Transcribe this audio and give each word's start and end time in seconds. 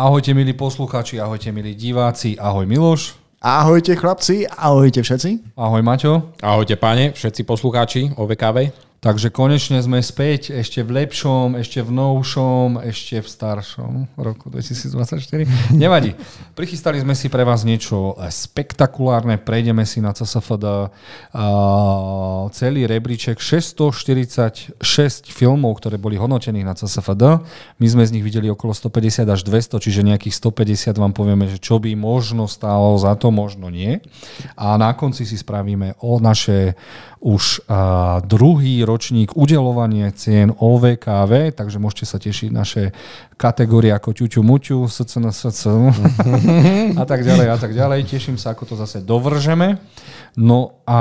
Ahojte 0.00 0.32
milí 0.32 0.56
poslucháči, 0.56 1.20
ahojte 1.20 1.52
milí 1.52 1.76
diváci, 1.76 2.32
ahoj 2.40 2.64
Miloš. 2.64 3.20
Ahojte 3.36 3.92
chlapci, 3.92 4.48
ahojte 4.48 5.04
všetci. 5.04 5.52
Ahoj 5.52 5.84
Maťo. 5.84 6.32
Ahojte 6.40 6.80
páne, 6.80 7.12
všetci 7.12 7.44
poslucháči 7.44 8.08
OVKV. 8.16 8.72
Takže 9.00 9.32
konečne 9.32 9.80
sme 9.80 10.04
späť, 10.04 10.52
ešte 10.52 10.84
v 10.84 10.92
lepšom, 10.92 11.56
ešte 11.56 11.80
v 11.80 11.88
novšom, 11.88 12.84
ešte 12.84 13.24
v 13.24 13.28
staršom 13.32 14.12
roku 14.20 14.52
2024. 14.52 15.48
Nevadí. 15.72 16.12
Prichystali 16.52 17.00
sme 17.00 17.16
si 17.16 17.32
pre 17.32 17.48
vás 17.48 17.64
niečo 17.64 18.12
spektakulárne, 18.20 19.40
prejdeme 19.40 19.88
si 19.88 20.04
na 20.04 20.12
CSFD 20.12 20.92
celý 22.52 22.84
rebríček 22.84 23.40
646 23.40 24.84
filmov, 25.32 25.80
ktoré 25.80 25.96
boli 25.96 26.20
hodnotených 26.20 26.68
na 26.68 26.76
CSFD. 26.76 27.40
My 27.80 27.86
sme 27.88 28.04
z 28.04 28.20
nich 28.20 28.24
videli 28.28 28.52
okolo 28.52 28.76
150 28.76 29.24
až 29.24 29.40
200, 29.48 29.80
čiže 29.80 30.04
nejakých 30.04 30.36
150 30.36 31.00
vám 31.00 31.16
povieme, 31.16 31.48
že 31.48 31.56
čo 31.56 31.80
by 31.80 31.96
možno 31.96 32.44
stálo 32.44 33.00
za 33.00 33.16
to, 33.16 33.32
možno 33.32 33.72
nie. 33.72 34.04
A 34.60 34.76
na 34.76 34.92
konci 34.92 35.24
si 35.24 35.40
spravíme 35.40 35.96
o 36.04 36.20
naše 36.20 36.76
už 37.20 37.64
druhý 38.28 38.80
ročník 38.90 39.38
udelovanie 39.38 40.10
cien 40.18 40.50
OVKV, 40.50 41.54
takže 41.54 41.78
môžete 41.78 42.04
sa 42.10 42.18
tešiť 42.18 42.50
naše 42.50 42.82
kategórie 43.38 43.94
ako 43.94 44.10
ťuťu 44.10 44.42
muťu, 44.42 44.90
SCN, 44.90 45.30
SC 45.30 45.70
a 47.02 47.04
tak 47.06 47.22
ďalej 47.22 47.46
a 47.46 47.56
tak 47.56 47.70
ďalej. 47.70 48.10
Teším 48.10 48.34
sa, 48.34 48.52
ako 48.52 48.66
to 48.66 48.74
zase 48.74 49.06
dovržeme. 49.06 49.78
No 50.34 50.82
a 50.86 51.00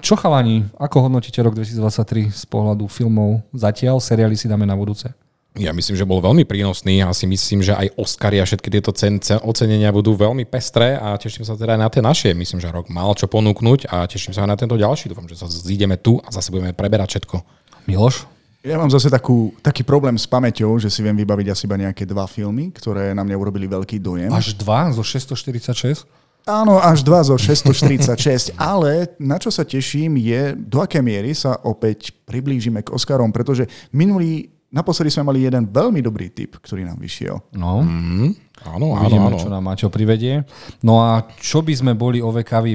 čo 0.00 0.16
chalani, 0.16 0.64
ako 0.80 1.08
hodnotíte 1.12 1.44
rok 1.44 1.52
2023 1.56 2.32
z 2.32 2.44
pohľadu 2.48 2.88
filmov 2.88 3.44
zatiaľ? 3.52 4.00
Seriály 4.00 4.34
si 4.34 4.48
dáme 4.48 4.64
na 4.64 4.76
budúce. 4.76 5.12
Ja 5.58 5.74
myslím, 5.74 5.98
že 5.98 6.06
bol 6.06 6.22
veľmi 6.22 6.46
prínosný 6.46 7.02
a 7.02 7.10
si 7.10 7.26
myslím, 7.26 7.58
že 7.58 7.74
aj 7.74 7.98
Oscary 7.98 8.38
a 8.38 8.46
všetky 8.46 8.70
tieto 8.70 8.94
cen, 8.94 9.18
ocenenia 9.42 9.90
budú 9.90 10.14
veľmi 10.14 10.46
pestré 10.46 10.94
a 10.94 11.18
teším 11.18 11.42
sa 11.42 11.58
teda 11.58 11.74
aj 11.74 11.80
na 11.82 11.88
tie 11.90 11.98
naše. 11.98 12.30
Myslím, 12.38 12.62
že 12.62 12.70
rok 12.70 12.86
mal 12.86 13.10
čo 13.18 13.26
ponúknuť 13.26 13.90
a 13.90 14.06
teším 14.06 14.30
sa 14.30 14.46
aj 14.46 14.50
na 14.54 14.56
tento 14.56 14.78
ďalší. 14.78 15.10
Dúfam, 15.10 15.26
že 15.26 15.34
sa 15.34 15.50
zídeme 15.50 15.98
tu 15.98 16.22
a 16.22 16.30
zase 16.30 16.54
budeme 16.54 16.70
preberať 16.70 17.18
všetko. 17.18 17.42
Miloš? 17.90 18.30
Ja 18.62 18.76
mám 18.78 18.92
zase 18.92 19.10
takú, 19.10 19.50
taký 19.64 19.82
problém 19.82 20.14
s 20.20 20.28
pamäťou, 20.28 20.76
že 20.78 20.92
si 20.92 21.00
viem 21.00 21.16
vybaviť 21.16 21.48
asi 21.50 21.64
iba 21.64 21.80
nejaké 21.80 22.04
dva 22.06 22.28
filmy, 22.28 22.70
ktoré 22.70 23.16
na 23.16 23.24
mňa 23.26 23.36
urobili 23.40 23.66
veľký 23.66 23.98
dojem. 23.98 24.30
Až 24.30 24.54
dva 24.54 24.92
zo 24.92 25.02
646? 25.02 26.06
Áno, 26.44 26.76
až 26.76 27.00
dva 27.00 27.24
zo 27.24 27.40
646, 27.40 28.54
ale 28.60 29.16
na 29.16 29.40
čo 29.40 29.48
sa 29.48 29.64
teším 29.64 30.20
je, 30.20 30.52
do 30.56 30.84
aké 30.84 31.00
miery 31.00 31.32
sa 31.32 31.56
opäť 31.64 32.12
priblížime 32.28 32.84
k 32.84 32.92
Oscarom, 32.92 33.32
pretože 33.32 33.64
minulý 33.96 34.59
Naposledy 34.70 35.10
sme 35.10 35.26
mali 35.34 35.42
jeden 35.42 35.66
veľmi 35.66 35.98
dobrý 35.98 36.30
tip, 36.30 36.62
ktorý 36.62 36.86
nám 36.86 37.02
vyšiel. 37.02 37.34
No. 37.58 37.82
Mm. 37.82 38.38
Áno, 38.60 38.92
áno, 38.92 39.08
Uvidíme, 39.08 39.32
áno. 39.32 39.40
čo 39.40 39.48
nám 39.48 39.64
Maťo 39.64 39.88
privedie. 39.88 40.44
No 40.84 41.00
a 41.00 41.24
čo 41.40 41.64
by 41.64 41.72
sme 41.72 41.92
boli 41.96 42.20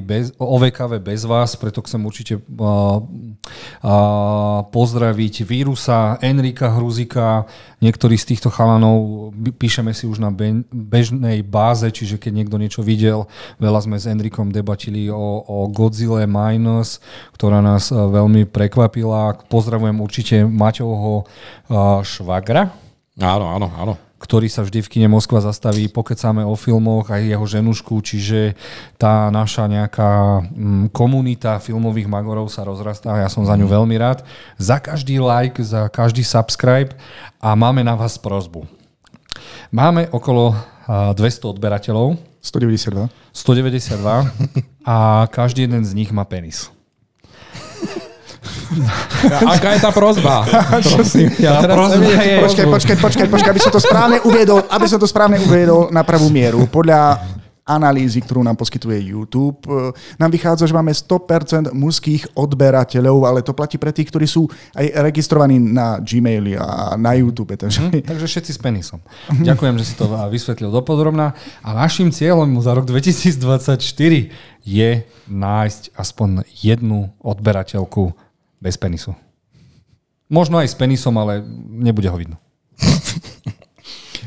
bez, 0.02 0.34
OVKV 0.42 0.98
bez 0.98 1.30
vás, 1.30 1.54
preto 1.54 1.86
chcem 1.86 2.02
určite 2.02 2.42
uh, 2.42 2.98
uh, 2.98 4.66
pozdraviť 4.66 5.46
Vírusa, 5.46 6.18
Enrika 6.26 6.74
Hruzika, 6.74 7.46
niektorí 7.86 8.18
z 8.18 8.34
týchto 8.34 8.50
chalanov 8.50 9.30
píšeme 9.62 9.94
si 9.94 10.10
už 10.10 10.18
na 10.18 10.34
bežnej 10.74 11.46
báze, 11.46 11.86
čiže 11.94 12.18
keď 12.18 12.32
niekto 12.34 12.58
niečo 12.58 12.82
videl, 12.82 13.30
veľa 13.62 13.86
sme 13.86 14.02
s 14.02 14.10
Enrikom 14.10 14.50
debatili 14.50 15.14
o, 15.14 15.46
o 15.46 15.70
Godzilla 15.70 16.26
Minus, 16.26 16.98
ktorá 17.38 17.62
nás 17.62 17.94
uh, 17.94 18.10
veľmi 18.10 18.50
prekvapila. 18.50 19.38
Pozdravujem 19.54 20.02
určite 20.02 20.36
Maťovho 20.50 21.14
uh, 21.22 22.02
švagra. 22.02 22.74
Áno, 23.22 23.46
áno, 23.54 23.70
áno 23.78 24.05
ktorý 24.26 24.50
sa 24.50 24.66
vždy 24.66 24.82
v 24.82 24.90
kine 24.90 25.08
Moskva 25.08 25.46
zastaví, 25.46 25.86
pokecáme 25.86 26.42
o 26.42 26.58
filmoch 26.58 27.14
aj 27.14 27.22
jeho 27.22 27.46
ženušku, 27.46 28.02
čiže 28.02 28.58
tá 28.98 29.30
naša 29.30 29.70
nejaká 29.70 30.42
mm, 30.50 30.90
komunita 30.90 31.62
filmových 31.62 32.10
magorov 32.10 32.50
sa 32.50 32.66
rozrastá 32.66 33.14
a 33.14 33.22
ja 33.22 33.30
som 33.30 33.46
za 33.46 33.54
ňu 33.54 33.70
veľmi 33.70 33.94
rád. 34.02 34.26
Za 34.58 34.82
každý 34.82 35.22
like, 35.22 35.62
za 35.62 35.86
každý 35.94 36.26
subscribe 36.26 36.98
a 37.38 37.54
máme 37.54 37.86
na 37.86 37.94
vás 37.94 38.18
prozbu. 38.18 38.66
Máme 39.70 40.10
okolo 40.10 40.58
200 40.90 41.54
odberateľov. 41.54 42.18
192. 42.46 43.10
192 43.34 44.30
a 44.86 45.26
každý 45.34 45.66
jeden 45.66 45.82
z 45.82 45.98
nich 45.98 46.14
má 46.14 46.26
penis. 46.30 46.70
Aká 49.46 49.76
je 49.76 49.80
tá 49.82 49.92
prozba? 49.92 50.46
ja 51.46 51.62
tá 51.62 51.68
prozba 51.70 52.02
je... 52.22 52.36
Počkaj, 52.44 52.66
počkaj, 52.70 52.96
počkaj, 53.00 53.28
počkaj, 53.30 53.52
aby 53.52 53.62
som 53.62 53.74
to 53.74 53.82
správne 53.82 54.18
uviedol, 54.26 54.64
aby 54.70 54.86
som 54.90 55.00
to 55.02 55.08
správne 55.08 55.38
uviedol 55.42 55.90
na 55.90 56.02
pravú 56.02 56.30
mieru. 56.30 56.66
Podľa 56.70 57.22
analýzy, 57.66 58.22
ktorú 58.22 58.46
nám 58.46 58.54
poskytuje 58.62 59.10
YouTube. 59.10 59.66
Nám 60.22 60.30
vychádza, 60.30 60.70
že 60.70 60.78
máme 60.78 60.94
100% 60.94 61.74
mužských 61.74 62.38
odberateľov, 62.38 63.26
ale 63.26 63.42
to 63.42 63.58
platí 63.58 63.82
pre 63.82 63.90
tých, 63.90 64.14
ktorí 64.14 64.30
sú 64.30 64.46
aj 64.78 65.02
registrovaní 65.02 65.58
na 65.58 65.98
Gmaili 65.98 66.54
a 66.62 66.94
na 66.94 67.18
YouTube. 67.18 67.58
Takže, 67.58 67.90
hm, 67.90 68.06
takže 68.06 68.30
všetci 68.30 68.52
s 68.54 68.60
penisom. 68.62 69.02
Ďakujem, 69.34 69.82
že 69.82 69.86
si 69.90 69.94
to 69.98 70.06
vysvetlil 70.30 70.70
dopodrobná. 70.70 71.34
A 71.66 71.74
našim 71.74 72.14
cieľom 72.14 72.62
za 72.62 72.78
rok 72.78 72.86
2024 72.86 73.82
je 74.62 74.90
nájsť 75.26 75.84
aspoň 75.98 76.46
jednu 76.54 77.10
odberateľku 77.18 78.25
bez 78.66 78.82
penisu. 78.82 79.14
Možno 80.26 80.58
aj 80.58 80.74
s 80.74 80.76
penisom, 80.76 81.14
ale 81.22 81.46
nebude 81.70 82.10
ho 82.10 82.18
vidno. 82.18 82.42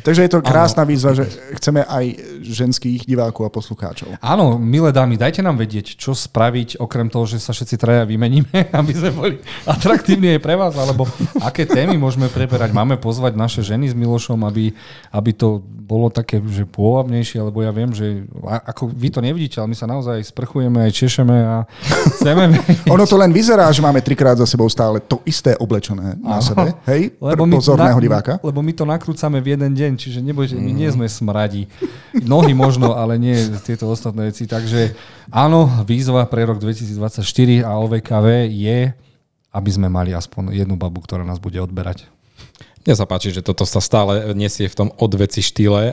Takže 0.08 0.24
je 0.24 0.32
to 0.32 0.40
krásna 0.40 0.88
ano. 0.88 0.90
výzva, 0.96 1.12
že 1.12 1.28
chceme 1.60 1.84
aj 1.84 2.04
ženských 2.40 3.04
divákov 3.04 3.44
a 3.44 3.52
poslucháčov. 3.52 4.16
Áno, 4.24 4.56
milé 4.56 4.88
dámy, 4.88 5.20
dajte 5.20 5.44
nám 5.44 5.60
vedieť, 5.60 6.00
čo 6.00 6.16
spraviť, 6.16 6.80
okrem 6.80 7.12
toho, 7.12 7.28
že 7.28 7.36
sa 7.36 7.52
všetci 7.52 7.76
traja 7.76 8.08
vymeníme, 8.08 8.48
aby 8.80 8.92
sme 8.96 9.12
boli 9.12 9.36
atraktívni 9.68 10.32
aj 10.32 10.40
pre 10.40 10.56
vás, 10.56 10.72
alebo 10.80 11.04
aké 11.44 11.68
témy 11.68 12.00
môžeme 12.00 12.32
preberať. 12.32 12.72
Máme 12.72 12.96
pozvať 12.96 13.36
naše 13.36 13.60
ženy 13.60 13.92
s 13.92 13.94
Milošom, 13.94 14.48
aby, 14.48 14.72
aby 15.12 15.30
to 15.36 15.60
bolo 15.60 16.08
také, 16.08 16.40
že 16.40 16.64
pôvabnejšie, 16.64 17.44
lebo 17.44 17.60
ja 17.60 17.68
viem, 17.68 17.92
že 17.92 18.24
ako 18.44 18.88
vy 18.88 19.12
to 19.12 19.20
nevidíte, 19.20 19.60
ale 19.60 19.72
my 19.72 19.76
sa 19.76 19.84
naozaj 19.84 20.24
sprchujeme 20.24 20.88
aj 20.88 20.92
češeme 21.04 21.36
a 21.36 21.68
chceme... 22.16 22.48
ono 22.96 23.04
to 23.04 23.20
len 23.20 23.28
vyzerá, 23.28 23.68
že 23.72 23.84
máme 23.84 24.00
trikrát 24.00 24.40
za 24.40 24.48
sebou 24.48 24.72
stále 24.72 25.04
to 25.04 25.20
isté 25.28 25.52
oblečené 25.56 26.16
na 26.16 26.40
sebe, 26.40 26.76
hej, 26.88 27.12
lebo 27.20 27.44
pozorného 27.44 28.00
diváka. 28.00 28.40
Lebo 28.40 28.64
my 28.64 28.72
to 28.72 28.88
nakrúcame 28.88 29.44
v 29.44 29.52
jeden 29.52 29.76
deň, 29.76 29.92
čiže 29.98 30.22
nebojte, 30.22 30.54
my 30.54 30.70
nie 30.70 30.88
sme 30.88 31.10
smradi. 31.10 31.66
Nohy 32.14 32.54
možno, 32.54 32.94
ale 32.94 33.18
nie 33.18 33.34
tieto 33.66 33.90
ostatné 33.90 34.30
veci. 34.30 34.46
Takže 34.46 34.94
áno, 35.34 35.66
výzva 35.82 36.24
pre 36.30 36.46
rok 36.46 36.62
2024 36.62 37.20
a 37.66 37.74
OVKV 37.82 38.46
je, 38.46 38.94
aby 39.50 39.70
sme 39.74 39.90
mali 39.90 40.14
aspoň 40.14 40.54
jednu 40.54 40.78
babu, 40.78 41.02
ktorá 41.02 41.26
nás 41.26 41.42
bude 41.42 41.58
odberať. 41.58 42.06
Mne 42.88 42.94
sa 42.96 43.04
páči, 43.04 43.28
že 43.28 43.44
toto 43.44 43.68
sa 43.68 43.84
stále 43.84 44.32
nesie 44.32 44.64
v 44.64 44.72
tom 44.72 44.88
odveci 44.96 45.44
štýle, 45.44 45.92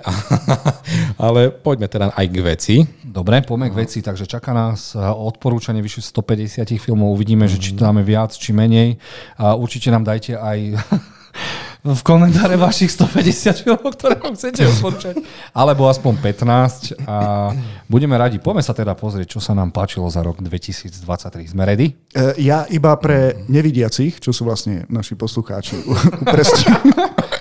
ale 1.26 1.52
poďme 1.52 1.92
teda 1.92 2.16
aj 2.16 2.26
k 2.32 2.38
veci. 2.40 2.76
Dobre, 3.04 3.44
poďme 3.44 3.68
k 3.68 3.84
veci, 3.84 4.00
takže 4.00 4.24
čaká 4.24 4.56
nás 4.56 4.96
odporúčanie 4.96 5.84
vyše 5.84 6.00
150 6.00 6.64
filmov, 6.80 7.12
uvidíme, 7.12 7.50
mm. 7.50 7.52
že 7.52 7.60
či 7.60 7.76
to 7.76 7.84
dáme 7.84 8.00
viac, 8.00 8.32
či 8.32 8.56
menej. 8.56 8.96
A 9.36 9.60
určite 9.60 9.92
nám 9.92 10.08
dajte 10.08 10.40
aj 10.40 10.80
v 11.86 12.02
komentáre 12.02 12.58
vašich 12.58 12.90
150 12.90 13.62
filmov, 13.62 13.94
ktoré 13.94 14.18
vám 14.18 14.34
chcete 14.34 14.66
odporúčať. 14.66 15.22
Alebo 15.54 15.86
aspoň 15.86 16.18
15 16.18 16.98
a 17.06 17.54
budeme 17.86 18.18
radi. 18.18 18.42
Poďme 18.42 18.66
sa 18.66 18.74
teda 18.74 18.98
pozrieť, 18.98 19.38
čo 19.38 19.40
sa 19.40 19.54
nám 19.54 19.70
páčilo 19.70 20.10
za 20.10 20.26
rok 20.26 20.42
2023. 20.42 20.98
Sme 21.46 21.62
ready? 21.62 21.94
Uh, 22.18 22.34
ja 22.42 22.66
iba 22.74 22.90
pre 22.98 23.46
nevidiacich, 23.46 24.18
čo 24.18 24.34
sú 24.34 24.50
vlastne 24.50 24.90
naši 24.90 25.14
poslucháči, 25.14 25.78
upresním. 26.26 26.82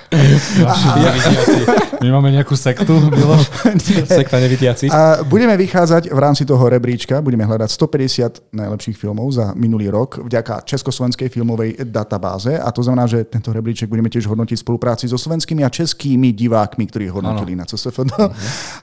My 2.05 2.08
máme 2.12 2.28
nejakú 2.37 2.52
sektu, 2.52 2.93
Milo? 3.11 3.38
Sekta 4.08 4.37
nevidiacich. 4.37 4.93
A 4.93 5.25
budeme 5.25 5.56
vychádzať 5.56 6.12
v 6.12 6.19
rámci 6.20 6.44
toho 6.44 6.61
rebríčka, 6.69 7.25
budeme 7.25 7.49
hľadať 7.49 7.70
150 7.72 8.52
najlepších 8.52 8.96
filmov 8.99 9.32
za 9.32 9.56
minulý 9.56 9.88
rok 9.88 10.20
vďaka 10.20 10.69
Československej 10.69 11.32
filmovej 11.32 11.88
databáze 11.88 12.55
a 12.55 12.69
to 12.70 12.84
znamená, 12.84 13.08
že 13.08 13.25
tento 13.25 13.50
rebríček 13.50 13.88
budeme 13.88 14.12
tiež 14.12 14.28
hodnotiť 14.28 14.56
v 14.61 14.64
spolupráci 14.64 15.08
so 15.08 15.16
slovenskými 15.16 15.64
a 15.64 15.72
českými 15.72 16.37
divákmi, 16.37 16.84
ktorí 16.93 17.08
hodnotili 17.08 17.56
ano. 17.56 17.64
na 17.64 17.69
CSFD. 17.69 18.12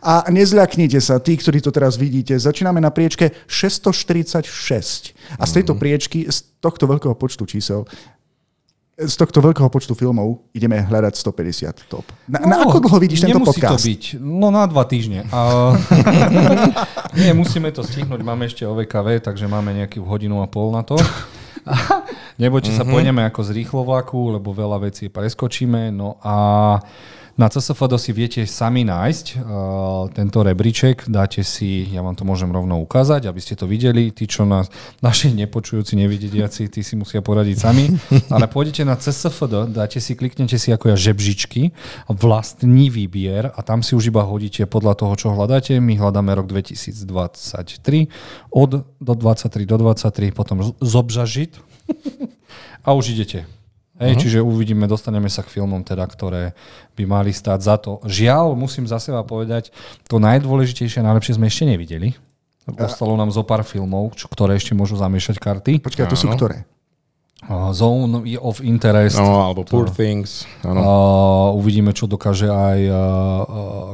A 0.02 0.26
nezľaknite 0.34 0.98
sa, 0.98 1.22
tí, 1.22 1.38
ktorí 1.38 1.62
to 1.62 1.70
teraz 1.70 1.96
vidíte, 1.96 2.34
začíname 2.36 2.82
na 2.82 2.90
priečke 2.90 3.32
646. 3.46 5.14
A 5.38 5.44
z 5.46 5.52
tejto 5.62 5.78
mhm. 5.78 5.80
priečky, 5.80 6.20
z 6.26 6.42
tohto 6.58 6.90
veľkého 6.90 7.14
počtu 7.18 7.46
čísel, 7.46 7.86
z 9.00 9.16
tohto 9.16 9.40
veľkého 9.40 9.72
počtu 9.72 9.96
filmov 9.96 10.44
ideme 10.52 10.78
hľadať 10.84 11.14
150 11.16 11.88
top. 11.88 12.06
Na, 12.28 12.44
no, 12.44 12.48
na 12.52 12.56
ako 12.68 12.84
dlho 12.84 12.98
vidíš 13.00 13.24
tento 13.24 13.40
podcast? 13.40 13.80
to 13.80 13.88
byť. 13.88 14.04
No 14.20 14.52
na 14.52 14.68
dva 14.68 14.84
týždne. 14.84 15.26
A... 15.32 15.74
Nie, 17.20 17.32
musíme 17.32 17.72
to 17.72 17.82
stihnúť. 17.82 18.22
Máme 18.22 18.46
ešte 18.52 18.68
OVKV, 18.68 19.24
takže 19.24 19.48
máme 19.48 19.74
nejakú 19.74 20.04
hodinu 20.04 20.44
a 20.44 20.48
pol 20.52 20.76
na 20.76 20.84
to. 20.84 21.00
Nebojte 22.42 22.74
mm-hmm. 22.74 22.78
sa, 22.78 22.84
mhm. 22.84 22.92
pôjdeme 22.92 23.22
ako 23.26 23.42
z 23.48 23.50
rýchlovlaku, 23.64 24.20
lebo 24.38 24.52
veľa 24.52 24.92
vecí 24.92 25.08
preskočíme. 25.08 25.90
No 25.96 26.20
a 26.22 26.36
Na 27.42 27.50
CSFD 27.50 27.98
si 27.98 28.12
viete 28.14 28.42
sami 28.46 28.86
nájsť 28.86 29.26
uh, 29.34 30.14
tento 30.14 30.46
rebríček, 30.46 31.10
dáte 31.10 31.42
si, 31.42 31.90
ja 31.90 32.06
vám 32.06 32.14
to 32.14 32.22
môžem 32.22 32.54
rovno 32.54 32.78
ukázať, 32.86 33.26
aby 33.26 33.42
ste 33.42 33.58
to 33.58 33.66
videli, 33.66 34.14
tí, 34.14 34.30
čo 34.30 34.46
nás, 34.46 34.70
naši 35.02 35.34
nepočujúci, 35.34 35.98
nevidediaci, 35.98 36.70
tí 36.70 36.86
si 36.86 36.94
musia 36.94 37.26
poradiť 37.26 37.58
sami, 37.58 37.90
ale 38.36 38.46
pôjdete 38.46 38.86
na 38.86 38.94
CSFD, 38.94 39.74
dáte 39.74 39.98
si, 39.98 40.14
kliknete 40.14 40.62
si 40.62 40.70
ako 40.70 40.94
ja 40.94 40.98
žebžičky, 41.02 41.74
vlastný 42.14 42.94
výbier 42.94 43.50
a 43.50 43.60
tam 43.66 43.82
si 43.82 43.98
už 43.98 44.14
iba 44.14 44.22
hodíte 44.22 44.70
podľa 44.70 45.02
toho, 45.02 45.14
čo 45.18 45.34
hľadáte. 45.34 45.82
My 45.82 45.98
hľadáme 45.98 46.38
rok 46.38 46.46
2023 46.46 46.94
od 48.54 48.86
do 48.86 49.14
23 49.18 49.66
do 49.66 49.82
23, 49.82 50.30
potom 50.30 50.78
zobžažit. 50.78 51.58
A 52.86 52.94
už 52.98 53.14
idete. 53.14 53.61
Hej, 54.02 54.18
uh-huh. 54.18 54.22
Čiže 54.26 54.40
uvidíme, 54.42 54.90
dostaneme 54.90 55.30
sa 55.30 55.46
k 55.46 55.54
filmom, 55.54 55.86
teda, 55.86 56.10
ktoré 56.10 56.58
by 56.98 57.04
mali 57.06 57.30
stáť 57.30 57.60
za 57.62 57.78
to. 57.78 58.02
Žiaľ, 58.02 58.58
musím 58.58 58.90
za 58.90 58.98
seba 58.98 59.22
povedať, 59.22 59.70
to 60.10 60.18
najdôležitejšie 60.18 61.06
a 61.06 61.08
najlepšie 61.14 61.38
sme 61.38 61.46
ešte 61.46 61.70
nevideli. 61.70 62.18
Ostalo 62.66 63.14
nám 63.14 63.30
zo 63.30 63.46
pár 63.46 63.62
filmov, 63.62 64.18
čo, 64.18 64.26
ktoré 64.26 64.58
ešte 64.58 64.74
môžu 64.74 64.98
zamiešať 64.98 65.38
karty. 65.38 65.86
Počkaj, 65.86 66.10
to 66.10 66.18
sú 66.18 66.34
ktoré? 66.34 66.66
Zone 67.74 68.22
of 68.38 68.62
Interest. 68.62 69.18
No, 69.18 69.50
alebo 69.50 69.66
Poor 69.66 69.90
to, 69.90 69.98
Things. 69.98 70.46
Ano. 70.62 70.82
Uh, 70.82 71.58
uvidíme, 71.58 71.90
čo 71.90 72.06
dokáže 72.06 72.46
aj 72.46 72.80
uh, 72.86 72.94
uh, 72.94 73.06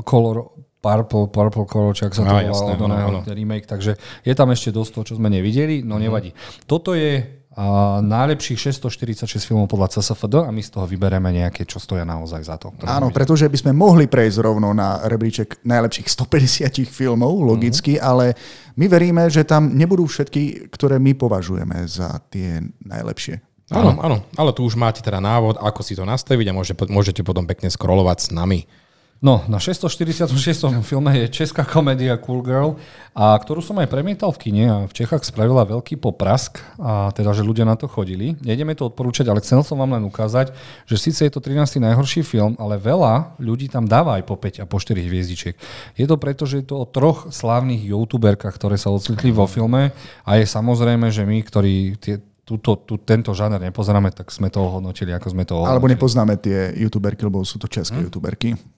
Color 0.03 0.51
Purple, 0.77 1.27
Purple 1.31 1.65
Color, 1.65 1.91
ak 1.95 2.13
sa 2.15 2.21
to 2.23 2.31
no, 2.31 2.95
volá, 2.95 3.23
remake, 3.33 3.65
takže 3.65 3.97
je 4.23 4.33
tam 4.37 4.53
ešte 4.53 4.69
dosť 4.71 4.91
toho, 4.93 5.03
čo 5.03 5.13
sme 5.17 5.27
nevideli, 5.27 5.81
no 5.81 5.97
nevadí. 5.97 6.31
Mm. 6.31 6.39
Toto 6.69 6.93
je 6.93 7.36
a 7.57 7.97
najlepších 8.05 8.69
646 8.69 9.41
filmov 9.49 9.65
podľa 9.65 9.97
CSFD 9.97 10.45
a 10.45 10.53
my 10.53 10.61
z 10.61 10.69
toho 10.77 10.85
vybereme 10.85 11.33
nejaké, 11.33 11.65
čo 11.65 11.81
stoja 11.81 12.05
naozaj 12.05 12.45
za 12.45 12.61
to. 12.61 12.69
Áno, 12.85 13.09
pretože 13.09 13.49
by 13.49 13.57
sme 13.57 13.71
mohli 13.73 14.05
prejsť 14.05 14.45
rovno 14.45 14.77
na 14.77 15.01
rebríček 15.01 15.65
najlepších 15.65 16.05
150 16.05 16.85
filmov, 16.85 17.33
logicky, 17.41 17.97
mm-hmm. 17.97 18.05
ale 18.05 18.37
my 18.77 18.85
veríme, 18.85 19.25
že 19.33 19.41
tam 19.41 19.73
nebudú 19.73 20.05
všetky, 20.05 20.69
ktoré 20.69 21.01
my 21.01 21.17
považujeme 21.17 21.81
za 21.89 22.21
tie 22.29 22.61
najlepšie. 22.85 23.41
Áno, 23.73 23.97
áno, 23.99 24.23
ale 24.37 24.53
tu 24.53 24.61
už 24.61 24.77
máte 24.77 25.01
teda 25.01 25.17
návod, 25.17 25.57
ako 25.57 25.81
si 25.81 25.97
to 25.97 26.05
nastaviť 26.05 26.53
a 26.53 26.57
môžete 26.93 27.25
potom 27.25 27.49
pekne 27.49 27.73
scrollovať 27.73 28.17
s 28.21 28.29
nami. 28.31 28.69
No, 29.17 29.41
na 29.49 29.57
646. 29.57 30.29
filme 30.85 31.09
je 31.17 31.25
česká 31.33 31.65
komédia 31.65 32.13
Cool 32.21 32.45
Girl, 32.45 32.77
a 33.17 33.33
ktorú 33.33 33.65
som 33.65 33.73
aj 33.81 33.89
premietal 33.89 34.29
v 34.29 34.37
kine 34.37 34.63
a 34.69 34.77
v 34.85 34.93
Čechách 34.93 35.25
spravila 35.25 35.65
veľký 35.65 35.97
poprask, 35.97 36.61
a 36.77 37.09
teda, 37.17 37.33
že 37.33 37.41
ľudia 37.41 37.65
na 37.65 37.73
to 37.73 37.89
chodili. 37.89 38.37
Nejdeme 38.45 38.77
to 38.77 38.93
odporúčať, 38.93 39.25
ale 39.25 39.41
chcel 39.41 39.65
som 39.65 39.81
vám 39.81 39.97
len 39.97 40.05
ukázať, 40.05 40.53
že 40.85 41.01
síce 41.01 41.25
je 41.25 41.33
to 41.33 41.41
13. 41.41 41.81
najhorší 41.81 42.21
film, 42.21 42.53
ale 42.61 42.77
veľa 42.77 43.41
ľudí 43.41 43.73
tam 43.73 43.89
dáva 43.89 44.21
aj 44.21 44.23
po 44.29 44.37
5 44.37 44.61
a 44.61 44.65
po 44.69 44.77
4 44.77 45.01
hviezdičiek. 45.01 45.57
Je 45.97 46.05
to 46.05 46.21
preto, 46.21 46.45
že 46.45 46.61
je 46.61 46.69
to 46.69 46.77
o 46.77 46.85
troch 46.85 47.33
slávnych 47.33 47.89
youtuberkách, 47.89 48.53
ktoré 48.53 48.77
sa 48.77 48.93
ocitli 48.93 49.33
vo 49.33 49.49
filme 49.49 49.97
a 50.29 50.31
je 50.37 50.45
samozrejme, 50.45 51.09
že 51.09 51.25
my, 51.25 51.41
ktorí 51.41 51.97
tie, 51.97 52.21
túto, 52.45 52.77
tú, 52.85 53.01
tento 53.01 53.33
žáner 53.33 53.57
nepozeráme, 53.65 54.13
tak 54.13 54.29
sme 54.29 54.53
to 54.53 54.61
ohodnotili, 54.61 55.09
ako 55.09 55.33
sme 55.33 55.41
to 55.41 55.57
ohodnotili. 55.57 55.73
Alebo 55.73 55.89
nepoznáme 55.89 56.37
tie 56.37 56.77
youtuberky, 56.77 57.25
lebo 57.25 57.41
sú 57.41 57.57
to 57.57 57.65
české 57.65 57.97
hm? 57.97 58.05
youtuberky. 58.13 58.76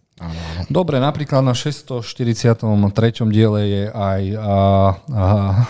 Dobre, 0.67 0.99
napríklad 0.99 1.39
na 1.39 1.55
643. 1.55 2.59
diele 3.31 3.61
je 3.63 3.83
aj 3.87 4.21
a, 4.35 4.57
a, 5.07 5.25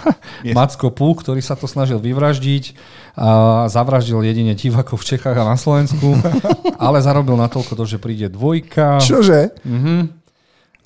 Macko 0.57 0.89
Pú, 0.89 1.13
ktorý 1.13 1.39
sa 1.39 1.53
to 1.53 1.69
snažil 1.69 2.01
vyvraždiť 2.01 2.73
a 3.13 3.65
zavraždil 3.69 4.25
jedine 4.25 4.57
divakov 4.57 5.05
v 5.05 5.15
Čechách 5.15 5.37
a 5.37 5.45
na 5.45 5.53
Slovensku, 5.53 6.17
ale 6.85 6.97
zarobil 7.05 7.37
na 7.37 7.45
toľko 7.45 7.77
to, 7.77 7.85
že 7.85 8.01
príde 8.01 8.27
dvojka. 8.33 8.97
Čože? 9.05 9.53
Mhm. 9.61 9.95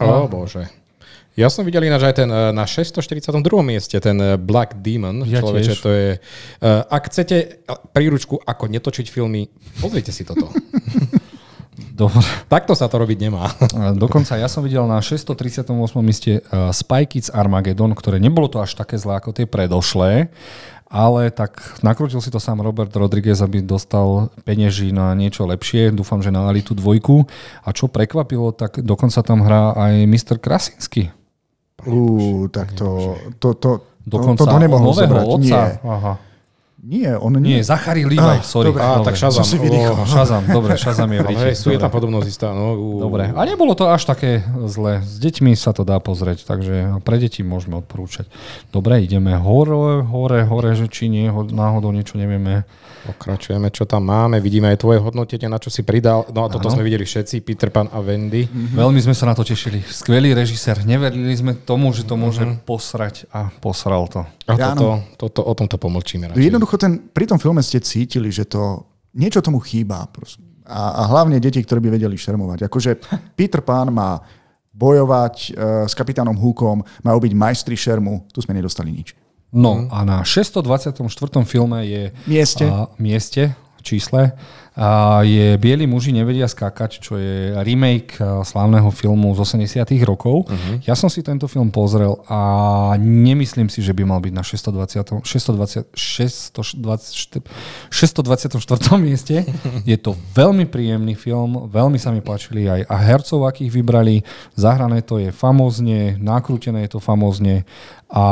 O 0.04 0.28
bože. 0.28 0.68
Ja 1.34 1.50
som 1.50 1.66
videl 1.66 1.90
ináč 1.90 2.06
aj 2.06 2.16
ten 2.22 2.30
e, 2.30 2.54
na 2.54 2.70
642. 2.70 3.34
mieste, 3.66 3.98
ten 3.98 4.18
e, 4.22 4.38
Black 4.38 4.78
Demon. 4.86 5.26
Ja 5.26 5.42
človeče, 5.42 5.74
to 5.82 5.90
je... 5.90 6.10
E, 6.14 6.70
ak 6.70 7.10
chcete 7.10 7.66
príručku, 7.90 8.38
ako 8.38 8.70
netočiť 8.70 9.10
filmy, 9.10 9.50
pozrite 9.82 10.14
si 10.14 10.22
toto. 10.22 10.54
Dobre. 11.74 12.22
Takto 12.50 12.78
sa 12.78 12.86
to 12.86 13.02
robiť 13.02 13.18
nemá. 13.18 13.50
Dokonca 13.98 14.38
ja 14.38 14.46
som 14.46 14.62
videl 14.62 14.86
na 14.86 15.02
638. 15.02 15.70
mieste 16.06 16.42
uh, 16.50 16.70
Spy 16.70 17.10
Kids 17.10 17.34
Armageddon, 17.34 17.94
ktoré 17.98 18.22
nebolo 18.22 18.46
to 18.50 18.62
až 18.62 18.78
také 18.78 18.98
zlé 18.98 19.18
ako 19.18 19.34
tie 19.34 19.50
predošlé, 19.50 20.30
ale 20.94 21.34
tak 21.34 21.58
nakrútil 21.82 22.22
si 22.22 22.30
to 22.30 22.38
sám 22.38 22.62
Robert 22.62 22.94
Rodriguez, 22.94 23.42
aby 23.42 23.66
dostal 23.66 24.30
penieží 24.46 24.94
na 24.94 25.10
niečo 25.18 25.50
lepšie. 25.50 25.90
Dúfam, 25.90 26.22
že 26.22 26.30
na 26.30 26.46
Alitu 26.46 26.78
dvojku. 26.78 27.26
A 27.66 27.74
čo 27.74 27.90
prekvapilo, 27.90 28.54
tak 28.54 28.78
dokonca 28.78 29.26
tam 29.26 29.42
hrá 29.42 29.74
aj 29.74 29.94
Mr. 30.06 30.38
Krasinsky. 30.38 31.10
Uú, 31.82 32.46
tak 32.54 32.78
to, 32.78 33.18
to, 33.42 33.58
to, 33.58 33.70
dokonca 34.06 34.46
to, 34.46 34.54
to 34.54 34.58
nemohol 34.62 34.94
zobrať. 34.94 35.26
Oca. 35.26 35.42
Nie. 35.42 35.82
Aha. 35.82 36.14
Nie, 36.84 37.16
on 37.16 37.40
nie. 37.40 37.56
Nie, 37.56 37.64
Zachary 37.64 38.04
Levi, 38.04 38.20
ah, 38.20 38.44
sorry. 38.44 38.76
Dobre, 38.76 38.84
á, 38.84 39.00
tak 39.00 39.16
Shazam. 39.16 39.48
Si 39.48 39.56
oh, 39.56 40.04
Shazam, 40.04 40.44
dobre, 40.52 40.76
Shazam 40.76 41.08
je 41.16 41.20
v 41.24 41.28
Hej, 41.32 41.56
je 41.56 41.80
tam 41.80 41.88
podobnosť 41.88 42.28
istá. 42.28 42.52
No, 42.52 42.76
u... 42.76 43.00
Dobre, 43.00 43.32
a 43.32 43.42
nebolo 43.48 43.72
to 43.72 43.88
až 43.88 44.04
také 44.04 44.44
zle. 44.68 45.00
S 45.00 45.16
deťmi 45.16 45.56
sa 45.56 45.72
to 45.72 45.88
dá 45.88 46.04
pozrieť, 46.04 46.44
takže 46.44 47.00
pre 47.08 47.24
deti 47.24 47.40
môžeme 47.40 47.80
odporúčať. 47.80 48.28
Dobre, 48.76 49.00
ideme 49.00 49.32
hore, 49.40 50.04
hore, 50.04 50.44
hore, 50.44 50.76
že 50.76 50.92
či 50.92 51.08
nie, 51.08 51.32
náhodou 51.32 51.96
niečo 51.96 52.20
nevieme. 52.20 52.68
Pokračujeme, 53.04 53.68
čo 53.68 53.84
tam 53.84 54.08
máme. 54.08 54.40
Vidíme 54.40 54.72
aj 54.72 54.80
tvoje 54.80 55.04
hodnotenie, 55.04 55.52
na 55.52 55.60
čo 55.60 55.68
si 55.68 55.84
pridal. 55.84 56.24
No 56.32 56.48
a 56.48 56.52
toto 56.52 56.72
ano. 56.72 56.76
sme 56.80 56.88
videli 56.88 57.04
všetci, 57.04 57.44
Peter 57.44 57.68
Pan 57.68 57.92
a 57.92 58.00
Wendy. 58.00 58.48
Mm-hmm. 58.48 58.80
Veľmi 58.80 59.00
sme 59.04 59.12
sa 59.12 59.28
na 59.28 59.36
to 59.36 59.44
tešili. 59.44 59.84
Skvelý 59.84 60.32
režisér. 60.32 60.88
Neverili 60.88 61.36
sme 61.36 61.52
tomu, 61.52 61.92
že 61.92 62.08
to 62.08 62.16
môže 62.16 62.48
mm-hmm. 62.48 62.64
posrať 62.64 63.28
a 63.36 63.52
posral 63.60 64.08
to. 64.08 64.24
A 64.48 64.56
toto, 64.56 65.04
toto, 65.20 65.40
o 65.44 65.54
tomto 65.56 65.76
pomlčíme. 65.76 66.32
Radšej. 66.32 66.40
Jednoducho 66.74 67.06
ten, 67.06 67.14
pri 67.14 67.26
tom 67.30 67.38
filme 67.38 67.62
ste 67.62 67.78
cítili, 67.78 68.34
že 68.34 68.50
to 68.50 68.90
niečo 69.14 69.46
tomu 69.46 69.62
chýba. 69.62 70.10
A, 70.66 71.06
a 71.06 71.12
hlavne 71.14 71.38
deti, 71.38 71.62
ktorí 71.62 71.78
by 71.86 71.90
vedeli 72.02 72.18
šermovať. 72.18 72.66
Akože 72.66 72.98
Peter 73.38 73.62
Pan 73.62 73.94
má 73.94 74.18
bojovať 74.74 75.36
uh, 75.54 75.86
s 75.86 75.94
kapitánom 75.94 76.34
Hookom, 76.34 76.82
majú 77.06 77.18
byť 77.22 77.34
majstri 77.38 77.78
šermu. 77.78 78.26
Tu 78.34 78.42
sme 78.42 78.58
nedostali 78.58 78.90
nič. 78.90 79.14
No 79.54 79.86
a 79.94 80.02
na 80.02 80.26
624. 80.26 80.98
filme 81.46 81.86
je... 81.86 82.10
Mieste. 82.26 82.66
A, 82.66 82.90
mieste, 82.98 83.54
čísle 83.84 84.34
je 85.22 85.54
Bieli 85.62 85.86
muži 85.86 86.10
nevedia 86.10 86.50
skákať, 86.50 86.98
čo 86.98 87.14
je 87.22 87.54
remake 87.62 88.18
eh, 88.18 88.42
slávneho 88.42 88.90
filmu 88.90 89.30
z 89.38 89.62
80 89.62 89.86
rokov. 90.02 90.50
Uh-huh. 90.50 90.82
Ja 90.82 90.98
som 90.98 91.14
si 91.14 91.22
tento 91.22 91.46
film 91.46 91.70
pozrel 91.70 92.18
a 92.26 92.40
nemyslím 92.98 93.70
si, 93.70 93.86
že 93.86 93.94
by 93.94 94.02
mal 94.02 94.18
byť 94.18 94.34
na 94.34 94.42
620, 94.42 95.22
620, 95.22 95.94
620, 95.94 97.46
624. 97.94 98.98
mieste. 98.98 99.46
Je 99.86 99.98
to 100.02 100.18
veľmi 100.34 100.66
príjemný 100.66 101.14
film, 101.14 101.70
veľmi 101.70 102.02
sa 102.02 102.10
mi 102.10 102.26
páčili 102.26 102.66
aj 102.66 102.90
a 102.90 102.96
hercov, 102.98 103.46
akých 103.46 103.70
vybrali. 103.70 104.26
Zahrané 104.58 105.06
to 105.06 105.22
je 105.22 105.30
famózne, 105.30 106.18
nakrútené 106.18 106.90
je 106.90 106.98
to 106.98 107.00
famózne 107.00 107.62
a 108.14 108.24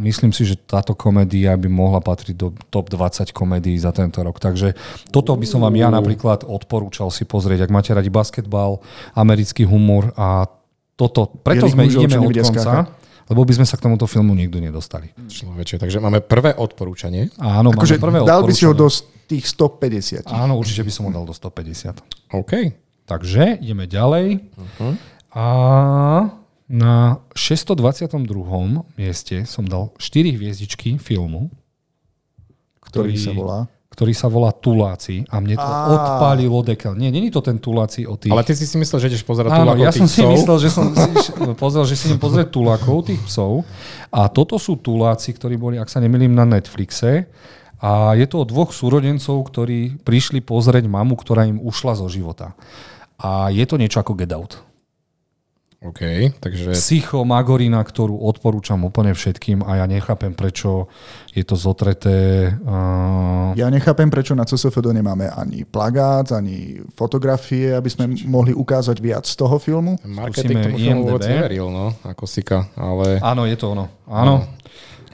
myslím 0.00 0.32
si, 0.32 0.48
že 0.48 0.56
táto 0.56 0.96
komédia 0.96 1.52
by 1.52 1.68
mohla 1.68 2.00
patriť 2.00 2.32
do 2.32 2.48
top 2.72 2.88
20 2.88 3.28
komédií 3.36 3.76
za 3.76 3.92
tento 3.92 4.24
rok. 4.24 4.40
Takže 4.40 4.72
toto 5.12 5.36
by 5.36 5.44
som 5.44 5.60
vám 5.60 5.76
ja 5.76 5.92
napríklad 5.92 6.48
odporúčal 6.48 7.12
si 7.12 7.28
pozrieť, 7.28 7.68
ak 7.68 7.74
máte 7.76 7.92
radi 7.92 8.08
basketbal, 8.08 8.80
americký 9.12 9.68
humor 9.68 10.16
a 10.16 10.48
toto, 10.96 11.28
preto 11.44 11.68
sme 11.68 11.84
ideme 11.84 12.16
od 12.16 12.32
konca, 12.40 12.88
lebo 13.28 13.44
by 13.44 13.52
sme 13.60 13.68
sa 13.68 13.76
k 13.76 13.84
tomuto 13.84 14.08
filmu 14.08 14.32
nikdy 14.32 14.64
nedostali. 14.64 15.12
Človeče, 15.12 15.76
takže 15.76 16.00
máme 16.00 16.24
prvé 16.24 16.56
odporúčanie. 16.56 17.28
Áno, 17.36 17.76
máme 17.76 17.84
akože 17.84 18.00
prvé 18.00 18.24
dal 18.24 18.48
by 18.48 18.52
si 18.56 18.64
ho 18.64 18.72
do 18.72 18.88
tých 19.28 19.44
150. 19.44 20.24
Áno, 20.32 20.56
určite 20.56 20.80
by 20.88 20.92
som 20.92 21.04
ho 21.04 21.12
dal 21.12 21.28
do 21.28 21.36
150. 21.36 22.32
OK. 22.32 22.52
Takže 23.04 23.60
ideme 23.60 23.84
ďalej. 23.84 24.40
Uh-huh. 24.56 24.92
A 25.36 25.46
na 26.68 27.24
622. 27.32 28.20
mieste 29.00 29.48
som 29.48 29.64
dal 29.64 29.90
4 29.96 30.36
hviezdičky 30.36 31.00
filmu, 31.00 31.48
ktorý, 32.84 33.12
ktorý 33.12 33.24
sa 33.24 33.32
volá 33.32 33.58
ktorý 33.98 34.14
sa 34.14 34.30
volá 34.30 34.54
Tuláci 34.54 35.26
a 35.26 35.42
mne 35.42 35.58
to 35.58 35.66
a... 35.66 35.90
odpálilo 35.90 36.62
dekel. 36.62 36.94
Nie, 36.94 37.10
není 37.10 37.34
to 37.34 37.42
ten 37.42 37.58
Tuláci 37.58 38.06
o 38.06 38.14
tých... 38.14 38.30
Ale 38.30 38.46
ty 38.46 38.54
si 38.54 38.62
si 38.62 38.78
myslel, 38.78 39.02
že 39.02 39.06
ideš 39.10 39.26
pozerať 39.26 39.50
Áno, 39.50 39.74
Tulákov 39.74 39.82
ja 39.82 39.90
som 39.90 40.06
si 40.06 40.22
myslel, 40.22 40.56
že 40.62 40.68
som 40.70 40.86
si 40.94 41.34
pozrel, 41.58 41.82
že 41.82 41.98
si 41.98 42.06
idem 42.06 42.22
pozrieť 42.22 42.54
Tulákov, 42.54 43.10
tých 43.10 43.18
psov. 43.26 43.66
A 44.14 44.30
toto 44.30 44.54
sú 44.54 44.78
Tuláci, 44.78 45.34
ktorí 45.34 45.58
boli, 45.58 45.82
ak 45.82 45.90
sa 45.90 45.98
nemýlim, 45.98 46.30
na 46.30 46.46
Netflixe. 46.46 47.26
A 47.82 48.14
je 48.14 48.26
to 48.30 48.42
o 48.42 48.46
dvoch 48.46 48.70
súrodencov, 48.70 49.34
ktorí 49.50 49.98
prišli 50.06 50.46
pozrieť 50.46 50.86
mamu, 50.86 51.18
ktorá 51.18 51.50
im 51.50 51.58
ušla 51.58 51.98
zo 51.98 52.06
života. 52.06 52.54
A 53.18 53.50
je 53.50 53.66
to 53.66 53.82
niečo 53.82 53.98
ako 53.98 54.14
Get 54.14 54.30
Out. 54.30 54.67
OK, 55.78 56.34
takže... 56.42 56.74
Psycho 56.74 57.22
Magorina, 57.22 57.78
ktorú 57.78 58.18
odporúčam 58.18 58.82
úplne 58.82 59.14
všetkým 59.14 59.62
a 59.62 59.78
ja 59.78 59.86
nechápem, 59.86 60.34
prečo 60.34 60.90
je 61.30 61.46
to 61.46 61.54
zotreté. 61.54 62.50
Uh... 62.66 63.54
Ja 63.54 63.70
nechápem, 63.70 64.10
prečo 64.10 64.34
na 64.34 64.42
CSFD 64.42 64.90
nemáme 64.90 65.30
ani 65.30 65.62
plagát, 65.62 66.34
ani 66.34 66.82
fotografie, 66.98 67.78
aby 67.78 67.86
sme 67.86 68.10
mohli 68.26 68.50
ukázať 68.50 68.98
viac 68.98 69.22
z 69.22 69.38
toho 69.38 69.54
filmu. 69.62 69.94
Marketing 70.02 70.66
tomu 70.66 70.78
filmu 70.82 71.02
vôbec 71.14 71.30
neveril, 71.30 71.70
no, 71.70 71.94
ako 72.02 72.26
Sika, 72.26 72.66
ale... 72.74 73.22
Áno, 73.22 73.46
je 73.46 73.54
to 73.54 73.78
ono. 73.78 73.86
Áno. 74.10 74.34
No. 74.42 74.58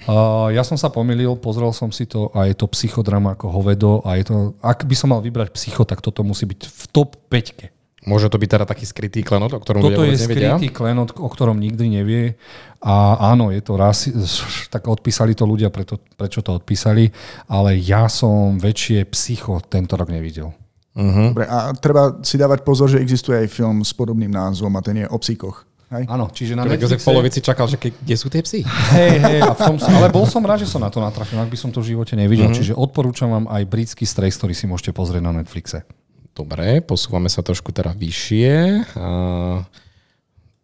Uh, 0.05 0.49
ja 0.53 0.65
som 0.65 0.81
sa 0.81 0.89
pomýlil, 0.89 1.33
pozrel 1.41 1.73
som 1.77 1.93
si 1.93 2.09
to 2.09 2.29
a 2.33 2.49
je 2.49 2.57
to 2.57 2.69
psychodrama 2.73 3.37
ako 3.37 3.53
hovedo 3.53 3.93
a 4.05 4.17
je 4.21 4.29
to, 4.29 4.37
ak 4.61 4.85
by 4.85 4.97
som 4.97 5.13
mal 5.13 5.21
vybrať 5.21 5.53
psycho, 5.57 5.85
tak 5.85 6.05
toto 6.05 6.25
musí 6.25 6.49
byť 6.49 6.61
v 6.61 6.85
top 6.93 7.17
5. 7.29 7.74
Môže 8.05 8.29
to 8.29 8.37
byť 8.37 8.51
teda 8.53 8.65
taký 8.69 8.85
skrytý 8.85 9.21
klenot, 9.25 9.57
o 9.57 9.61
ktorom 9.61 9.81
Toto 9.81 10.05
ľudia 10.05 10.13
je 10.13 10.21
skrytý 10.21 10.69
nevedia? 10.69 10.77
klenot, 10.77 11.17
o 11.17 11.29
ktorom 11.29 11.57
nikdy 11.57 11.85
nevie. 11.89 12.37
A 12.85 13.17
áno, 13.33 13.49
je 13.49 13.65
to 13.65 13.81
raz, 13.81 14.05
tak 14.75 14.85
odpísali 14.85 15.33
to 15.33 15.49
ľudia, 15.49 15.73
preto, 15.73 15.97
prečo 16.21 16.45
to 16.45 16.61
odpísali, 16.61 17.09
ale 17.49 17.81
ja 17.81 18.05
som 18.13 18.61
väčšie 18.61 19.09
psycho 19.09 19.65
tento 19.65 19.97
rok 19.97 20.13
nevidel. 20.13 20.53
Uh-huh. 20.95 21.35
Dobre, 21.35 21.49
a 21.49 21.75
treba 21.75 22.23
si 22.23 22.39
dávať 22.39 22.63
pozor, 22.63 22.87
že 22.87 23.03
existuje 23.03 23.35
aj 23.35 23.49
film 23.51 23.83
s 23.83 23.91
podobným 23.91 24.31
názvom 24.31 24.71
a 24.77 24.81
ten 24.85 25.03
je 25.03 25.07
o 25.09 25.19
psychoch. 25.19 25.67
Hej? 25.91 26.05
Áno, 26.07 26.29
čiže 26.29 26.55
na 26.55 26.69
Netflixe... 26.69 27.03
v 27.03 27.09
polovici 27.09 27.39
čakal, 27.43 27.67
že 27.67 27.81
ke, 27.81 27.91
kde 27.91 28.17
sú 28.21 28.29
tie 28.29 28.45
psy. 28.45 28.63
Hej, 28.95 29.17
hej, 29.19 29.39
a 29.43 29.57
v 29.57 29.61
tom, 29.65 29.77
ale 29.97 30.13
bol 30.13 30.29
som 30.29 30.45
rád, 30.45 30.63
že 30.63 30.71
som 30.71 30.79
na 30.79 30.93
to 30.93 31.01
natrafil, 31.01 31.41
ak 31.41 31.51
by 31.51 31.59
som 31.59 31.73
to 31.73 31.81
v 31.81 31.97
živote 31.97 32.15
nevidel. 32.15 32.53
Uh-huh. 32.53 32.59
Čiže 32.61 32.77
odporúčam 32.77 33.33
vám 33.33 33.49
aj 33.49 33.65
britský 33.65 34.05
stres, 34.05 34.37
ktorý 34.37 34.53
si 34.53 34.69
môžete 34.69 34.93
pozrieť 34.93 35.23
na 35.25 35.33
Netflixe. 35.41 35.83
Dobre, 36.35 36.83
posúvame 36.83 37.31
sa 37.31 37.47
trošku 37.47 37.71
teda 37.71 37.95
vyššie. 37.95 38.53
A 38.99 39.09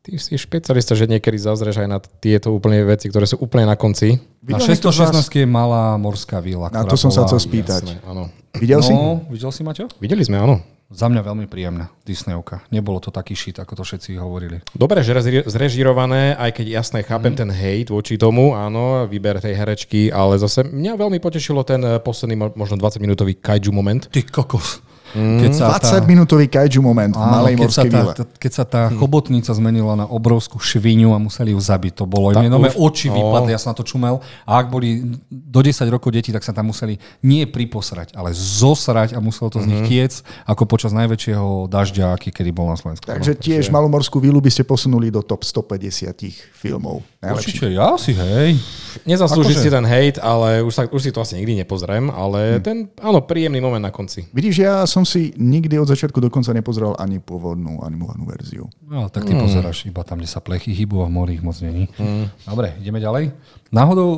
ty 0.02 0.18
si 0.18 0.34
špecialista, 0.34 0.98
že 0.98 1.06
niekedy 1.06 1.38
zazrieš 1.38 1.86
aj 1.86 1.88
na 1.88 1.98
tieto 2.02 2.50
úplne 2.50 2.82
veci, 2.82 3.06
ktoré 3.06 3.22
sú 3.22 3.38
úplne 3.38 3.70
na 3.70 3.78
konci. 3.78 4.18
Na 4.42 4.58
616 4.58 5.14
je 5.30 5.46
malá 5.46 5.94
morská 5.94 6.42
vila. 6.42 6.66
Na 6.74 6.82
to 6.82 6.98
som 6.98 7.14
sa 7.14 7.22
chcel 7.22 7.38
spýtať. 7.38 7.86
Jasné, 7.86 8.02
áno. 8.02 8.26
Videl 8.58 8.82
si? 8.82 8.90
No, 8.90 9.22
videl 9.30 9.54
si, 9.54 9.62
Maťo? 9.62 9.86
Videli 10.02 10.26
sme, 10.26 10.42
áno. 10.42 10.58
Za 10.90 11.06
mňa 11.06 11.22
veľmi 11.22 11.46
príjemná 11.46 11.86
Disneyovka. 12.02 12.66
Nebolo 12.74 12.98
to 12.98 13.14
taký 13.14 13.38
šit, 13.38 13.62
ako 13.62 13.78
to 13.78 13.86
všetci 13.86 14.18
hovorili. 14.18 14.58
Dobre, 14.74 15.06
že 15.06 15.14
zrežirované, 15.46 16.34
aj 16.34 16.58
keď 16.58 16.82
jasné, 16.82 17.06
chápem 17.06 17.30
mm. 17.30 17.38
ten 17.38 17.50
hate 17.54 17.94
voči 17.94 18.18
tomu, 18.18 18.58
áno, 18.58 19.06
výber 19.06 19.38
tej 19.38 19.54
herečky, 19.54 20.10
ale 20.10 20.34
zase 20.42 20.66
mňa 20.66 20.98
veľmi 20.98 21.22
potešilo 21.22 21.62
ten 21.62 21.78
eh, 21.86 22.02
posledný, 22.02 22.34
možno 22.58 22.74
20-minútový 22.74 23.38
kaiju 23.38 23.70
moment. 23.70 24.10
Ty 24.10 24.18
kokos. 24.34 24.89
Mm. 25.14 25.40
Keď 25.42 25.50
sa 25.54 25.64
20 25.74 25.82
tá... 25.82 25.96
minútový 26.06 26.46
kaiju 26.46 26.80
moment 26.80 27.10
v 27.10 27.18
malej 27.18 27.54
keď 27.58 27.62
morskej 27.66 27.90
sa 27.90 28.02
tá, 28.02 28.24
Keď 28.38 28.52
sa 28.52 28.64
tá 28.64 28.82
chobotnica 28.94 29.50
zmenila 29.50 29.98
na 29.98 30.06
obrovskú 30.06 30.62
šviniu 30.62 31.10
a 31.14 31.18
museli 31.18 31.50
ju 31.50 31.60
zabiť, 31.60 31.92
to 31.98 32.04
bolo. 32.06 32.30
Tá, 32.30 32.46
nové 32.46 32.70
oči 32.78 33.10
no. 33.10 33.18
vypadli, 33.18 33.50
ja 33.50 33.58
som 33.58 33.74
na 33.74 33.76
to 33.76 33.82
čumel. 33.82 34.22
A 34.46 34.62
ak 34.62 34.70
boli 34.70 35.18
do 35.30 35.60
10 35.60 35.82
rokov 35.90 36.14
deti, 36.14 36.30
tak 36.30 36.46
sa 36.46 36.54
tam 36.54 36.70
museli 36.70 36.98
nie 37.26 37.42
priposrať, 37.50 38.14
ale 38.14 38.30
zosrať 38.34 39.14
a 39.14 39.18
muselo 39.18 39.50
to 39.50 39.58
z 39.58 39.66
nich 39.66 39.82
mhm. 39.82 39.88
tiec, 39.90 40.12
ako 40.46 40.62
počas 40.70 40.94
najväčšieho 40.94 41.66
dažďa, 41.66 42.14
aký 42.14 42.30
kedy 42.30 42.54
bol 42.54 42.70
na 42.70 42.78
Slovensku. 42.78 43.02
Takže 43.02 43.34
no, 43.34 43.40
tiež 43.42 43.64
malomorskú 43.74 44.22
vilu 44.22 44.38
by 44.38 44.50
ste 44.50 44.62
posunuli 44.62 45.10
do 45.10 45.26
top 45.26 45.42
150 45.42 46.14
filmov. 46.54 47.02
Určite, 47.20 47.68
ja 47.68 47.98
si, 48.00 48.16
hej. 48.16 48.56
Nezaslúži 49.04 49.54
akože... 49.54 49.62
si 49.62 49.68
ten 49.68 49.84
hate, 49.86 50.18
ale 50.18 50.64
už, 50.64 50.72
sa, 50.72 50.82
už 50.88 51.00
si 51.04 51.10
to 51.12 51.20
asi 51.20 51.36
nikdy 51.36 51.62
nepozriem, 51.62 52.08
ale 52.08 52.58
hm. 52.58 52.62
ten, 52.64 52.76
áno, 53.00 53.20
príjemný 53.22 53.60
moment 53.60 53.82
na 53.82 53.92
konci. 53.92 54.26
Vidíš, 54.32 54.56
ja 54.62 54.74
som 54.88 54.99
si 55.04 55.34
nikdy 55.36 55.76
od 55.78 55.88
začiatku 55.88 56.18
do 56.18 56.32
konca 56.32 56.54
nepozrel 56.54 56.96
ani 56.96 57.18
pôvodnú 57.18 57.84
animovanú 57.84 58.26
verziu. 58.28 58.66
No, 58.84 59.08
tak 59.12 59.28
ty 59.28 59.36
hmm. 59.36 59.42
pozeráš 59.42 59.86
iba 59.86 60.02
tam, 60.06 60.20
kde 60.20 60.28
sa 60.28 60.40
plechy 60.40 60.72
hýbu 60.72 61.02
a 61.02 61.06
v 61.06 61.12
mori 61.12 61.32
ich 61.36 61.44
moc 61.44 61.56
není. 61.60 61.90
Hmm. 62.00 62.32
Dobre, 62.44 62.74
ideme 62.80 62.98
ďalej. 62.98 63.34
Náhodou, 63.70 64.08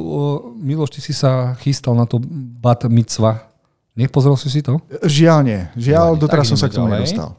Miloš, 0.56 0.96
ty 0.96 1.00
si 1.04 1.12
sa 1.12 1.54
chystal 1.60 1.92
na 1.98 2.06
to 2.08 2.20
Bat 2.62 2.86
Mitzva. 2.88 3.52
Nepozrel 3.92 4.38
si 4.40 4.48
si 4.48 4.64
to? 4.64 4.80
Žiaľ 5.04 5.40
nie. 5.44 5.60
Žiaľ, 5.76 6.16
doteraz 6.16 6.48
som 6.48 6.56
sa 6.56 6.72
k 6.72 6.80
tomu 6.80 6.88
nedostal. 6.88 7.36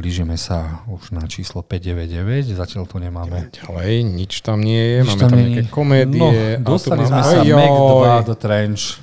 Blížime 0.00 0.40
sa 0.40 0.80
už 0.88 1.12
na 1.12 1.28
číslo 1.28 1.60
599, 1.60 2.56
zatiaľ 2.56 2.88
to 2.88 2.96
nemáme. 2.96 3.52
Ďalej, 3.52 4.08
nič 4.08 4.40
tam 4.40 4.64
nie 4.64 4.80
je, 4.80 4.98
nič 5.04 5.12
máme 5.12 5.20
tam, 5.20 5.28
tam 5.28 5.36
nejaké 5.36 5.62
komédie. 5.68 6.18
No, 6.56 6.72
dostali 6.72 7.04
sme 7.04 7.20
sa 7.20 7.44
Mac 7.44 7.76
2 8.24 8.28
The 8.32 8.36
Trench. 8.40 8.96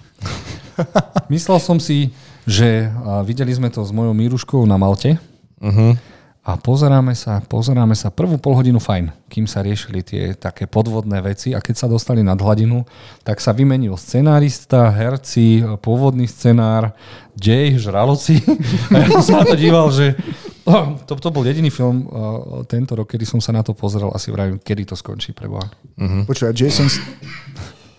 Myslel 1.34 1.58
som 1.62 1.78
si, 1.78 2.10
že 2.48 2.88
videli 3.28 3.52
sme 3.52 3.68
to 3.68 3.84
s 3.84 3.92
mojou 3.92 4.16
Míruškou 4.16 4.64
na 4.64 4.80
Malte. 4.80 5.20
Uh-huh 5.60 6.00
a 6.48 6.56
pozeráme 6.56 7.12
sa, 7.12 7.44
pozeráme 7.44 7.92
sa 7.92 8.08
prvú 8.08 8.40
polhodinu 8.40 8.80
fajn, 8.80 9.12
kým 9.28 9.44
sa 9.52 9.60
riešili 9.60 10.00
tie 10.00 10.32
také 10.32 10.64
podvodné 10.64 11.20
veci 11.20 11.52
a 11.52 11.60
keď 11.60 11.76
sa 11.76 11.92
dostali 11.92 12.24
nad 12.24 12.40
hladinu, 12.40 12.88
tak 13.28 13.44
sa 13.44 13.52
vymenil 13.52 14.00
scenárista, 14.00 14.88
herci, 14.88 15.60
pôvodný 15.84 16.24
scenár, 16.24 16.96
dej, 17.36 17.84
žraloci. 17.84 18.40
A 18.96 19.04
ja 19.04 19.08
som 19.20 19.24
sa 19.28 19.34
na 19.44 19.46
to 19.52 19.60
díval, 19.60 19.92
že 19.92 20.16
to, 21.12 21.20
to 21.20 21.30
bol 21.36 21.44
jediný 21.44 21.68
film 21.68 22.08
uh, 22.08 22.64
tento 22.64 22.96
rok, 22.96 23.12
kedy 23.12 23.28
som 23.28 23.44
sa 23.44 23.52
na 23.52 23.60
to 23.60 23.76
pozrel 23.76 24.08
a 24.16 24.18
si 24.18 24.32
vravím, 24.32 24.56
kedy 24.56 24.88
to 24.88 24.96
skončí 24.96 25.36
pre 25.36 25.52
Boha. 25.52 25.68
Uh-huh. 26.00 26.24
Počúva, 26.24 26.56
Jason... 26.56 26.88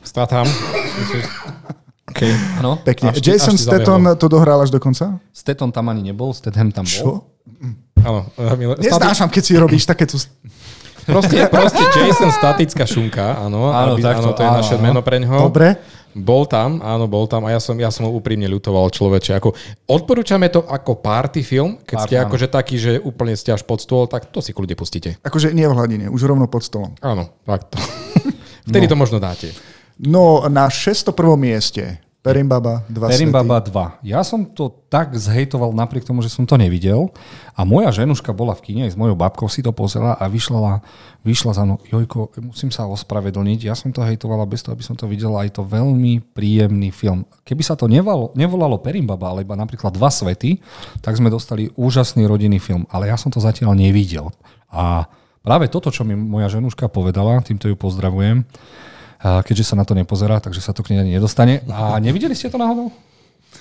Statham. 0.00 0.48
Okay. 2.08 2.32
Ano? 2.58 2.80
Pekne. 2.80 3.12
Až 3.12 3.20
Jason 3.20 3.56
Statham 3.60 4.16
to 4.16 4.26
dohral 4.32 4.64
až 4.64 4.72
do 4.72 4.80
konca? 4.80 5.20
Statham 5.32 5.68
tam 5.68 5.92
ani 5.92 6.00
nebol, 6.12 6.32
Statham 6.32 6.72
tam 6.72 6.88
bol. 6.88 6.92
Čo? 6.92 7.10
Áno. 8.04 8.20
Neznášam, 8.80 9.28
keď 9.28 9.42
si 9.42 9.52
robíš 9.58 9.84
takéto... 9.84 10.16
Proste, 11.08 11.40
proste 11.48 11.80
Jason 11.96 12.28
Statická 12.28 12.84
šunka, 12.84 13.40
áno, 13.40 13.72
áno, 13.72 13.96
aby, 13.96 14.04
áno 14.04 14.36
to 14.36 14.44
je 14.44 14.50
áno, 14.52 14.58
naše 14.60 14.76
áno. 14.76 14.84
meno 14.84 15.00
pre 15.00 15.16
ňoho. 15.16 15.48
Dobre. 15.48 15.80
Bol 16.12 16.44
tam, 16.44 16.84
áno, 16.84 17.08
bol 17.08 17.24
tam 17.24 17.48
a 17.48 17.52
ja 17.52 17.60
som, 17.60 17.72
ja 17.80 17.88
som 17.88 18.04
ho 18.04 18.12
úprimne 18.12 18.44
ľutoval 18.44 18.92
človeče. 18.92 19.40
Ako, 19.40 19.56
odporúčame 19.88 20.52
to 20.52 20.68
ako 20.68 21.00
party 21.00 21.40
film, 21.40 21.80
keď 21.80 21.96
party, 21.96 22.08
ste 22.12 22.14
akože 22.20 22.46
taký, 22.52 22.76
že 22.76 22.92
úplne 23.00 23.32
ste 23.40 23.56
až 23.56 23.64
pod 23.64 23.80
stôl, 23.80 24.04
tak 24.04 24.28
to 24.28 24.44
si 24.44 24.52
kľudne 24.52 24.76
pustíte. 24.76 25.16
Akože 25.24 25.56
nie 25.56 25.64
v 25.64 25.72
hladine, 25.72 26.06
už 26.12 26.28
rovno 26.28 26.44
pod 26.44 26.60
stolom. 26.60 26.92
Áno, 27.00 27.32
fakt. 27.48 27.72
Vtedy 28.68 28.84
no. 28.84 28.92
to 28.92 28.96
možno 29.00 29.16
dáte. 29.16 29.48
No, 29.98 30.46
na 30.46 30.70
601. 30.70 31.10
mieste 31.34 31.98
Perimbaba 32.18 32.82
2 32.90 33.14
Perimbaba 33.14 33.62
2. 33.62 34.02
Ja 34.02 34.26
som 34.26 34.42
to 34.42 34.68
tak 34.90 35.14
zhejtoval 35.14 35.70
napriek 35.70 36.02
tomu, 36.02 36.18
že 36.18 36.28
som 36.28 36.42
to 36.42 36.58
nevidel 36.58 37.14
a 37.54 37.62
moja 37.62 37.94
ženuška 37.94 38.34
bola 38.34 38.58
v 38.58 38.62
kine 38.68 38.80
aj 38.84 38.94
s 38.94 38.98
mojou 38.98 39.14
babkou 39.14 39.46
si 39.46 39.62
to 39.62 39.70
pozrela 39.70 40.18
a 40.18 40.26
vyšla, 40.26 40.82
vyšla 41.22 41.52
za 41.54 41.62
mnou, 41.62 41.78
Jojko, 41.86 42.34
musím 42.42 42.74
sa 42.74 42.90
ospravedlniť, 42.90 43.70
ja 43.70 43.78
som 43.78 43.94
to 43.94 44.02
hejtovala 44.02 44.50
bez 44.50 44.66
toho, 44.66 44.74
aby 44.74 44.82
som 44.82 44.98
to 44.98 45.06
videla, 45.06 45.46
aj 45.46 45.56
to 45.56 45.62
veľmi 45.62 46.20
príjemný 46.34 46.90
film. 46.90 47.22
Keby 47.46 47.62
sa 47.62 47.78
to 47.78 47.86
nevolalo, 47.86 48.34
nevolalo 48.34 48.82
Perimbaba, 48.82 49.30
ale 49.30 49.46
iba 49.46 49.54
napríklad 49.54 49.94
Dva 49.94 50.10
svety, 50.10 50.58
tak 51.00 51.14
sme 51.14 51.30
dostali 51.30 51.70
úžasný 51.78 52.26
rodinný 52.26 52.58
film, 52.58 52.82
ale 52.90 53.08
ja 53.08 53.16
som 53.16 53.30
to 53.30 53.38
zatiaľ 53.38 53.78
nevidel. 53.78 54.34
A 54.68 55.06
práve 55.40 55.70
toto, 55.70 55.94
čo 55.94 56.02
mi 56.02 56.18
moja 56.18 56.50
ženuška 56.50 56.90
povedala, 56.90 57.40
týmto 57.46 57.70
ju 57.70 57.78
pozdravujem, 57.78 58.42
keďže 59.18 59.72
sa 59.72 59.74
na 59.74 59.82
to 59.82 59.98
nepozerá, 59.98 60.38
takže 60.38 60.62
sa 60.62 60.70
to 60.70 60.86
k 60.86 60.94
nej 60.94 61.02
ani 61.02 61.18
nedostane. 61.18 61.66
A 61.70 61.98
nevideli 61.98 62.38
ste 62.38 62.50
to 62.50 62.58
náhodou? 62.58 62.94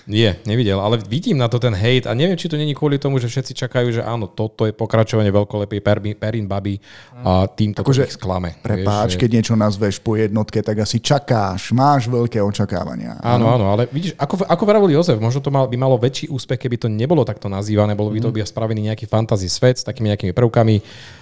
Nie, 0.08 0.39
nevidel, 0.48 0.79
ale 0.79 1.03
vidím 1.03 1.36
na 1.36 1.51
to 1.51 1.60
ten 1.60 1.75
hate 1.75 2.08
a 2.08 2.15
neviem, 2.15 2.39
či 2.39 2.48
to 2.48 2.56
není 2.56 2.72
kvôli 2.72 2.96
tomu, 2.96 3.20
že 3.20 3.27
všetci 3.27 3.67
čakajú, 3.67 3.91
že 3.91 4.00
áno, 4.00 4.32
toto 4.32 4.63
je 4.63 4.72
pokračovanie 4.72 5.27
veľkolepej 5.36 5.84
Perin 6.15 6.48
Baby 6.48 6.79
a 7.27 7.44
týmto 7.51 7.84
to 7.84 7.91
ich 7.91 8.15
sklame. 8.15 8.56
Prepáč, 8.63 9.15
vieš, 9.15 9.20
keď 9.20 9.29
niečo 9.36 9.53
nazveš 9.60 10.00
po 10.00 10.15
jednotke, 10.15 10.63
tak 10.63 10.79
asi 10.79 11.03
čakáš, 11.03 11.75
máš 11.75 12.08
veľké 12.08 12.39
očakávania. 12.39 13.20
Áno, 13.20 13.51
áno, 13.51 13.67
ale 13.67 13.91
vidíš, 13.91 14.15
ako, 14.15 14.48
ako 14.48 14.63
vravil 14.63 14.96
Jozef, 14.96 15.20
možno 15.20 15.44
to 15.44 15.51
mal, 15.51 15.67
by 15.67 15.75
malo 15.75 16.00
väčší 16.00 16.32
úspech, 16.32 16.56
keby 16.56 16.79
to 16.79 16.88
nebolo 16.88 17.27
takto 17.27 17.51
nazývané, 17.51 17.91
bolo 17.91 18.15
by 18.15 18.24
to 18.24 18.32
by 18.32 18.48
spravený 18.48 18.88
nejaký 18.88 19.12
fantasy 19.12 19.51
svet 19.51 19.75
s 19.75 19.84
takými 19.84 20.15
nejakými 20.15 20.32
prvkami. 20.32 20.75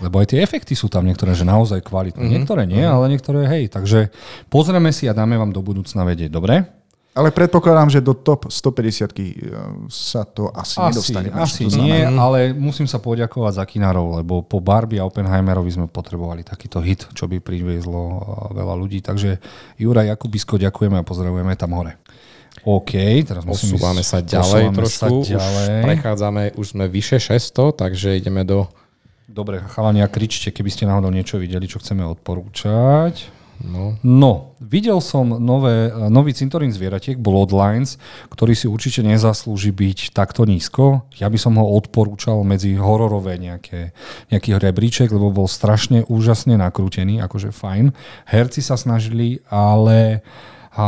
Lebo 0.06 0.22
aj 0.22 0.30
tie 0.30 0.46
efekty 0.46 0.78
sú 0.78 0.94
tam 0.94 1.10
niektoré, 1.10 1.34
že 1.34 1.42
naozaj 1.42 1.82
kvalitné. 1.82 2.22
Mm-hmm. 2.22 2.36
Niektoré 2.38 2.70
nie, 2.70 2.86
mm-hmm. 2.86 2.96
ale 3.02 3.06
niektoré 3.10 3.40
hej. 3.50 3.74
Takže 3.74 4.14
pozrieme 4.54 4.94
si 4.94 5.10
a 5.10 5.18
dáme 5.18 5.42
vám 5.42 5.50
do 5.50 5.66
budúcna 5.66 6.06
vedieť, 6.06 6.30
dobre? 6.30 6.85
Ale 7.16 7.32
predpokladám, 7.32 7.88
že 7.88 8.04
do 8.04 8.12
top 8.12 8.52
150 8.52 9.08
e, 9.16 9.48
sa 9.88 10.28
to 10.28 10.52
asi, 10.52 10.76
asi 10.84 11.16
nedostane. 11.16 11.30
Asi 11.32 11.64
to 11.64 11.80
nie, 11.80 12.04
ale 12.04 12.52
musím 12.52 12.92
sa 12.92 13.00
poďakovať 13.00 13.54
za 13.56 13.64
kinárov, 13.64 14.20
lebo 14.20 14.44
po 14.44 14.60
Barbie 14.60 15.00
a 15.00 15.08
Oppenheimerovi 15.08 15.72
sme 15.72 15.88
potrebovali 15.88 16.44
takýto 16.44 16.84
hit, 16.84 17.08
čo 17.16 17.32
by 17.32 17.40
priviezlo 17.40 18.02
e, 18.04 18.20
veľa 18.60 18.76
ľudí. 18.76 19.00
Takže 19.00 19.40
Jura 19.80 20.04
Jakubisko 20.12 20.60
ďakujeme 20.60 21.00
a 21.00 21.08
pozdravujeme 21.08 21.56
tam 21.56 21.80
hore. 21.80 22.04
OK, 22.68 23.24
teraz 23.24 23.48
musím 23.48 23.80
Posúvame 23.80 24.04
sa 24.04 24.20
ďalej 24.20 24.76
trošku. 24.76 25.24
Sa 25.24 25.40
ďalej. 25.40 25.72
Už 25.72 25.86
prechádzame, 25.88 26.44
už 26.60 26.66
sme 26.76 26.86
vyše 26.92 27.24
600, 27.24 27.80
takže 27.80 28.20
ideme 28.20 28.44
do... 28.44 28.68
Dobre, 29.24 29.64
chalania, 29.72 30.12
kričte, 30.12 30.52
keby 30.52 30.68
ste 30.68 30.84
náhodou 30.84 31.16
niečo 31.16 31.40
videli, 31.40 31.64
čo 31.64 31.80
chceme 31.80 32.04
odporúčať. 32.04 33.45
No. 33.64 33.96
No, 34.04 34.58
videl 34.60 35.00
som 35.00 35.40
nové, 35.40 35.88
nový 36.12 36.36
cintorín 36.36 36.76
zvieratiek, 36.76 37.16
Bloodlines, 37.16 37.96
ktorý 38.28 38.52
si 38.52 38.68
určite 38.68 39.00
nezaslúži 39.00 39.72
byť 39.72 40.12
takto 40.12 40.44
nízko. 40.44 41.08
Ja 41.16 41.32
by 41.32 41.40
som 41.40 41.56
ho 41.56 41.66
odporúčal 41.76 42.44
medzi 42.44 42.76
hororové 42.76 43.40
nejaké, 43.40 43.96
nejaký 44.34 44.60
rebríček, 44.60 45.08
lebo 45.08 45.32
bol 45.32 45.48
strašne 45.48 46.04
úžasne 46.12 46.60
nakrútený, 46.60 47.24
akože 47.24 47.56
fajn. 47.56 47.96
Herci 48.28 48.60
sa 48.60 48.76
snažili, 48.76 49.40
ale 49.48 50.20
a 50.76 50.86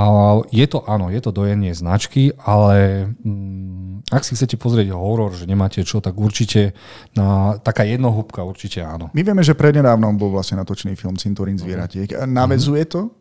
je 0.51 0.65
to, 0.67 0.83
áno, 0.83 1.07
je 1.07 1.23
to 1.23 1.31
dojenie 1.31 1.71
značky, 1.71 2.35
ale 2.43 3.07
mm, 3.23 4.11
ak 4.11 4.23
si 4.27 4.35
chcete 4.35 4.59
pozrieť 4.59 4.91
horor, 4.91 5.31
že 5.31 5.47
nemáte 5.47 5.79
čo, 5.87 6.03
tak 6.03 6.19
určite 6.19 6.75
na, 7.15 7.55
taká 7.63 7.87
jednohúbka 7.87 8.43
určite 8.43 8.83
áno. 8.83 9.07
My 9.15 9.23
vieme, 9.23 9.47
že 9.47 9.55
prednedávnom 9.55 10.19
bol 10.19 10.35
vlastne 10.35 10.59
natočený 10.59 10.99
film 10.99 11.15
Cintorín 11.15 11.55
zvieratiek. 11.55 12.27
Navezuje 12.27 12.83
to 12.83 13.15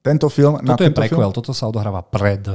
tento 0.00 0.32
film 0.32 0.56
na 0.64 0.72
Toto 0.72 0.88
je 0.88 0.92
tento 0.92 1.00
prequel, 1.04 1.28
film? 1.28 1.36
toto 1.36 1.52
sa 1.52 1.68
odohráva 1.68 2.00
pred 2.00 2.48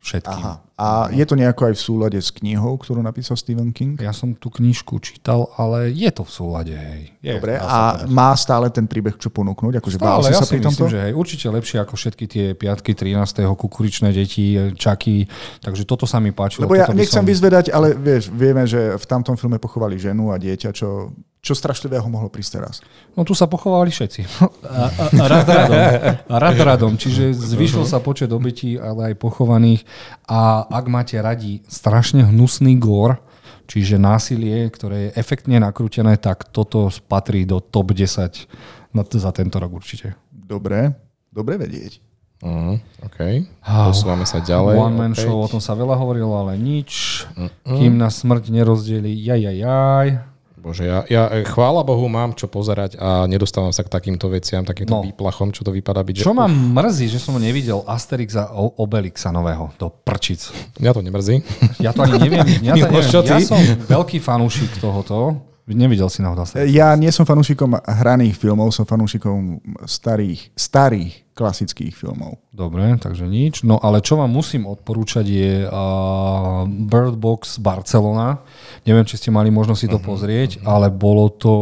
všetkým. 0.00 0.32
Aha. 0.32 0.64
A 0.80 1.12
je 1.12 1.20
to 1.28 1.36
nejako 1.36 1.68
aj 1.68 1.74
v 1.76 1.82
súlade 1.84 2.16
s 2.16 2.32
knihou, 2.32 2.80
ktorú 2.80 3.04
napísal 3.04 3.36
Stephen 3.36 3.68
King? 3.68 4.00
Ja 4.00 4.16
som 4.16 4.32
tú 4.32 4.48
knižku 4.48 4.96
čítal, 5.04 5.44
ale 5.60 5.92
je 5.92 6.08
to 6.08 6.24
v 6.24 6.30
súlade, 6.32 6.72
hej. 6.72 7.12
Je, 7.20 7.36
Dobre, 7.36 7.60
a 7.60 8.08
má 8.08 8.32
stále 8.32 8.72
ten 8.72 8.88
príbeh 8.88 9.20
čo 9.20 9.28
ponúknuť? 9.28 9.76
Akože 9.76 10.00
Stále, 10.00 10.32
ja 10.32 10.40
sa 10.40 10.48
si 10.48 10.56
pri 10.56 10.64
myslím, 10.64 10.72
tomto? 10.72 10.88
že 10.88 10.98
hej, 11.04 11.12
určite 11.12 11.46
lepšie 11.52 11.78
ako 11.84 11.94
všetky 12.00 12.24
tie 12.24 12.46
piatky 12.56 12.96
13. 12.96 13.44
kukuričné 13.44 14.08
deti, 14.16 14.56
čaky, 14.72 15.28
takže 15.60 15.84
toto 15.84 16.08
sa 16.08 16.16
mi 16.16 16.32
páčilo. 16.32 16.64
Lebo 16.64 16.80
ja 16.80 16.88
nechcem 16.96 17.20
som... 17.20 17.28
vyzvedať, 17.28 17.68
ale 17.68 17.92
vieš, 17.92 18.32
vieme, 18.32 18.64
že 18.64 18.96
v 18.96 19.04
tamtom 19.04 19.36
filme 19.36 19.60
pochovali 19.60 20.00
ženu 20.00 20.32
a 20.32 20.40
dieťa, 20.40 20.72
čo, 20.72 21.12
čo 21.40 21.56
strašlivého 21.56 22.04
mohlo 22.04 22.28
prísť 22.28 22.60
teraz. 22.60 22.74
No 23.16 23.24
tu 23.24 23.32
sa 23.32 23.48
pochovali 23.48 23.88
všetci. 23.88 24.20
A, 24.70 24.86
a, 24.86 25.04
a 25.08 25.24
rad 25.26 25.48
radom. 25.48 25.80
A 26.28 26.34
rad 26.36 26.58
radom. 26.60 26.92
Čiže 26.94 27.32
zvyšil 27.32 27.82
sa 27.88 27.98
počet 27.98 28.30
obetí, 28.30 28.76
ale 28.76 29.12
aj 29.12 29.14
pochovaných. 29.18 29.82
A 30.28 30.68
ak 30.68 30.84
máte 30.86 31.16
radi 31.18 31.64
strašne 31.66 32.28
hnusný 32.28 32.76
gór, 32.78 33.18
čiže 33.66 33.98
násilie, 33.98 34.68
ktoré 34.70 35.10
je 35.10 35.14
efektne 35.18 35.58
nakrútené, 35.58 36.20
tak 36.20 36.52
toto 36.52 36.92
patrí 37.08 37.48
do 37.48 37.58
top 37.58 37.96
10 37.96 38.94
na, 38.94 39.02
za 39.02 39.30
tento 39.34 39.56
rok 39.58 39.72
určite. 39.74 40.14
Dobre, 40.30 40.94
dobre 41.32 41.58
vedieť. 41.58 41.98
Uh, 42.40 42.80
OK. 43.04 43.44
Posúvame 43.60 44.24
sa 44.24 44.40
ďalej. 44.40 44.80
One 44.80 44.96
Man 44.96 45.12
opäť. 45.12 45.28
Show, 45.28 45.36
o 45.44 45.50
tom 45.50 45.60
sa 45.60 45.76
veľa 45.76 45.92
hovorilo, 45.98 46.32
ale 46.40 46.56
nič. 46.56 47.24
Kým 47.68 48.00
nás 48.00 48.16
smrť 48.24 48.48
nerozdeli, 48.48 49.12
jajajaj. 49.12 50.29
Bože, 50.60 50.84
ja, 50.84 51.02
ja 51.08 51.32
e, 51.32 51.42
chvála 51.48 51.80
Bohu 51.80 52.04
mám 52.06 52.36
čo 52.36 52.44
pozerať 52.44 53.00
a 53.00 53.24
nedostávam 53.24 53.72
sa 53.72 53.80
k 53.80 53.88
takýmto 53.88 54.28
veciam, 54.28 54.60
takýmto 54.60 55.00
No. 55.00 55.02
výplachom, 55.02 55.56
čo 55.56 55.64
to 55.64 55.72
vypadá 55.72 56.04
byť. 56.04 56.20
Čo 56.20 56.32
že... 56.32 56.36
ma 56.36 56.46
mrzí, 56.46 57.08
že 57.08 57.16
som 57.16 57.40
nevidel 57.40 57.80
Asterixa 57.88 58.52
a 58.52 58.60
Obelixa 58.76 59.32
nového, 59.32 59.72
do 59.80 59.88
prčic. 59.88 60.52
Mňa 60.76 60.92
to 60.92 61.00
nemrzí. 61.00 61.36
Ja 61.80 61.96
to 61.96 62.04
ani 62.04 62.20
neviem. 62.20 62.44
Ja, 62.60 62.76
to 62.76 62.92
neviem. 62.92 63.08
čo 63.08 63.24
ja 63.24 63.40
som 63.40 63.56
veľký 63.88 64.20
fanúšik 64.20 64.76
tohoto. 64.84 65.48
Nevidel 65.70 66.10
si 66.10 66.18
náhodou 66.18 66.42
Asterix? 66.42 66.66
Ja 66.74 66.92
nie 66.98 67.14
som 67.14 67.22
fanúšikom 67.22 67.78
hraných 67.78 68.34
filmov, 68.34 68.74
som 68.74 68.82
fanúšikom 68.82 69.62
starých, 69.86 70.50
starých 70.58 71.30
klasických 71.30 71.94
filmov. 71.94 72.42
Dobre, 72.50 72.98
takže 72.98 73.24
nič. 73.30 73.62
No 73.62 73.78
ale 73.78 74.02
čo 74.02 74.18
vám 74.18 74.28
musím 74.28 74.66
odporúčať 74.66 75.24
je 75.24 75.64
uh, 75.64 76.66
Bird 76.66 77.16
Box 77.16 77.62
Barcelona. 77.62 78.42
Neviem, 78.88 79.06
či 79.06 79.20
ste 79.20 79.30
mali 79.32 79.52
možnosť 79.52 79.80
si 79.80 79.88
to 79.88 79.98
pozrieť, 80.00 80.64
ale 80.64 80.88
bolo 80.88 81.28
to 81.28 81.54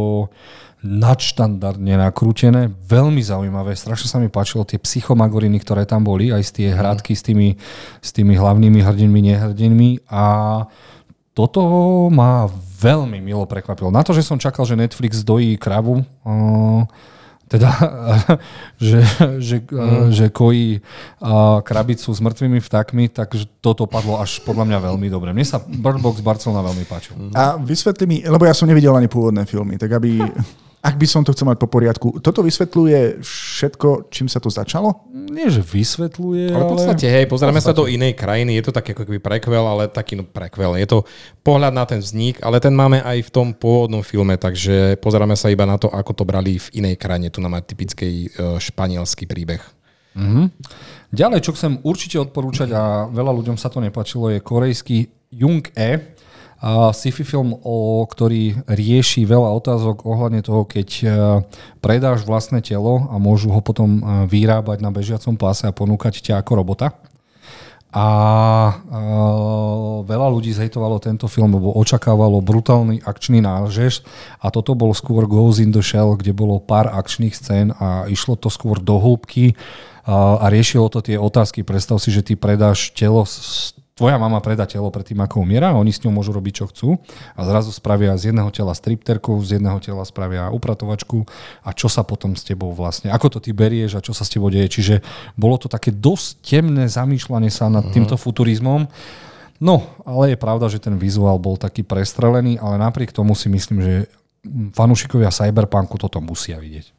nadštandardne 0.79 1.99
nakrútené, 1.99 2.71
veľmi 2.87 3.19
zaujímavé, 3.19 3.75
strašne 3.75 4.07
sa 4.07 4.15
mi 4.15 4.31
páčilo 4.31 4.63
tie 4.63 4.79
psychomagoriny, 4.79 5.59
ktoré 5.59 5.83
tam 5.83 6.07
boli, 6.07 6.31
aj 6.31 6.43
z 6.47 6.51
tie 6.55 6.67
hradky 6.71 7.19
s 7.19 7.23
tými, 7.27 7.59
s 7.99 8.09
tými 8.15 8.39
hlavnými 8.39 8.79
hrdinmi, 8.79 9.19
nehrdinmi 9.19 10.07
a 10.07 10.23
toto 11.35 11.61
ma 12.07 12.47
veľmi 12.79 13.19
milo 13.19 13.43
prekvapilo. 13.43 13.91
Na 13.91 14.07
to, 14.07 14.15
že 14.15 14.23
som 14.23 14.39
čakal, 14.39 14.63
že 14.63 14.79
Netflix 14.79 15.19
dojí 15.19 15.59
kravu, 15.59 16.07
uh, 16.23 16.87
teda, 17.49 17.69
že, 18.77 19.01
že, 19.41 19.57
mm. 19.65 20.13
že 20.13 20.25
kojí 20.29 20.77
uh, 20.77 21.59
krabicu 21.65 22.13
s 22.13 22.21
mŕtvými 22.21 22.61
vtákmi, 22.61 23.09
tak 23.09 23.33
toto 23.59 23.89
padlo 23.89 24.21
až 24.21 24.45
podľa 24.45 24.69
mňa 24.69 24.79
veľmi 24.93 25.07
dobre. 25.09 25.33
Mne 25.33 25.49
sa 25.49 25.57
Bird 25.57 25.97
Box 25.97 26.21
Barcelona 26.21 26.61
veľmi 26.61 26.85
páčil. 26.85 27.17
A 27.33 27.57
vysvetli 27.57 28.05
mi, 28.05 28.17
lebo 28.21 28.45
ja 28.45 28.53
som 28.53 28.69
nevidel 28.69 28.93
ani 28.93 29.09
pôvodné 29.09 29.49
filmy, 29.49 29.81
tak 29.81 29.97
aby, 29.97 30.21
ak 30.79 30.95
by 30.95 31.07
som 31.07 31.27
to 31.27 31.35
chcel 31.35 31.51
mať 31.51 31.59
po 31.59 31.67
poriadku, 31.67 32.23
toto 32.23 32.39
vysvetľuje 32.39 33.19
všetko, 33.19 34.07
čím 34.07 34.31
sa 34.31 34.39
to 34.39 34.47
začalo? 34.47 35.03
Nie, 35.11 35.51
že 35.51 35.59
vysvetľuje, 35.59 36.55
Ale 36.55 36.63
v 36.63 36.71
podstate, 36.71 37.05
hej, 37.05 37.25
pozeráme 37.27 37.59
sa 37.59 37.75
podstate. 37.75 37.79
do 37.83 37.91
inej 37.91 38.13
krajiny, 38.15 38.55
je 38.55 38.63
to 38.63 38.71
také 38.71 38.95
ako 38.95 39.03
keby 39.03 39.19
prekvel, 39.19 39.67
ale 39.67 39.91
taký 39.91 40.15
no 40.15 40.23
prekvel. 40.23 40.79
Je 40.79 40.87
to 40.87 41.03
pohľad 41.43 41.75
na 41.75 41.83
ten 41.83 41.99
vznik, 41.99 42.39
ale 42.39 42.63
ten 42.63 42.71
máme 42.71 43.03
aj 43.03 43.27
v 43.27 43.29
tom 43.29 43.51
pôvodnom 43.51 43.99
filme, 44.07 44.39
takže 44.39 44.95
pozeráme 45.03 45.35
sa 45.35 45.51
iba 45.51 45.67
na 45.67 45.75
to, 45.75 45.91
ako 45.91 46.11
to 46.15 46.23
brali 46.23 46.55
v 46.55 46.67
inej 46.79 46.95
krajine. 46.95 47.27
Tu 47.27 47.43
nám 47.43 47.59
typický 47.59 48.31
uh, 48.39 48.55
španielský 48.55 49.27
príbeh. 49.27 49.59
Ďalej, 51.09 51.39
čo 51.41 51.55
chcem 51.55 51.79
určite 51.85 52.19
odporúčať 52.19 52.69
a 52.75 53.07
veľa 53.07 53.31
ľuďom 53.39 53.57
sa 53.57 53.71
to 53.71 53.79
nepačilo, 53.79 54.29
je 54.29 54.43
korejský 54.43 54.97
Jung 55.31 55.63
E. 55.77 56.17
A 56.59 56.91
sci-fi 56.91 57.23
film, 57.23 57.55
o, 57.55 58.03
ktorý 58.03 58.67
rieši 58.67 59.23
veľa 59.23 59.47
otázok 59.63 60.03
ohľadne 60.03 60.43
toho, 60.43 60.67
keď 60.67 60.89
e, 60.99 61.05
predáš 61.79 62.27
vlastné 62.27 62.59
telo 62.59 63.07
a 63.07 63.15
môžu 63.15 63.47
ho 63.55 63.63
potom 63.63 63.87
e, 63.95 64.01
vyrábať 64.27 64.83
na 64.83 64.91
bežiacom 64.91 65.39
páse 65.39 65.63
a 65.63 65.71
ponúkať 65.71 66.19
ťa 66.19 66.43
ako 66.43 66.59
robota. 66.59 66.99
A 67.89 68.05
uh, 68.69 70.05
veľa 70.05 70.29
ľudí 70.29 70.53
zhejtovalo 70.53 71.01
tento 71.01 71.25
film, 71.25 71.57
lebo 71.57 71.73
očakávalo 71.73 72.37
brutálny 72.37 73.01
akčný 73.01 73.41
nážeš 73.41 74.05
a 74.37 74.53
toto 74.53 74.77
bol 74.77 74.93
skôr 74.93 75.25
Goes 75.25 75.57
in 75.57 75.73
the 75.73 75.81
Shell, 75.81 76.13
kde 76.13 76.29
bolo 76.29 76.61
pár 76.61 76.85
akčných 76.85 77.33
scén 77.33 77.73
a 77.81 78.05
išlo 78.05 78.37
to 78.37 78.53
skôr 78.53 78.77
do 78.77 79.01
hĺbky 79.01 79.57
a 80.05 80.45
riešilo 80.53 80.85
to 80.93 81.01
tie 81.01 81.17
otázky. 81.17 81.65
Predstav 81.65 81.97
si, 81.97 82.13
že 82.13 82.21
ty 82.21 82.37
predáš 82.37 82.93
telo 82.93 83.25
tvoja 83.99 84.15
mama 84.15 84.39
predá 84.39 84.63
telo 84.63 84.87
pred 84.87 85.03
tým, 85.03 85.19
ako 85.19 85.43
umiera, 85.43 85.75
oni 85.75 85.91
s 85.91 85.99
ňou 86.07 86.15
môžu 86.15 86.31
robiť, 86.31 86.63
čo 86.63 86.65
chcú 86.71 86.89
a 87.35 87.43
zrazu 87.43 87.75
spravia 87.75 88.15
z 88.15 88.31
jedného 88.31 88.47
tela 88.55 88.71
stripterku, 88.71 89.35
z 89.43 89.59
jedného 89.59 89.75
tela 89.83 90.07
spravia 90.07 90.47
upratovačku 90.55 91.27
a 91.67 91.75
čo 91.75 91.91
sa 91.91 92.07
potom 92.07 92.39
s 92.39 92.47
tebou 92.47 92.71
vlastne, 92.71 93.11
ako 93.11 93.35
to 93.35 93.39
ty 93.43 93.51
berieš 93.51 93.99
a 93.99 94.05
čo 94.05 94.15
sa 94.15 94.23
s 94.23 94.31
tebou 94.31 94.47
deje. 94.47 94.71
Čiže 94.79 94.95
bolo 95.35 95.59
to 95.59 95.67
také 95.67 95.91
dosť 95.91 96.39
temné 96.39 96.87
zamýšľanie 96.87 97.51
sa 97.51 97.67
nad 97.67 97.83
týmto 97.91 98.15
futurizmom. 98.15 98.87
No, 99.59 99.83
ale 100.07 100.31
je 100.31 100.37
pravda, 100.39 100.71
že 100.71 100.79
ten 100.79 100.95
vizuál 100.95 101.35
bol 101.35 101.59
taký 101.59 101.83
prestrelený, 101.83 102.55
ale 102.63 102.79
napriek 102.79 103.11
tomu 103.11 103.35
si 103.35 103.51
myslím, 103.51 103.83
že 103.83 103.93
fanúšikovia 104.71 105.35
Cyberpunku 105.35 105.99
toto 105.99 106.23
musia 106.23 106.55
vidieť. 106.55 106.98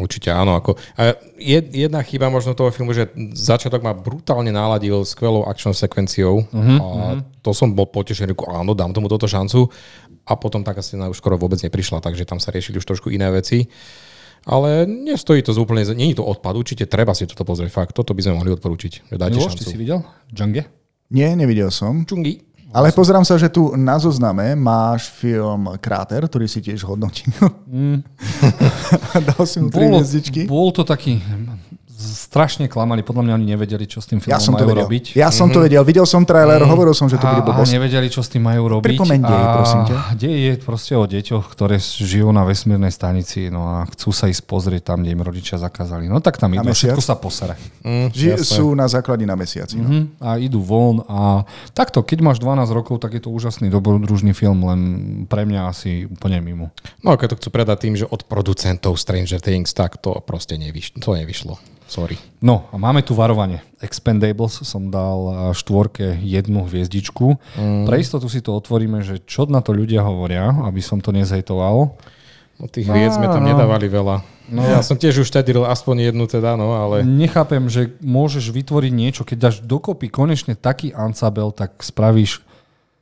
Určite 0.00 0.32
áno. 0.32 0.56
Ako, 0.56 0.80
a 0.96 1.14
jed, 1.36 1.70
jedna 1.70 2.00
chyba 2.00 2.32
možno 2.32 2.56
toho 2.56 2.72
filmu, 2.72 2.96
že 2.96 3.12
začiatok 3.36 3.84
ma 3.84 3.92
brutálne 3.92 4.48
náladil 4.48 5.04
skvelou 5.04 5.44
akčnou 5.44 5.76
sekvenciou 5.76 6.48
uh-huh, 6.48 6.78
a 6.80 7.20
to 7.44 7.52
som 7.52 7.76
bol 7.76 7.84
potešený, 7.86 8.32
ako 8.32 8.46
áno, 8.50 8.72
dám 8.72 8.96
tomu 8.96 9.12
toto 9.12 9.28
šancu 9.28 9.68
a 10.24 10.32
potom 10.36 10.64
taká 10.64 10.80
scéna 10.80 11.12
už 11.12 11.20
skoro 11.20 11.36
vôbec 11.36 11.60
neprišla, 11.60 12.00
takže 12.00 12.24
tam 12.24 12.40
sa 12.40 12.52
riešili 12.52 12.80
už 12.80 12.88
trošku 12.88 13.12
iné 13.12 13.28
veci. 13.28 13.68
Ale 14.48 14.88
nestojí 14.88 15.44
to 15.44 15.52
z 15.52 15.60
úplne, 15.60 15.84
nie 15.92 16.16
je 16.16 16.18
to 16.20 16.24
odpad, 16.24 16.56
určite 16.56 16.88
treba 16.88 17.12
si 17.12 17.28
toto 17.28 17.44
pozrieť, 17.44 17.68
fakt, 17.68 17.92
toto 17.92 18.16
by 18.16 18.24
sme 18.24 18.40
mohli 18.40 18.56
odporúčiť, 18.56 19.12
Miloš, 19.12 19.52
ty 19.60 19.68
šancu. 19.68 19.68
si 19.68 19.76
videl? 19.76 20.00
Džange? 20.32 20.64
Nie, 21.10 21.34
nevidel 21.36 21.68
som. 21.74 22.06
Čungi. 22.06 22.49
Ale 22.70 22.94
pozerám 22.94 23.26
sa, 23.26 23.34
že 23.34 23.50
tu 23.50 23.74
na 23.74 23.98
zozname 23.98 24.54
máš 24.54 25.10
film 25.10 25.74
Kráter, 25.82 26.30
ktorý 26.30 26.46
si 26.46 26.62
tiež 26.62 26.86
hodnotil. 26.86 27.26
Dal 29.26 29.42
si 29.42 29.58
mu 29.58 29.74
tri 29.74 29.90
hviezdičky. 29.90 30.46
bol 30.46 30.70
to 30.70 30.86
taký 30.86 31.18
strašne 32.30 32.70
klamali, 32.70 33.02
podľa 33.02 33.26
mňa 33.26 33.32
oni 33.34 33.46
nevedeli, 33.50 33.90
čo 33.90 33.98
s 33.98 34.06
tým 34.06 34.22
filmom 34.22 34.30
Ja 34.30 34.38
som 34.38 34.54
to 34.54 34.62
majú 34.62 34.70
vedel. 34.70 34.86
robiť. 34.86 35.04
Ja 35.18 35.34
som 35.34 35.50
to 35.50 35.58
vedel. 35.58 35.82
Videl 35.82 36.06
som 36.06 36.22
trailer, 36.22 36.62
hovoril 36.62 36.94
som, 36.94 37.10
že 37.10 37.18
to 37.18 37.26
bude 37.26 37.42
a, 37.42 37.44
a 37.44 37.48
blbosť. 37.50 37.74
nevedeli, 37.74 38.06
čo 38.06 38.22
s 38.22 38.30
tým 38.30 38.46
majú 38.46 38.70
robiť. 38.70 38.86
Pripomeň 38.94 39.18
dej, 39.18 39.42
prosím 39.50 39.80
ťa. 39.90 39.96
Dej 40.14 40.36
je 40.38 40.52
proste 40.62 40.94
o 40.94 41.04
deťoch, 41.10 41.44
ktoré 41.50 41.82
žijú 41.82 42.30
na 42.30 42.46
vesmírnej 42.46 42.94
stanici 42.94 43.50
no 43.50 43.66
a 43.66 43.82
chcú 43.90 44.14
sa 44.14 44.30
ísť 44.30 44.46
pozrieť 44.46 44.94
tam, 44.94 45.02
kde 45.02 45.10
im 45.10 45.26
rodičia 45.26 45.58
zakázali. 45.58 46.06
No 46.06 46.22
tak 46.22 46.38
tam 46.38 46.54
idú, 46.54 46.70
všetko 46.70 47.02
sa 47.02 47.18
posere. 47.18 47.58
Mm, 47.82 48.14
Ži- 48.14 48.38
sú 48.38 48.78
na 48.78 48.86
základe 48.86 49.26
na 49.26 49.34
mesiaci. 49.34 49.74
No. 49.74 49.90
Mhm. 49.90 50.00
A 50.22 50.38
idú 50.38 50.62
von 50.62 51.02
a 51.10 51.42
takto, 51.74 52.06
keď 52.06 52.22
máš 52.22 52.38
12 52.38 52.70
rokov, 52.70 53.02
tak 53.02 53.18
je 53.18 53.26
to 53.26 53.34
úžasný 53.34 53.74
dobrodružný 53.74 54.38
film, 54.38 54.62
len 54.70 54.80
pre 55.26 55.42
mňa 55.42 55.66
asi 55.66 56.06
úplne 56.06 56.38
mimo. 56.38 56.70
No 57.02 57.10
a 57.10 57.18
keď 57.18 57.34
to 57.34 57.38
chcú 57.42 57.48
predať 57.50 57.90
tým, 57.90 57.98
že 57.98 58.06
od 58.06 58.22
producentov 58.22 58.94
Stranger 58.94 59.42
Things, 59.42 59.74
tak 59.74 59.98
to 59.98 60.14
proste 60.22 60.54
nevyš- 60.54 60.94
to 61.02 61.18
nevyšlo. 61.18 61.58
Sorry. 61.90 62.22
No 62.38 62.70
a 62.70 62.78
máme 62.78 63.02
tu 63.02 63.18
varovanie. 63.18 63.66
Expendables 63.82 64.62
som 64.62 64.94
dal 64.94 65.50
štvorke 65.58 66.22
jednu 66.22 66.62
hviezdičku. 66.70 67.34
Mm. 67.58 67.90
Pre 67.90 67.96
istotu 67.98 68.30
si 68.30 68.38
to 68.38 68.54
otvoríme, 68.54 69.02
že 69.02 69.18
čo 69.26 69.50
na 69.50 69.58
to 69.58 69.74
ľudia 69.74 70.06
hovoria, 70.06 70.54
aby 70.70 70.78
som 70.78 71.02
to 71.02 71.10
nezhejtoval. 71.10 71.98
No 72.62 72.64
tých 72.70 72.86
hviezd 72.86 73.18
sme 73.18 73.26
tam 73.26 73.42
Áno. 73.42 73.50
nedávali 73.56 73.90
veľa. 73.90 74.22
No. 74.50 74.62
Ja 74.62 74.86
som 74.86 74.98
tiež 74.98 75.26
uštedil 75.26 75.66
aspoň 75.66 76.14
jednu 76.14 76.30
teda, 76.30 76.54
no 76.54 76.78
ale... 76.78 77.02
Nechápem, 77.02 77.66
že 77.66 77.94
môžeš 78.02 78.54
vytvoriť 78.54 78.92
niečo, 78.94 79.22
keď 79.26 79.50
dáš 79.50 79.56
dokopy 79.62 80.10
konečne 80.10 80.54
taký 80.54 80.94
ansabel, 80.94 81.50
tak 81.50 81.74
spravíš 81.82 82.42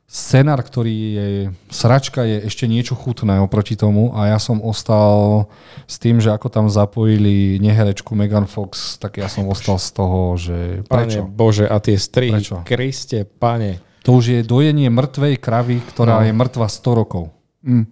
scenár, 0.09 0.65
ktorý 0.65 0.95
je, 1.13 1.27
sračka 1.69 2.25
je 2.25 2.49
ešte 2.49 2.65
niečo 2.65 2.97
chutné 2.97 3.37
oproti 3.37 3.77
tomu 3.77 4.09
a 4.17 4.33
ja 4.33 4.41
som 4.41 4.57
ostal 4.57 5.45
s 5.85 6.01
tým, 6.01 6.17
že 6.17 6.33
ako 6.33 6.49
tam 6.49 6.65
zapojili 6.65 7.61
neherečku 7.61 8.17
Megan 8.17 8.49
Fox, 8.49 8.97
tak 8.97 9.21
ja 9.21 9.29
som 9.29 9.45
ostal 9.45 9.77
z 9.77 9.89
toho, 9.93 10.33
že 10.33 10.57
Pane 10.89 11.05
prečo? 11.05 11.21
Bože, 11.29 11.69
a 11.69 11.77
tie 11.77 11.93
strihy, 11.93 12.41
Prečo? 12.41 12.65
Kriste, 12.65 13.21
pane. 13.21 13.77
To 14.01 14.17
už 14.17 14.25
je 14.33 14.39
dojenie 14.41 14.89
mŕtvej 14.89 15.37
kravy, 15.37 15.77
ktorá 15.93 16.19
No. 16.19 16.25
je 16.25 16.33
mŕtva 16.33 16.65
100 16.65 16.89
rokov. 16.97 17.29
Mm. 17.61 17.85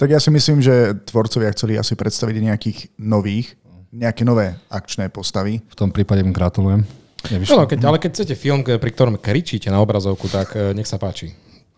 Tak 0.00 0.08
ja 0.08 0.18
si 0.18 0.32
myslím, 0.32 0.64
že 0.64 0.96
tvorcovia 1.04 1.52
chceli 1.52 1.76
asi 1.76 1.92
predstaviť 1.94 2.34
nejakých 2.40 2.78
nových, 2.98 3.54
nejaké 3.92 4.24
nové 4.24 4.56
akčné 4.72 5.12
postavy. 5.12 5.60
V 5.68 5.76
tom 5.76 5.92
prípade 5.92 6.24
im 6.24 6.32
gratulujem. 6.32 6.82
Nevyšlo. 7.28 7.62
No, 7.62 7.66
keď, 7.68 7.78
ale 7.84 7.98
keď 8.00 8.10
chcete 8.14 8.34
film, 8.38 8.62
pri 8.62 8.90
ktorom 8.94 9.18
kričíte 9.20 9.68
na 9.68 9.82
obrazovku, 9.82 10.30
tak 10.30 10.54
e, 10.54 10.70
nech 10.72 10.86
sa 10.86 10.96
páči. 10.96 11.34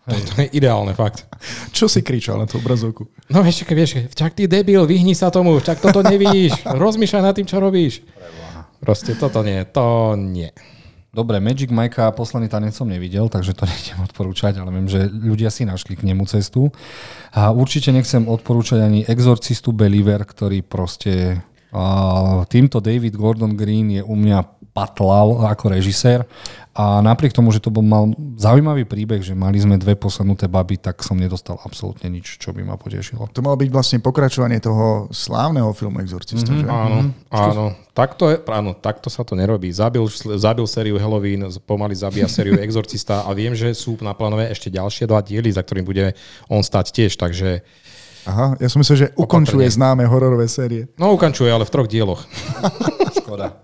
To, 0.09 0.17
to 0.17 0.33
je 0.41 0.47
ideálne, 0.57 0.97
fakt. 0.97 1.29
Čo 1.69 1.85
si 1.85 2.01
kričal 2.01 2.41
na 2.41 2.49
tú 2.49 2.57
obrazovku? 2.57 3.05
No 3.29 3.45
vieš, 3.45 3.63
keď 3.63 3.75
vieš, 3.77 3.91
však 4.09 4.33
ty 4.33 4.49
debil, 4.49 4.81
vyhni 4.89 5.13
sa 5.13 5.29
tomu, 5.29 5.61
však 5.61 5.77
toto 5.77 6.01
nevidíš, 6.01 6.57
rozmýšľaj 6.65 7.23
nad 7.23 7.33
tým, 7.37 7.45
čo 7.45 7.61
robíš. 7.61 8.01
Proste 8.81 9.13
toto 9.13 9.45
nie, 9.45 9.61
to 9.69 10.17
nie. 10.17 10.49
Dobre, 11.11 11.43
Magic 11.43 11.69
Mike'a 11.69 12.15
posledný 12.15 12.47
tanec 12.47 12.71
som 12.71 12.87
nevidel, 12.87 13.27
takže 13.27 13.51
to 13.53 13.67
nejdem 13.67 13.99
odporúčať, 14.07 14.57
ale 14.57 14.71
viem, 14.73 14.87
že 14.87 15.11
ľudia 15.11 15.51
si 15.51 15.67
našli 15.67 15.99
k 15.99 16.07
nemu 16.07 16.23
cestu. 16.25 16.71
A 17.35 17.51
určite 17.51 17.91
nechcem 17.91 18.25
odporúčať 18.25 18.79
ani 18.79 19.03
Exorcistu 19.05 19.75
Believer, 19.75 20.23
ktorý 20.23 20.63
proste 20.63 21.43
a 21.71 22.43
týmto 22.51 22.83
David 22.83 23.15
Gordon 23.15 23.55
Green 23.55 23.95
je 23.95 24.03
u 24.03 24.15
mňa 24.19 24.43
patlal 24.75 25.47
ako 25.47 25.71
režisér 25.71 26.27
a 26.81 26.97
napriek 27.05 27.29
tomu, 27.29 27.53
že 27.53 27.61
to 27.61 27.69
bol 27.69 27.85
mal 27.85 28.09
zaujímavý 28.41 28.89
príbeh, 28.89 29.21
že 29.21 29.37
mali 29.37 29.61
sme 29.61 29.77
dve 29.77 29.93
posadnuté 29.93 30.49
baby, 30.49 30.81
tak 30.81 31.05
som 31.05 31.13
nedostal 31.13 31.61
absolútne 31.61 32.09
nič, 32.09 32.41
čo 32.41 32.49
by 32.57 32.65
ma 32.65 32.73
potešilo. 32.73 33.29
To 33.37 33.45
malo 33.45 33.53
byť 33.53 33.69
vlastne 33.69 34.01
pokračovanie 34.01 34.57
toho 34.57 35.05
slávneho 35.13 35.69
filmu 35.77 36.01
Exorcista, 36.01 36.49
mm-hmm. 36.49 36.65
že? 36.65 36.73
Áno, 36.73 36.99
áno. 37.29 37.65
Takto, 37.93 38.33
je, 38.33 38.41
áno, 38.49 38.73
takto 38.73 39.13
sa 39.13 39.21
to 39.21 39.37
nerobí. 39.37 39.69
Zabil, 39.69 40.01
zabil 40.41 40.65
sériu 40.65 40.97
Halloween, 40.97 41.53
pomaly 41.69 41.93
zabíja 41.93 42.25
sériu 42.25 42.57
Exorcista 42.65 43.29
a 43.29 43.31
viem, 43.37 43.53
že 43.53 43.69
sú 43.77 44.01
naplánové 44.01 44.49
ešte 44.49 44.73
ďalšie 44.73 45.05
dva 45.05 45.21
diely, 45.21 45.53
za 45.53 45.61
ktorým 45.61 45.85
bude 45.85 46.17
on 46.49 46.65
stať 46.65 46.97
tiež, 46.97 47.13
takže 47.21 47.61
Aha, 48.21 48.53
ja 48.61 48.69
som 48.69 48.77
myslel, 48.85 48.97
že 48.97 49.07
ukončuje 49.17 49.65
známe 49.65 50.05
hororové 50.05 50.45
série. 50.45 50.85
no 50.93 51.09
ukončuje, 51.17 51.49
ale 51.49 51.65
v 51.65 51.73
troch 51.73 51.89
dieloch. 51.89 52.21
Škoda. 53.31 53.63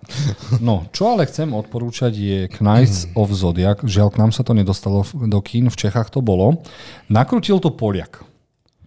No, 0.64 0.88
čo 0.96 1.12
ale 1.12 1.28
chcem 1.28 1.52
odporúčať 1.52 2.16
je 2.16 2.40
Knights 2.48 3.12
of 3.20 3.28
Zodiac. 3.36 3.84
Žiaľ, 3.84 4.16
k 4.16 4.20
nám 4.24 4.32
sa 4.32 4.40
to 4.48 4.56
nedostalo 4.56 5.04
do 5.04 5.40
kín, 5.44 5.68
v 5.68 5.76
Čechách 5.76 6.08
to 6.08 6.24
bolo. 6.24 6.64
Nakrutil 7.12 7.60
to 7.60 7.76
Poliak. 7.76 8.24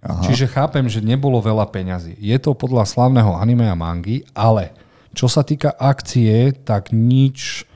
Aha. 0.01 0.25
Čiže 0.25 0.49
chápem, 0.49 0.89
že 0.89 1.05
nebolo 1.05 1.37
veľa 1.45 1.69
peňazí. 1.69 2.17
Je 2.17 2.33
to 2.41 2.57
podľa 2.57 2.89
slavného 2.89 3.37
anime 3.37 3.69
a 3.69 3.77
mangy, 3.77 4.25
ale 4.33 4.73
čo 5.13 5.29
sa 5.29 5.45
týka 5.45 5.69
akcie, 5.77 6.57
tak 6.65 6.97
nič 6.97 7.69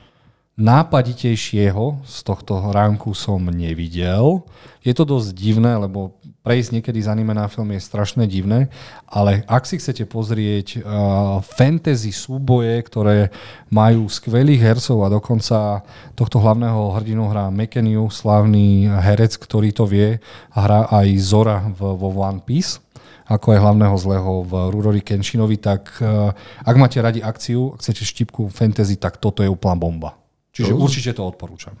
nápaditejšieho 0.55 2.07
z 2.07 2.17
tohto 2.23 2.71
ránku 2.71 3.11
som 3.11 3.43
nevidel. 3.43 4.47
Je 4.79 4.95
to 4.95 5.03
dosť 5.03 5.35
divné, 5.35 5.75
lebo 5.75 6.15
prejsť 6.47 6.79
niekedy 6.79 7.03
z 7.03 7.11
anime 7.11 7.35
na 7.35 7.51
film 7.51 7.75
je 7.75 7.83
strašne 7.83 8.23
divné, 8.23 8.71
ale 9.03 9.43
ak 9.51 9.67
si 9.67 9.81
chcete 9.81 10.07
pozrieť 10.07 10.79
uh, 10.79 11.41
fantasy 11.43 12.15
súboje, 12.15 12.79
ktoré 12.85 13.35
majú 13.67 14.07
skvelých 14.07 14.61
hercov 14.61 15.03
a 15.03 15.11
dokonca 15.11 15.83
tohto 16.15 16.39
hlavného 16.39 16.95
hrdinu 17.01 17.27
hrá 17.27 17.51
McKenny, 17.51 17.97
slávny 18.07 18.87
herec, 18.87 19.35
ktorý 19.35 19.75
to 19.75 19.83
vie, 19.89 20.23
a 20.53 20.57
hrá 20.63 20.79
aj 20.87 21.07
Zora 21.19 21.65
v, 21.67 21.99
vo 21.99 22.09
One 22.15 22.39
Piece, 22.39 22.79
ako 23.25 23.57
aj 23.57 23.59
hlavného 23.59 23.95
zlého 23.97 24.31
v 24.45 24.53
Rurori 24.71 25.01
Kenshinovi, 25.03 25.57
tak 25.59 25.99
uh, 25.99 26.31
ak 26.63 26.75
máte 26.79 27.01
radi 27.01 27.19
akciu, 27.19 27.73
ak 27.75 27.83
chcete 27.83 28.07
štipku 28.07 28.53
fantasy, 28.53 28.95
tak 28.95 29.19
toto 29.19 29.43
je 29.43 29.51
úplná 29.51 29.75
bomba. 29.75 30.24
Čiže 30.55 30.71
určite 30.71 31.11
to 31.11 31.27
odporúčam. 31.27 31.75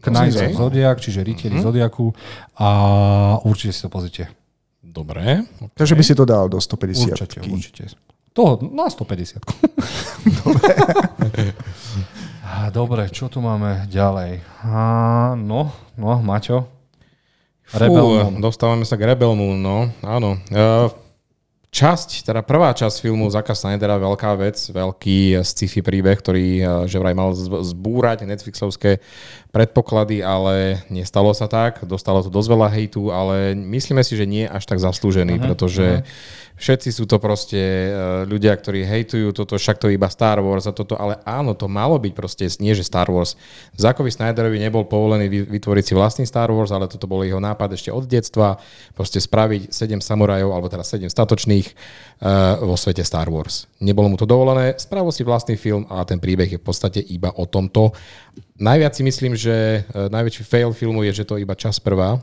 Knights 0.00 0.36
of 0.40 0.52
Zodiac, 0.56 0.96
čiže 1.00 1.20
rytieri 1.24 1.60
Zodiaku 1.60 2.12
a 2.56 2.68
určite 3.44 3.72
si 3.72 3.80
to 3.84 3.88
pozrite. 3.92 4.28
Dobre. 4.80 5.44
Takže 5.76 5.92
by 5.96 6.02
si 6.04 6.14
to 6.16 6.24
dal 6.24 6.48
do 6.48 6.56
150. 6.56 7.16
Určite, 7.16 7.38
určite. 7.48 7.82
To 8.32 8.60
na 8.60 8.88
150. 8.88 9.40
Dobre. 10.44 10.72
Dobre, 12.76 13.08
čo 13.08 13.30
tu 13.30 13.40
máme 13.40 13.86
ďalej? 13.88 14.42
A, 14.66 15.32
no, 15.38 15.72
no, 15.96 16.18
Maťo. 16.20 16.66
Rebel 17.70 18.02
Fú, 18.02 18.10
Moon. 18.26 18.42
dostávame 18.42 18.82
sa 18.82 18.98
k 18.98 19.14
Rebel 19.14 19.30
Moon, 19.38 19.62
no, 19.62 19.94
áno. 20.02 20.42
Uh, 20.50 20.90
časť, 21.70 22.26
teda 22.26 22.42
prvá 22.42 22.74
časť 22.74 22.98
filmu 22.98 23.30
Zaka 23.30 23.54
Snydera, 23.54 23.94
veľká 23.94 24.34
vec, 24.34 24.58
veľký 24.58 25.38
sci-fi 25.46 25.80
príbeh, 25.80 26.18
ktorý 26.18 26.46
eh, 26.58 26.66
že 26.90 26.98
vraj 26.98 27.14
mal 27.14 27.30
zb- 27.32 27.62
zbúrať 27.62 28.26
Netflixovské 28.26 28.98
predpoklady, 29.50 30.22
ale 30.22 30.86
nestalo 30.86 31.34
sa 31.34 31.50
tak. 31.50 31.82
Dostalo 31.82 32.22
to 32.22 32.30
dosť 32.30 32.48
veľa 32.50 32.68
hejtu, 32.70 33.10
ale 33.10 33.58
myslíme 33.58 34.02
si, 34.06 34.14
že 34.14 34.26
nie 34.26 34.46
až 34.46 34.62
tak 34.66 34.78
zaslúžený, 34.78 35.38
uh-huh, 35.38 35.46
pretože 35.50 36.06
všetci 36.60 36.92
sú 36.92 37.08
to 37.08 37.16
proste 37.16 37.58
eh, 37.58 37.92
ľudia, 38.28 38.52
ktorí 38.52 38.84
hejtujú 38.84 39.32
toto, 39.32 39.56
však 39.56 39.80
to 39.80 39.88
je 39.88 39.96
iba 39.96 40.06
Star 40.12 40.38
Wars 40.44 40.68
a 40.68 40.76
toto, 40.76 40.94
ale 40.94 41.18
áno, 41.24 41.56
to 41.56 41.66
malo 41.66 41.96
byť 41.96 42.12
proste, 42.12 42.44
nie 42.60 42.76
že 42.76 42.84
Star 42.84 43.08
Wars. 43.08 43.34
Zakovi 43.74 44.12
Snyderovi 44.12 44.60
nebol 44.60 44.84
povolený 44.84 45.26
vy- 45.26 45.48
vytvoriť 45.48 45.84
si 45.88 45.92
vlastný 45.96 46.24
Star 46.28 46.52
Wars, 46.52 46.70
ale 46.70 46.86
toto 46.86 47.08
bol 47.08 47.24
jeho 47.24 47.40
nápad 47.40 47.74
ešte 47.74 47.90
od 47.90 48.04
detstva, 48.04 48.60
proste 48.92 49.18
spraviť 49.18 49.72
7 49.72 49.98
samurajov, 50.04 50.52
alebo 50.52 50.68
teda 50.68 50.84
7 50.84 51.08
statočných 51.08 51.66
uh, 51.66 52.60
vo 52.60 52.76
svete 52.76 53.00
Star 53.02 53.32
Wars. 53.32 53.64
Nebolo 53.80 54.12
mu 54.12 54.16
to 54.20 54.28
dovolené, 54.28 54.76
spravil 54.76 55.10
si 55.10 55.24
vlastný 55.24 55.56
film 55.56 55.88
a 55.88 56.04
ten 56.04 56.20
príbeh 56.20 56.46
je 56.46 56.60
v 56.60 56.66
podstate 56.66 57.00
iba 57.00 57.32
o 57.32 57.48
tomto. 57.48 57.96
Najviac 58.60 58.92
si 58.92 59.02
myslím, 59.02 59.32
že 59.32 59.88
uh, 59.88 60.12
najväčší 60.12 60.44
fail 60.44 60.70
filmu 60.76 61.00
je, 61.08 61.24
že 61.24 61.24
to 61.24 61.40
iba 61.40 61.56
čas 61.56 61.80
prvá. 61.80 62.20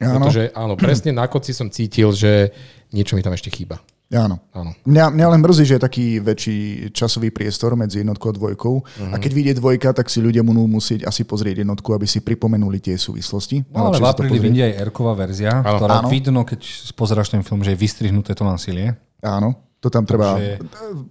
Áno. 0.00 0.16
Pretože 0.16 0.48
áno, 0.56 0.78
presne 0.78 1.12
na 1.12 1.28
konci 1.28 1.52
som 1.52 1.68
cítil, 1.68 2.14
že 2.16 2.54
niečo 2.94 3.18
mi 3.18 3.22
tam 3.26 3.36
ešte 3.36 3.52
chýba. 3.52 3.82
Áno. 4.10 4.42
Áno. 4.50 4.74
Mňa, 4.82 5.14
mňa 5.14 5.26
len 5.36 5.40
mrzí, 5.44 5.62
že 5.70 5.74
je 5.78 5.86
taký 5.86 6.06
väčší 6.18 6.58
časový 6.90 7.30
priestor 7.30 7.78
medzi 7.78 8.02
jednotkou 8.02 8.30
a 8.30 8.34
dvojkou. 8.34 8.74
Uh-huh. 8.82 9.14
A 9.14 9.22
keď 9.22 9.30
vyjde 9.30 9.52
dvojka, 9.62 9.94
tak 9.94 10.10
si 10.10 10.18
ľudia 10.18 10.42
budú 10.42 10.66
musieť 10.66 11.06
asi 11.06 11.22
pozrieť 11.22 11.62
jednotku, 11.62 11.94
aby 11.94 12.10
si 12.10 12.18
pripomenuli 12.18 12.82
tie 12.82 12.98
súvislosti. 12.98 13.70
No, 13.70 13.86
ale 13.86 14.02
Najlepšie 14.02 14.02
v 14.02 14.10
apríli 14.10 14.38
vyjde 14.42 14.62
aj 14.66 14.74
Erková 14.82 15.14
verzia, 15.14 15.62
Áno. 15.62 15.78
ktorá 15.78 16.02
Áno. 16.02 16.10
vidno, 16.10 16.42
keď 16.42 16.60
pozeráš 16.98 17.30
ten 17.30 17.46
film, 17.46 17.62
že 17.62 17.70
je 17.70 17.78
vystrihnuté 17.78 18.34
to 18.34 18.42
násilie. 18.42 18.98
Áno, 19.22 19.69
to 19.80 19.88
tam 19.88 20.04
treba, 20.04 20.36
Takže- 20.36 20.60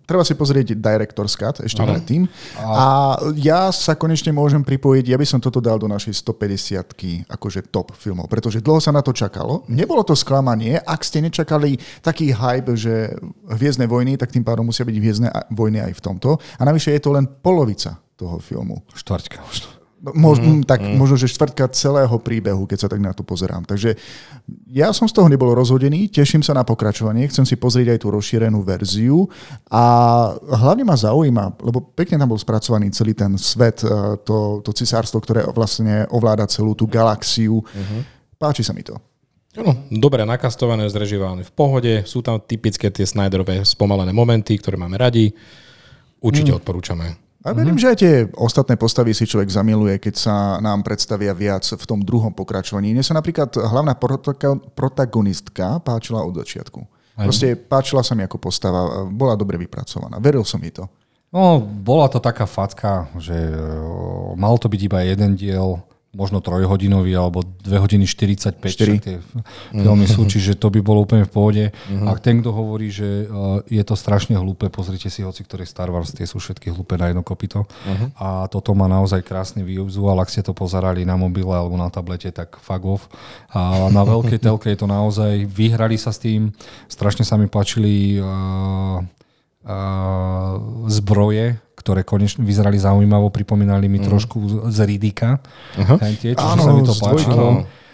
treba 0.05 0.21
si 0.21 0.38
pozrieť 0.38 0.77
Director's 0.77 1.34
Cut 1.34 1.65
ešte 1.65 1.82
predtým. 1.82 2.29
A 2.62 3.17
ja 3.34 3.73
sa 3.73 3.97
konečne 3.97 4.29
môžem 4.29 4.62
pripojiť, 4.62 5.10
ja 5.10 5.17
by 5.17 5.25
som 5.25 5.41
toto 5.41 5.58
dal 5.58 5.82
do 5.82 5.89
našej 5.89 6.13
150 6.21 7.25
akože 7.25 7.73
top 7.73 7.97
filmov, 7.97 8.29
pretože 8.29 8.62
dlho 8.62 8.77
sa 8.77 8.93
na 8.93 9.01
to 9.01 9.10
čakalo. 9.10 9.65
Nebolo 9.65 10.05
to 10.05 10.13
sklamanie, 10.13 10.77
ak 10.77 11.01
ste 11.01 11.25
nečakali 11.25 11.82
taký 12.05 12.29
hype, 12.29 12.77
že 12.77 13.17
Hviezdne 13.49 13.89
vojny, 13.89 14.21
tak 14.21 14.29
tým 14.29 14.45
pádom 14.45 14.69
musia 14.69 14.86
byť 14.86 14.95
Hviezdne 14.95 15.29
vojny 15.49 15.82
aj 15.82 15.93
v 15.97 16.01
tomto. 16.05 16.38
A 16.38 16.62
navyše 16.62 16.93
je 16.93 17.01
to 17.01 17.10
len 17.10 17.25
polovica 17.25 17.97
toho 18.13 18.38
filmu. 18.38 18.86
Štvrťka. 18.93 19.78
Mož, 19.99 20.39
mm, 20.39 20.63
tak 20.63 20.79
mm. 20.79 20.95
možno, 20.95 21.19
že 21.19 21.27
štvrtka 21.27 21.67
celého 21.75 22.15
príbehu, 22.23 22.63
keď 22.63 22.88
sa 22.88 22.88
tak 22.88 23.03
na 23.03 23.12
to 23.12 23.27
pozerám. 23.27 23.67
Takže 23.67 23.99
ja 24.71 24.95
som 24.95 25.12
z 25.12 25.13
toho 25.15 25.27
nebol 25.27 25.51
rozhodený, 25.51 26.07
teším 26.07 26.39
sa 26.39 26.55
na 26.55 26.63
pokračovanie, 26.63 27.27
chcem 27.27 27.43
si 27.43 27.59
pozrieť 27.59 27.95
aj 27.95 27.99
tú 27.99 28.07
rozšírenú 28.15 28.63
verziu 28.63 29.27
a 29.67 29.83
hlavne 30.39 30.88
ma 30.88 30.95
zaujíma, 30.95 31.59
lebo 31.59 31.83
pekne 31.91 32.15
tam 32.15 32.31
bol 32.31 32.39
spracovaný 32.39 32.95
celý 32.95 33.12
ten 33.12 33.35
svet, 33.35 33.83
eh, 33.83 34.15
to, 34.23 34.63
to 34.63 34.71
cisárstvo, 34.71 35.19
ktoré 35.19 35.43
vlastne 35.51 36.07
ovláda 36.15 36.47
celú 36.47 36.71
tú 36.79 36.88
galaxiu. 36.88 37.59
Uh-huh. 37.59 38.01
Páči 38.39 38.63
sa 38.63 38.71
mi 38.71 38.88
to. 38.88 38.95
Áno, 39.59 39.75
dobre 39.91 40.23
nakastované, 40.23 40.88
zrežirované 40.88 41.43
v 41.43 41.51
pohode, 41.51 41.93
sú 42.07 42.23
tam 42.23 42.39
typické 42.39 42.88
tie 42.88 43.03
Snyderové 43.03 43.67
spomalené 43.67 44.15
momenty, 44.15 44.55
ktoré 44.55 44.79
máme 44.79 44.95
radi. 44.95 45.33
Určite 46.23 46.53
mm. 46.53 46.57
odporúčame. 46.62 47.28
A 47.39 47.56
verím, 47.56 47.80
že 47.80 47.88
aj 47.88 47.97
tie 48.04 48.13
ostatné 48.36 48.75
postavy 48.75 49.15
si 49.15 49.23
človek 49.23 49.47
zamiluje, 49.47 49.95
keď 49.95 50.15
sa 50.19 50.36
nám 50.60 50.84
predstavia 50.84 51.32
viac 51.32 51.63
v 51.63 51.86
tom 51.88 52.04
druhom 52.04 52.36
pokračovaní. 52.36 52.91
Mne 52.91 52.99
sa 52.99 53.15
napríklad 53.15 53.56
hlavná 53.56 53.95
protagonistka 54.75 55.80
páčila 55.80 56.19
od 56.19 56.36
začiatku. 56.36 56.84
Proste 57.15 57.56
páčila 57.56 58.04
sa 58.04 58.12
mi 58.15 58.28
ako 58.28 58.39
postava, 58.39 59.08
bola 59.08 59.39
dobre 59.39 59.56
vypracovaná. 59.56 60.19
Veril 60.19 60.43
som 60.43 60.60
jej 60.60 60.71
to. 60.71 60.88
No, 61.30 61.62
bola 61.62 62.10
to 62.10 62.17
taká 62.17 62.49
facka, 62.49 63.06
že 63.21 63.36
o, 63.36 64.34
mal 64.34 64.58
to 64.58 64.65
byť 64.65 64.82
iba 64.82 64.99
jeden 65.06 65.38
diel, 65.38 65.78
možno 66.10 66.41
trojhodinový 66.41 67.13
alebo 67.13 67.45
2 67.45 67.69
hodiny 67.69 68.10
45 68.10 68.58
Štyri. 68.65 68.98
však 68.98 69.06
tie 69.06 69.17
filmy 69.69 70.10
sú, 70.10 70.26
čiže 70.34 70.58
to 70.58 70.74
by 70.74 70.82
bolo 70.82 71.06
úplne 71.06 71.30
v 71.30 71.32
pohode. 71.32 71.65
A 72.06 72.17
ten, 72.17 72.41
kto 72.41 72.50
hovorí, 72.50 72.89
že 72.89 73.30
uh, 73.30 73.62
je 73.69 73.82
to 73.86 73.93
strašne 73.93 74.34
hlúpe, 74.34 74.74
pozrite 74.74 75.13
si 75.13 75.22
hoci 75.22 75.45
ktoré 75.45 75.69
Star 75.69 75.93
Wars, 75.93 76.10
tie 76.10 76.26
sú 76.26 76.41
všetky 76.41 76.74
hlúpe 76.74 76.98
na 76.98 77.13
jedno 77.13 77.22
kopito. 77.22 77.69
A 78.17 78.50
toto 78.50 78.74
má 78.74 78.89
naozaj 78.89 79.22
krásny 79.22 79.62
vizuál, 79.62 80.17
ak 80.17 80.34
ste 80.34 80.41
to 80.41 80.58
pozerali 80.58 81.06
na 81.06 81.13
mobile 81.13 81.54
alebo 81.54 81.78
na 81.78 81.93
tablete, 81.93 82.34
tak 82.34 82.58
fuck 82.58 82.84
off. 82.89 83.04
A 83.54 83.89
na 83.93 84.02
veľkej 84.02 84.41
telke 84.50 84.74
je 84.74 84.82
to 84.82 84.89
naozaj, 84.89 85.45
vyhrali 85.45 85.93
sa 86.02 86.10
s 86.10 86.17
tým, 86.26 86.50
strašne 86.89 87.22
sa 87.22 87.38
mi 87.38 87.45
páčili 87.45 88.17
uh, 88.17 88.98
uh, 89.65 90.54
zbroje, 90.89 91.68
ktoré 91.79 92.03
konečne 92.03 92.43
vyzerali 92.43 92.75
zaujímavo, 92.75 93.31
pripomínali 93.31 93.87
mi 93.87 94.03
trošku 94.03 94.67
z 94.67 94.79
Ridika. 94.83 95.39
Uh-huh. 95.79 95.97
Tie, 96.19 96.35
čiže 96.35 96.43
Áno, 96.59 96.61
sa 96.61 96.71
mi 96.75 96.83
to 96.83 96.91
z 96.91 96.99
dvojky. 96.99 97.39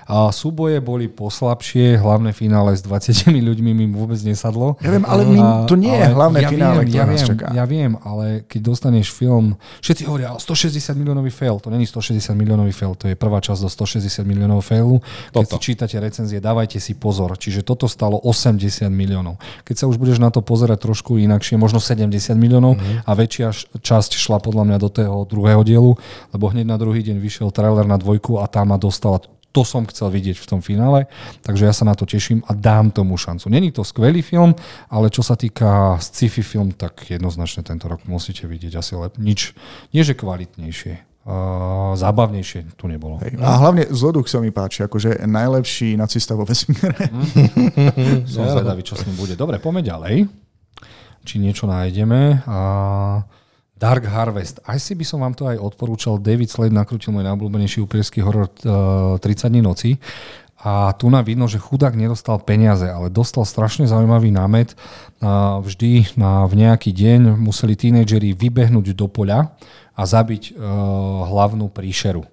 A 0.05 0.29
súboje 0.29 0.77
boli 0.85 1.09
poslabšie, 1.09 1.97
hlavné 1.97 2.29
finále 2.29 2.77
s 2.77 2.85
20 2.85 3.25
ľuďmi 3.49 3.71
mi 3.73 3.85
vôbec 3.89 4.21
nesadlo. 4.21 4.77
Ja 4.79 4.93
viem, 4.93 5.01
ale 5.05 5.25
my, 5.25 5.65
to 5.65 5.73
nie 5.73 5.89
je 5.89 6.05
Ale 6.05 6.13
hlavné 6.13 6.39
ja 6.45 6.49
finále, 6.49 6.77
viem, 6.77 6.85
ktoré 6.85 6.97
ja 6.97 7.05
nás 7.05 7.13
viem, 7.17 7.29
čaká. 7.33 7.45
Ja 7.57 7.65
viem, 7.65 7.91
ale 8.05 8.25
keď 8.45 8.61
dostaneš 8.61 9.09
film, 9.09 9.57
všetci 9.81 10.05
hovoria, 10.05 10.29
"Ale 10.29 10.39
160 10.39 10.93
miliónový 10.93 11.33
fail, 11.33 11.57
to 11.57 11.73
není 11.73 11.89
160 11.89 12.37
miliónový 12.37 12.69
fail, 12.69 12.93
to 12.93 13.09
je 13.09 13.15
prvá 13.17 13.41
časť 13.41 13.61
do 13.61 13.69
160 13.69 14.21
miliónov 14.23 14.61
failu. 14.61 15.01
Keď 15.33 15.45
Toto. 15.49 15.57
si 15.57 15.73
čítate 15.73 15.97
recenzie, 15.97 16.37
dávajte 16.37 16.77
si 16.77 16.93
pozor, 16.93 17.33
čiže 17.35 17.65
toto 17.65 17.89
stalo 17.89 18.21
80 18.21 18.93
miliónov. 18.93 19.41
Keď 19.65 19.75
sa 19.81 19.85
už 19.89 19.97
budeš 19.97 20.21
na 20.21 20.29
to 20.29 20.45
pozerať 20.45 20.85
trošku 20.85 21.17
inakšie, 21.17 21.57
možno 21.57 21.81
70 21.81 22.37
miliónov 22.37 22.77
Mhm. 22.77 23.09
a 23.09 23.11
väčšia 23.17 23.49
časť 23.81 24.13
šla 24.21 24.37
podľa 24.37 24.63
mňa 24.69 24.77
do 24.77 24.89
toho 24.93 25.25
druhého 25.25 25.65
dielu, 25.65 25.97
lebo 26.29 26.45
hneď 26.53 26.65
na 26.69 26.77
druhý 26.77 27.01
deň 27.01 27.17
vyšiel 27.17 27.49
trailer 27.49 27.89
na 27.89 27.97
dvojku 27.97 28.37
a 28.37 28.45
tá 28.45 28.61
ma 28.61 28.77
dostala 28.77 29.17
to 29.55 29.63
som 29.63 29.87
chcel 29.87 30.11
vidieť 30.11 30.35
v 30.35 30.49
tom 30.51 30.59
finále, 30.59 31.07
takže 31.39 31.63
ja 31.63 31.71
sa 31.71 31.87
na 31.87 31.95
to 31.95 32.03
teším 32.03 32.43
a 32.43 32.51
dám 32.51 32.91
tomu 32.91 33.15
šancu. 33.15 33.47
Není 33.47 33.71
to 33.71 33.87
skvelý 33.87 34.19
film, 34.19 34.51
ale 34.91 35.07
čo 35.07 35.23
sa 35.23 35.39
týka 35.39 35.95
sci-fi 36.03 36.43
film, 36.43 36.75
tak 36.75 37.07
jednoznačne 37.07 37.63
tento 37.63 37.87
rok 37.87 38.03
musíte 38.03 38.43
vidieť 38.51 38.75
asi 38.75 38.99
lep. 38.99 39.15
Nič, 39.15 39.55
nie 39.95 40.03
že 40.03 40.11
kvalitnejšie, 40.11 41.23
uh, 41.23 41.95
zábavnejšie 41.95 42.75
tu 42.75 42.91
nebolo. 42.91 43.23
Hej. 43.23 43.39
A 43.39 43.63
hlavne 43.63 43.87
Zloduch 43.95 44.27
sa 44.27 44.43
mi 44.43 44.51
páči, 44.51 44.83
akože 44.83 45.23
najlepší 45.23 45.95
nacista 45.95 46.35
vo 46.35 46.43
vesmíre. 46.43 46.91
Som 48.35 48.51
zvedavý, 48.51 48.83
čo 48.83 48.99
s 48.99 49.07
ním 49.07 49.15
bude. 49.15 49.39
Dobre, 49.39 49.63
poďme 49.63 49.87
ďalej. 49.87 50.27
Či 51.23 51.35
niečo 51.39 51.63
nájdeme. 51.63 52.43
A 52.43 52.59
Dark 53.75 54.07
Harvest. 54.07 54.63
Aj 54.63 54.79
si 54.79 54.95
by 54.95 55.03
som 55.03 55.19
vám 55.19 55.35
to 55.35 55.51
aj 55.51 55.59
odporúčal. 55.59 56.15
David 56.15 56.47
Slade 56.47 56.71
nakrútil 56.71 57.11
môj 57.11 57.27
najobľúbenejší 57.27 57.83
upierský 57.83 58.23
horor 58.23 58.47
uh, 58.63 59.19
30 59.19 59.51
dní 59.51 59.61
noci. 59.61 59.99
A 60.65 60.95
tu 60.97 61.11
nám 61.13 61.27
vidno, 61.27 61.45
že 61.45 61.61
chudák 61.61 61.93
nedostal 61.93 62.41
peniaze, 62.41 62.89
ale 62.89 63.13
dostal 63.13 63.45
strašne 63.45 63.85
zaujímavý 63.85 64.33
námet. 64.33 64.73
A 65.21 65.61
vždy 65.61 66.17
na, 66.17 66.47
v 66.49 66.65
nejaký 66.65 66.89
deň 66.89 67.37
museli 67.37 67.77
tínejdžeri 67.77 68.33
vybehnúť 68.33 68.95
do 68.97 69.05
poľa 69.11 69.53
a 69.93 70.01
zabiť 70.07 70.55
uh, 70.55 71.29
hlavnú 71.29 71.69
príšeru. 71.69 72.25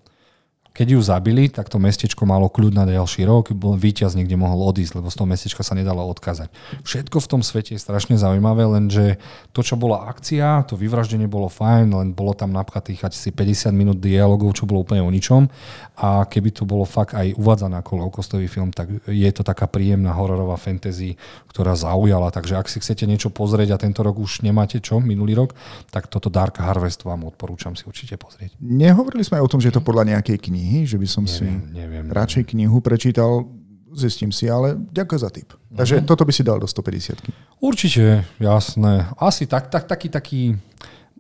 Keď 0.72 0.86
ju 0.96 1.00
zabili, 1.04 1.52
tak 1.52 1.68
to 1.68 1.76
mestečko 1.76 2.24
malo 2.24 2.48
kľud 2.48 2.72
na 2.72 2.88
ďalší 2.88 3.28
rok, 3.28 3.52
bol 3.52 3.76
víťaz 3.76 4.16
niekde 4.16 4.40
mohol 4.40 4.72
odísť, 4.72 4.96
lebo 4.96 5.12
z 5.12 5.20
toho 5.20 5.28
mestečka 5.28 5.60
sa 5.60 5.76
nedalo 5.76 6.00
odkázať. 6.08 6.48
Všetko 6.80 7.20
v 7.20 7.28
tom 7.28 7.44
svete 7.44 7.76
je 7.76 7.80
strašne 7.84 8.16
zaujímavé, 8.16 8.64
lenže 8.64 9.20
to, 9.52 9.60
čo 9.60 9.76
bola 9.76 10.08
akcia, 10.08 10.64
to 10.64 10.80
vyvraždenie 10.80 11.28
bolo 11.28 11.52
fajn, 11.52 11.92
len 11.92 12.08
bolo 12.16 12.32
tam 12.32 12.56
napchatých 12.56 13.04
asi 13.04 13.28
50 13.28 13.68
minút 13.76 13.98
dialogov, 14.00 14.56
čo 14.56 14.64
bolo 14.64 14.80
úplne 14.80 15.04
o 15.04 15.12
ničom. 15.12 15.52
A 16.00 16.24
keby 16.24 16.56
to 16.56 16.64
bolo 16.64 16.88
fakt 16.88 17.12
aj 17.12 17.36
uvádzané 17.36 17.76
ako 17.76 18.08
low-costový 18.08 18.48
film, 18.48 18.72
tak 18.72 18.88
je 19.04 19.30
to 19.36 19.44
taká 19.44 19.68
príjemná 19.68 20.16
hororová 20.16 20.56
fantasy, 20.56 21.20
ktorá 21.52 21.76
zaujala. 21.76 22.32
Takže 22.32 22.56
ak 22.56 22.72
si 22.72 22.80
chcete 22.80 23.04
niečo 23.04 23.28
pozrieť 23.28 23.76
a 23.76 23.80
tento 23.82 24.00
rok 24.00 24.16
už 24.16 24.40
nemáte 24.40 24.80
čo, 24.80 25.04
minulý 25.04 25.36
rok, 25.36 25.52
tak 25.92 26.08
toto 26.08 26.32
Dark 26.32 26.56
Harvest 26.64 27.04
vám 27.04 27.28
odporúčam 27.28 27.76
si 27.76 27.84
určite 27.84 28.16
pozrieť. 28.16 28.56
Nehovorili 28.56 29.20
sme 29.20 29.36
aj 29.36 29.44
o 29.44 29.50
tom, 29.52 29.60
že 29.60 29.68
je 29.68 29.76
to 29.76 29.84
podľa 29.84 30.16
nejakej 30.16 30.40
knihy, 30.48 30.61
že 30.82 30.96
by 30.96 31.06
som 31.06 31.24
si 31.24 31.44
neviem. 31.70 32.06
radšej 32.06 32.48
knihu 32.48 32.78
prečítal, 32.78 33.46
zistím 33.92 34.30
si, 34.30 34.46
ale 34.46 34.74
ďakujem 34.88 35.20
za 35.20 35.28
tip. 35.28 35.48
Takže 35.68 35.94
Mhm. 35.96 36.04
toto 36.04 36.22
by 36.22 36.32
si 36.32 36.42
dal 36.42 36.56
do 36.56 36.66
150 36.66 37.20
Určite, 37.58 38.04
jasné. 38.36 39.06
Asi 39.14 39.44
tak, 39.44 39.68
tak, 39.68 39.84
taký, 39.84 40.08
taký, 40.08 40.40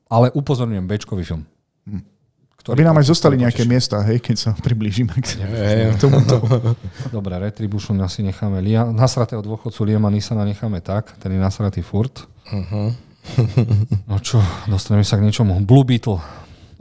ale 0.06 0.30
upozorňujem, 0.30 0.86
Bčkový 0.86 1.22
film. 1.22 1.44
Ktorý 2.56 2.78
Aby 2.78 2.86
nám 2.86 2.96
aj 2.96 3.10
zostali 3.10 3.34
nejaké 3.36 3.66
poteší. 3.66 3.74
miesta, 3.74 3.96
hej, 4.02 4.18
keď 4.18 4.36
sa 4.38 4.50
priblížime 4.54 5.10
k 5.12 5.34
Hej. 5.42 5.98
tomuto. 6.02 6.38
Dobre, 7.10 7.34
Retribution 7.36 7.98
asi 7.98 8.22
necháme. 8.22 8.62
Lia, 8.62 8.86
nasratého 8.86 9.42
dôchodcu 9.42 9.82
Liama 9.82 10.06
Nisana 10.08 10.46
necháme 10.46 10.78
tak, 10.78 11.10
ten 11.18 11.34
je 11.34 11.42
nasratý 11.42 11.82
furt. 11.82 12.22
No 14.06 14.16
čo, 14.18 14.38
dostaneme 14.66 15.02
sa 15.02 15.14
k 15.14 15.22
niečomu. 15.22 15.58
Blue 15.58 15.82
Beetle. 15.82 16.22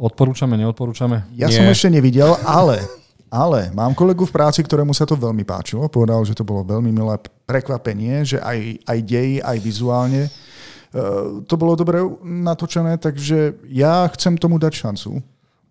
Odporúčame, 0.01 0.57
neodporúčame? 0.57 1.29
Ja 1.37 1.45
Nie. 1.45 1.61
som 1.61 1.69
ešte 1.69 1.93
nevidel, 1.93 2.33
ale, 2.41 2.81
ale 3.29 3.69
mám 3.69 3.93
kolegu 3.93 4.25
v 4.25 4.33
práci, 4.33 4.65
ktorému 4.65 4.97
sa 4.97 5.05
to 5.05 5.13
veľmi 5.13 5.45
páčilo. 5.45 5.85
Povedal, 5.85 6.25
že 6.25 6.33
to 6.33 6.41
bolo 6.41 6.65
veľmi 6.65 6.89
milé 6.89 7.21
prekvapenie, 7.45 8.25
že 8.25 8.41
aj, 8.41 8.81
aj 8.89 8.99
dej, 9.05 9.29
aj 9.45 9.57
vizuálne 9.61 10.25
e, 10.25 10.29
to 11.45 11.53
bolo 11.53 11.77
dobre 11.77 12.01
natočené, 12.25 12.97
takže 12.97 13.61
ja 13.69 14.09
chcem 14.17 14.41
tomu 14.41 14.57
dať 14.57 14.73
šancu. 14.73 15.21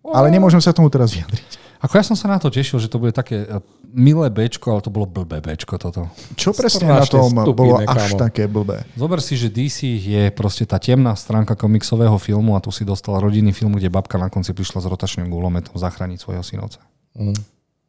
Ale 0.01 0.33
nemôžem 0.33 0.59
sa 0.61 0.73
tomu 0.73 0.89
teraz 0.89 1.13
vyjadriť. 1.13 1.61
Ako 1.81 1.97
ja 1.97 2.05
som 2.05 2.13
sa 2.13 2.29
na 2.29 2.37
to 2.37 2.53
tešil, 2.53 2.77
že 2.77 2.85
to 2.85 3.01
bude 3.01 3.09
také 3.09 3.41
e, 3.41 3.57
milé 3.89 4.29
Bčko, 4.29 4.69
ale 4.69 4.85
to 4.85 4.93
bolo 4.93 5.09
blbé 5.09 5.41
Bčko 5.41 5.81
toto. 5.81 6.13
Čo 6.37 6.53
presne 6.53 6.93
na 6.93 7.01
Strašne 7.01 7.17
tom 7.17 7.33
stupidné, 7.33 7.57
bolo 7.57 7.75
až 7.81 8.13
kámo. 8.13 8.17
také 8.21 8.43
blbé? 8.45 8.85
Zober 8.93 9.17
si, 9.17 9.33
že 9.33 9.49
DC 9.49 9.89
je 9.97 10.29
proste 10.29 10.69
tá 10.69 10.77
temná 10.77 11.17
stránka 11.17 11.57
komiksového 11.57 12.21
filmu 12.21 12.53
a 12.53 12.61
tu 12.61 12.69
si 12.69 12.85
dostal 12.85 13.17
rodinný 13.17 13.49
film, 13.49 13.73
kde 13.73 13.89
babka 13.89 14.21
na 14.21 14.29
konci 14.29 14.53
prišla 14.53 14.85
s 14.85 14.85
rotačným 14.85 15.25
gulometom 15.25 15.73
zachrániť 15.73 16.21
svojho 16.21 16.45
synovca. 16.45 16.85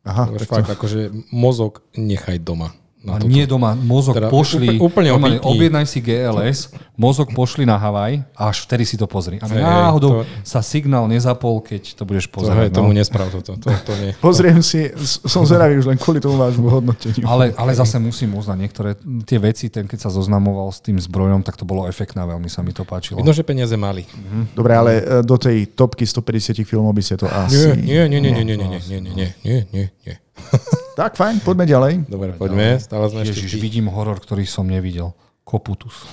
Aha, 0.02 0.24
Dobre, 0.24 0.40
tak 0.40 0.48
to, 0.48 0.54
fakt, 0.56 0.70
akože 0.72 1.00
mozog 1.28 1.84
nechaj 1.92 2.40
doma. 2.40 2.72
Na 3.02 3.18
toto. 3.18 3.26
nie 3.26 3.42
doma, 3.50 3.74
mozog 3.74 4.14
Teda 4.14 4.30
pošli, 4.30 4.78
úplne- 4.78 5.10
úplne 5.10 5.42
objednaj 5.42 5.90
si 5.90 5.98
GLS, 5.98 6.70
mozog 6.94 7.34
pošli 7.34 7.66
na 7.66 7.74
Havaj 7.74 8.22
a 8.38 8.46
až 8.46 8.62
vtedy 8.62 8.86
si 8.86 8.94
to 8.94 9.10
pozri. 9.10 9.42
A 9.42 9.50
náhodou 9.50 10.22
to- 10.22 10.26
sa 10.46 10.62
signál 10.62 11.10
nezapol, 11.10 11.58
keď 11.58 11.98
to 11.98 12.06
budeš 12.06 12.30
To, 12.30 12.46
hej, 12.46 12.70
pozerať. 12.70 12.70
tomu 12.70 12.94
no. 12.94 13.02
nesprav 13.02 13.26
toto. 13.34 13.58
To, 13.58 13.68
to 13.74 13.92
nie. 13.98 14.14
Pozriem 14.22 14.62
si, 14.62 14.86
som 15.26 15.42
zvedavý 15.42 15.82
už 15.82 15.90
len 15.90 15.98
kvôli 15.98 16.22
tomu 16.22 16.38
vášmu 16.38 16.62
hodnoteniu. 16.70 17.26
ale, 17.26 17.50
ale 17.58 17.74
zase 17.74 17.98
musím 17.98 18.38
uznať, 18.38 18.56
niektoré 18.62 18.94
tie 19.26 19.42
veci, 19.42 19.66
ten 19.66 19.90
keď 19.90 20.06
sa 20.06 20.10
zoznamoval 20.14 20.70
s 20.70 20.78
tým 20.78 20.94
zbrojom, 21.02 21.42
tak 21.42 21.58
to 21.58 21.66
bolo 21.66 21.90
efektné, 21.90 22.22
veľmi 22.22 22.46
sa 22.46 22.62
mi 22.62 22.70
to 22.70 22.86
páčilo. 22.86 23.18
Vidno, 23.18 23.34
že 23.34 23.42
peniaze 23.42 23.74
mali. 23.74 24.06
Dobre, 24.54 24.78
ale 24.78 24.92
e, 24.98 25.02
do 25.26 25.34
tej 25.34 25.74
topky 25.74 26.06
150 26.06 26.62
filmov 26.62 26.94
by 26.94 27.02
ste 27.02 27.18
to 27.18 27.26
asi... 27.26 27.82
nie, 27.82 28.06
nie, 28.06 28.22
nie, 28.22 28.30
nie, 28.30 28.44
nie, 28.46 28.54
nie, 28.54 28.68
nie, 28.70 28.78
nie, 28.78 29.00
nie, 29.10 29.28
nie, 29.42 29.58
nie, 29.74 29.84
nie. 30.06 30.14
Tak, 30.92 31.16
fajn, 31.16 31.40
poďme 31.40 31.64
ďalej. 31.64 31.92
Dobre, 32.04 32.36
poďme. 32.36 32.76
Stále 32.76 33.08
sme 33.08 33.24
ešte... 33.24 33.32
Ježiš, 33.40 33.56
tých- 33.56 33.64
vidím 33.64 33.88
horor, 33.88 34.20
ktorý 34.20 34.44
som 34.44 34.68
nevidel. 34.68 35.16
Koputus. 35.42 36.04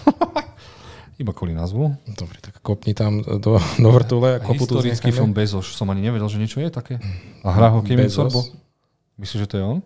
Iba 1.22 1.36
kvôli 1.36 1.52
názvu. 1.52 2.00
Dobre, 2.16 2.40
tak 2.40 2.64
kopni 2.64 2.96
tam 2.96 3.20
do, 3.20 3.60
do 3.60 3.90
vrtule 3.92 4.36
a 4.36 4.40
kopu 4.40 4.64
tu 4.64 4.80
Historický 4.80 5.12
film 5.12 5.36
Bezoš. 5.36 5.76
Som 5.76 5.92
ani 5.92 6.00
nevedel, 6.00 6.32
že 6.32 6.40
niečo 6.40 6.64
je 6.64 6.72
také. 6.72 6.96
A 7.44 7.52
hrá 7.52 7.76
ho 7.76 7.84
Kevin 7.84 8.08
Bezos? 8.08 8.32
Sorbo. 8.32 8.48
Myslíš, 9.20 9.40
že 9.44 9.48
to 9.52 9.56
je 9.60 9.64
on? 9.68 9.80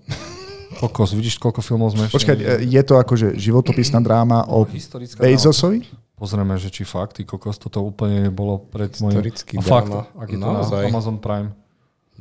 Kokos, 0.77 1.17
vidíš, 1.17 1.41
koľko 1.41 1.65
filmov 1.65 1.89
sme 1.97 2.06
ešte 2.06 2.34
e, 2.38 2.65
je 2.65 2.82
to 2.86 3.01
akože 3.01 3.34
životopisná 3.38 3.97
dráma 3.97 4.45
o 4.45 4.62
Historická 4.69 5.25
Bezosovi? 5.25 5.89
Pozrieme, 6.13 6.53
že 6.62 6.69
či 6.69 6.86
fakt, 6.86 7.17
ty 7.17 7.25
kokos, 7.25 7.58
toto 7.58 7.82
úplne 7.82 8.29
bolo 8.29 8.62
pred 8.69 8.93
mojim... 9.01 9.17
Historický 9.17 9.58
A 9.58 9.62
fakt, 9.65 9.89
dráma. 9.89 10.06
ak 10.21 10.27
je 10.29 10.38
to 10.38 10.45
na. 10.45 10.62
Amazon 10.86 11.17
Prime. 11.17 11.49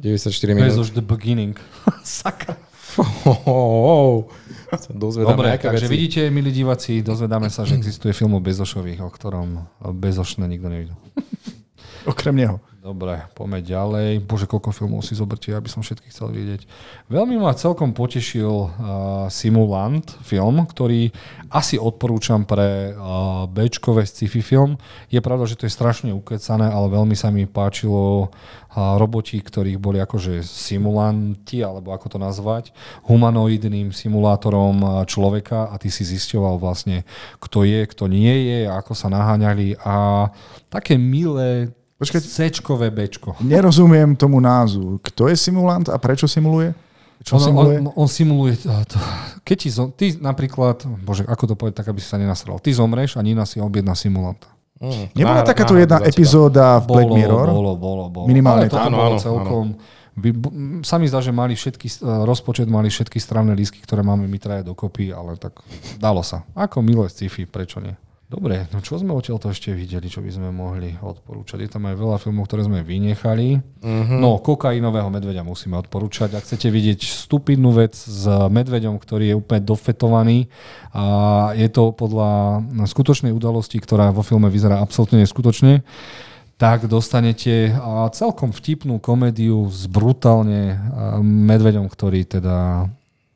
94 0.00 0.56
minút. 0.56 0.72
Bezoš 0.72 0.88
The 0.96 1.04
Beginning. 1.04 1.52
Sakra. 2.00 2.56
Oh, 2.98 3.48
oh, 3.48 3.72
oh. 3.88 4.16
Dobre, 5.24 5.52
aké 5.52 5.68
takže 5.68 5.84
veci. 5.84 5.94
vidíte, 5.96 6.20
milí 6.32 6.52
diváci, 6.52 7.04
dozvedáme 7.04 7.52
sa, 7.52 7.68
že 7.68 7.76
existuje 7.76 8.16
film 8.16 8.36
o 8.36 8.40
Bezošových, 8.40 9.04
o 9.04 9.10
ktorom 9.12 9.68
Bezošne 9.92 10.48
nikto 10.48 10.68
nevidel. 10.72 10.96
Okrem 12.08 12.36
neho. 12.36 12.56
Dobre, 12.82 13.30
poďme 13.38 13.62
ďalej. 13.62 14.26
Bože, 14.26 14.50
koľko 14.50 14.74
filmov 14.74 15.06
si 15.06 15.14
zoberte, 15.14 15.54
ja 15.54 15.62
by 15.62 15.70
som 15.70 15.86
všetky 15.86 16.10
chcel 16.10 16.34
vidieť. 16.34 16.66
Veľmi 17.14 17.38
ma 17.38 17.54
celkom 17.54 17.94
potešil 17.94 18.50
uh, 18.50 18.70
Simulant 19.30 20.02
film, 20.26 20.66
ktorý 20.66 21.14
asi 21.46 21.78
odporúčam 21.78 22.42
pre 22.42 22.90
uh, 22.90 23.46
Bčkové 23.46 24.02
sci-fi 24.02 24.42
film. 24.42 24.82
Je 25.14 25.22
pravda, 25.22 25.46
že 25.46 25.62
to 25.62 25.70
je 25.70 25.78
strašne 25.78 26.10
ukecané, 26.10 26.74
ale 26.74 26.90
veľmi 26.90 27.14
sa 27.14 27.30
mi 27.30 27.46
páčilo 27.46 28.34
uh, 28.34 28.98
roboti, 28.98 29.38
ktorých 29.38 29.78
boli 29.78 30.02
akože 30.02 30.42
simulanti, 30.42 31.62
alebo 31.62 31.94
ako 31.94 32.06
to 32.10 32.18
nazvať, 32.18 32.74
humanoidným 33.06 33.94
simulátorom 33.94 34.76
uh, 34.82 34.90
človeka 35.06 35.70
a 35.70 35.78
ty 35.78 35.86
si 35.86 36.02
zisťoval 36.02 36.58
vlastne, 36.58 37.06
kto 37.38 37.62
je, 37.62 37.86
kto 37.86 38.10
nie 38.10 38.50
je, 38.50 38.66
ako 38.66 38.98
sa 38.98 39.06
naháňali 39.06 39.78
a 39.86 40.26
také 40.66 40.98
milé 40.98 41.70
Počkať. 42.02 42.18
Bčkové 42.72 42.88
Bčko. 42.88 43.30
Nerozumiem 43.40 44.16
tomu 44.16 44.40
názvu. 44.40 44.96
Kto 45.04 45.28
je 45.28 45.36
simulant 45.36 45.84
a 45.88 45.96
prečo 45.96 46.24
simuluje? 46.24 46.72
Čo 47.22 47.36
on, 47.36 47.42
simuluje? 47.44 47.76
on, 47.78 47.86
on 47.94 48.08
simuluje... 48.08 48.52
To, 48.66 48.98
keď 49.44 49.56
ti, 49.56 49.68
zom, 49.70 49.92
ty 49.92 50.16
napríklad... 50.16 50.82
Bože, 51.04 51.22
ako 51.22 51.44
to 51.44 51.54
povedať 51.54 51.84
tak, 51.84 51.88
aby 51.88 52.00
si 52.00 52.08
sa 52.08 52.18
nenasral. 52.18 52.58
Ty 52.58 52.72
zomreš 52.72 53.14
a 53.14 53.22
Nina 53.22 53.44
si 53.44 53.62
objedná 53.62 53.94
simulanta. 53.94 54.50
Mm, 54.82 55.14
Nebola 55.14 55.38
náhrad- 55.38 55.46
takáto 55.46 55.72
náhrad 55.72 55.82
jedna 55.86 55.98
epizóda 56.02 56.82
v 56.82 56.84
Black 56.90 57.06
Bolo, 57.06 57.14
Mirror? 57.14 57.46
bolo, 57.46 57.72
bolo, 57.78 58.04
bolo. 58.10 58.26
Minimálne 58.26 58.66
Ale 58.66 58.74
toto 58.74 58.88
áno, 58.90 58.96
bolo 58.98 59.14
áno, 59.14 59.22
celkom... 59.22 59.64
Vy, 60.12 60.28
b- 60.28 60.52
sa 60.82 61.00
mi 61.00 61.06
zdá, 61.06 61.22
že 61.22 61.30
mali 61.30 61.54
všetky, 61.54 61.86
eh, 61.88 62.26
rozpočet 62.26 62.66
mali 62.66 62.90
všetky 62.90 63.16
stranné 63.16 63.54
lístky, 63.54 63.80
ktoré 63.80 64.02
máme 64.02 64.26
my 64.26 64.36
traje 64.36 64.60
dokopy, 64.60 65.08
ale 65.08 65.38
tak 65.38 65.56
dalo 65.96 66.20
sa. 66.20 66.42
Ako 66.52 66.82
milé 66.82 67.06
sci-fi, 67.06 67.46
prečo 67.46 67.78
nie? 67.78 67.94
Dobre, 68.32 68.64
no 68.72 68.80
čo 68.80 68.96
sme 68.96 69.12
odtiaľto 69.12 69.52
ešte 69.52 69.76
videli, 69.76 70.08
čo 70.08 70.24
by 70.24 70.32
sme 70.32 70.48
mohli 70.48 70.96
odporúčať? 70.96 71.68
Je 71.68 71.68
tam 71.68 71.84
aj 71.84 72.00
veľa 72.00 72.16
filmov, 72.16 72.48
ktoré 72.48 72.64
sme 72.64 72.80
vynechali. 72.80 73.60
Mm-hmm. 73.60 74.16
No, 74.24 74.40
kokainového 74.40 75.12
medveďa 75.12 75.44
musíme 75.44 75.76
odporúčať. 75.76 76.40
Ak 76.40 76.48
chcete 76.48 76.72
vidieť 76.72 77.04
stupidnú 77.04 77.76
vec 77.76 77.92
s 77.92 78.24
medveďom, 78.24 78.96
ktorý 78.96 79.28
je 79.28 79.36
úplne 79.36 79.60
dofetovaný 79.60 80.48
a 80.96 81.04
je 81.60 81.68
to 81.68 81.92
podľa 81.92 82.64
skutočnej 82.88 83.36
udalosti, 83.36 83.76
ktorá 83.76 84.08
vo 84.16 84.24
filme 84.24 84.48
vyzerá 84.48 84.80
absolútne 84.80 85.20
neskutočne, 85.20 85.84
tak 86.56 86.88
dostanete 86.88 87.76
celkom 88.16 88.56
vtipnú 88.56 88.96
komédiu 88.96 89.68
s 89.68 89.84
brutálne 89.84 90.80
medveďom, 91.20 91.84
ktorý 91.84 92.24
teda 92.24 92.88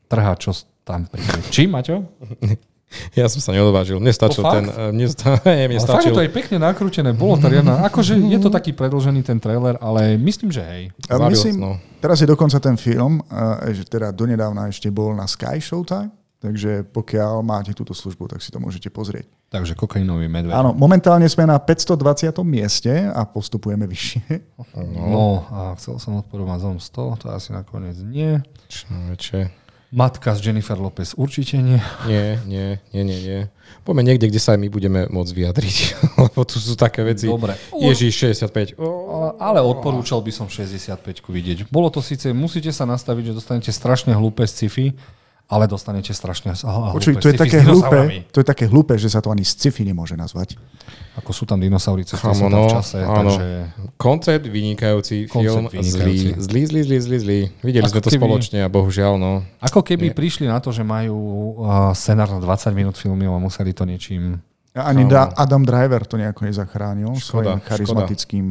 trhá, 0.08 0.32
čo 0.40 0.56
tam 0.88 1.04
príde. 1.04 1.36
Či, 1.52 1.68
Maťo? 1.68 2.00
Ja 3.12 3.26
som 3.26 3.38
sa 3.38 3.50
neodvážil. 3.50 3.96
Mne 3.96 4.10
stačil 4.10 4.40
To 4.40 4.50
ten... 4.50 4.64
eh, 4.66 4.90
Mne, 4.90 5.06
sta- 5.06 5.40
mne 5.44 5.66
Ale 5.70 5.78
fakt 5.78 5.88
stačil... 6.02 6.12
to 6.12 6.20
je 6.20 6.30
pekne 6.30 6.56
nakrútené, 6.58 7.10
bolo 7.10 7.36
to 7.36 7.46
riadna. 7.46 7.82
Akože 7.82 8.14
je 8.14 8.38
to 8.38 8.48
taký 8.48 8.70
predlžený 8.70 9.22
ten 9.22 9.36
trailer, 9.36 9.76
ale 9.78 10.14
myslím, 10.16 10.48
že 10.48 10.62
hej. 10.62 10.82
A 11.06 11.16
Zabil- 11.16 11.30
myslím, 11.32 11.56
no. 11.56 11.72
teraz 11.98 12.18
je 12.18 12.26
dokonca 12.26 12.56
ten 12.56 12.74
film, 12.74 13.20
eh, 13.20 13.72
že 13.72 13.84
teda 13.84 14.10
donedávna 14.10 14.66
ešte 14.66 14.88
bol 14.88 15.12
na 15.12 15.24
Sky 15.24 15.56
Showtime, 15.58 16.08
takže 16.36 16.84
pokiaľ 16.86 17.40
máte 17.40 17.72
túto 17.72 17.90
službu, 17.90 18.28
tak 18.28 18.38
si 18.38 18.48
to 18.48 18.58
môžete 18.58 18.88
pozrieť. 18.88 19.26
Takže 19.46 19.72
kokainový 19.72 20.26
medveď. 20.26 20.52
Áno, 20.52 20.70
momentálne 20.70 21.24
sme 21.24 21.44
na 21.44 21.56
520. 21.56 21.94
mieste 22.42 22.90
a 23.06 23.22
postupujeme 23.22 23.86
vyššie. 23.86 24.42
No, 24.92 25.46
a 25.46 25.58
chcel 25.74 25.96
som 25.96 26.18
odporovať 26.18 26.58
zom 26.60 26.76
100, 26.76 27.22
to 27.22 27.26
asi 27.30 27.54
nakoniec 27.54 27.94
nie. 28.00 28.42
Človeče. 28.66 29.65
Matka 29.96 30.36
z 30.36 30.44
Jennifer 30.44 30.76
Lopez 30.76 31.16
určite 31.16 31.56
nie. 31.56 31.80
Nie, 32.04 32.36
nie, 32.44 32.76
nie, 32.92 33.02
nie, 33.02 33.18
nie. 33.24 33.40
Poďme 33.80 34.04
niekde, 34.04 34.28
kde 34.28 34.36
sa 34.36 34.52
aj 34.52 34.60
my 34.60 34.68
budeme 34.68 35.08
môcť 35.08 35.32
vyjadriť. 35.32 35.76
Lebo 36.28 36.44
tu 36.44 36.60
sú 36.60 36.76
také 36.76 37.00
veci. 37.00 37.24
Dobre. 37.24 37.56
Ježíš, 37.72 38.36
65. 38.36 38.76
O, 38.76 39.32
Ale, 39.40 39.56
ale 39.56 39.60
odporúčal 39.64 40.20
by 40.20 40.28
som 40.36 40.52
65 40.52 41.00
vidieť. 41.24 41.72
Bolo 41.72 41.88
to 41.88 42.04
síce, 42.04 42.28
musíte 42.36 42.76
sa 42.76 42.84
nastaviť, 42.84 43.32
že 43.32 43.40
dostanete 43.40 43.70
strašne 43.72 44.12
hlúpe 44.12 44.44
sci-fi, 44.44 44.92
ale 45.46 45.70
dostanete 45.70 46.10
strašne 46.10 46.58
Počuj, 46.58 47.14
hlúpe 47.14 47.22
to 47.22 47.28
je, 47.30 47.38
také 47.38 47.58
hlúpe, 47.62 47.98
to 48.34 48.38
je 48.42 48.46
také 48.46 48.64
hlúpe, 48.66 48.98
že 48.98 49.06
sa 49.06 49.22
to 49.22 49.30
ani 49.30 49.46
sci-fi 49.46 49.86
nemôže 49.86 50.18
nazvať. 50.18 50.58
Ako 51.22 51.30
sú 51.30 51.46
tam 51.46 51.62
dinosaury, 51.62 52.02
sa 52.02 52.18
tam 52.18 52.34
v 52.34 52.50
no, 52.50 52.66
čase, 52.66 52.98
áno. 52.98 53.30
takže... 53.30 53.46
Koncept 53.94 54.42
vynikajúci, 54.42 55.30
Koncept 55.30 55.70
film 55.70 55.86
vynikajúci. 55.86 56.02
zlý, 56.02 56.16
zlý, 56.34 56.62
zlý, 56.66 56.80
zlý, 56.82 56.98
zlý, 56.98 57.18
zlý. 57.22 57.40
Videli 57.62 57.86
Ako 57.86 57.94
sme 57.94 58.02
to 58.02 58.10
keby- 58.10 58.22
spoločne 58.26 58.58
a 58.66 58.68
bohužiaľ, 58.68 59.12
no. 59.22 59.32
Ako 59.62 59.86
keby 59.86 60.10
prišli 60.10 60.50
na 60.50 60.58
to, 60.58 60.74
že 60.74 60.82
majú 60.82 61.14
uh, 61.62 61.94
scenár 61.94 62.26
na 62.26 62.42
20 62.42 62.74
minút 62.74 62.98
filmov 62.98 63.30
a 63.30 63.38
museli 63.38 63.70
to 63.70 63.86
niečím... 63.86 64.42
Ani 64.76 65.08
Áno. 65.08 65.14
da, 65.14 65.32
Adam 65.32 65.64
Driver 65.64 66.04
to 66.04 66.20
nejako 66.20 66.52
nezachránil 66.52 67.16
Škoda, 67.16 67.56
svojim 67.56 67.60
charizmatickým... 67.64 68.46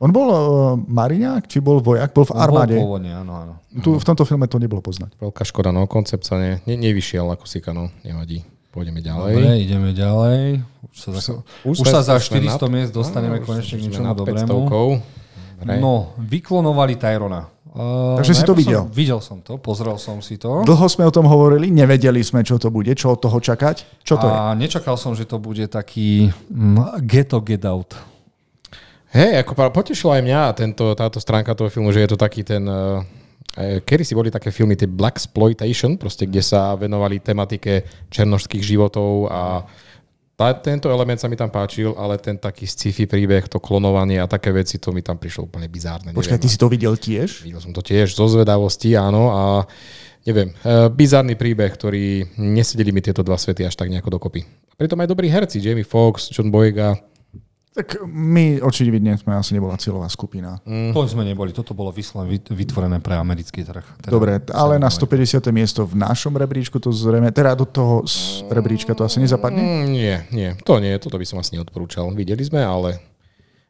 On 0.00 0.08
bol 0.08 0.28
uh, 0.32 0.38
mariňák, 0.80 1.44
či 1.44 1.60
bol 1.60 1.84
vojak? 1.84 2.16
Bol 2.16 2.24
v 2.24 2.32
Bol 2.32 2.40
armáde. 2.40 2.76
pôvodne, 2.80 3.12
áno, 3.12 3.32
áno. 3.36 3.52
Tu, 3.84 3.92
v 3.92 4.04
tomto 4.04 4.24
filme 4.24 4.48
to 4.48 4.56
nebolo 4.56 4.80
poznať. 4.80 5.12
Veľká 5.20 5.44
škoda, 5.44 5.76
no. 5.76 5.84
Koncept 5.84 6.24
sa 6.24 6.40
ne, 6.40 6.64
ne, 6.64 6.74
nevyšiel 6.80 7.28
ako 7.28 7.44
sika, 7.44 7.76
no. 7.76 7.92
Nevadí. 8.00 8.40
Pôjdeme 8.72 9.04
ďalej. 9.04 9.34
Dobre, 9.36 9.50
ideme 9.60 9.90
ďalej. 9.92 10.64
Už 10.88 10.96
sa, 10.96 11.10
za, 11.12 11.20
už 11.68 11.76
sme- 11.84 11.92
sa 11.92 12.00
za 12.00 12.16
sme 12.16 12.40
400 12.40 12.56
nad- 12.56 12.72
miest 12.72 12.92
dostaneme 12.96 13.36
Áno, 13.36 13.44
už 13.44 13.48
konečne 13.50 13.76
k 13.76 13.82
niečomu 13.82 14.14
dobrému. 14.16 14.58
500. 14.72 15.60
Dobre. 15.60 15.76
No, 15.76 16.16
vyklonovali 16.16 16.96
Tyrona. 16.96 17.52
Uh, 17.70 18.18
Takže 18.18 18.34
si 18.34 18.42
to 18.42 18.56
videl? 18.56 18.88
Som, 18.88 18.90
videl 18.90 19.20
som 19.22 19.38
to, 19.38 19.54
pozrel 19.60 19.94
som 19.94 20.18
si 20.18 20.34
to. 20.34 20.66
Dlho 20.66 20.86
sme 20.90 21.06
o 21.06 21.12
tom 21.14 21.22
hovorili, 21.28 21.70
nevedeli 21.70 22.18
sme, 22.18 22.42
čo 22.42 22.58
to 22.58 22.66
bude, 22.66 22.90
čo 22.98 23.14
od 23.14 23.22
toho 23.22 23.38
čakať. 23.38 24.02
Čo 24.02 24.18
to 24.18 24.26
je? 24.26 24.32
a 24.34 24.50
nečakal 24.58 24.98
som, 24.98 25.14
že 25.14 25.22
to 25.22 25.38
bude 25.38 25.62
taký 25.70 26.34
mm, 26.50 27.04
get 27.06 27.30
get 27.46 27.62
out. 27.62 27.94
Hej, 29.10 29.42
ako 29.42 29.74
potešila 29.74 30.18
aj 30.18 30.22
mňa 30.22 30.42
tento, 30.54 30.94
táto 30.94 31.18
stránka 31.18 31.54
toho 31.58 31.66
filmu, 31.66 31.90
že 31.90 32.06
je 32.06 32.10
to 32.14 32.18
taký 32.18 32.46
ten... 32.46 32.62
Uh, 32.62 33.02
kedy 33.58 34.06
si 34.06 34.14
boli 34.14 34.30
také 34.30 34.54
filmy, 34.54 34.78
tie 34.78 34.86
Black 34.86 35.18
Exploitation, 35.18 35.98
proste, 35.98 36.30
kde 36.30 36.38
sa 36.38 36.78
venovali 36.78 37.18
tematike 37.18 37.82
černožských 38.06 38.62
životov 38.62 39.26
a 39.26 39.66
tá, 40.38 40.56
tento 40.56 40.88
element 40.88 41.20
sa 41.20 41.28
mi 41.28 41.36
tam 41.36 41.52
páčil, 41.52 41.92
ale 42.00 42.16
ten 42.16 42.40
taký 42.40 42.64
sci-fi 42.64 43.04
príbeh, 43.04 43.44
to 43.44 43.60
klonovanie 43.60 44.16
a 44.22 44.30
také 44.30 44.48
veci, 44.54 44.80
to 44.80 44.88
mi 44.88 45.04
tam 45.04 45.20
prišlo 45.20 45.50
úplne 45.50 45.68
bizárne. 45.68 46.16
Počkaj, 46.16 46.40
ty 46.40 46.48
si 46.48 46.56
to 46.56 46.72
videl 46.72 46.96
tiež? 46.96 47.44
Videl 47.44 47.60
som 47.60 47.76
to 47.76 47.84
tiež 47.84 48.16
zo 48.16 48.24
zvedavosti, 48.24 48.96
áno, 48.96 49.28
a 49.28 49.42
neviem, 50.24 50.56
e, 50.64 50.88
bizárny 50.88 51.36
príbeh, 51.36 51.68
ktorý 51.68 52.24
nesedeli 52.40 52.88
mi 52.88 53.04
tieto 53.04 53.20
dva 53.20 53.36
svety 53.36 53.68
až 53.68 53.76
tak 53.76 53.92
nejako 53.92 54.16
dokopy. 54.16 54.48
Pritom 54.80 54.96
aj 55.04 55.12
dobrí 55.12 55.28
herci, 55.28 55.60
Jamie 55.60 55.84
Foxx, 55.84 56.32
John 56.32 56.48
Boyega, 56.48 56.96
Tak 57.70 58.02
my 58.02 58.58
očividne 58.58 59.14
sme 59.14 59.30
asi 59.32 59.54
nebola 59.54 59.74
cieľová 59.74 60.06
skupina. 60.06 60.58
Mm. 60.64 60.90
To 60.90 61.06
sme 61.06 61.22
neboli, 61.22 61.50
toto 61.50 61.70
bolo 61.70 61.88
vyslovene 61.88 62.26
vyt- 62.32 62.50
vytvorené 62.50 62.98
pre 62.98 63.14
americký 63.14 63.62
trh. 63.62 63.86
Teda, 64.00 64.10
Dobre, 64.10 64.42
ale 64.48 64.74
na 64.76 64.88
150. 64.88 65.38
miesto 65.48 65.82
v 65.82 65.94
našom 65.94 66.34
rebríčku 66.34 66.76
to 66.76 66.90
zrejme, 66.90 67.30
teda 67.30 67.54
do 67.54 67.62
toho 67.62 68.02
z 68.02 68.42
rebríčka 68.48 68.90
to 68.90 69.02
asi 69.02 69.18
nezapadne? 69.18 69.62
Mm, 69.62 69.84
nie, 69.88 70.14
nie, 70.28 70.50
to 70.60 70.76
nie, 70.76 70.90
toto 70.96 71.14
by 71.14 71.22
som 71.22 71.38
asi 71.38 71.54
neodporúčal. 71.54 72.10
Videli 72.10 72.42
sme, 72.42 72.58
ale 72.58 72.98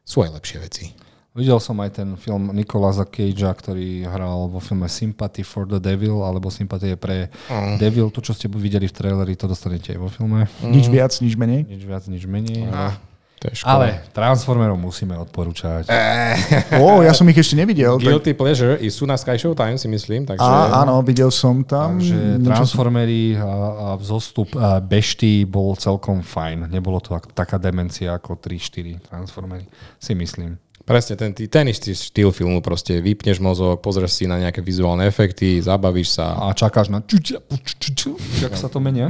sú 0.00 0.20
aj 0.20 0.32
lepšie 0.32 0.58
veci. 0.58 0.84
Videl 1.30 1.60
som 1.60 1.76
aj 1.76 1.90
ten 1.94 2.08
film 2.16 2.50
Nicolasa 2.50 3.04
Cagea, 3.04 3.52
ktorý 3.52 4.02
hral 4.02 4.48
vo 4.48 4.58
filme 4.58 4.88
Sympathy 4.88 5.44
for 5.44 5.62
the 5.62 5.78
Devil, 5.78 6.18
alebo 6.20 6.48
Sympatie 6.48 6.96
pre 6.96 7.28
Mm. 7.46 7.76
Devil. 7.76 8.08
To, 8.08 8.18
čo 8.18 8.32
ste 8.32 8.48
videli 8.48 8.88
v 8.88 8.96
traileri, 8.96 9.36
to 9.36 9.44
dostanete 9.44 9.92
aj 9.92 10.00
vo 10.00 10.08
filme. 10.08 10.48
Nič 10.64 10.88
viac, 10.88 11.12
nič 11.14 11.36
menej? 11.36 11.68
Nič 11.68 11.84
viac, 11.84 12.02
nič 12.06 12.24
menej. 12.24 12.64
To 13.40 13.48
je 13.48 13.54
škoda. 13.56 13.72
Ale 13.72 13.86
Transformerov 14.12 14.76
musíme 14.76 15.16
odporúčať. 15.16 15.88
Ó, 16.76 17.00
ja 17.00 17.16
som 17.16 17.24
ich 17.32 17.40
ešte 17.40 17.56
nevidel. 17.56 17.96
Tak... 17.96 18.04
Guilty 18.04 18.36
Pleasure 18.36 18.76
i 18.76 18.92
sú 18.92 19.08
na 19.08 19.16
Sky 19.16 19.40
Show 19.40 19.56
Time, 19.56 19.80
si 19.80 19.88
myslím, 19.88 20.28
takže... 20.28 20.44
Á, 20.44 20.84
áno, 20.84 21.00
videl 21.00 21.32
som 21.32 21.64
tam. 21.64 21.96
Takže 21.96 22.44
Transformery 22.44 23.40
a, 23.40 23.48
a 23.48 23.88
vzostup 23.96 24.52
a 24.60 24.84
Bešty 24.84 25.48
bol 25.48 25.72
celkom 25.80 26.20
fajn. 26.20 26.68
Nebolo 26.68 27.00
to 27.00 27.16
ak, 27.16 27.32
taká 27.32 27.56
demencia 27.56 28.12
ako 28.12 28.36
3-4 28.36 29.08
Transformery, 29.08 29.64
si 29.96 30.12
myslím. 30.12 30.60
Presne, 30.84 31.16
ten, 31.16 31.32
ten 31.32 31.64
istý 31.70 31.96
štýl 31.96 32.34
filmu, 32.34 32.60
proste 32.60 33.00
vypneš 33.00 33.38
mozog, 33.40 33.80
pozrieš 33.80 34.20
si 34.20 34.24
na 34.28 34.36
nejaké 34.36 34.60
vizuálne 34.60 35.08
efekty, 35.08 35.60
zabavíš 35.64 36.18
sa. 36.18 36.36
A 36.36 36.52
čakáš 36.52 36.92
na... 36.92 37.00
Jak 38.42 38.52
sa 38.52 38.68
to 38.68 38.84
menia? 38.84 39.08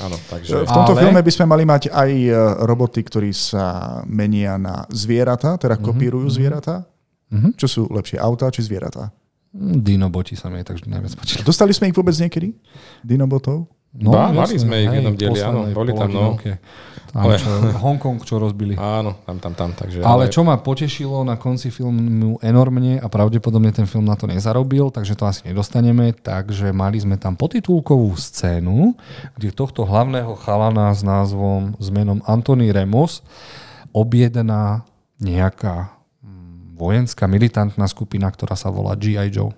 Áno, 0.00 0.16
takže... 0.24 0.64
V 0.64 0.72
tomto 0.72 0.96
Ale- 0.96 1.02
filme 1.04 1.20
by 1.20 1.32
sme 1.32 1.44
mali 1.44 1.64
mať 1.64 1.92
aj 1.92 2.10
e, 2.10 2.32
roboty, 2.64 3.04
ktorí 3.04 3.28
sa 3.30 3.64
menia 4.08 4.56
na 4.56 4.88
zvieratá, 4.88 5.60
teda 5.60 5.76
Mhm, 5.76 5.84
kopírujú 5.84 6.28
zvieratá. 6.30 6.88
Čo 7.56 7.66
sú 7.66 7.82
lepšie, 7.88 8.20
autá 8.20 8.52
či 8.52 8.60
zvieratá? 8.60 9.08
Dinoboti 9.56 10.36
sa 10.36 10.48
mi 10.48 10.60
tak 10.60 10.84
najviac 10.84 11.12
páčili. 11.16 11.44
Dostali 11.44 11.72
sme 11.72 11.88
ich 11.88 11.96
vôbec 11.96 12.12
niekedy? 12.12 12.52
Dinobotov? 13.00 13.68
Bá, 13.92 14.32
mali 14.32 14.56
jasné, 14.56 14.64
sme 14.64 14.76
ich 14.80 14.88
v 14.88 14.96
jednom 15.04 15.16
dieli, 15.16 15.38
áno, 15.44 15.68
boli 15.68 15.92
tam, 15.92 16.08
no. 16.08 16.40
Tam, 17.12 17.28
Ale- 17.28 17.36
čo, 17.36 17.52
Hongkong, 17.76 18.24
čo 18.24 18.40
rozbili. 18.40 18.72
Áno, 18.80 19.20
tam, 19.28 19.36
tam, 19.36 19.52
tam, 19.52 19.76
takže... 19.76 20.00
Ale 20.00 20.32
čo 20.32 20.40
ma 20.48 20.56
potešilo 20.56 21.28
na 21.28 21.36
konci 21.36 21.68
filmu 21.68 22.40
enormne 22.40 22.96
a 22.96 23.06
pravdepodobne 23.12 23.68
ten 23.68 23.84
film 23.84 24.08
na 24.08 24.16
to 24.16 24.24
nezarobil, 24.24 24.88
takže 24.88 25.12
to 25.12 25.28
asi 25.28 25.44
nedostaneme, 25.44 26.16
takže 26.16 26.72
mali 26.72 26.96
sme 26.96 27.20
tam 27.20 27.36
potitulkovú 27.36 28.16
scénu, 28.16 28.96
kde 29.36 29.52
tohto 29.52 29.84
hlavného 29.84 30.32
chalana 30.40 30.88
s 30.88 31.04
názvom, 31.04 31.76
s 31.76 31.92
menom 31.92 32.24
Anthony 32.24 32.72
Remos 32.72 33.20
objedná 33.92 34.88
nejaká 35.20 35.92
mm, 36.24 36.80
vojenská 36.80 37.28
militantná 37.28 37.84
skupina, 37.92 38.32
ktorá 38.32 38.56
sa 38.56 38.72
volá 38.72 38.96
G.I. 38.96 39.28
Joe. 39.28 39.52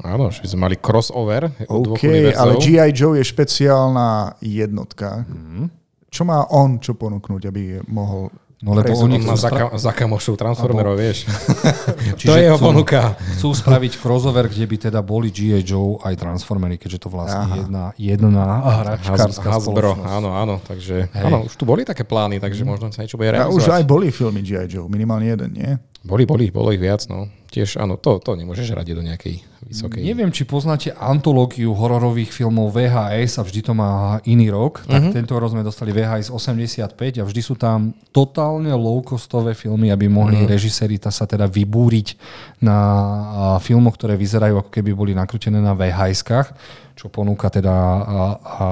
Áno, 0.00 0.32
že 0.32 0.40
sme 0.44 0.64
mali 0.64 0.76
crossover 0.76 1.52
OK, 1.68 2.00
ale 2.32 2.56
G.I. 2.56 2.90
Joe 2.90 3.12
je 3.14 3.24
špeciálna 3.24 4.40
jednotka. 4.40 5.28
Mhm. 5.28 5.68
Čo 6.08 6.22
má 6.22 6.44
on 6.48 6.76
čo 6.76 6.92
ponúknuť, 6.92 7.42
aby 7.44 7.62
mohol 7.86 8.32
No 8.62 8.78
lebo 8.78 8.94
oni 8.94 9.18
On 9.18 9.26
má 9.26 9.34
chcú, 9.34 9.42
za, 9.42 9.50
spra- 9.50 9.58
ka- 9.58 9.74
za 9.74 9.90
kamošov 9.90 10.34
Transformerov, 10.38 10.94
vieš. 10.94 11.26
to 12.14 12.14
Čiže 12.14 12.30
je 12.30 12.44
jeho 12.46 12.54
chcú- 12.54 12.68
ponuka. 12.70 13.18
chcú 13.34 13.48
spraviť 13.50 13.92
crossover, 13.98 14.46
kde 14.46 14.62
by 14.62 14.76
teda 14.78 15.02
boli 15.02 15.34
G.I. 15.34 15.66
Joe 15.66 15.98
aj 15.98 16.14
Transformery, 16.14 16.78
keďže 16.78 17.02
to 17.02 17.08
vlastne 17.10 17.58
jedna, 17.58 17.90
jedna 17.98 18.62
hračkárska 18.86 19.50
Hasbro, 19.50 19.98
spoločnosť. 19.98 20.14
áno, 20.14 20.30
áno, 20.30 20.54
takže 20.62 21.10
áno, 21.10 21.42
už 21.42 21.58
tu 21.58 21.66
boli 21.66 21.82
také 21.82 22.06
plány, 22.06 22.38
takže 22.38 22.62
možno 22.62 22.86
sa 22.88 23.02
niečo 23.02 23.18
bude 23.18 23.34
A 23.34 23.50
už 23.50 23.66
realizovať. 23.66 23.74
aj 23.74 23.84
boli 23.84 24.08
filmy 24.08 24.40
G.I. 24.40 24.70
Joe, 24.70 24.86
minimálne 24.86 25.26
jeden, 25.26 25.50
nie? 25.50 25.74
Boli, 26.00 26.22
boli, 26.22 26.46
bolo 26.48 26.70
ich 26.70 26.78
viac, 26.78 27.02
no. 27.10 27.26
Tiež, 27.52 27.76
áno, 27.76 28.00
to, 28.00 28.16
to 28.16 28.32
nemôžeš 28.32 28.72
radiť 28.72 28.94
do 28.96 29.04
nejakej 29.04 29.44
vysokej. 29.62 30.00
Neviem, 30.00 30.32
či 30.32 30.42
poznáte 30.42 30.88
antológiu 30.90 31.76
hororových 31.76 32.32
filmov 32.32 32.72
VHS 32.72 33.36
a 33.36 33.44
vždy 33.44 33.60
to 33.60 33.72
má 33.72 33.92
iný 34.24 34.48
rok. 34.48 34.80
Tak 34.82 35.02
Mhm. 35.02 35.12
tento 35.12 35.36
rok 35.36 35.52
sme 35.52 35.60
dostali 35.60 35.92
VHS 35.92 36.32
85 36.32 37.20
a 37.20 37.28
vždy 37.28 37.40
sú 37.44 37.52
tam 37.54 37.92
totálne 38.08 38.72
low-costové 38.72 39.52
filmy, 39.52 39.92
aby 39.92 40.08
mohli 40.08 40.40
Mhm. 40.40 40.48
režiséri 40.48 40.96
sa 40.98 41.28
teda 41.28 41.44
vybúriť 41.44 42.16
na 42.58 42.78
filmoch, 43.58 44.00
ktoré 44.00 44.16
vyzerajú 44.16 44.56
ako 44.58 44.70
keby 44.72 44.96
boli 44.96 45.12
nakrútené 45.12 45.60
na 45.60 45.76
VHS-kách 45.76 46.56
čo 47.02 47.10
ponúka 47.10 47.50
teda 47.50 47.74
a, 47.74 47.98
a, 48.06 48.18
a 48.38 48.66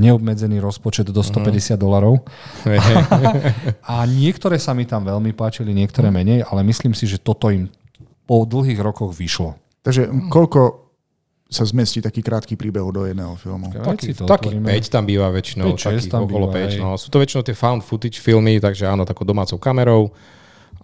neobmedzený 0.00 0.56
rozpočet 0.56 1.12
do 1.12 1.20
150 1.20 1.76
dolarov. 1.76 2.24
Hej, 2.64 2.80
hej. 2.88 2.96
A 3.84 4.08
niektoré 4.08 4.56
sa 4.56 4.72
mi 4.72 4.88
tam 4.88 5.04
veľmi 5.04 5.36
páčili, 5.36 5.76
niektoré 5.76 6.08
menej, 6.08 6.48
ale 6.48 6.64
myslím 6.64 6.96
si, 6.96 7.04
že 7.04 7.20
toto 7.20 7.52
im 7.52 7.68
po 8.24 8.48
dlhých 8.48 8.80
rokoch 8.80 9.12
vyšlo. 9.12 9.52
Takže 9.84 10.32
koľko 10.32 10.88
sa 11.52 11.68
zmestí 11.68 12.00
taký 12.00 12.24
krátky 12.24 12.56
príbeh 12.56 12.88
do 12.88 13.04
jedného 13.04 13.36
filmu? 13.36 13.68
Taký, 13.68 14.16
taký 14.16 14.24
otvoríme. 14.24 14.72
5 14.72 14.88
tam 14.96 15.04
býva 15.04 15.28
väčšinou, 15.28 15.76
5, 15.76 16.08
6 16.08 16.08
taký 16.08 16.08
tam 16.08 16.20
okolo 16.24 16.46
býva, 16.48 16.64
5. 16.64 16.72
hej. 16.72 16.80
No. 16.80 16.96
Sú 16.96 17.12
to 17.12 17.20
väčšinou 17.20 17.44
tie 17.44 17.52
found 17.52 17.84
footage 17.84 18.16
filmy, 18.16 18.56
takže 18.64 18.88
áno, 18.88 19.04
takou 19.04 19.28
domácou 19.28 19.60
kamerou. 19.60 20.08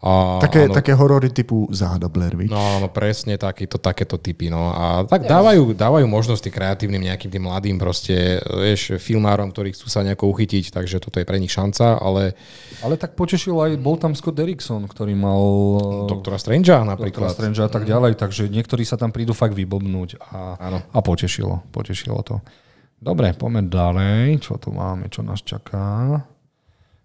A, 0.02 0.42
Také, 0.42 0.66
áno, 0.66 0.74
také 0.74 0.98
horory 0.98 1.30
typu 1.30 1.70
Záhada 1.70 2.10
Blair 2.10 2.34
Witch. 2.34 2.50
No, 2.50 2.82
no 2.82 2.90
presne 2.90 3.38
takýto, 3.38 3.78
takéto 3.78 4.18
typy. 4.18 4.50
No. 4.50 4.74
A 4.74 5.06
tak 5.06 5.30
dávajú, 5.30 5.78
dávajú 5.78 6.10
možnosti 6.10 6.50
kreatívnym 6.50 7.06
nejakým 7.06 7.30
tým 7.30 7.46
mladým 7.46 7.78
proste, 7.78 8.42
vieš, 8.42 8.98
filmárom, 8.98 9.54
ktorí 9.54 9.70
chcú 9.70 9.86
sa 9.86 10.02
nejako 10.02 10.26
uchytiť, 10.34 10.74
takže 10.74 10.98
toto 10.98 11.22
je 11.22 11.26
pre 11.26 11.38
nich 11.38 11.54
šanca, 11.54 12.02
ale 12.02 12.34
Ale 12.82 12.98
tak 12.98 13.14
potešil 13.14 13.54
aj, 13.54 13.78
bol 13.78 13.94
tam 13.94 14.18
Scott 14.18 14.34
Derrickson, 14.34 14.90
ktorý 14.90 15.14
mal 15.14 15.38
Doktora 16.10 16.34
Strangea 16.34 16.82
Doktora 16.82 16.98
napríklad. 16.98 17.30
Strange 17.30 17.62
a 17.62 17.70
tak 17.70 17.86
ďalej, 17.86 18.18
takže 18.18 18.50
niektorí 18.50 18.82
sa 18.82 18.98
tam 18.98 19.14
prídu 19.14 19.38
fakt 19.38 19.54
vybobnúť 19.54 20.18
a, 20.18 20.58
Áno. 20.58 20.82
a 20.82 20.98
potešilo, 20.98 21.62
potešilo 21.70 22.18
to. 22.26 22.42
Dobre, 22.98 23.34
poďme 23.38 23.70
ďalej. 23.70 24.42
Čo 24.42 24.58
tu 24.58 24.74
máme, 24.74 25.06
čo 25.10 25.22
nás 25.22 25.42
čaká? 25.46 26.22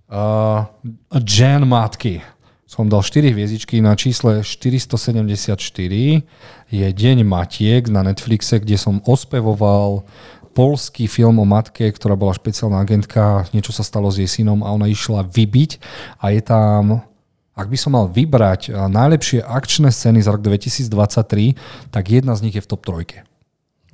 Uh, 0.07 0.65
Jan 1.25 1.65
Matky. 1.65 2.36
Som 2.67 2.91
dal 2.91 2.99
4 2.99 3.31
hviezdičky 3.31 3.79
na 3.79 3.95
čísle 3.95 4.43
474. 4.43 5.55
Je 6.67 6.87
Deň 6.91 7.23
Matiek 7.23 7.87
na 7.87 8.03
Netflixe, 8.03 8.59
kde 8.59 8.75
som 8.75 8.99
ospevoval 9.07 10.03
polský 10.51 11.07
film 11.07 11.39
o 11.39 11.47
matke, 11.47 11.87
ktorá 11.87 12.19
bola 12.19 12.35
špeciálna 12.35 12.83
agentka, 12.83 13.47
niečo 13.55 13.71
sa 13.71 13.87
stalo 13.87 14.11
s 14.11 14.19
jej 14.19 14.27
synom 14.27 14.67
a 14.67 14.75
ona 14.75 14.91
išla 14.91 15.23
vybiť 15.23 15.79
a 16.19 16.35
je 16.35 16.41
tam 16.43 17.07
ak 17.57 17.71
by 17.71 17.77
som 17.79 17.95
mal 17.95 18.05
vybrať 18.11 18.69
najlepšie 18.69 19.41
akčné 19.41 19.89
scény 19.89 20.21
za 20.21 20.35
rok 20.35 20.43
2023, 20.45 21.89
tak 21.89 22.03
jedna 22.05 22.37
z 22.37 22.43
nich 22.45 22.53
je 22.53 22.61
v 22.61 22.69
top 22.69 22.83
trojke. 22.85 23.25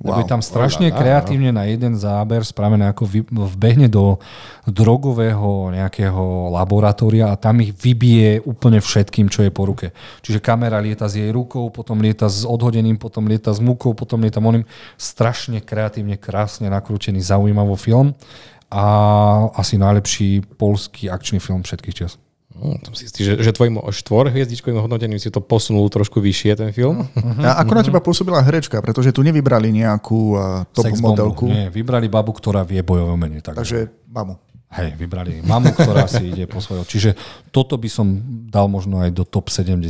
Lebo 0.02 0.20
je 0.20 0.26
tam 0.26 0.42
strašne 0.42 0.90
Oľa, 0.90 0.98
kreatívne 0.98 1.54
na 1.54 1.70
jeden 1.70 1.94
záber 1.94 2.42
spravené 2.42 2.90
ako 2.90 3.06
vy, 3.06 3.20
vbehne 3.30 3.86
do 3.86 4.18
drogového 4.66 5.70
nejakého 5.70 6.50
laboratória 6.50 7.30
a 7.30 7.38
tam 7.38 7.62
ich 7.62 7.70
vybije 7.78 8.42
úplne 8.42 8.82
všetkým, 8.82 9.30
čo 9.30 9.46
je 9.46 9.54
po 9.54 9.70
ruke. 9.70 9.94
Čiže 10.26 10.42
kamera 10.42 10.82
lieta 10.82 11.06
s 11.06 11.14
jej 11.14 11.30
rukou, 11.30 11.70
potom 11.70 12.02
lieta 12.02 12.26
s 12.26 12.42
odhodeným, 12.42 12.98
potom 12.98 13.30
lieta 13.30 13.54
s 13.54 13.62
mukou, 13.62 13.94
potom 13.94 14.18
lieta 14.18 14.42
oným. 14.42 14.66
Strašne 14.98 15.62
kreatívne, 15.62 16.18
krásne 16.18 16.66
nakrútený, 16.66 17.22
zaujímavý 17.22 17.78
film 17.78 18.18
a 18.74 18.84
asi 19.54 19.78
najlepší 19.78 20.58
polský 20.58 21.06
akčný 21.06 21.38
film 21.38 21.62
všetkých 21.62 21.94
čas. 21.94 22.23
Hm, 22.54 22.78
som 22.86 22.94
si 22.94 23.10
istý, 23.10 23.26
že, 23.26 23.34
že 23.42 23.50
tvojim 23.50 23.82
štvor 23.82 24.30
hviezdičkovým 24.30 24.78
hodnotením 24.78 25.18
si 25.18 25.26
to 25.26 25.42
posunul 25.42 25.90
trošku 25.90 26.22
vyššie 26.22 26.54
ten 26.54 26.70
film. 26.70 27.02
A 27.42 27.58
ako 27.60 27.72
na 27.74 27.82
teba 27.82 27.98
pôsobila 27.98 28.38
herečka? 28.38 28.78
Pretože 28.78 29.10
tu 29.10 29.26
nevybrali 29.26 29.74
nejakú 29.74 30.20
uh, 30.38 30.62
top 30.70 30.86
Sex 30.86 31.02
modelku. 31.02 31.50
bombu. 31.50 31.50
Nie, 31.50 31.66
vybrali 31.66 32.06
babu, 32.06 32.30
ktorá 32.30 32.62
vie 32.62 32.78
bojové 32.80 33.10
umenie. 33.10 33.42
Tak. 33.42 33.58
Takže 33.58 33.90
mamu. 34.06 34.38
Hej, 34.70 34.94
vybrali 34.94 35.42
mamu, 35.42 35.74
ktorá 35.74 36.06
si 36.06 36.26
ide 36.30 36.46
po 36.46 36.62
svojho. 36.62 36.86
Čiže 36.86 37.18
toto 37.50 37.74
by 37.74 37.90
som 37.90 38.06
dal 38.46 38.70
možno 38.70 39.02
aj 39.02 39.10
do 39.10 39.26
top 39.26 39.50
70 39.50 39.82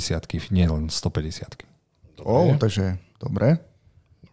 nie 0.49 0.65
len 0.65 0.89
150 0.89 2.25
Ó, 2.25 2.57
takže 2.57 2.97
dobre. 3.21 3.61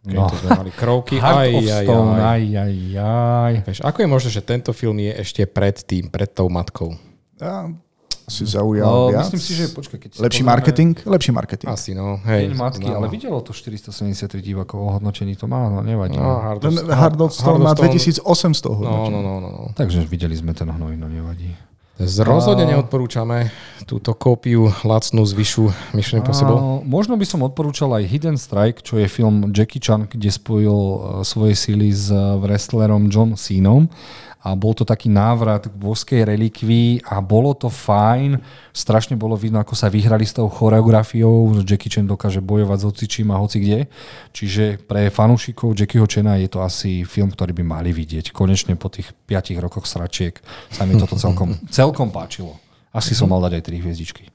Keď 0.01 0.15
No. 0.17 0.25
to 0.25 0.39
sme 0.39 0.49
mali 0.55 0.71
krovky. 0.73 1.19
Heart 1.21 1.35
Aj, 1.37 1.49
of 1.51 1.61
aj, 1.61 1.85
Stone, 1.85 2.11
aj. 2.17 2.43
aj, 2.57 2.73
aj, 2.97 3.53
ako 3.85 3.97
je 4.01 4.07
možné, 4.09 4.29
že 4.31 4.41
tento 4.41 4.71
film 4.71 4.97
je 4.97 5.13
ešte 5.13 5.45
pred 5.45 5.77
tým, 5.77 6.09
pred 6.09 6.25
tou 6.25 6.49
matkou? 6.49 6.97
A 7.37 7.69
si 8.31 8.47
zaujal 8.47 8.87
No, 8.87 9.11
viac. 9.11 9.27
myslím 9.27 9.37
si, 9.37 9.51
že 9.53 9.67
počkaj, 9.69 9.97
keď 9.99 10.11
Lepší 10.15 10.23
pozrieme- 10.39 10.47
marketing? 10.47 10.91
Lepší 11.03 11.31
marketing. 11.31 11.67
Asi, 11.67 11.91
no. 11.91 12.17
Hej, 12.23 12.47
Deň 12.47 12.55
matky, 12.55 12.87
no, 12.87 12.95
ale 12.95 13.05
no. 13.05 13.11
videlo 13.11 13.37
to 13.37 13.51
473 13.51 13.91
divákov 14.39 14.79
ohodnotení, 14.79 15.35
to 15.35 15.45
má, 15.45 15.67
no 15.67 15.81
nevadí. 15.81 16.15
No, 16.15 16.23
No. 16.23 16.39
Hard 16.39 16.61
Ten 16.61 16.73
of, 16.73 16.87
Hard 16.87 17.19
of 17.19 17.29
Stone 17.29 17.59
má 17.59 17.69
Hard 17.69 17.83
of 17.83 17.91
2800 17.91 18.23
No, 18.65 18.71
hodnotení. 18.73 19.11
no, 19.11 19.19
no, 19.21 19.33
no. 19.37 19.49
no. 19.51 19.63
Takže 19.75 20.01
videli 20.05 20.33
sme 20.33 20.55
ten 20.55 20.65
hnoj, 20.65 20.95
no 20.95 21.05
nevadí. 21.05 21.51
Z 22.01 22.25
rozhodne 22.25 22.65
neodporúčame 22.65 23.53
túto 23.85 24.17
kópiu 24.17 24.73
lacnú 24.81 25.21
zvyšu 25.21 25.69
Mission 25.93 26.17
Impossible. 26.17 26.81
Možno 26.81 27.13
by 27.13 27.25
som 27.29 27.45
odporúčal 27.45 27.93
aj 27.93 28.09
Hidden 28.09 28.41
Strike, 28.41 28.81
čo 28.81 28.97
je 28.97 29.05
film 29.05 29.53
Jackie 29.53 29.77
Chan, 29.77 30.09
kde 30.09 30.25
spojil 30.27 30.73
e, 30.73 30.97
svoje 31.21 31.53
síly 31.53 31.93
s 31.93 32.09
e, 32.09 32.17
wrestlerom 32.41 33.05
John 33.05 33.37
Cenom 33.37 33.85
a 34.41 34.57
bol 34.57 34.73
to 34.73 34.81
taký 34.81 35.05
návrat 35.05 35.69
k 35.69 35.75
boskej 35.77 36.25
relikvii 36.25 37.05
a 37.05 37.21
bolo 37.21 37.53
to 37.53 37.69
fajn. 37.69 38.41
Strašne 38.73 39.13
bolo 39.13 39.37
vidno, 39.37 39.61
ako 39.61 39.77
sa 39.77 39.85
vyhrali 39.85 40.25
s 40.25 40.33
tou 40.33 40.49
choreografiou. 40.49 41.61
Jackie 41.61 41.93
Chan 41.93 42.09
dokáže 42.09 42.41
bojovať 42.41 42.77
s 42.81 42.85
hocičím 42.89 43.29
a 43.29 43.37
hoci 43.37 43.61
kde. 43.61 43.79
Čiže 44.33 44.81
pre 44.81 45.13
fanúšikov 45.13 45.77
Jackieho 45.77 46.09
Chana 46.09 46.41
je 46.41 46.49
to 46.49 46.65
asi 46.65 47.05
film, 47.05 47.29
ktorý 47.29 47.53
by 47.53 47.61
mali 47.61 47.93
vidieť. 47.93 48.33
Konečne 48.33 48.73
po 48.73 48.89
tých 48.89 49.13
5 49.29 49.61
rokoch 49.61 49.85
sračiek 49.85 50.41
sa 50.73 50.89
mi 50.89 50.97
toto 50.97 51.13
celkom, 51.13 51.53
celkom 51.69 52.09
páčilo. 52.09 52.57
Asi 52.89 53.13
som 53.13 53.29
mal 53.29 53.45
dať 53.45 53.61
aj 53.61 53.63
3 53.69 53.83
hviezdičky. 53.85 54.30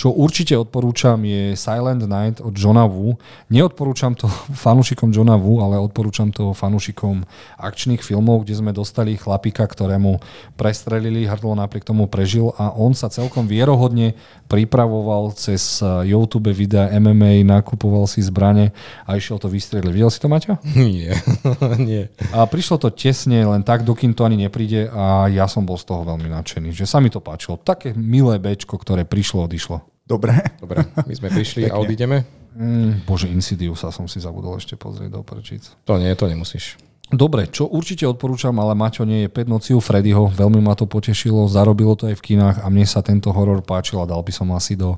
Čo 0.00 0.16
určite 0.16 0.56
odporúčam 0.56 1.20
je 1.28 1.52
Silent 1.52 2.00
Night 2.08 2.40
od 2.40 2.56
Johna 2.56 2.88
Woo. 2.88 3.20
Neodporúčam 3.52 4.16
to 4.16 4.32
fanúšikom 4.64 5.12
Johna 5.12 5.36
Woo, 5.36 5.60
ale 5.60 5.76
odporúčam 5.76 6.32
to 6.32 6.56
fanúšikom 6.56 7.28
akčných 7.60 8.00
filmov, 8.00 8.48
kde 8.48 8.64
sme 8.64 8.72
dostali 8.72 9.20
chlapika, 9.20 9.68
ktorému 9.68 10.16
prestrelili, 10.56 11.28
hrdlo 11.28 11.52
napriek 11.52 11.84
tomu 11.84 12.08
prežil 12.08 12.48
a 12.56 12.72
on 12.72 12.96
sa 12.96 13.12
celkom 13.12 13.44
vierohodne 13.44 14.16
pripravoval 14.48 15.36
cez 15.36 15.84
YouTube 15.84 16.48
videa 16.48 16.88
MMA, 16.96 17.44
nakupoval 17.44 18.08
si 18.08 18.24
zbrane 18.24 18.72
a 19.04 19.20
išiel 19.20 19.36
to 19.36 19.52
vystreliť. 19.52 19.92
Videl 19.92 20.08
si 20.08 20.16
to, 20.16 20.32
Maťo? 20.32 20.56
Nie, 20.80 21.12
nie. 21.76 22.08
A 22.32 22.48
prišlo 22.48 22.80
to 22.80 22.88
tesne, 22.88 23.44
len 23.44 23.60
tak, 23.60 23.84
dokým 23.84 24.16
to 24.16 24.24
ani 24.24 24.48
nepríde 24.48 24.88
a 24.88 25.28
ja 25.28 25.44
som 25.44 25.68
bol 25.68 25.76
z 25.76 25.92
toho 25.92 26.08
veľmi 26.08 26.32
nadšený, 26.32 26.72
že 26.72 26.88
sa 26.88 27.04
mi 27.04 27.12
to 27.12 27.20
páčilo. 27.20 27.60
Také 27.60 27.92
milé 27.92 28.40
bečko, 28.40 28.80
ktoré 28.80 29.04
prišlo, 29.04 29.44
odišlo. 29.44 29.89
Dobre. 30.10 30.34
Dobre, 30.58 30.82
my 31.06 31.14
sme 31.14 31.30
prišli 31.30 31.70
a 31.70 31.78
odídeme. 31.78 32.26
Mm, 32.58 33.06
bože, 33.06 33.30
Insidiousa 33.30 33.94
som 33.94 34.10
si 34.10 34.18
zabudol 34.18 34.58
ešte 34.58 34.74
pozrieť 34.74 35.14
do 35.14 35.22
prčíc. 35.22 35.70
To 35.86 36.02
nie, 36.02 36.10
to 36.18 36.26
nemusíš. 36.26 36.74
Dobre, 37.10 37.50
čo 37.50 37.66
určite 37.66 38.06
odporúčam, 38.06 38.54
ale 38.62 38.78
Maťo 38.78 39.02
nie 39.02 39.26
je 39.26 39.30
5 39.30 39.50
noci 39.50 39.70
u 39.74 39.82
Freddyho, 39.82 40.30
veľmi 40.30 40.62
ma 40.62 40.78
to 40.78 40.86
potešilo, 40.86 41.50
zarobilo 41.50 41.98
to 41.98 42.06
aj 42.06 42.14
v 42.14 42.22
kinách 42.22 42.62
a 42.62 42.70
mne 42.70 42.86
sa 42.86 43.02
tento 43.02 43.34
horor 43.34 43.66
páčil 43.66 43.98
a 43.98 44.06
dal 44.06 44.22
by 44.22 44.30
som 44.30 44.46
asi 44.54 44.78
do 44.78 44.94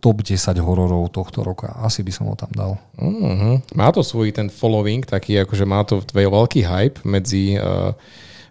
top 0.00 0.24
10 0.24 0.56
hororov 0.56 1.12
tohto 1.12 1.44
roka. 1.44 1.76
Asi 1.84 2.00
by 2.00 2.12
som 2.12 2.32
ho 2.32 2.34
tam 2.36 2.48
dal. 2.56 2.80
Uh-huh. 2.96 3.60
Má 3.76 3.92
to 3.92 4.00
svoj 4.00 4.32
ten 4.32 4.48
following, 4.48 5.04
taký 5.04 5.36
akože 5.44 5.64
má 5.68 5.84
to 5.84 6.00
veľký 6.00 6.64
hype 6.64 7.04
medzi 7.04 7.60
uh, 7.60 7.92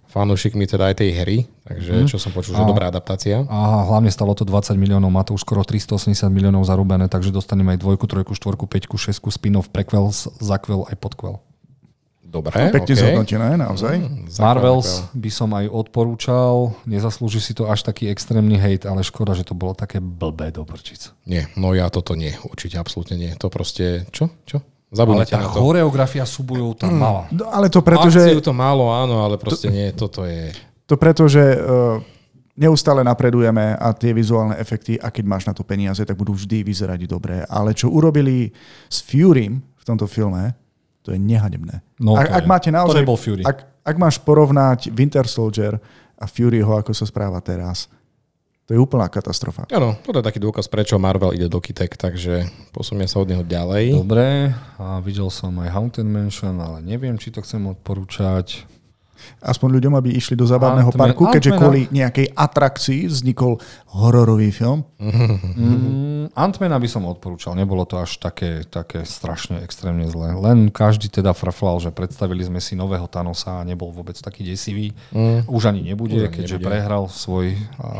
fanúšikmi 0.10 0.66
teda 0.66 0.90
aj 0.90 1.06
tej 1.06 1.10
hry, 1.22 1.38
takže 1.70 2.10
čo 2.10 2.18
som 2.18 2.34
počul, 2.34 2.58
že 2.58 2.66
dobrá 2.66 2.90
adaptácia. 2.90 3.46
A 3.46 3.86
hlavne 3.86 4.10
stalo 4.10 4.34
to 4.34 4.42
20 4.42 4.74
miliónov, 4.76 5.14
má 5.14 5.22
to 5.22 5.38
už 5.38 5.46
skoro 5.46 5.62
380 5.62 6.28
miliónov 6.34 6.66
zarúbené, 6.66 7.06
takže 7.06 7.30
dostaneme 7.30 7.78
aj 7.78 7.80
dvojku, 7.86 8.10
trojku, 8.10 8.34
štvorku, 8.34 8.66
peťku, 8.66 8.98
šesku, 8.98 9.30
spin-off, 9.30 9.70
prequel, 9.70 10.10
zakvel 10.42 10.90
aj 10.90 10.98
podquel. 10.98 11.38
Dobre, 12.30 12.54
Pekne 12.70 12.94
okay. 12.94 12.94
zhodnotené, 12.94 13.50
naozaj. 13.58 13.96
Zaklad, 14.30 14.46
Marvels 14.46 14.90
by 15.18 15.32
som 15.34 15.50
aj 15.50 15.66
odporúčal, 15.66 16.78
nezaslúži 16.86 17.42
si 17.42 17.58
to 17.58 17.66
až 17.66 17.82
taký 17.82 18.06
extrémny 18.06 18.54
hejt, 18.54 18.86
ale 18.86 19.02
škoda, 19.02 19.34
že 19.34 19.42
to 19.42 19.58
bolo 19.58 19.74
také 19.74 19.98
blbé 19.98 20.54
do 20.54 20.62
brčic. 20.62 21.10
Nie, 21.26 21.50
no 21.58 21.74
ja 21.74 21.90
toto 21.90 22.14
nie, 22.14 22.38
určite 22.46 22.78
absolútne 22.78 23.18
nie. 23.18 23.32
To 23.42 23.50
proste, 23.50 24.06
čo? 24.14 24.30
Čo? 24.46 24.62
Ale 24.90 24.98
Zabudnite 25.06 25.38
tá 25.38 25.46
na 25.46 25.54
to. 25.54 25.62
choreografia 25.62 26.26
súbojov 26.26 26.74
tam 26.82 26.98
mala. 26.98 27.30
No, 27.30 27.46
ale 27.54 27.70
to 27.70 27.86
Preto, 27.86 28.10
Akciu 28.10 28.42
že, 28.42 28.42
to 28.42 28.54
málo, 28.58 28.90
áno, 28.90 29.22
ale 29.22 29.38
proste 29.38 29.70
nie, 29.70 29.94
toto 29.94 30.26
je... 30.26 30.50
to 30.90 30.98
preto, 30.98 31.30
že 31.30 31.42
uh, 31.42 32.02
neustále 32.58 33.06
napredujeme 33.06 33.78
a 33.78 33.94
tie 33.94 34.12
vizuálne 34.12 34.58
efekty, 34.58 34.98
a 34.98 35.14
keď 35.14 35.24
máš 35.30 35.46
na 35.46 35.54
to 35.54 35.62
peniaze, 35.62 36.02
tak 36.02 36.18
budú 36.18 36.34
vždy 36.34 36.66
vyzerať 36.66 37.06
dobre. 37.06 37.46
Ale 37.46 37.78
čo 37.78 37.88
urobili 37.94 38.50
s 38.90 39.06
Furym 39.06 39.62
v 39.62 39.84
tomto 39.86 40.10
filme, 40.10 40.58
to 41.06 41.14
je 41.14 41.22
nehadebné. 41.22 41.86
No, 42.02 42.18
ak, 42.18 42.28
to 42.28 42.34
ak 42.36 42.44
je. 42.44 42.50
máte 42.50 42.70
naozaj, 42.74 43.00
To 43.00 43.04
nebol 43.06 43.16
Fury. 43.22 43.46
Ak, 43.46 43.58
ak 43.86 43.96
máš 43.96 44.18
porovnať 44.20 44.90
Winter 44.90 45.30
Soldier 45.30 45.78
a 46.18 46.26
Furyho, 46.28 46.76
ako 46.82 46.92
sa 46.92 47.06
správa 47.08 47.40
teraz, 47.40 47.88
to 48.70 48.78
je 48.78 48.86
úplná 48.86 49.10
katastrofa. 49.10 49.66
Áno, 49.74 49.98
toto 50.06 50.22
je 50.22 50.28
taký 50.30 50.38
dôkaz, 50.38 50.70
prečo 50.70 51.02
Marvel 51.02 51.34
ide 51.34 51.50
do 51.50 51.58
Kitek, 51.58 51.98
takže 51.98 52.46
posunie 52.70 53.10
sa 53.10 53.18
od 53.18 53.34
neho 53.34 53.42
ďalej. 53.42 53.98
Dobre, 53.98 54.54
a 54.78 55.02
videl 55.02 55.26
som 55.34 55.58
aj 55.58 55.74
Haunted 55.74 56.06
Mansion, 56.06 56.54
ale 56.62 56.86
neviem, 56.86 57.18
či 57.18 57.34
to 57.34 57.42
chcem 57.42 57.66
odporúčať. 57.66 58.70
Aspoň 59.40 59.70
ľuďom, 59.76 59.94
aby 59.94 60.10
išli 60.12 60.34
do 60.34 60.44
zábavného 60.44 60.88
Ant-Man- 60.88 61.12
parku, 61.12 61.24
keďže 61.28 61.50
Ant-Mana. 61.50 61.62
kvôli 61.62 61.82
nejakej 61.90 62.28
atrakcii 62.30 63.02
vznikol 63.08 63.58
hororový 63.90 64.50
film. 64.50 64.84
Mm, 64.98 66.30
Antmana 66.32 66.76
by 66.76 66.86
som 66.86 67.04
odporúčal, 67.04 67.54
nebolo 67.54 67.84
to 67.84 67.98
až 67.98 68.18
také, 68.18 68.62
také 68.64 69.02
strašne 69.02 69.60
extrémne 69.60 70.06
zlé. 70.06 70.32
Len 70.32 70.70
každý 70.70 71.08
teda 71.08 71.32
frflal, 71.32 71.80
že 71.80 71.90
predstavili 71.90 72.42
sme 72.42 72.60
si 72.60 72.74
nového 72.74 73.06
Thanosa 73.06 73.60
a 73.60 73.68
nebol 73.68 73.90
vôbec 73.90 74.16
taký 74.16 74.44
desivý. 74.44 74.92
Mm. 75.10 75.46
Už 75.46 75.64
ani 75.66 75.82
nebude, 75.84 76.16
Už 76.16 76.26
ani 76.26 76.36
keďže 76.36 76.56
nebude. 76.56 76.68
prehral 76.68 77.04
svoj 77.08 77.58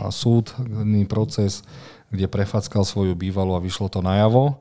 súdny 0.10 1.04
proces, 1.06 1.64
kde 2.10 2.26
prefackal 2.26 2.82
svoju 2.82 3.14
bývalú 3.14 3.54
a 3.54 3.62
vyšlo 3.62 3.88
to 3.88 4.02
najavo. 4.02 4.58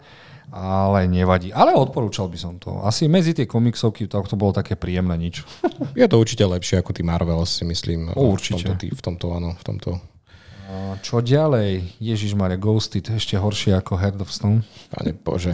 Ale 0.48 1.04
nevadí. 1.04 1.52
Ale 1.52 1.72
odporúčal 1.72 2.26
by 2.26 2.38
som 2.38 2.56
to. 2.56 2.80
Asi 2.80 3.04
medzi 3.04 3.32
tie 3.32 3.44
komiksovky 3.44 4.06
to, 4.06 4.16
to 4.22 4.34
bolo 4.34 4.50
také 4.50 4.74
príjemné 4.74 5.12
nič. 5.14 5.44
Je 5.92 6.04
to 6.04 6.16
určite 6.16 6.40
lepšie 6.40 6.78
ako 6.78 6.90
tí 6.90 7.04
Marvel, 7.04 7.44
si 7.44 7.62
myslím. 7.62 8.08
O, 8.12 8.32
určite. 8.32 8.64
V 8.64 8.64
tomto, 8.64 8.74
tý- 8.76 8.90
v 8.90 9.00
tomto, 9.00 9.26
áno, 9.30 9.50
v 9.52 9.62
tomto. 9.62 9.90
A 10.68 10.96
čo 11.00 11.20
ďalej? 11.20 11.96
Ježiš 11.96 12.32
Maria 12.32 12.56
Ghosted, 12.56 13.08
ešte 13.08 13.36
horšie 13.36 13.72
ako 13.72 13.96
Heart 13.96 14.20
of 14.20 14.28
Stone. 14.28 14.64
Pane 14.88 15.12
Bože. 15.12 15.52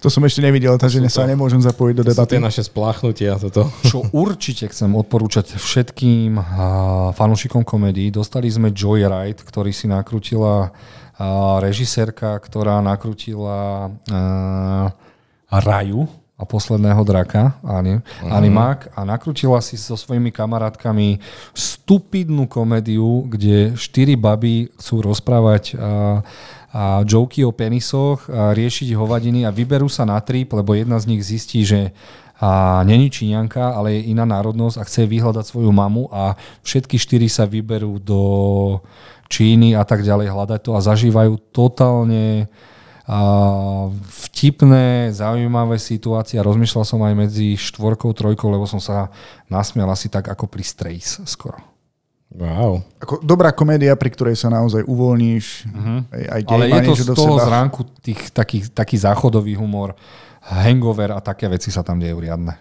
To 0.00 0.12
som 0.12 0.20
ešte 0.20 0.44
nevidel, 0.44 0.76
takže 0.76 1.00
sa 1.08 1.24
nemôžem 1.24 1.56
zapojiť 1.56 1.94
do 1.96 2.04
To 2.04 2.08
sú 2.08 2.12
debaty. 2.14 2.36
naše 2.36 2.60
spláchnutia, 2.62 3.40
toto. 3.40 3.64
Čo 3.88 4.04
určite 4.12 4.68
chcem 4.68 4.92
odporúčať 4.92 5.56
všetkým 5.56 6.36
fanúšikom 7.10 7.64
komédií. 7.64 8.08
Dostali 8.08 8.48
sme 8.48 8.68
Joyride, 8.70 9.40
ktorý 9.40 9.72
si 9.72 9.88
nakrutila 9.88 10.68
režisérka, 11.60 12.38
ktorá 12.40 12.80
nakrutila 12.80 13.90
a, 14.08 14.90
Raju 15.50 16.06
a 16.40 16.48
posledného 16.48 17.02
draka, 17.04 17.58
Ani, 17.60 18.00
Animák, 18.24 18.96
a 18.96 19.04
nakrutila 19.04 19.60
si 19.60 19.76
so 19.76 19.92
svojimi 19.98 20.32
kamarátkami 20.32 21.20
stupidnú 21.52 22.48
komédiu, 22.48 23.28
kde 23.28 23.76
štyri 23.76 24.16
baby 24.16 24.72
chcú 24.80 25.04
rozprávať 25.04 25.76
a, 25.76 26.24
a 26.72 26.82
joky 27.04 27.44
o 27.44 27.52
penisoch, 27.52 28.24
a 28.32 28.56
riešiť 28.56 28.96
hovadiny 28.96 29.44
a 29.44 29.52
vyberú 29.52 29.90
sa 29.90 30.08
na 30.08 30.16
trip, 30.24 30.48
lebo 30.56 30.72
jedna 30.72 30.96
z 30.96 31.08
nich 31.12 31.22
zistí, 31.26 31.66
že 31.66 31.92
a 32.40 32.80
není 32.88 33.12
Číňanka, 33.12 33.76
ale 33.76 34.00
je 34.00 34.16
iná 34.16 34.24
národnosť 34.24 34.80
a 34.80 34.86
chce 34.88 35.04
vyhľadať 35.04 35.44
svoju 35.44 35.68
mamu 35.68 36.08
a 36.08 36.40
všetky 36.64 36.96
štyri 36.96 37.28
sa 37.28 37.44
vyberú 37.44 38.00
do 38.00 38.20
Číny 39.30 39.78
a 39.78 39.86
tak 39.86 40.02
ďalej 40.02 40.34
hľadať 40.34 40.60
to 40.66 40.70
a 40.74 40.82
zažívajú 40.82 41.38
totálne 41.54 42.50
vtipné, 44.30 45.10
zaujímavé 45.10 45.82
situácie 45.82 46.38
a 46.38 46.46
rozmýšľal 46.46 46.84
som 46.86 47.00
aj 47.02 47.14
medzi 47.18 47.58
štvorkou, 47.58 48.14
trojkou, 48.14 48.46
lebo 48.46 48.70
som 48.70 48.78
sa 48.78 49.10
nasmial 49.50 49.90
asi 49.90 50.06
tak 50.06 50.30
ako 50.30 50.46
pri 50.46 50.62
Strays 50.62 51.18
skoro. 51.26 51.58
Wow. 52.30 52.86
Ako 53.02 53.18
dobrá 53.26 53.50
komédia, 53.50 53.98
pri 53.98 54.14
ktorej 54.14 54.38
sa 54.38 54.46
naozaj 54.54 54.86
uvoľníš. 54.86 55.66
Aj, 56.14 56.24
aj 56.38 56.40
dej 56.46 56.54
Ale 56.54 56.64
je 56.70 56.80
to 56.86 56.94
z 56.94 57.06
toho 57.10 57.34
seba. 57.42 57.46
zránku 57.50 57.80
tých, 57.98 58.30
taký, 58.30 58.70
taký 58.70 58.94
záchodový 59.02 59.58
humor, 59.58 59.98
hangover 60.46 61.10
a 61.10 61.18
také 61.18 61.50
veci 61.50 61.74
sa 61.74 61.82
tam 61.82 61.98
dejú 61.98 62.22
riadne. 62.22 62.54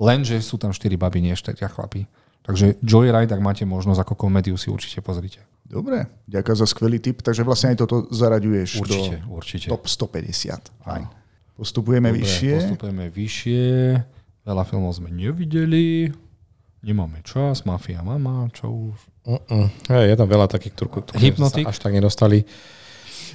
Lenže 0.00 0.40
sú 0.40 0.56
tam 0.56 0.72
štyri 0.72 0.96
baby, 0.96 1.20
nie 1.20 1.36
štyria 1.36 1.68
chlapí. 1.68 2.08
Takže 2.48 2.80
Joyride, 2.80 3.28
ak 3.28 3.44
máte 3.44 3.68
možnosť 3.68 4.00
ako 4.00 4.14
komédiu, 4.16 4.56
si 4.56 4.72
určite 4.72 5.04
pozrite. 5.04 5.44
Dobre, 5.72 6.04
ďakujem 6.28 6.58
za 6.58 6.66
skvelý 6.68 7.00
tip. 7.00 7.24
Takže 7.24 7.40
vlastne 7.40 7.72
aj 7.72 7.80
toto 7.80 8.04
zaraďuješ 8.12 8.70
Určite, 8.76 9.16
do 9.18 9.32
určite. 9.32 9.66
top 9.66 9.88
150. 9.88 10.68
Fajn. 10.84 11.08
Postupujeme 11.56 12.12
Dobre, 12.12 12.20
vyššie. 12.20 12.54
Postupujeme 12.60 13.04
vyššie. 13.08 13.64
Veľa 14.44 14.62
filmov 14.62 14.92
sme 14.92 15.08
nevideli. 15.08 16.12
Nemáme 16.82 17.24
čas. 17.24 17.64
Mafia 17.64 18.04
mama, 18.04 18.52
čo 18.52 18.68
už. 18.68 18.96
Uh-uh. 19.24 19.70
Hej, 19.88 20.12
je 20.12 20.16
tam 20.18 20.28
veľa 20.28 20.44
takých, 20.46 20.76
ktorú 20.76 21.08
Hypnotic? 21.14 21.64
sa 21.64 21.70
až 21.70 21.78
tak 21.78 21.92
nedostali. 21.94 22.44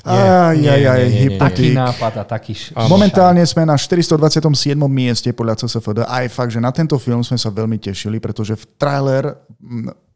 Aj, 0.06 0.54
Nie, 0.54 0.72
aj, 0.72 0.84
aj. 0.84 1.02
Taký 1.02 1.20
hypnotik. 1.26 1.72
nápad 1.74 2.14
a 2.16 2.24
taký... 2.24 2.54
š-. 2.54 2.72
Momentálne 2.86 3.42
sme 3.44 3.66
na 3.66 3.74
427. 3.74 4.46
mieste 4.86 5.34
podľa 5.34 5.64
CSFD 5.64 6.06
a 6.06 6.22
je 6.22 6.30
fakt, 6.30 6.54
že 6.54 6.62
na 6.62 6.70
tento 6.70 6.96
film 6.96 7.26
sme 7.26 7.36
sa 7.36 7.50
veľmi 7.50 7.76
tešili, 7.76 8.22
pretože 8.22 8.54
v 8.54 8.64
trailer 8.78 9.36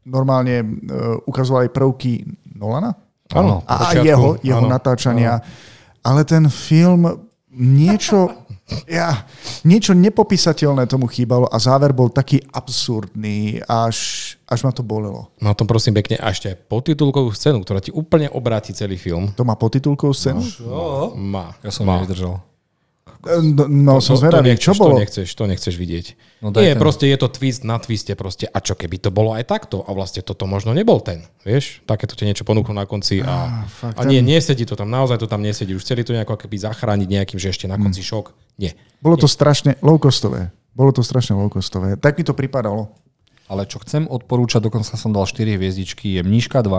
normálne 0.06 0.62
uh, 0.62 1.18
ukazoval 1.28 1.66
aj 1.66 1.74
prvky 1.74 2.26
Nolana 2.58 2.94
Áno, 3.32 3.64
a 3.64 3.74
počiatku, 3.90 4.06
jeho, 4.06 4.28
jeho 4.44 4.62
áno, 4.64 4.68
natáčania. 4.68 5.40
Ale 6.04 6.26
ten 6.28 6.46
film 6.52 7.08
niečo, 7.52 8.28
ja, 8.84 9.24
niečo 9.64 9.96
nepopísateľné 9.96 10.88
tomu 10.88 11.08
chýbalo 11.08 11.48
a 11.48 11.56
záver 11.56 11.96
bol 11.96 12.12
taký 12.12 12.40
absurdný, 12.52 13.60
až, 13.64 13.96
až 14.48 14.60
ma 14.64 14.72
to 14.72 14.84
bolelo. 14.84 15.32
Má 15.40 15.56
tom 15.56 15.68
prosím 15.68 15.96
pekne 15.96 16.20
a 16.20 16.28
ešte 16.32 16.52
aj 16.52 16.60
podtitulkovú 16.68 17.32
scénu, 17.32 17.64
ktorá 17.64 17.80
ti 17.80 17.92
úplne 17.92 18.28
obráti 18.32 18.76
celý 18.76 19.00
film. 19.00 19.32
To 19.36 19.44
má 19.44 19.56
potitulkovú 19.56 20.12
scénu? 20.12 20.40
Má. 21.16 21.56
Ja 21.64 21.72
som 21.72 21.88
má. 21.88 22.00
nevydržal. 22.00 22.40
No, 23.22 23.66
no 23.66 23.92
som 23.98 24.18
zvedavý, 24.18 24.54
čo 24.54 24.74
nechceš, 24.74 24.78
bolo? 24.78 24.94
To 24.94 25.00
nechceš, 25.00 25.28
to 25.30 25.44
nechceš 25.46 25.74
vidieť. 25.74 26.06
No 26.40 26.50
Nie, 26.52 26.74
ten- 26.74 26.82
proste 26.82 27.06
je 27.06 27.14
to 27.14 27.30
twist 27.30 27.62
na 27.62 27.78
twiste 27.78 28.14
proste. 28.14 28.46
A 28.46 28.58
čo 28.58 28.74
keby 28.74 28.98
to 28.98 29.10
bolo 29.10 29.30
aj 29.30 29.46
takto? 29.46 29.82
A 29.82 29.90
vlastne 29.90 30.20
toto 30.20 30.42
možno 30.44 30.70
nebol 30.70 30.98
ten. 30.98 31.22
Vieš? 31.40 31.82
Takéto 31.82 32.14
ti 32.14 32.26
niečo 32.26 32.42
ponúknú 32.42 32.70
na 32.72 32.82
konci 32.82 33.22
a, 33.22 33.62
fakt, 33.64 33.94
a 33.94 34.02
nie, 34.02 34.18
nesedí 34.18 34.62
to 34.64 34.74
tam. 34.74 34.90
Naozaj 34.90 35.18
to 35.18 35.26
tam 35.26 35.38
nesedí. 35.38 35.70
Už 35.70 35.82
chceli 35.82 36.02
to 36.02 36.10
nejako 36.10 36.34
keby 36.36 36.58
zachrániť 36.60 37.08
nejakým, 37.08 37.38
že 37.38 37.50
ešte 37.50 37.66
na 37.66 37.74
Hmm. 37.74 37.86
konci 37.86 38.02
šok. 38.02 38.34
Nie. 38.58 38.74
Bolo 38.98 39.14
to 39.16 39.26
strašne 39.26 39.78
low-costové. 39.78 40.50
Bolo 40.72 40.90
to 40.90 41.02
strašne 41.02 41.34
low-costové. 41.34 41.94
Tak 41.96 42.18
mi 42.18 42.24
to 42.24 42.32
pripadalo. 42.32 42.90
Ale 43.50 43.68
čo 43.68 43.82
chcem 43.82 44.08
odporúčať, 44.08 44.64
dokonca 44.64 44.94
som 44.96 45.10
dal 45.10 45.26
4 45.26 45.58
hviezdičky, 45.58 46.16
je 46.16 46.22
Mníška 46.24 46.62
2, 46.64 46.72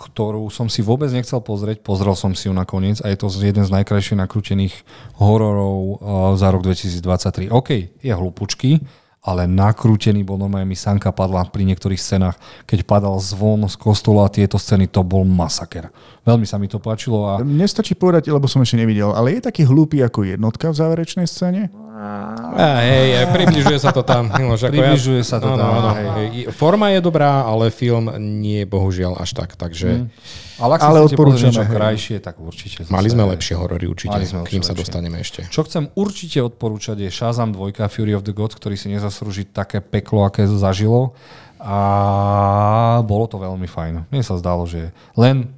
ktorú 0.00 0.48
som 0.48 0.72
si 0.72 0.80
vôbec 0.80 1.12
nechcel 1.12 1.44
pozrieť, 1.44 1.84
pozrel 1.84 2.16
som 2.16 2.32
si 2.32 2.48
ju 2.48 2.56
nakoniec 2.56 3.04
a 3.04 3.12
je 3.12 3.20
to 3.20 3.28
jeden 3.36 3.68
z 3.68 3.70
najkrajšie 3.70 4.16
nakrútených 4.16 4.72
hororov 5.20 5.76
uh, 5.76 5.96
za 6.40 6.48
rok 6.48 6.64
2023. 6.64 7.52
OK, 7.52 8.00
je 8.00 8.12
hlupučky, 8.16 8.80
ale 9.20 9.44
nakrútený 9.44 10.24
bol 10.24 10.40
normálne 10.40 10.64
mi 10.64 10.76
sanka 10.76 11.12
padla 11.12 11.44
pri 11.44 11.68
niektorých 11.68 12.00
scénach, 12.00 12.40
keď 12.64 12.88
padal 12.88 13.20
zvon 13.20 13.68
z 13.68 13.76
kostola 13.76 14.24
a 14.24 14.32
tieto 14.32 14.56
scény, 14.56 14.88
to 14.88 15.04
bol 15.04 15.28
masaker. 15.28 15.92
Veľmi 16.24 16.48
sa 16.48 16.56
mi 16.56 16.72
to 16.72 16.80
páčilo 16.80 17.28
a 17.28 17.44
Nestačí 17.44 17.92
povedať, 17.92 18.32
lebo 18.32 18.48
som 18.48 18.64
ešte 18.64 18.80
nevidel, 18.80 19.12
ale 19.12 19.36
je 19.36 19.44
taký 19.44 19.68
hlúpy 19.68 20.00
ako 20.00 20.24
jednotka 20.24 20.72
v 20.72 20.78
záverečnej 20.80 21.28
scéne? 21.28 21.68
A 22.00 22.80
hej, 22.80 23.28
približuje 23.28 23.76
sa 23.76 23.92
to 23.92 24.00
tam. 24.00 24.32
Miloš, 24.32 24.66
ako 24.66 24.72
Približuje 24.72 25.20
sa 25.20 25.36
to 25.36 25.52
áno, 25.52 25.60
tam, 25.60 25.70
Áno, 25.70 25.90
hej. 25.92 26.08
hej. 26.08 26.28
Forma 26.48 26.96
je 26.96 27.00
dobrá, 27.04 27.44
ale 27.44 27.68
film 27.68 28.08
nie 28.40 28.64
bohužiaľ 28.64 29.20
až 29.20 29.36
tak. 29.36 29.52
Takže 29.52 30.08
ale 30.56 30.72
ak 30.76 30.80
Ale 30.80 31.04
ale 31.04 31.08
chcete 31.08 31.16
pozrieť 31.16 31.16
odporúčame, 31.16 31.52
niečo 31.52 31.64
krajšie, 31.68 32.16
tak 32.24 32.34
určite. 32.40 32.78
mali 32.88 33.08
sme 33.12 33.24
lepšie 33.28 33.54
horory 33.56 33.84
určite, 33.84 34.16
kým 34.48 34.64
sa 34.64 34.72
lepšie. 34.72 34.80
dostaneme 34.80 35.16
ešte. 35.20 35.40
Čo 35.52 35.60
chcem 35.68 35.92
určite 35.92 36.40
odporúčať 36.40 36.96
je 37.04 37.10
Shazam 37.12 37.52
2 37.52 37.76
Fury 37.76 38.16
of 38.16 38.24
the 38.24 38.32
Gods, 38.32 38.56
ktorý 38.56 38.80
si 38.80 38.88
nezaslúži 38.88 39.44
také 39.44 39.84
peklo, 39.84 40.24
aké 40.24 40.48
zažilo. 40.48 41.12
A 41.60 43.04
bolo 43.04 43.28
to 43.28 43.36
veľmi 43.36 43.68
fajn. 43.68 44.08
Mne 44.08 44.22
sa 44.24 44.40
zdalo, 44.40 44.64
že 44.64 44.96
len 45.12 45.52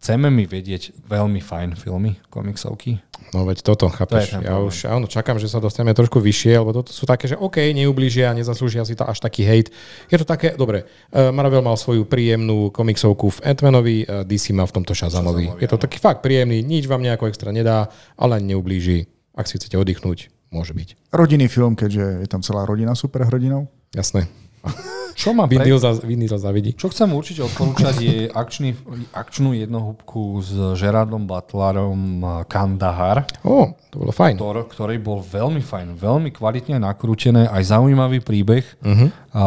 chceme 0.00 0.28
mi 0.28 0.44
vedieť 0.44 1.08
veľmi 1.08 1.40
fajn 1.40 1.76
filmy, 1.76 2.20
komiksovky. 2.28 3.00
No 3.34 3.42
veď 3.42 3.66
toto, 3.66 3.90
chápeš? 3.90 4.38
ten 4.38 4.44
ja 4.46 4.54
problém. 4.54 4.70
už 4.70 4.76
áno, 4.86 5.06
čakám, 5.10 5.36
že 5.42 5.50
sa 5.50 5.58
dostaneme 5.58 5.96
trošku 5.96 6.22
vyššie, 6.22 6.62
lebo 6.62 6.70
toto 6.70 6.94
sú 6.94 7.08
také, 7.08 7.26
že 7.26 7.34
OK, 7.34 7.58
neublížia, 7.74 8.30
nezaslúžia 8.36 8.86
si 8.86 8.94
to 8.94 9.02
až 9.02 9.18
taký 9.18 9.42
hejt. 9.42 9.74
Je 10.06 10.16
to 10.20 10.26
také, 10.28 10.54
dobre, 10.54 10.86
eh, 10.86 11.34
Marvel 11.34 11.64
mal 11.64 11.74
svoju 11.74 12.06
príjemnú 12.06 12.70
komiksovku 12.70 13.26
v 13.34 13.38
Ant-Manovi, 13.50 13.96
eh, 14.06 14.22
DC 14.22 14.54
má 14.54 14.62
v 14.62 14.78
tomto 14.78 14.94
Shazamovi. 14.94 15.58
Je 15.58 15.66
to 15.66 15.80
taký 15.80 15.98
fakt 15.98 16.22
príjemný, 16.22 16.62
nič 16.62 16.86
vám 16.86 17.02
nejako 17.02 17.26
extra 17.26 17.50
nedá, 17.50 17.90
ale 18.14 18.38
neublíži. 18.38 19.10
Ak 19.34 19.50
si 19.50 19.58
chcete 19.58 19.76
oddychnúť, 19.76 20.30
môže 20.54 20.72
byť. 20.72 21.12
Rodinný 21.12 21.50
film, 21.50 21.74
keďže 21.74 22.24
je 22.24 22.28
tam 22.30 22.40
celá 22.46 22.64
rodina 22.64 22.94
superhrdinou. 22.94 23.68
Jasné. 23.92 24.45
Čo 25.16 25.32
má 25.32 25.48
Vin 25.48 25.64
pre... 25.64 25.72
Diesel, 25.72 25.96
Vin 26.04 26.20
Diesel 26.20 26.36
zavidí. 26.36 26.76
Čo 26.76 26.92
chcem 26.92 27.08
určite 27.08 27.40
odporúčať 27.48 27.94
je 28.04 28.16
akčný, 28.28 28.76
akčnú 29.16 29.56
jednohúbku 29.56 30.44
s 30.44 30.52
Gerardom 30.76 31.24
Butlerom 31.24 32.20
Kandahar, 32.44 33.24
Ó, 33.40 33.72
to 33.88 34.04
bolo 34.04 34.12
fajn. 34.12 34.36
ktor, 34.36 34.68
ktorý 34.68 35.00
bol 35.00 35.24
veľmi 35.24 35.64
fajn, 35.64 35.96
veľmi 35.96 36.36
kvalitne 36.36 36.76
nakrútené, 36.76 37.48
aj 37.48 37.72
zaujímavý 37.72 38.20
príbeh 38.20 38.68
uh-huh. 38.84 39.08
a, 39.32 39.44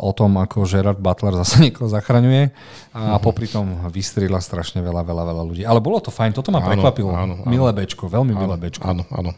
o 0.00 0.10
tom, 0.16 0.40
ako 0.40 0.64
Gerard 0.64 0.96
Butler 0.96 1.36
zase 1.36 1.68
niekoho 1.68 1.92
zachraňuje 1.92 2.48
a 2.96 3.20
uh-huh. 3.20 3.20
popri 3.20 3.44
tom 3.44 3.76
vystrila 3.92 4.40
strašne 4.40 4.80
veľa, 4.80 5.04
veľa, 5.04 5.24
veľa 5.36 5.42
ľudí. 5.44 5.62
Ale 5.68 5.84
bolo 5.84 6.00
to 6.00 6.08
fajn, 6.08 6.32
toto 6.32 6.48
ma 6.48 6.64
Áno, 6.64 6.72
prekvapilo. 6.72 7.12
áno, 7.12 7.44
áno. 7.44 7.50
Milé 7.50 7.68
bečko, 7.76 8.08
veľmi 8.08 8.32
milé 8.32 8.56
bečko. 8.56 8.88
Áno, 8.88 9.04
áno. 9.12 9.36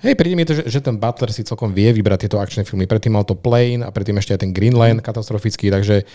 Hej, 0.00 0.16
príde 0.16 0.36
mi 0.36 0.48
to, 0.48 0.56
že, 0.56 0.64
že 0.66 0.80
ten 0.80 0.96
Butler 0.96 1.28
si 1.28 1.44
celkom 1.44 1.76
vie 1.76 1.92
vybrať 1.92 2.26
tieto 2.26 2.40
akčné 2.40 2.64
filmy. 2.64 2.88
Predtým 2.88 3.12
mal 3.12 3.28
to 3.28 3.36
Plane 3.36 3.84
a 3.84 3.92
predtým 3.92 4.16
ešte 4.16 4.32
aj 4.32 4.40
ten 4.48 4.52
Greenland 4.56 5.04
katastrofický, 5.04 5.68
takže 5.68 6.08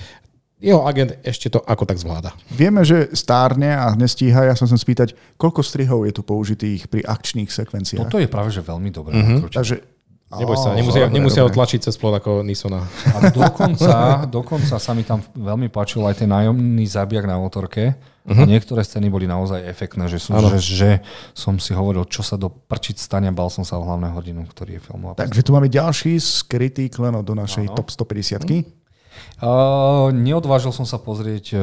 jeho 0.57 0.87
agent 0.87 1.19
ešte 1.21 1.51
to 1.51 1.59
ako 1.61 1.83
tak 1.85 1.99
zvláda. 1.99 2.31
Vieme, 2.49 2.81
že 2.87 3.11
stárne 3.11 3.75
a 3.75 3.91
nestíha. 3.93 4.49
Ja 4.49 4.55
sa 4.55 4.65
chcem 4.65 4.79
spýtať, 4.79 5.13
koľko 5.35 5.61
strihov 5.61 6.07
je 6.09 6.15
tu 6.15 6.23
použitých 6.23 6.87
pri 6.87 7.05
akčných 7.05 7.51
sekvenciách? 7.51 8.07
Toto 8.07 8.17
je 8.17 8.25
práve 8.31 8.49
že 8.55 8.63
veľmi 8.63 8.89
dobré. 8.89 9.13
Uh-huh. 9.19 9.51
Takže 9.51 9.83
Neboj 10.25 10.57
sa, 10.57 10.73
nemusia, 10.73 11.05
dobre, 11.05 11.15
nemusia 11.15 11.41
dobre. 11.45 11.53
otlačiť 11.53 11.79
cez 11.85 11.95
plot 12.01 12.17
ako 12.17 12.41
Nisona. 12.41 12.81
A 13.13 13.29
dokonca, 13.29 13.93
dokonca 14.41 14.75
sa 14.81 14.91
mi 14.97 15.05
tam 15.05 15.21
veľmi 15.21 15.69
páčil 15.69 16.01
aj 16.01 16.25
ten 16.25 16.29
nájomný 16.33 16.81
zabijak 16.89 17.29
na 17.29 17.37
motorke. 17.37 17.93
Uh-huh. 18.25 18.41
A 18.41 18.49
niektoré 18.49 18.81
scény 18.81 19.13
boli 19.13 19.29
naozaj 19.29 19.61
efektné, 19.69 20.09
že, 20.09 20.17
sú, 20.17 20.33
že, 20.33 20.57
že 20.57 20.91
som 21.37 21.61
si 21.61 21.77
hovoril, 21.77 22.09
čo 22.09 22.25
sa 22.25 22.41
do 22.41 22.49
prčiť 22.49 22.97
stane, 22.97 23.29
bal 23.29 23.53
som 23.53 23.61
sa 23.61 23.77
o 23.77 23.85
hlavného 23.85 24.17
hrdinu, 24.17 24.41
ktorý 24.49 24.77
je 24.77 24.81
filmová. 24.81 25.13
Takže 25.13 25.45
tu 25.45 25.53
máme 25.53 25.69
ďalší 25.69 26.17
skrytý 26.17 26.89
klenot 26.89 27.21
do 27.21 27.37
našej 27.37 27.69
Áno. 27.69 27.77
top 27.77 27.93
150 27.93 28.85
Uh, 29.35 30.15
neodvážil 30.15 30.71
som 30.71 30.87
sa 30.87 30.95
pozrieť 30.95 31.55
uh, 31.55 31.59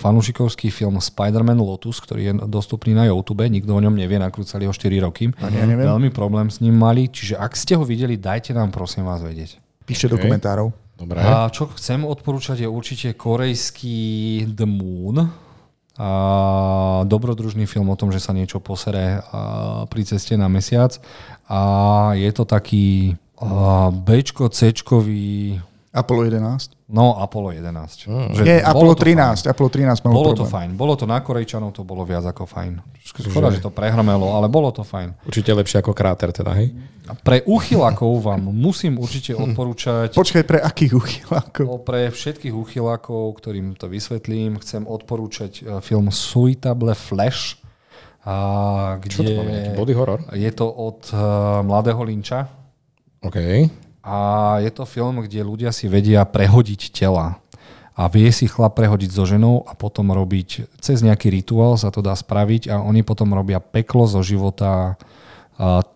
fanúšikovský 0.00 0.72
film 0.72 0.96
Spider-Man 0.96 1.60
Lotus, 1.60 2.00
ktorý 2.00 2.20
je 2.24 2.32
dostupný 2.48 2.96
na 2.96 3.08
YouTube, 3.12 3.44
nikto 3.44 3.76
o 3.76 3.80
ňom 3.80 3.92
nevie, 3.92 4.16
nakrúcali 4.16 4.64
ho 4.64 4.72
4 4.72 5.04
roky. 5.04 5.28
Ani 5.44 5.60
ja 5.60 5.68
neviem. 5.68 5.84
Veľmi 5.84 6.10
problém 6.16 6.48
s 6.48 6.64
ním 6.64 6.80
mali, 6.80 7.12
čiže 7.12 7.36
ak 7.36 7.52
ste 7.56 7.76
ho 7.76 7.84
videli, 7.84 8.16
dajte 8.16 8.56
nám 8.56 8.72
prosím 8.72 9.04
vás 9.04 9.20
vedieť. 9.20 9.60
Píšte 9.84 10.12
do 10.12 10.16
OK. 10.16 10.24
komentárov. 10.28 10.72
Dobre. 10.96 11.20
A 11.20 11.48
čo 11.52 11.68
chcem 11.76 12.04
odporúčať 12.04 12.64
je 12.64 12.68
určite 12.68 13.12
korejský 13.16 14.44
The 14.52 14.68
Moon. 14.68 15.16
A 16.00 17.04
dobrodružný 17.04 17.68
film 17.68 17.92
o 17.92 17.98
tom, 18.00 18.08
že 18.08 18.24
sa 18.24 18.32
niečo 18.32 18.56
posere 18.56 19.20
pri 19.92 20.02
ceste 20.08 20.32
na 20.40 20.48
mesiac. 20.48 20.96
A 21.44 21.60
je 22.16 22.30
to 22.32 22.48
taký 22.48 23.20
Bčko, 24.08 24.48
Cčkový, 24.48 25.60
Apollo 25.92 26.32
11. 26.32 26.79
no 26.90 27.16
Apollo 27.22 27.56
11. 27.56 28.10
Hmm. 28.10 28.34
Že 28.34 28.42
Nie, 28.42 28.58
Apollo 28.60 28.98
to 28.98 29.06
13. 29.06 29.46
Apollo 29.46 29.70
13 29.70 30.04
malo 30.04 30.14
Bolo 30.14 30.30
to 30.34 30.44
problém. 30.44 30.52
fajn. 30.52 30.68
Bolo 30.76 30.94
to 30.98 31.06
na 31.06 31.18
Korejčanov, 31.22 31.70
to 31.70 31.86
bolo 31.86 32.02
viac 32.02 32.26
ako 32.26 32.44
fajn. 32.44 32.82
Škoda, 33.00 33.54
že 33.54 33.62
to 33.62 33.70
prehrmelo, 33.70 34.34
ale 34.34 34.50
bolo 34.50 34.74
to 34.74 34.82
fajn. 34.82 35.14
Určite 35.24 35.54
lepšie 35.54 35.80
ako 35.80 35.94
kráter 35.94 36.34
teda, 36.34 36.52
hej? 36.58 36.74
A 37.10 37.16
pre 37.16 37.42
uchylákov 37.42 38.22
vám 38.22 38.54
musím 38.54 38.98
určite 39.00 39.34
odporúčať 39.34 40.14
Počkaj, 40.14 40.42
pre 40.46 40.58
akých 40.62 40.92
uchylákov? 40.94 41.64
No, 41.66 41.82
pre 41.82 42.06
všetkých 42.10 42.54
uchylákov, 42.54 43.34
ktorým 43.40 43.74
to 43.74 43.90
vysvetlím, 43.90 44.62
chcem 44.62 44.86
odporúčať 44.86 45.52
e, 45.58 45.82
film 45.82 46.10
Suitable 46.14 46.94
Flash, 46.94 47.58
a 48.20 49.00
Čo 49.00 49.24
to 49.24 49.32
máme, 49.32 49.48
nejaký 49.48 49.70
kde 49.72 49.80
body 49.80 49.94
horror? 49.96 50.20
je 50.36 50.50
to 50.52 50.68
od 50.68 51.08
uh, 51.16 51.64
mladého 51.64 52.04
Linča 52.04 52.52
OK. 53.24 53.36
A 54.00 54.16
je 54.64 54.70
to 54.72 54.88
film, 54.88 55.20
kde 55.20 55.44
ľudia 55.44 55.70
si 55.70 55.84
vedia 55.86 56.24
prehodiť 56.24 56.92
tela. 56.92 57.40
A 57.92 58.08
vie 58.08 58.32
si 58.32 58.48
chlap 58.48 58.80
prehodiť 58.80 59.12
so 59.12 59.28
ženou 59.28 59.68
a 59.68 59.76
potom 59.76 60.08
robiť, 60.08 60.80
cez 60.80 61.04
nejaký 61.04 61.28
rituál 61.28 61.76
sa 61.76 61.92
to 61.92 62.00
dá 62.00 62.16
spraviť 62.16 62.72
a 62.72 62.80
oni 62.80 63.04
potom 63.04 63.36
robia 63.36 63.60
peklo 63.60 64.08
zo 64.08 64.24
života 64.24 64.96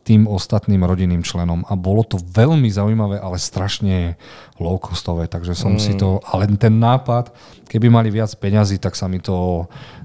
tým 0.04 0.28
ostatným 0.28 0.84
rodinným 0.84 1.24
členom. 1.24 1.64
A 1.64 1.72
bolo 1.72 2.04
to 2.04 2.20
veľmi 2.20 2.68
zaujímavé, 2.68 3.16
ale 3.16 3.40
strašne 3.40 4.20
low-costové, 4.60 5.24
takže 5.24 5.56
som 5.56 5.80
mm. 5.80 5.80
si 5.80 5.96
to... 5.96 6.20
Ale 6.28 6.44
ten 6.60 6.76
nápad, 6.76 7.32
keby 7.64 7.88
mali 7.88 8.12
viac 8.12 8.28
peňazí, 8.36 8.76
tak 8.76 8.92
sa 8.92 9.08
mi 9.08 9.24
to... 9.24 9.64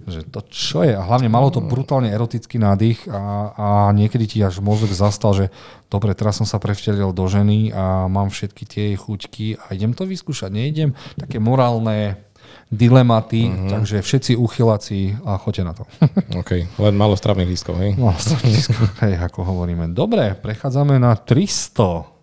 Že 0.09 0.21
to 0.29 0.41
čo 0.49 0.81
je? 0.85 0.93
A 0.97 1.05
hlavne 1.05 1.29
malo 1.29 1.53
to 1.53 1.61
brutálne 1.61 2.09
erotický 2.09 2.57
nádych 2.57 3.05
a, 3.09 3.53
a 3.53 3.67
niekedy 3.93 4.25
ti 4.25 4.37
až 4.41 4.61
mozog 4.61 4.91
zastal, 4.91 5.33
že 5.33 5.45
dobre, 5.87 6.13
teraz 6.13 6.41
som 6.41 6.47
sa 6.49 6.61
prevtelil 6.61 7.13
do 7.13 7.25
ženy 7.29 7.73
a 7.73 8.09
mám 8.11 8.33
všetky 8.33 8.63
tie 8.65 8.81
jej 8.93 8.97
chuťky 8.97 9.45
a 9.57 9.73
idem 9.73 9.93
to 9.93 10.03
vyskúšať, 10.09 10.49
neidem. 10.49 10.97
Také 11.17 11.37
morálne 11.37 12.29
dilematy, 12.69 13.49
mm-hmm. 13.49 13.69
takže 13.69 13.97
všetci 14.05 14.31
uchyláci 14.37 15.17
a 15.25 15.41
choďte 15.41 15.63
na 15.65 15.73
to. 15.73 15.83
OK. 16.41 16.51
Len 16.69 16.95
malo 16.97 17.17
stravných 17.17 17.49
lístkov, 17.49 17.81
hej? 17.81 17.97
No, 17.97 18.13
stranisko, 18.13 18.77
hej, 19.05 19.17
ako 19.17 19.41
hovoríme. 19.41 19.89
Dobre, 19.93 20.37
prechádzame 20.37 21.01
na 21.01 21.17
300. 21.17 22.17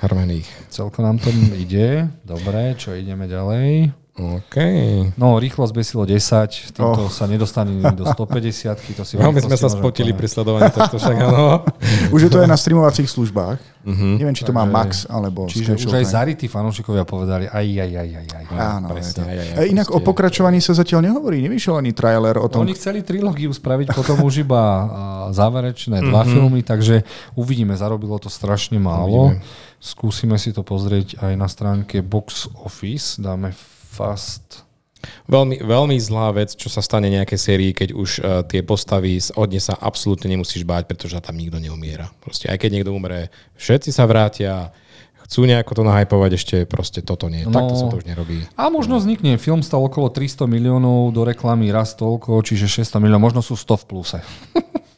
Hrmených. 0.00 0.48
Celko 0.72 1.04
nám 1.04 1.20
to 1.20 1.28
ide. 1.52 2.08
Dobre, 2.24 2.72
čo 2.80 2.96
ideme 2.96 3.28
ďalej? 3.28 3.99
OK. 4.20 4.56
No, 5.16 5.40
rýchlo 5.40 5.64
zbesilo 5.64 6.04
10, 6.04 6.76
týmto 6.76 7.08
oh. 7.08 7.12
sa 7.12 7.24
nedostane 7.24 7.80
do 7.96 8.04
150 8.04 9.00
to 9.00 9.02
si 9.08 9.16
Veľmi 9.20 9.40
sme 9.40 9.56
sa 9.56 9.72
spotili 9.72 10.12
pri 10.12 10.28
sledovaní 10.28 10.68
tohto 10.68 11.00
však, 11.00 11.16
áno. 11.16 11.64
Už 12.14 12.28
je 12.28 12.30
to 12.30 12.44
aj 12.44 12.48
na 12.48 12.58
streamovacích 12.60 13.08
službách. 13.08 13.80
Mhm. 13.80 14.20
Neviem, 14.20 14.36
či 14.36 14.44
to 14.44 14.52
má 14.52 14.68
Max 14.68 15.08
alebo 15.08 15.48
Čiže 15.48 15.72
už 15.72 15.96
aj 15.96 16.12
zarytí 16.12 16.52
fanúšikovia 16.52 17.08
povedali 17.08 17.48
aj, 17.48 17.64
aj, 17.64 17.92
aj, 17.96 18.08
aj, 18.12 18.26
aj. 18.28 18.44
Áno, 18.52 18.86
presne, 18.92 19.24
aj, 19.24 19.36
aj, 19.40 19.48
aj, 19.56 19.64
E, 19.64 19.72
Inak 19.72 19.88
o 19.88 19.96
proste. 19.96 20.08
pokračovaní 20.12 20.60
sa 20.60 20.76
zatiaľ 20.76 21.08
nehovorí. 21.08 21.40
Nevyšiel 21.40 21.80
ani 21.80 21.96
trailer 21.96 22.36
o 22.36 22.46
tom. 22.52 22.68
Oni 22.68 22.76
chceli 22.76 23.00
trilógiu 23.00 23.48
spraviť, 23.48 23.96
potom 23.96 24.20
už 24.20 24.44
iba 24.44 24.62
záverečné 25.32 26.04
dva 26.12 26.28
filmy, 26.28 26.60
takže 26.60 27.08
uvidíme, 27.40 27.72
zarobilo 27.72 28.20
to 28.20 28.28
strašne 28.28 28.76
málo. 28.76 29.32
Skúsime 29.80 30.36
si 30.36 30.52
to 30.52 30.60
pozrieť 30.60 31.16
aj 31.24 31.32
na 31.40 31.48
stránke 31.48 32.04
Box 32.04 32.52
Office, 32.52 33.16
dáme 33.16 33.56
fast. 34.00 34.64
Veľmi, 35.28 35.64
veľmi 35.64 35.96
zlá 35.96 36.28
vec, 36.32 36.52
čo 36.52 36.68
sa 36.68 36.84
stane 36.84 37.08
nejakej 37.08 37.38
sérii, 37.40 37.72
keď 37.72 37.88
už 37.96 38.10
uh, 38.20 38.44
tie 38.44 38.60
postavy 38.60 39.16
z- 39.16 39.32
od 39.32 39.48
sa 39.56 39.76
absolútne 39.76 40.28
nemusíš 40.28 40.64
báť, 40.64 40.88
pretože 40.88 41.16
tam 41.24 41.40
nikto 41.40 41.56
neumiera. 41.56 42.12
Proste 42.20 42.52
aj 42.52 42.60
keď 42.60 42.70
niekto 42.80 42.92
umre, 42.92 43.32
všetci 43.56 43.96
sa 43.96 44.04
vrátia, 44.04 44.72
chcú 45.24 45.48
nejako 45.48 45.72
to 45.72 45.82
nahypovať, 45.88 46.30
ešte 46.36 46.56
proste 46.68 47.00
toto 47.00 47.32
nie. 47.32 47.48
No. 47.48 47.54
Takto 47.54 47.74
sa 47.80 47.86
to 47.88 47.96
už 48.02 48.06
nerobí. 48.08 48.44
A 48.60 48.68
možno 48.68 49.00
vznikne, 49.00 49.40
film 49.40 49.64
stal 49.64 49.80
okolo 49.80 50.12
300 50.12 50.44
miliónov, 50.44 51.16
do 51.16 51.24
reklamy 51.24 51.72
raz 51.72 51.96
toľko, 51.96 52.42
čiže 52.44 52.68
600 52.68 53.00
miliónov, 53.00 53.30
možno 53.30 53.40
sú 53.40 53.56
100 53.56 53.80
v 53.80 53.84
pluse. 53.88 54.18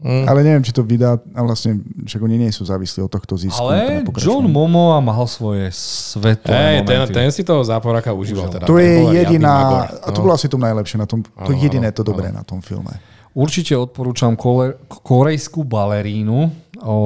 Ale 0.00 0.40
neviem, 0.40 0.64
či 0.64 0.72
to 0.72 0.80
vydá, 0.80 1.20
a 1.36 1.40
vlastne, 1.44 1.76
však 2.08 2.20
oni 2.24 2.40
nie 2.40 2.48
sú 2.48 2.64
závislí 2.64 3.04
od 3.04 3.12
tohto 3.12 3.36
zisku. 3.36 3.60
Ale. 3.60 4.00
John 4.16 4.48
Momoa 4.48 4.96
mal 5.04 5.28
svoje 5.28 5.68
svetlé 5.76 6.80
ten, 6.88 7.04
momenty. 7.04 7.12
ten 7.12 7.28
si 7.28 7.44
toho 7.44 7.60
záporaka 7.60 8.16
užíval. 8.16 8.48
Teda. 8.48 8.64
To 8.64 8.80
Ten 8.80 9.12
je 9.12 9.20
jediná, 9.20 9.84
a 9.92 10.08
to 10.08 10.24
bolo 10.24 10.32
asi 10.32 10.48
to 10.48 10.56
najlepšie 10.56 10.96
na 10.96 11.04
tom, 11.04 11.20
to 11.20 11.52
Áno, 11.52 11.60
jediné 11.60 11.92
to 11.92 12.00
dobré 12.00 12.32
na 12.32 12.40
tom 12.40 12.64
filme. 12.64 12.96
Určite 13.36 13.76
odporúčam 13.76 14.34
kole, 14.34 14.80
korejskú 14.88 15.62
balerínu 15.62 16.50
o 16.80 16.96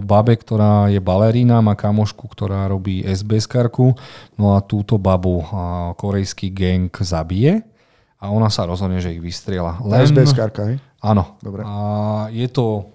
babe, 0.00 0.38
ktorá 0.38 0.86
je 0.88 1.02
balerína, 1.02 1.58
má 1.58 1.74
kamošku, 1.74 2.30
ktorá 2.30 2.70
robí 2.70 3.02
SBS-karku, 3.02 3.92
no 4.38 4.54
a 4.54 4.62
túto 4.62 4.96
babu 5.02 5.42
a, 5.50 5.92
korejský 5.98 6.54
gang 6.54 6.88
zabije 6.94 7.66
a 8.16 8.32
ona 8.32 8.48
sa 8.48 8.64
rozhodne, 8.64 9.02
že 9.02 9.12
ich 9.12 9.20
vystriela. 9.20 9.76
Len... 9.84 10.06
SBS 10.06 10.32
karka, 10.32 10.72
hej? 10.72 10.76
Áno. 11.06 11.38
Dobre. 11.38 11.62
A 11.62 12.26
je 12.34 12.50
to 12.50 12.90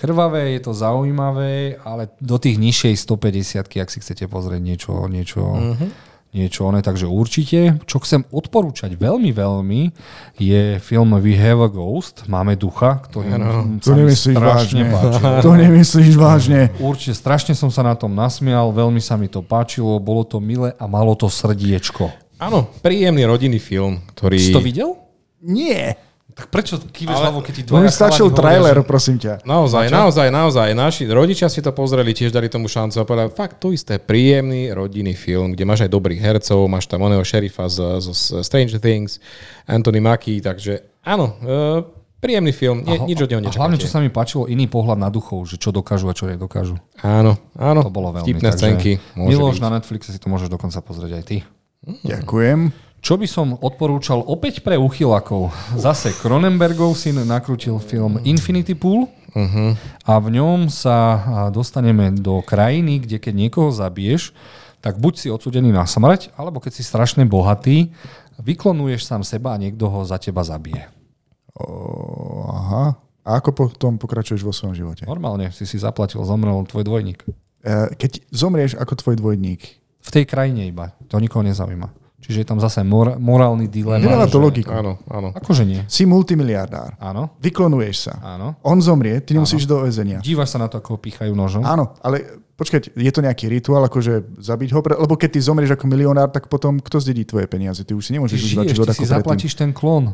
krvavé, 0.00 0.56
je 0.56 0.60
to 0.64 0.72
zaujímavé, 0.72 1.76
ale 1.84 2.08
do 2.16 2.40
tých 2.40 2.56
nižšej 2.56 3.04
150 3.04 3.84
ak 3.84 3.92
si 3.92 4.00
chcete 4.00 4.24
pozrieť 4.32 4.60
niečo, 4.64 4.92
niečo, 5.12 5.44
uh-huh. 5.44 5.88
niečo 6.32 6.64
oné, 6.64 6.80
takže 6.80 7.04
určite. 7.04 7.76
Čo 7.84 8.00
chcem 8.00 8.24
odporúčať 8.32 8.96
veľmi, 8.96 9.28
veľmi, 9.36 9.92
je 10.40 10.80
film 10.80 11.12
We 11.20 11.36
Have 11.36 11.60
a 11.60 11.68
Ghost, 11.68 12.24
Máme 12.32 12.56
ducha, 12.56 13.04
ktorý 13.12 13.28
To 13.84 13.92
sa 13.92 13.92
mi 13.92 14.08
nemyslíš 14.08 14.36
strašne 14.40 14.82
vážne. 14.88 14.96
páčil. 14.96 15.42
To 15.44 15.52
nemyslíš 15.52 16.14
vážne. 16.16 16.60
Určite, 16.80 17.12
strašne 17.12 17.52
som 17.52 17.68
sa 17.68 17.84
na 17.84 17.92
tom 17.92 18.16
nasmial, 18.16 18.72
veľmi 18.72 19.04
sa 19.04 19.20
mi 19.20 19.28
to 19.28 19.44
páčilo, 19.44 20.00
bolo 20.00 20.24
to 20.24 20.40
milé 20.40 20.72
a 20.80 20.88
malo 20.88 21.12
to 21.12 21.28
srdiečko. 21.28 22.08
Áno, 22.40 22.72
príjemný 22.80 23.28
rodinný 23.28 23.60
film, 23.60 24.00
ktorý... 24.16 24.40
Si 24.40 24.48
to 24.48 24.64
videl? 24.64 24.96
Nie. 25.44 26.09
Tak 26.30 26.46
prečo 26.48 26.78
kýveš 26.78 27.16
hlavou, 27.16 27.42
keď 27.42 27.52
ti 27.52 27.62
dvaja 27.64 27.90
stačil 27.90 28.30
hovoria, 28.30 28.40
trailer, 28.40 28.76
že- 28.76 28.86
prosím 28.86 29.16
ťa. 29.18 29.32
Naozaj, 29.42 29.90
naozaj, 29.90 30.28
naozaj. 30.28 30.68
Naši 30.72 31.02
rodičia 31.06 31.46
si 31.46 31.58
to 31.58 31.70
pozreli, 31.70 32.10
tiež 32.10 32.30
dali 32.30 32.46
tomu 32.46 32.66
šancu 32.66 32.96
a 32.96 33.04
povedali, 33.04 33.30
fakt 33.30 33.58
to 33.58 33.70
isté, 33.70 33.98
príjemný 33.98 34.70
rodinný 34.70 35.12
film, 35.12 35.52
kde 35.52 35.64
máš 35.64 35.84
aj 35.84 35.90
dobrých 35.90 36.20
hercov, 36.20 36.64
máš 36.66 36.86
tam 36.86 37.02
oného 37.02 37.20
šerifa 37.20 37.66
z, 37.66 38.00
z, 38.00 38.08
z 38.10 38.22
Stranger 38.40 38.78
Things, 38.78 39.18
Anthony 39.66 40.00
Mackie, 40.00 40.38
takže 40.38 41.02
áno, 41.02 41.36
e, 41.40 41.98
Príjemný 42.20 42.52
film, 42.52 42.84
nie, 42.84 43.00
nič 43.00 43.16
od 43.16 43.32
neho 43.32 43.40
a 43.40 43.48
hlavne, 43.48 43.80
čo 43.80 43.88
nečakáte. 43.88 43.96
sa 43.96 44.04
mi 44.04 44.12
páčilo, 44.12 44.44
iný 44.44 44.68
pohľad 44.68 45.00
na 45.00 45.08
duchov, 45.08 45.48
že 45.48 45.56
čo 45.56 45.72
dokážu 45.72 46.04
a 46.04 46.12
čo 46.12 46.28
nedokážu. 46.28 46.76
Áno, 47.00 47.40
áno. 47.56 47.80
To 47.80 47.88
bolo 47.88 48.12
veľmi. 48.12 48.28
Vtipné 48.28 48.52
scénky. 48.52 49.00
Miloš, 49.16 49.56
byť. 49.56 49.64
na 49.64 49.80
Netflixe 49.80 50.12
si 50.12 50.20
to 50.20 50.28
môžeš 50.28 50.52
dokonca 50.52 50.84
pozrieť 50.84 51.16
aj 51.16 51.24
ty. 51.24 51.36
Ďakujem. 52.04 52.89
Čo 53.00 53.16
by 53.16 53.24
som 53.24 53.56
odporúčal 53.56 54.20
opäť 54.20 54.60
pre 54.60 54.76
uchylakov? 54.76 55.48
Zase 55.72 56.12
Cronenbergov 56.12 56.92
syn 56.94 57.24
nakrútil 57.24 57.80
film 57.80 58.20
Infinity 58.24 58.76
Pool 58.76 59.08
Uh-huh. 59.30 59.78
a 60.10 60.18
v 60.18 60.42
ňom 60.42 60.66
sa 60.66 61.22
dostaneme 61.54 62.10
do 62.10 62.42
krajiny, 62.42 62.98
kde 62.98 63.22
keď 63.22 63.34
niekoho 63.38 63.70
zabiješ, 63.70 64.34
tak 64.82 64.98
buď 64.98 65.14
si 65.14 65.30
odsudený 65.30 65.70
na 65.70 65.86
smrť, 65.86 66.34
alebo 66.34 66.58
keď 66.58 66.74
si 66.74 66.82
strašne 66.82 67.22
bohatý, 67.30 67.94
vyklonuješ 68.42 69.06
sám 69.06 69.22
seba 69.22 69.54
a 69.54 69.60
niekto 69.62 69.86
ho 69.86 70.02
za 70.02 70.18
teba 70.18 70.42
zabije. 70.42 70.90
O, 71.54 72.42
aha. 72.50 72.98
A 73.22 73.38
ako 73.38 73.54
potom 73.70 74.02
pokračuješ 74.02 74.42
vo 74.42 74.50
svojom 74.50 74.74
živote? 74.74 75.06
Normálne 75.06 75.54
si 75.54 75.62
si 75.62 75.78
zaplatil, 75.78 76.26
zomrel 76.26 76.66
tvoj 76.66 76.82
dvojník. 76.82 77.22
E, 77.62 77.94
Keď 77.94 78.34
zomrieš 78.34 78.74
ako 78.82 78.98
tvoj 78.98 79.14
dvojník, 79.14 79.62
V 80.00 80.08
tej 80.10 80.24
krajine 80.24 80.64
iba. 80.66 80.96
To 81.12 81.20
nikoho 81.20 81.44
nezaujíma. 81.44 81.99
Čiže 82.20 82.44
je 82.44 82.46
tam 82.46 82.58
zase 82.58 82.80
mor- 82.80 83.16
morálny 83.16 83.64
dilema. 83.64 83.98
nedáva 83.98 84.24
to 84.24 84.36
že- 84.36 84.44
logiku. 84.44 84.70
Áno, 84.70 85.00
áno. 85.04 85.32
Akože 85.32 85.64
nie. 85.64 85.80
Si 85.86 86.04
multimiliardár. 86.04 86.94
Áno, 86.96 87.32
Vyklonuješ 87.38 87.96
sa. 88.06 88.14
áno. 88.22 88.54
On 88.60 88.76
zomrie, 88.78 89.18
ty 89.18 89.32
nemusíš 89.32 89.64
do 89.64 89.80
väzenia. 89.80 90.20
Dívaš 90.20 90.52
sa 90.52 90.58
na 90.58 90.68
to, 90.68 90.78
ako 90.78 90.94
ho 90.94 90.98
pýchajú 91.00 91.32
nožom. 91.32 91.64
Áno, 91.64 91.96
ale 91.98 92.22
počkať, 92.54 92.92
je 92.92 93.08
to 93.08 93.20
nejaký 93.20 93.48
rituál, 93.48 93.80
akože 93.82 94.36
zabiť 94.36 94.68
ho? 94.70 94.80
Pre- 94.80 95.00
Lebo 95.00 95.16
keď 95.16 95.30
ty 95.32 95.40
zomrieš 95.40 95.74
ako 95.74 95.88
milionár, 95.88 96.28
tak 96.28 96.46
potom 96.46 96.76
kto 96.76 97.00
zdedí 97.00 97.24
tvoje 97.24 97.48
peniaze? 97.48 97.80
Ty 97.82 97.96
už 97.96 98.04
si 98.04 98.12
nemôžeš 98.12 98.36
užívať 98.38 98.66
život 98.70 98.84
ty 98.84 98.90
ako 98.90 98.94
si 98.94 99.02
predtým. 99.02 99.16
zaplatíš 99.16 99.52
ten 99.56 99.70
klon. 99.72 100.04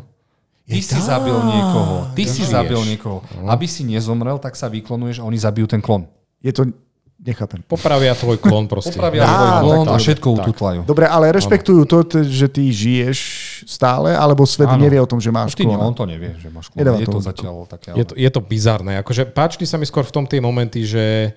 Ty 0.65 0.79
si 0.79 0.99
zabil 0.99 1.37
niekoho. 1.37 1.95
Ty 2.11 2.23
si 2.25 2.43
zabil 2.43 2.81
niekoho. 2.87 3.19
Aby 3.45 3.67
si 3.67 3.83
nezomrel, 3.83 4.39
tak 4.39 4.55
sa 4.55 4.67
vyklonuješ 4.67 5.23
a 5.23 5.25
oni 5.25 5.37
zabijú 5.37 5.67
ten 5.67 5.79
klon. 5.79 6.07
Je 6.39 6.51
to... 6.51 6.71
Nechápem. 7.17 7.65
Popravia 7.65 8.13
tvoj 8.13 8.37
klon 8.37 8.69
proste. 8.69 8.93
Popravia 8.93 9.25
tvoj 9.25 9.53
klon 9.65 9.87
a 9.89 9.97
všetko 9.97 10.27
ututlajú. 10.37 10.81
Dobre, 10.85 11.09
ale 11.09 11.33
rešpektujú 11.33 11.89
to, 11.89 11.99
že 12.29 12.47
ty 12.53 12.69
žiješ 12.69 13.19
stále, 13.65 14.13
alebo 14.13 14.45
svet 14.45 14.69
Áno. 14.69 14.77
nevie 14.77 15.01
o 15.01 15.09
tom, 15.09 15.17
že 15.17 15.33
máš 15.33 15.57
Ty 15.57 15.65
klona? 15.65 15.89
on 15.89 15.97
to 15.97 16.05
nevie, 16.05 16.37
že 16.37 16.53
máš 16.53 16.69
klon. 16.69 16.85
Nedáva 16.85 17.01
Je 17.01 17.09
to 17.09 17.21
zatiaľ 17.25 17.65
také... 17.65 17.97
Je 17.97 18.05
to, 18.05 18.13
je 18.13 18.31
to 18.31 18.41
bizarné. 18.45 19.01
Akože 19.01 19.25
páčili 19.33 19.65
sa 19.65 19.81
mi 19.81 19.89
skôr 19.89 20.05
v 20.05 20.13
tom 20.13 20.25
tie 20.29 20.45
momenty, 20.45 20.85
že 20.85 21.33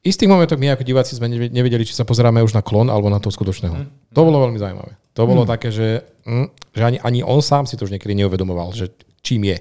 v 0.00 0.04
istých 0.06 0.30
momentoch 0.30 0.56
my 0.56 0.78
ako 0.78 0.86
diváci 0.86 1.18
sme 1.18 1.26
nevedeli, 1.28 1.82
či 1.82 1.92
sa 1.92 2.06
pozeráme 2.06 2.40
už 2.46 2.54
na 2.54 2.62
klon 2.62 2.86
alebo 2.86 3.10
na 3.10 3.18
toho 3.18 3.34
skutočného. 3.34 3.74
Mhm. 3.74 4.14
To 4.14 4.20
bolo 4.22 4.46
veľmi 4.46 4.62
zaujímavé. 4.62 4.94
To 5.18 5.26
bolo 5.26 5.42
také, 5.42 5.74
že, 5.74 6.06
mm, 6.22 6.70
že 6.70 6.82
ani, 6.86 6.98
ani 7.02 7.20
on 7.26 7.42
sám 7.42 7.66
si 7.66 7.74
to 7.74 7.82
už 7.82 7.90
niekedy 7.92 8.14
neuvedomoval, 8.14 8.70
že 8.72 8.94
čím 9.26 9.42
je. 9.42 9.58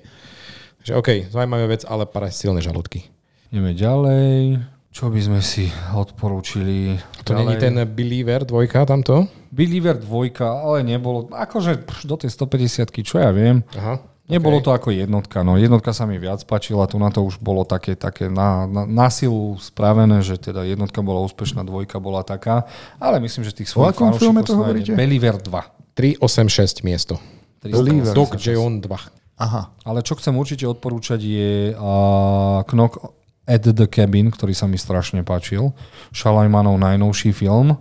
Že 0.86 0.91
OK, 0.93 1.10
zaujímavá 1.34 1.66
vec, 1.68 1.84
ale 1.89 2.06
para 2.06 2.30
silné 2.30 2.62
žalúdky. 2.62 3.10
Ideme 3.50 3.74
ďalej. 3.74 4.62
Čo 4.90 5.14
by 5.14 5.22
sme 5.22 5.40
si 5.46 5.70
odporúčili? 5.94 6.98
To 7.22 7.38
není 7.38 7.56
ten 7.62 7.78
Believer 7.86 8.42
dvojka 8.42 8.90
tamto? 8.90 9.30
Believer 9.54 9.98
2, 9.98 10.42
ale 10.42 10.82
nebolo... 10.82 11.30
Akože 11.30 11.86
pš, 11.86 12.10
do 12.10 12.18
tej 12.18 12.34
150 12.34 12.90
čo 13.06 13.22
ja 13.22 13.30
viem. 13.30 13.62
Aha. 13.78 14.02
Nebolo 14.30 14.62
to 14.62 14.70
ako 14.70 14.94
jednotka. 14.94 15.42
No 15.42 15.58
jednotka 15.58 15.90
sa 15.90 16.06
mi 16.06 16.22
viac 16.22 16.46
páčila, 16.46 16.86
tu 16.86 17.02
na 17.02 17.10
to 17.10 17.26
už 17.26 17.42
bolo 17.42 17.66
také, 17.66 17.98
také 17.98 18.30
na, 18.30 18.70
na, 18.70 18.86
na 18.86 19.08
silu 19.10 19.58
spravené, 19.58 20.22
že 20.22 20.38
teda 20.38 20.62
jednotka 20.70 21.02
bola 21.02 21.26
úspešná, 21.26 21.66
dvojka 21.66 21.98
bola 21.98 22.22
taká. 22.22 22.70
Ale 23.02 23.18
myslím, 23.26 23.42
že 23.42 23.58
tých 23.58 23.74
svojich 23.74 23.98
to 23.98 24.06
fanúšikov 24.06 24.46
sa 24.46 24.58
hovoríte? 24.58 24.94
Believer 24.94 25.42
2. 25.42 25.50
386 25.98 26.86
miesto. 26.86 27.18
Believer. 27.66 28.14
Dog 28.14 28.38
Jeon 28.38 28.78
2. 28.86 29.42
Aha. 29.42 29.74
Ale 29.82 30.06
čo 30.06 30.14
chcem 30.14 30.38
určite 30.38 30.70
odporúčať 30.70 31.20
je 31.26 31.74
uh, 31.74 32.62
Knock 32.70 33.02
at 33.50 33.66
the 33.66 33.86
Cabin, 33.86 34.30
ktorý 34.30 34.54
sa 34.54 34.64
mi 34.64 34.76
strašne 34.76 35.20
páčil. 35.22 35.74
Šalajmanov 36.12 36.78
najnovší 36.78 37.34
film. 37.34 37.74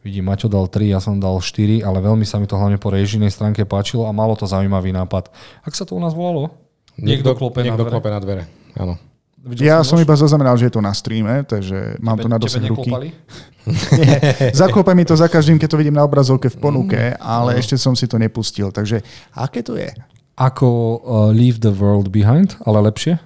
Vidím, 0.00 0.28
Maťo 0.28 0.46
dal 0.46 0.68
3, 0.68 0.84
ja 0.86 1.00
som 1.00 1.16
dal 1.16 1.32
4, 1.34 1.80
ale 1.80 1.98
veľmi 1.98 2.22
sa 2.22 2.36
mi 2.36 2.44
to 2.44 2.54
hlavne 2.54 2.76
po 2.76 2.92
režinej 2.92 3.32
stránke 3.32 3.64
páčilo 3.64 4.04
a 4.04 4.12
malo 4.12 4.32
to 4.32 4.44
zaujímavý 4.44 4.92
nápad. 4.92 5.32
Ak 5.60 5.72
sa 5.72 5.82
to 5.82 5.96
u 5.96 6.00
nás 6.00 6.12
volalo? 6.12 6.52
Niekto 6.94 7.32
klope 7.32 7.58
na 7.58 7.72
niekto 7.72 7.80
dvere. 7.80 7.90
klope 7.90 8.08
na 8.08 8.20
dvere. 8.20 8.42
Áno. 8.74 9.00
Videl 9.40 9.64
Ja 9.66 9.76
si 9.78 9.88
som 9.88 9.96
nož? 9.96 10.04
iba 10.04 10.14
zaznamenal, 10.14 10.54
že 10.54 10.68
je 10.68 10.72
to 10.72 10.80
na 10.80 10.92
streame, 10.92 11.42
takže 11.42 11.96
mám 11.98 12.16
to 12.16 12.28
na 12.28 12.36
Tebe 12.36 12.44
dosah 12.46 12.60
ruky. 12.62 12.68
neklopali? 12.84 13.08
Zaklope 14.54 14.92
mi 14.92 15.02
to 15.02 15.14
za 15.14 15.26
každým, 15.26 15.56
keď 15.56 15.68
to 15.68 15.76
vidím 15.76 15.94
na 15.94 16.02
obrazovke 16.02 16.46
v 16.46 16.56
ponuke, 16.58 16.96
Mm. 16.96 17.16
ale 17.18 17.56
ešte 17.56 17.74
som 17.74 17.92
si 17.92 18.04
to 18.04 18.16
nepustil. 18.16 18.70
Takže 18.70 19.00
aké 19.32 19.60
to 19.60 19.74
je? 19.74 19.88
Ako 20.34 20.66
uh, 20.66 20.98
Leave 21.30 21.58
the 21.58 21.70
World 21.70 22.08
Behind, 22.08 22.56
ale 22.62 22.82
lepšie? 22.82 23.16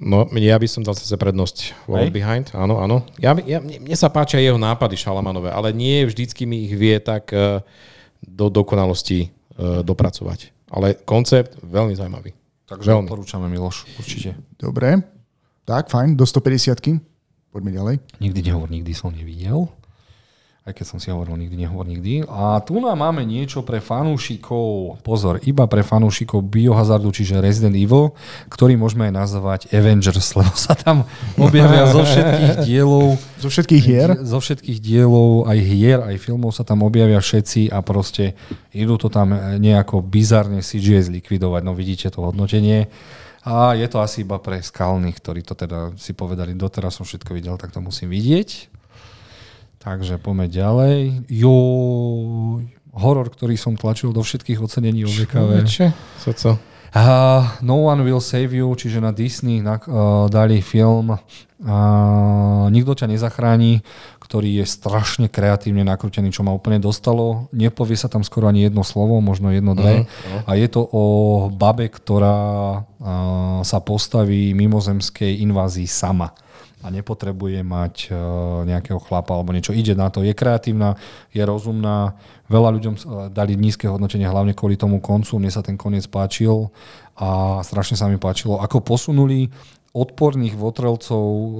No, 0.00 0.26
ja 0.34 0.56
by 0.58 0.66
som 0.66 0.82
dal 0.82 0.96
zase 0.96 1.14
prednosť 1.14 1.86
World 1.90 2.10
Hej. 2.10 2.14
Behind. 2.14 2.46
Áno, 2.54 2.80
áno. 2.80 3.06
Ja, 3.20 3.36
ja, 3.44 3.58
mne, 3.60 3.82
mne 3.82 3.96
sa 3.98 4.10
páčia 4.10 4.42
jeho 4.42 4.58
nápady 4.58 4.98
Šalamanové, 4.98 5.52
ale 5.52 5.70
nie 5.74 6.02
vždycky 6.06 6.46
mi 6.48 6.66
ich 6.66 6.74
vie 6.74 6.96
tak 6.98 7.30
eh, 7.34 7.60
do 8.22 8.48
dokonalosti 8.48 9.28
eh, 9.28 9.82
dopracovať. 9.84 10.50
Ale 10.74 10.98
koncept 11.06 11.60
veľmi 11.62 11.94
zaujímavý. 11.94 12.34
Takže 12.64 12.96
Veľmi. 12.96 13.06
odporúčame 13.06 13.46
Miloš, 13.46 13.84
určite. 14.00 14.34
Dobre, 14.56 15.04
tak 15.68 15.92
fajn, 15.92 16.16
do 16.16 16.24
150 16.24 17.04
Poďme 17.54 17.70
ďalej. 17.70 17.94
Nikdy 18.18 18.40
nehovor, 18.50 18.66
nikdy 18.66 18.90
som 18.96 19.14
nevidel. 19.14 19.70
Aj 20.64 20.72
keď 20.72 20.86
som 20.88 20.96
si 20.96 21.12
hovoril 21.12 21.36
nikdy, 21.36 21.60
nehovor 21.60 21.84
nikdy. 21.84 22.24
A 22.24 22.56
tu 22.64 22.80
nám 22.80 22.96
máme 22.96 23.20
niečo 23.20 23.60
pre 23.60 23.84
fanúšikov. 23.84 24.96
Pozor, 25.04 25.36
iba 25.44 25.68
pre 25.68 25.84
fanúšikov 25.84 26.40
Biohazardu, 26.40 27.12
čiže 27.12 27.36
Resident 27.36 27.76
Evil, 27.76 28.16
ktorý 28.48 28.72
môžeme 28.80 29.04
aj 29.04 29.12
nazvať 29.12 29.60
Avengers, 29.76 30.32
lebo 30.40 30.48
sa 30.56 30.72
tam 30.72 31.04
objavia 31.36 31.84
zo 31.92 32.00
všetkých 32.00 32.52
dielov 32.72 33.20
Zo 33.44 33.52
všetkých 33.52 33.82
hier? 33.84 34.08
Zo 34.24 34.40
všetkých 34.40 34.80
dielov, 34.80 35.52
aj 35.52 35.58
hier, 35.60 36.00
aj 36.00 36.16
filmov 36.16 36.56
sa 36.56 36.64
tam 36.64 36.80
objavia 36.80 37.20
všetci 37.20 37.68
a 37.68 37.84
proste 37.84 38.32
idú 38.72 38.96
to 38.96 39.12
tam 39.12 39.36
nejako 39.60 40.00
bizarne 40.00 40.64
CGI 40.64 41.04
zlikvidovať. 41.04 41.60
No 41.60 41.76
vidíte 41.76 42.08
to 42.08 42.24
hodnotenie. 42.24 42.88
A 43.44 43.76
je 43.76 43.84
to 43.84 44.00
asi 44.00 44.24
iba 44.24 44.40
pre 44.40 44.64
skalných, 44.64 45.20
ktorí 45.20 45.44
to 45.44 45.52
teda 45.52 45.92
si 46.00 46.16
povedali, 46.16 46.56
doteraz 46.56 46.96
som 46.96 47.04
všetko 47.04 47.36
videl, 47.36 47.60
tak 47.60 47.68
to 47.68 47.84
musím 47.84 48.08
vidieť. 48.08 48.73
Takže 49.84 50.16
poďme 50.16 50.48
ďalej. 50.48 51.28
Jo, 51.28 51.56
horor, 52.96 53.28
ktorý 53.28 53.60
som 53.60 53.76
tlačil 53.76 54.16
do 54.16 54.24
všetkých 54.24 54.56
ocenení 54.64 55.04
o 55.04 55.10
VKV. 55.12 55.68
Čo? 55.68 55.92
Co, 56.24 56.30
co? 56.32 56.50
Uh, 56.94 57.42
no 57.58 57.90
One 57.90 58.06
Will 58.06 58.22
Save 58.22 58.54
You, 58.54 58.70
čiže 58.78 59.02
na 59.02 59.10
Disney 59.10 59.58
na, 59.58 59.82
uh, 59.82 60.30
dali 60.30 60.62
film 60.62 61.10
uh, 61.10 62.70
Nikto 62.70 62.94
ťa 62.94 63.10
nezachráni, 63.10 63.82
ktorý 64.22 64.62
je 64.62 64.64
strašne 64.64 65.26
kreatívne 65.26 65.82
nakrútený, 65.82 66.30
čo 66.30 66.46
ma 66.46 66.54
úplne 66.54 66.78
dostalo. 66.78 67.50
Nepovie 67.50 67.98
sa 67.98 68.06
tam 68.06 68.22
skoro 68.22 68.46
ani 68.46 68.70
jedno 68.70 68.86
slovo, 68.86 69.18
možno 69.18 69.50
jedno, 69.50 69.74
dve. 69.74 70.06
Uh-huh. 70.06 70.46
A 70.46 70.54
je 70.54 70.70
to 70.70 70.86
o 70.86 71.04
babe, 71.50 71.90
ktorá 71.90 72.38
uh, 72.78 73.60
sa 73.66 73.82
postaví 73.82 74.54
mimozemskej 74.54 75.42
invázii 75.42 75.90
sama 75.90 76.30
a 76.84 76.92
nepotrebuje 76.92 77.64
mať 77.64 77.94
uh, 78.12 78.16
nejakého 78.68 79.00
chlapa 79.00 79.32
alebo 79.32 79.56
niečo. 79.56 79.72
Ide 79.72 79.96
na 79.96 80.12
to, 80.12 80.20
je 80.20 80.36
kreatívna, 80.36 81.00
je 81.32 81.40
rozumná. 81.40 82.12
Veľa 82.52 82.70
ľuďom 82.76 82.94
uh, 82.94 83.02
dali 83.32 83.56
nízke 83.56 83.88
hodnotenie 83.88 84.28
hlavne 84.28 84.52
kvôli 84.52 84.76
tomu 84.76 85.00
koncu. 85.00 85.40
Mne 85.40 85.48
sa 85.48 85.64
ten 85.64 85.80
koniec 85.80 86.04
páčil 86.12 86.68
a 87.16 87.60
strašne 87.64 87.96
sa 87.96 88.04
mi 88.12 88.20
páčilo, 88.20 88.60
ako 88.60 88.84
posunuli 88.84 89.48
odporných 89.94 90.58
votrelcov 90.58 91.22
uh, 91.22 91.54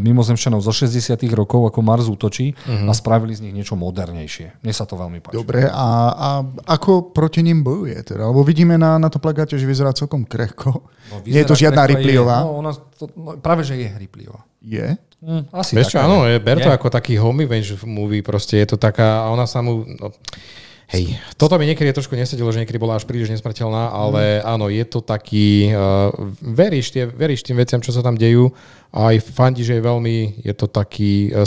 mimozemšťanov 0.00 0.64
zo 0.64 0.72
60 0.72 1.12
rokov, 1.36 1.68
ako 1.68 1.84
Mars 1.84 2.08
útočí 2.08 2.56
uh-huh. 2.56 2.88
a 2.88 2.92
spravili 2.96 3.36
z 3.36 3.44
nich 3.44 3.52
niečo 3.52 3.76
modernejšie. 3.76 4.64
Mne 4.64 4.72
sa 4.72 4.88
to 4.88 4.96
veľmi 4.96 5.20
páči. 5.20 5.36
Dobre, 5.36 5.68
a, 5.68 5.88
a 6.16 6.28
ako 6.72 7.12
proti 7.12 7.44
ním 7.44 7.60
bojuje? 7.60 8.00
Teda? 8.00 8.32
Lebo 8.32 8.40
vidíme 8.40 8.80
na, 8.80 8.96
na 8.96 9.12
to 9.12 9.20
plagáte, 9.20 9.60
že 9.60 9.68
vyzerá 9.68 9.92
celkom 9.92 10.24
krehko. 10.24 10.88
No, 11.12 11.20
Nie 11.28 11.44
je 11.44 11.52
to 11.52 11.54
vyzerá 11.54 11.76
žiadna 11.76 11.82
Ripleyová? 11.84 12.38
No, 12.48 12.64
ona, 12.64 12.72
to, 12.72 13.12
no, 13.12 13.36
práve, 13.44 13.60
že 13.68 13.76
je 13.76 13.92
Ripleyová. 13.92 14.40
Je? 14.64 14.96
Hm, 15.20 15.52
asi 15.52 15.76
Vieš 15.76 15.92
čo, 15.92 15.98
áno, 16.00 16.24
je, 16.24 16.40
ber 16.40 16.56
to 16.56 16.72
Je. 16.72 16.76
ako 16.80 16.88
taký 16.88 17.20
home 17.20 17.44
revenge 17.44 17.76
movie, 17.84 18.24
proste 18.24 18.56
je 18.56 18.72
to 18.72 18.76
taká, 18.80 19.28
a 19.28 19.32
ona 19.32 19.44
sa 19.44 19.60
mu, 19.60 19.84
no, 19.84 20.16
hej, 20.86 21.18
toto 21.34 21.58
mi 21.58 21.66
niekedy 21.66 21.90
trošku 21.90 22.14
nesedelo, 22.14 22.50
že 22.54 22.62
niekedy 22.62 22.78
bola 22.78 22.94
až 22.94 23.04
príliš 23.06 23.30
nesmrteľná, 23.34 23.90
ale 23.90 24.38
áno, 24.42 24.70
je 24.70 24.84
to 24.86 25.02
taký, 25.02 25.74
uh, 25.74 26.14
veríš, 26.38 26.94
tie, 26.94 27.10
veríš 27.10 27.42
tým 27.42 27.58
veciam, 27.58 27.82
čo 27.82 27.90
sa 27.90 28.06
tam 28.06 28.14
dejú, 28.14 28.54
a 28.94 29.12
aj 29.12 29.28
fandi, 29.34 29.66
že 29.66 29.76
je 29.76 29.82
veľmi, 29.82 30.46
je 30.46 30.54
to 30.54 30.70
taký, 30.70 31.34
uh, 31.34 31.42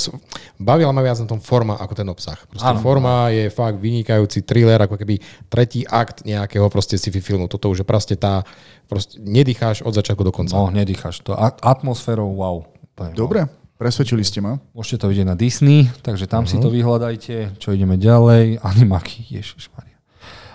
bavila 0.59 0.91
ma 0.91 0.99
viac 0.99 1.23
na 1.23 1.27
tom 1.27 1.39
forma 1.39 1.79
ako 1.79 1.93
ten 1.95 2.07
obsah. 2.11 2.37
Proste 2.51 2.67
Áno. 2.67 2.83
forma 2.83 3.31
je 3.31 3.47
fakt 3.47 3.79
vynikajúci 3.79 4.43
thriller, 4.43 4.79
ako 4.83 4.99
keby 4.99 5.19
tretí 5.47 5.87
akt 5.87 6.27
nejakého 6.27 6.67
proste 6.67 6.99
sci-fi 6.99 7.23
filmu. 7.23 7.47
Toto 7.47 7.71
už 7.71 7.83
je 7.83 7.87
proste 7.87 8.15
tá, 8.19 8.43
proste 8.91 9.19
nedýcháš 9.23 9.87
od 9.87 9.95
začiatku 9.95 10.23
do 10.23 10.35
konca. 10.35 10.59
No, 10.59 10.67
nedýcháš 10.67 11.23
to. 11.23 11.31
Atmosférou, 11.63 12.27
wow. 12.35 12.67
Dobre, 13.15 13.47
presvedčili 13.79 14.27
ste 14.27 14.43
ma. 14.43 14.59
Môžete 14.75 15.07
to 15.07 15.09
vidieť 15.09 15.27
na 15.31 15.39
Disney, 15.39 15.87
takže 16.03 16.27
tam 16.27 16.43
uh-huh. 16.43 16.51
si 16.51 16.59
to 16.59 16.67
vyhľadajte. 16.67 17.55
Čo 17.55 17.71
ideme 17.71 17.95
ďalej? 17.95 18.59
Animaky, 18.75 19.23
ježišmaria. 19.31 19.95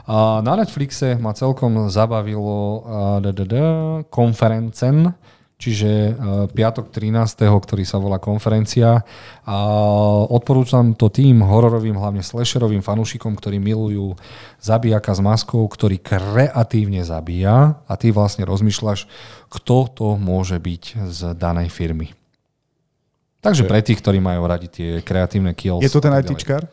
A 0.04 0.44
na 0.44 0.60
Netflixe 0.60 1.16
ma 1.16 1.32
celkom 1.32 1.88
zabavilo 1.88 2.84
uh, 2.84 4.04
konferencen, 4.12 5.16
čiže 5.56 6.12
uh, 6.12 6.44
piatok 6.52 6.92
13., 6.92 7.40
ktorý 7.48 7.88
sa 7.88 7.96
volá 7.96 8.20
konferencia. 8.20 9.00
A 9.48 9.56
odporúčam 10.28 10.92
to 10.92 11.08
tým 11.08 11.40
hororovým, 11.40 11.96
hlavne 11.96 12.20
slasherovým 12.20 12.84
fanúšikom, 12.84 13.32
ktorí 13.32 13.56
milujú 13.56 14.12
zabijaka 14.60 15.16
s 15.16 15.24
maskou, 15.24 15.64
ktorý 15.64 15.96
kreatívne 15.96 17.00
zabíja 17.00 17.80
a 17.88 17.92
ty 17.96 18.12
vlastne 18.12 18.44
rozmýšľaš, 18.44 19.08
kto 19.48 19.76
to 19.88 20.08
môže 20.20 20.60
byť 20.60 21.08
z 21.08 21.32
danej 21.32 21.72
firmy. 21.72 22.12
Takže 23.44 23.68
pre 23.68 23.84
tých, 23.84 24.00
ktorí 24.00 24.24
majú 24.24 24.48
radi 24.48 24.72
tie 24.72 24.90
kreatívne 25.04 25.52
kills. 25.52 25.84
Je 25.84 25.92
to 25.92 26.00
ten. 26.00 26.16
ITčkár? 26.16 26.64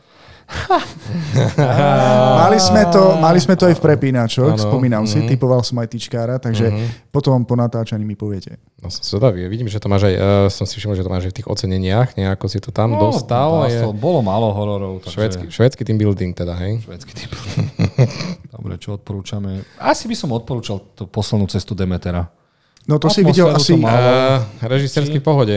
mali, 2.42 2.60
sme 2.60 2.84
to, 2.92 3.16
mali 3.26 3.40
sme 3.40 3.56
to 3.56 3.72
aj 3.72 3.76
v 3.80 3.82
prepínačoch, 3.82 4.60
spomínam 4.60 5.08
si, 5.08 5.24
mhm. 5.24 5.28
typoval 5.32 5.64
som 5.64 5.80
aj 5.80 5.88
tyčkára, 5.92 6.44
takže 6.44 6.72
potom 7.10 7.44
po 7.48 7.56
natáčaní 7.56 8.04
mi 8.04 8.20
poviete. 8.20 8.60
No 8.82 8.90
som 8.90 9.06
zvedavý. 9.06 9.46
Vidím, 9.48 9.70
že 9.70 9.78
to 9.78 9.88
máš 9.88 10.10
aj, 10.12 10.16
uh, 10.18 10.50
som 10.50 10.66
si 10.66 10.82
všimol, 10.82 10.98
že 10.98 11.06
to 11.06 11.12
máš 11.14 11.30
aj 11.30 11.32
v 11.32 11.38
tých 11.44 11.48
oceneniach, 11.48 12.18
nejako 12.18 12.46
si 12.50 12.58
to 12.60 12.74
tam 12.74 12.98
dostal. 12.98 13.70
Je 13.70 13.80
to 13.80 13.94
bolo 13.94 14.26
málo 14.26 14.52
hororov. 14.52 15.06
takže- 15.06 15.16
švédsky, 15.16 15.46
švédsky 15.54 15.82
team 15.86 16.02
building 16.02 16.34
teda, 16.34 16.58
hej? 16.58 16.82
Švédsky 16.84 17.14
typ. 17.14 17.32
Dobre, 18.56 18.76
čo 18.82 18.98
odporúčame? 18.98 19.64
Asi 19.78 20.10
by 20.10 20.16
som 20.18 20.34
odporúčal 20.34 20.82
tú 20.98 21.06
poslednú 21.08 21.46
cestu 21.48 21.78
Demetera. 21.78 22.28
No 22.90 22.98
to 22.98 23.14
si 23.14 23.22
videl 23.22 23.54
Atmosféru 23.54 23.86
asi. 23.86 23.86
Uh, 23.86 24.42
režisérsky 24.66 25.22
v 25.22 25.26
pohode. 25.26 25.56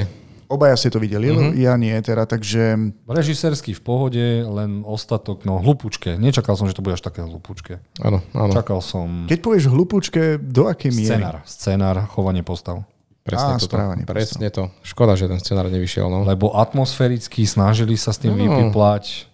Obaja 0.55 0.75
ste 0.75 0.89
to 0.89 0.97
videli, 0.97 1.29
Mhm. 1.29 1.53
ja 1.55 1.75
nie 1.75 1.93
teda, 1.97 2.25
takže 2.25 2.95
Režisérsky 3.05 3.73
v 3.73 3.83
pohode, 3.83 4.25
len 4.41 4.81
ostatok, 4.83 5.43
no 5.43 5.59
hlupučke. 5.59 6.15
Nečakal 6.15 6.55
som, 6.55 6.65
že 6.65 6.73
to 6.73 6.81
bude 6.81 6.95
až 6.95 7.03
také 7.03 7.21
hlupučke. 7.21 7.83
Áno, 7.99 8.23
áno. 8.31 8.53
Čakal 8.53 8.79
som 8.79 9.27
keď 9.27 9.39
povieš 9.41 9.65
hlupúčke, 9.67 10.23
do 10.37 10.65
akej 10.65 10.91
miery? 10.91 11.11
scenár. 11.11 11.35
Scenár, 11.45 11.97
chovanie 12.09 12.41
postav. 12.41 12.87
Presne 13.21 13.51
Á, 13.51 13.57
toto. 13.57 13.73
správanie 13.73 14.05
Presne 14.05 14.49
to. 14.49 14.69
Škoda, 14.83 15.13
že 15.15 15.25
ten 15.25 15.41
scenár 15.41 15.67
nevyšiel. 15.67 16.07
No. 16.07 16.23
Lebo 16.23 16.53
atmosféricky 16.53 17.43
snažili 17.43 17.97
sa 17.97 18.13
s 18.13 18.21
tým 18.21 18.31
No. 18.31 18.39
vypiplať. 18.39 19.33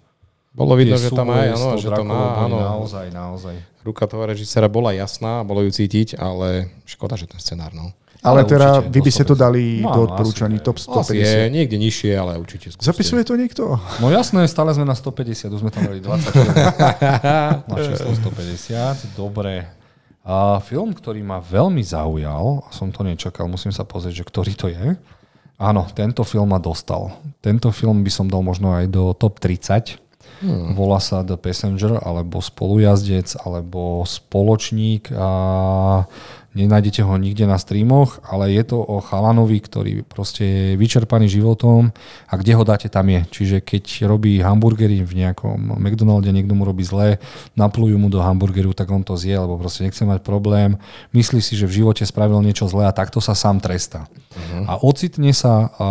Bolo 0.50 0.74
vidno, 0.74 0.94
že 0.94 1.10
tam 1.10 1.26
aj, 1.28 1.46
áno, 1.52 1.74
že 1.74 1.88
to 1.88 2.02
má, 2.02 2.38
áno. 2.40 2.58
Naozaj, 2.58 3.06
naozaj. 3.08 3.54
Ruka 3.80 4.04
toho 4.04 4.26
režisera 4.26 4.66
bola 4.66 4.92
jasná, 4.92 5.40
bolo 5.40 5.62
ju 5.62 5.72
cítiť, 5.72 6.14
ale 6.14 6.68
škoda, 6.84 7.14
že 7.14 7.24
ten 7.24 7.38
scenár, 7.38 7.70
no. 7.70 7.90
Ale, 8.20 8.44
Ale 8.44 8.48
teda 8.48 8.68
určite, 8.78 8.92
vy 8.92 9.00
by 9.00 9.10
ste 9.10 9.24
to 9.24 9.34
100%. 9.34 9.40
dali 9.40 9.64
No, 9.80 9.88
do 9.96 10.00
odporúčaní 10.04 10.56
top 10.60 10.76
Asi 10.76 11.16
je 11.16 11.48
150. 11.48 11.56
niekde 11.56 11.76
nižšie, 11.80 12.12
ale 12.12 12.36
určite 12.36 12.68
skúste. 12.68 12.84
Zapisuje 12.84 13.24
to 13.24 13.32
niekto? 13.34 13.80
No 13.96 14.12
jasné, 14.12 14.44
stále 14.44 14.76
sme 14.76 14.84
na 14.84 14.92
150, 14.92 15.48
už 15.48 15.60
sme 15.64 15.72
tam 15.72 15.88
dali 15.88 16.04
20. 16.04 16.36
na 17.72 17.76
číslo 17.80 18.12
150, 18.12 19.16
dobre. 19.16 19.64
A 20.20 20.60
film, 20.60 20.92
ktorý 20.92 21.24
ma 21.24 21.40
veľmi 21.40 21.80
zaujal, 21.80 22.60
a 22.60 22.70
som 22.76 22.92
to 22.92 23.00
nečakal, 23.00 23.48
musím 23.48 23.72
sa 23.72 23.88
pozrieť, 23.88 24.20
že 24.20 24.24
ktorý 24.28 24.52
to 24.52 24.68
je. 24.68 25.00
Áno, 25.56 25.88
tento 25.92 26.20
film 26.24 26.52
ma 26.52 26.60
dostal. 26.60 27.12
Tento 27.40 27.72
film 27.72 28.04
by 28.04 28.12
som 28.12 28.28
dal 28.28 28.44
možno 28.44 28.72
aj 28.76 28.84
do 28.88 29.16
top 29.16 29.40
30. 29.40 29.96
Hmm. 30.40 30.72
Volá 30.72 30.96
sa 31.04 31.20
The 31.20 31.36
Passenger, 31.36 32.00
alebo 32.00 32.40
spolujazdec, 32.40 33.36
alebo 33.44 34.08
spoločník 34.08 35.12
a 35.12 35.30
nenájdete 36.50 37.06
ho 37.06 37.14
nikde 37.14 37.46
na 37.46 37.60
streamoch, 37.62 38.18
ale 38.26 38.50
je 38.50 38.64
to 38.66 38.82
o 38.82 38.98
chalanovi, 38.98 39.62
ktorý 39.62 40.02
proste 40.02 40.42
je 40.42 40.68
vyčerpaný 40.74 41.30
životom 41.30 41.94
a 42.26 42.34
kde 42.34 42.52
ho 42.58 42.66
dáte, 42.66 42.90
tam 42.90 43.06
je. 43.06 43.22
Čiže 43.30 43.56
keď 43.62 44.10
robí 44.10 44.42
hamburgery 44.42 45.06
v 45.06 45.12
nejakom 45.22 45.78
McDonalde, 45.78 46.34
niekto 46.34 46.58
mu 46.58 46.66
robí 46.66 46.82
zle, 46.82 47.22
naplujú 47.54 47.94
mu 48.02 48.10
do 48.10 48.18
hamburgeru, 48.18 48.74
tak 48.74 48.90
on 48.90 49.06
to 49.06 49.14
zje, 49.14 49.38
lebo 49.38 49.62
proste 49.62 49.86
nechce 49.86 50.02
mať 50.02 50.26
problém. 50.26 50.74
Myslí 51.14 51.38
si, 51.38 51.54
že 51.54 51.70
v 51.70 51.84
živote 51.84 52.02
spravil 52.02 52.42
niečo 52.42 52.66
zlé 52.66 52.90
a 52.90 52.96
takto 52.96 53.22
sa 53.22 53.38
sám 53.38 53.62
trestá. 53.62 54.10
Uh-huh. 54.34 54.64
A 54.66 54.72
ocitne 54.82 55.30
sa 55.30 55.70
a, 55.70 55.86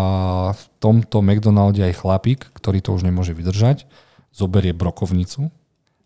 v 0.52 0.64
tomto 0.84 1.24
McDonalde 1.24 1.88
aj 1.88 2.04
chlapík, 2.04 2.52
ktorý 2.60 2.84
to 2.84 2.92
už 3.00 3.08
nemôže 3.08 3.32
vydržať, 3.32 3.88
zoberie 4.34 4.74
brokovnicu, 4.76 5.50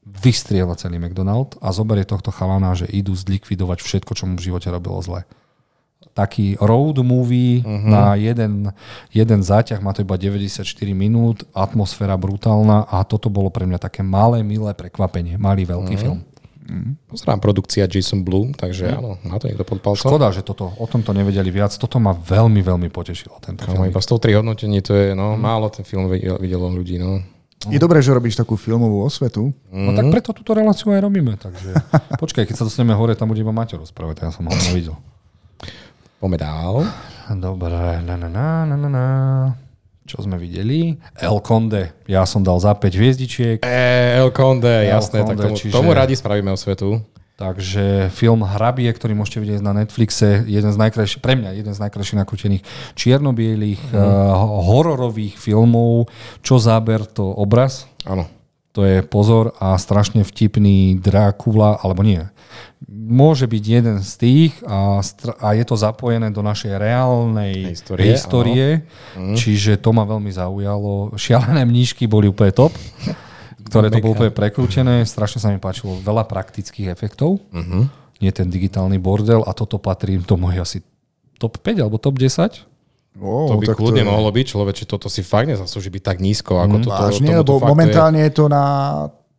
vystriela 0.04 0.76
celý 0.76 1.00
McDonald 1.00 1.56
a 1.64 1.72
zoberie 1.72 2.04
tohto 2.04 2.32
chalana, 2.32 2.76
že 2.76 2.88
idú 2.92 3.16
zlikvidovať 3.16 3.80
všetko, 3.80 4.12
čo 4.16 4.28
mu 4.28 4.36
v 4.36 4.52
živote 4.52 4.68
robilo 4.68 5.00
zle. 5.00 5.24
Taký 6.14 6.60
road 6.60 7.00
movie 7.02 7.64
uh-huh. 7.64 7.90
na 7.90 8.14
jeden, 8.20 8.70
jeden 9.10 9.40
záťah, 9.42 9.80
má 9.82 9.96
to 9.96 10.04
iba 10.04 10.20
94 10.20 10.68
minút, 10.92 11.48
atmosféra 11.56 12.20
brutálna 12.20 12.86
a 12.86 13.02
toto 13.08 13.32
bolo 13.32 13.50
pre 13.50 13.66
mňa 13.66 13.80
také 13.80 14.04
malé, 14.06 14.44
milé 14.44 14.76
prekvapenie. 14.76 15.40
Malý, 15.40 15.66
veľký 15.66 15.96
uh-huh. 15.96 16.04
film. 16.04 16.20
Pozerám 17.12 17.44
produkcia 17.44 17.84
Jason 17.92 18.24
Blum, 18.24 18.56
takže 18.56 18.96
áno, 18.96 19.20
má 19.28 19.36
to 19.36 19.52
niekto 19.52 19.68
pod 19.68 19.84
palcom. 19.84 20.08
Škoda, 20.08 20.32
že 20.32 20.48
toto, 20.48 20.72
o 20.72 20.86
tomto 20.88 21.12
nevedeli 21.12 21.52
viac. 21.52 21.76
Toto 21.76 22.00
ma 22.00 22.16
veľmi, 22.16 22.64
veľmi 22.64 22.88
potešilo, 22.88 23.36
tento 23.44 23.68
Kámo, 23.68 23.84
film. 23.84 23.92
iba 23.92 24.00
103 24.00 24.40
hodnotení, 24.40 24.80
to 24.80 24.96
je, 24.96 25.12
no, 25.12 25.36
málo 25.36 25.68
ten 25.68 25.84
film 25.84 26.08
videlo, 26.08 26.40
videlo 26.40 26.72
ľudí, 26.72 26.96
no. 26.96 27.20
Je 27.70 27.80
dobré, 27.80 28.04
že 28.04 28.12
robíš 28.12 28.36
takú 28.36 28.60
filmovú 28.60 29.04
osvetu. 29.04 29.56
No 29.72 29.96
tak 29.96 30.12
preto 30.12 30.36
túto 30.36 30.52
reláciu 30.52 30.92
aj 30.92 31.00
robíme. 31.00 31.40
Takže 31.40 31.72
počkaj, 32.24 32.44
keď 32.44 32.56
sa 32.60 32.68
dostaneme 32.68 32.96
hore, 32.96 33.16
tam 33.16 33.32
bude 33.32 33.40
iba 33.40 33.56
Maťo 33.56 33.80
rozprávať, 33.80 34.28
ja 34.28 34.32
som 34.36 34.44
ho 34.44 34.52
nevidel. 34.52 34.96
Poďme 36.20 36.38
dál. 36.40 36.76
Dobre, 37.36 38.04
na, 38.04 38.16
na, 38.16 38.28
na, 38.28 38.48
na, 38.64 38.76
na, 38.76 38.90
na. 38.90 39.06
Čo 40.04 40.28
sme 40.28 40.36
videli? 40.36 41.00
El 41.16 41.40
Conde. 41.40 41.96
Ja 42.12 42.28
som 42.28 42.44
dal 42.44 42.60
za 42.60 42.76
5 42.76 42.92
hviezdičiek. 42.92 43.58
E, 43.64 43.84
El 44.20 44.36
Conde, 44.36 44.68
El 44.84 44.92
jasné, 44.92 45.24
tak 45.24 45.40
Conde, 45.40 45.44
tomu, 45.48 45.56
čiže- 45.56 45.72
tomu 45.72 45.90
radi 45.96 46.16
spravíme 46.16 46.52
osvetu. 46.52 47.00
Takže 47.44 48.08
film 48.16 48.48
Hrabie, 48.48 48.88
ktorý 48.88 49.20
môžete 49.20 49.44
vidieť 49.44 49.60
na 49.60 49.76
Netflixe, 49.76 50.48
jeden 50.48 50.72
z 50.72 50.78
najkrajších, 50.80 51.20
pre 51.20 51.36
mňa 51.36 51.60
jeden 51.60 51.76
z 51.76 51.80
najkrajších 51.84 52.16
nakrútených 52.24 52.64
čiernobielých 52.96 53.84
mm. 53.92 54.00
uh, 54.00 54.64
hororových 54.64 55.36
filmov. 55.36 56.08
Čo 56.40 56.64
záber, 56.64 57.04
to 57.04 57.28
obraz. 57.28 57.84
Áno. 58.08 58.32
To 58.72 58.88
je 58.88 59.04
pozor 59.04 59.52
a 59.60 59.76
strašne 59.76 60.24
vtipný 60.24 60.96
Drákula, 61.04 61.84
alebo 61.84 62.00
nie. 62.02 62.24
Môže 62.88 63.44
byť 63.44 63.64
jeden 63.68 64.00
z 64.00 64.12
tých 64.16 64.52
a, 64.64 65.04
str- 65.04 65.36
a 65.36 65.52
je 65.52 65.68
to 65.68 65.76
zapojené 65.76 66.32
do 66.32 66.40
našej 66.40 66.80
reálnej 66.80 67.76
Histórie, 67.76 68.08
histórie, 68.16 68.68
čiže 69.36 69.78
to 69.84 69.92
ma 69.92 70.08
veľmi 70.08 70.32
zaujalo. 70.32 71.12
Šialené 71.20 71.68
mníšky 71.68 72.08
boli 72.08 72.32
úplne 72.32 72.56
top, 72.56 72.72
ktoré 73.76 73.90
to 73.90 74.00
bolo 74.00 74.14
úplne 74.14 74.32
prekrútené, 74.32 75.02
strašne 75.04 75.38
sa 75.38 75.50
mi 75.50 75.58
páčilo, 75.58 75.98
veľa 75.98 76.24
praktických 76.24 76.88
efektov, 76.88 77.42
Uh-huh. 77.50 77.90
nie 78.18 78.30
ten 78.30 78.48
digitálny 78.48 78.98
bordel 78.98 79.42
a 79.42 79.52
toto 79.52 79.76
patrí 79.76 80.16
do 80.18 80.36
mojich 80.36 80.62
asi 80.62 80.78
top 81.36 81.58
5 81.58 81.82
alebo 81.82 81.98
top 81.98 82.16
10. 82.16 82.70
Wow, 83.14 83.46
To 83.48 83.56
by 83.58 83.66
tak 83.68 83.78
kľudne 83.78 84.02
je- 84.02 84.10
mohlo 84.10 84.26
byť, 84.28 84.46
človeče, 84.48 84.84
toto 84.86 85.06
si 85.06 85.22
fakt 85.22 85.46
nezaslúži 85.46 85.90
byť 85.90 86.04
tak 86.04 86.18
nízko, 86.18 86.58
ako 86.58 86.76
toto. 86.80 86.98
Vážne, 87.04 87.30
lebo 87.36 87.58
momentálne 87.60 88.18
je 88.20 88.32
to 88.32 88.46
na 88.48 88.66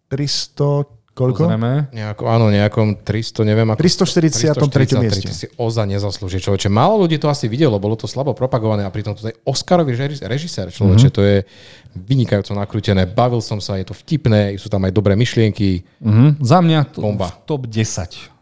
300, 0.09 0.87
koľko? 1.15 1.47
Pozrieme. 1.47 1.87
Nejako, 1.95 2.27
áno, 2.27 2.51
nejakom 2.51 3.01
300, 3.01 3.47
neviem 3.47 3.69
ako... 3.71 3.81
343. 3.81 4.99
mieste. 4.99 5.31
Si 5.31 5.47
oza 5.55 5.87
nezaslúži, 5.87 6.43
človeče. 6.43 6.67
Málo 6.67 7.07
ľudí 7.07 7.23
to 7.23 7.31
asi 7.31 7.47
videlo, 7.47 7.79
bolo 7.79 7.95
to 7.95 8.11
slabo 8.11 8.35
propagované 8.35 8.83
a 8.83 8.91
pritom 8.91 9.15
to 9.15 9.31
je 9.31 9.35
Oscarový 9.47 9.95
režis- 9.95 10.21
režisér, 10.27 10.75
človeče. 10.75 11.09
Mhm. 11.09 11.15
To 11.15 11.23
je 11.23 11.37
vynikajúco 11.95 12.53
nakrútené. 12.59 13.07
Bavil 13.07 13.39
som 13.39 13.63
sa, 13.63 13.79
je 13.79 13.87
to 13.87 13.95
vtipné, 13.95 14.59
sú 14.59 14.67
tam 14.67 14.83
aj 14.83 14.93
dobré 14.93 15.15
myšlienky. 15.15 15.87
Mhm. 16.03 16.43
Za 16.43 16.59
mňa 16.59 16.81
to 16.91 17.01
Bomba. 17.01 17.31
v 17.31 17.35
top 17.47 17.71
10 17.71 18.34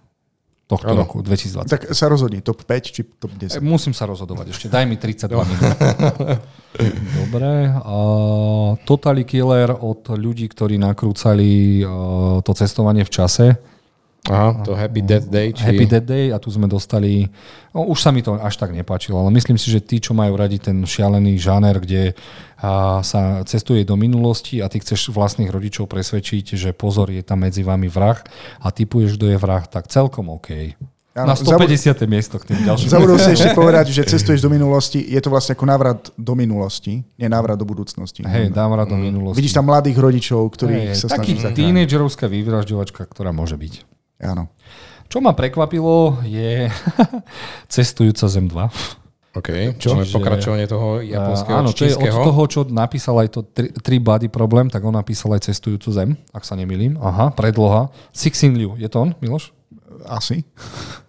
tohto 0.73 0.89
Áno. 0.89 1.05
roku, 1.05 1.21
2020. 1.21 1.69
Tak 1.69 1.83
sa 1.93 2.09
rozhodni, 2.09 2.41
top 2.41 2.65
5 2.65 2.81
či 2.89 3.05
top 3.05 3.37
E, 3.37 3.61
10. 3.61 3.61
Musím 3.61 3.93
sa 3.93 4.09
rozhodovať 4.09 4.57
ešte. 4.57 4.67
Daj 4.73 4.85
mi 4.89 4.97
32 4.97 5.29
minút. 5.53 5.77
Dobre. 7.21 7.51
A 7.77 7.97
Totally 8.83 9.29
Killer 9.29 9.77
od 9.77 10.09
ľudí, 10.17 10.49
ktorí 10.49 10.81
nakrúcali 10.81 11.83
a, 11.83 11.89
to 12.41 12.53
cestovanie 12.57 13.05
v 13.05 13.13
čase. 13.13 13.47
Aha, 14.31 14.63
to 14.63 14.79
Happy 14.79 15.03
Death 15.03 15.27
Day. 15.27 15.51
Či... 15.51 15.67
Happy 15.67 15.83
Dead 15.83 16.07
Day 16.07 16.31
a 16.31 16.39
tu 16.39 16.47
sme 16.47 16.71
dostali... 16.71 17.27
No, 17.75 17.91
už 17.91 18.07
sa 18.07 18.15
mi 18.15 18.23
to 18.23 18.39
až 18.39 18.55
tak 18.55 18.71
nepáčilo, 18.71 19.19
ale 19.19 19.35
myslím 19.35 19.59
si, 19.59 19.67
že 19.67 19.83
tí, 19.83 19.99
čo 19.99 20.15
majú 20.15 20.39
radi 20.39 20.63
ten 20.63 20.87
šialený 20.87 21.43
žáner, 21.43 21.83
kde 21.83 22.15
a, 22.63 23.03
sa 23.03 23.43
cestuje 23.43 23.83
do 23.83 23.99
minulosti 23.99 24.63
a 24.63 24.71
ty 24.71 24.79
chceš 24.79 25.11
vlastných 25.11 25.51
rodičov 25.51 25.91
presvedčiť, 25.91 26.55
že 26.55 26.71
pozor, 26.71 27.11
je 27.11 27.27
tam 27.27 27.43
medzi 27.43 27.67
vami 27.67 27.91
vrah 27.91 28.23
a 28.63 28.71
typuješ, 28.71 29.19
kto 29.19 29.27
je 29.35 29.39
vrah, 29.43 29.67
tak 29.67 29.91
celkom 29.91 30.31
OK. 30.31 30.79
Áno, 31.13 31.29
Na 31.29 31.37
150. 31.37 31.93
miesto 32.09 32.41
k 32.41 32.55
tým 32.55 32.65
ďalším. 32.65 32.89
Zabudol 32.89 33.21
si 33.21 33.37
ešte 33.37 33.53
povedať, 33.59 33.93
že 33.93 34.07
cestuješ 34.09 34.41
do 34.41 34.49
minulosti. 34.49 34.97
Je 34.97 35.21
to 35.21 35.29
vlastne 35.29 35.53
ako 35.53 35.67
návrat 35.69 36.01
do 36.17 36.33
minulosti, 36.33 37.05
nie 37.21 37.29
návrat 37.29 37.61
do 37.61 37.69
budúcnosti. 37.69 38.25
Hej, 38.25 38.49
rád 38.55 38.89
do 38.89 38.97
minulosti. 38.97 39.37
Vidíš 39.37 39.53
tam 39.53 39.69
mladých 39.69 39.99
rodičov, 40.01 40.41
ktorých 40.57 40.97
Hej, 40.97 41.05
sa 41.05 41.13
taký 41.13 41.37
snažíš 41.37 41.53
zachrániť. 41.53 41.59
tínedžerovská 41.61 42.25
vyvražďovačka, 42.33 43.03
ktorá 43.13 43.29
môže 43.29 43.61
byť. 43.61 43.92
Áno. 44.23 44.49
Čo 45.13 45.21
ma 45.21 45.37
prekvapilo 45.37 46.25
je 46.25 46.73
Cestujúca 47.75 48.25
zem 48.31 48.49
2. 48.49 49.37
OK, 49.37 49.49
čo? 49.83 49.97
Čiže... 49.97 50.17
pokračovanie 50.17 50.67
toho 50.69 51.05
japonského 51.05 51.57
Áno, 51.61 51.71
to 51.73 51.85
je 51.85 51.97
od 51.97 52.17
toho, 52.33 52.43
čo 52.49 52.61
napísal 52.69 53.21
aj 53.21 53.29
to 53.33 53.41
tri, 53.45 53.69
tri 53.73 53.97
body 54.01 54.33
problém, 54.33 54.73
tak 54.73 54.81
on 54.85 54.97
napísal 54.97 55.37
aj 55.37 55.53
Cestujúcu 55.53 55.89
zem, 55.93 56.11
ak 56.33 56.45
sa 56.45 56.57
nemýlim. 56.57 56.97
Aha, 57.01 57.33
predloha. 57.33 57.93
Sixin 58.13 58.57
Liu, 58.57 58.79
je 58.81 58.89
to 58.89 59.05
on, 59.05 59.11
Miloš? 59.21 59.53
Asi. 60.09 60.49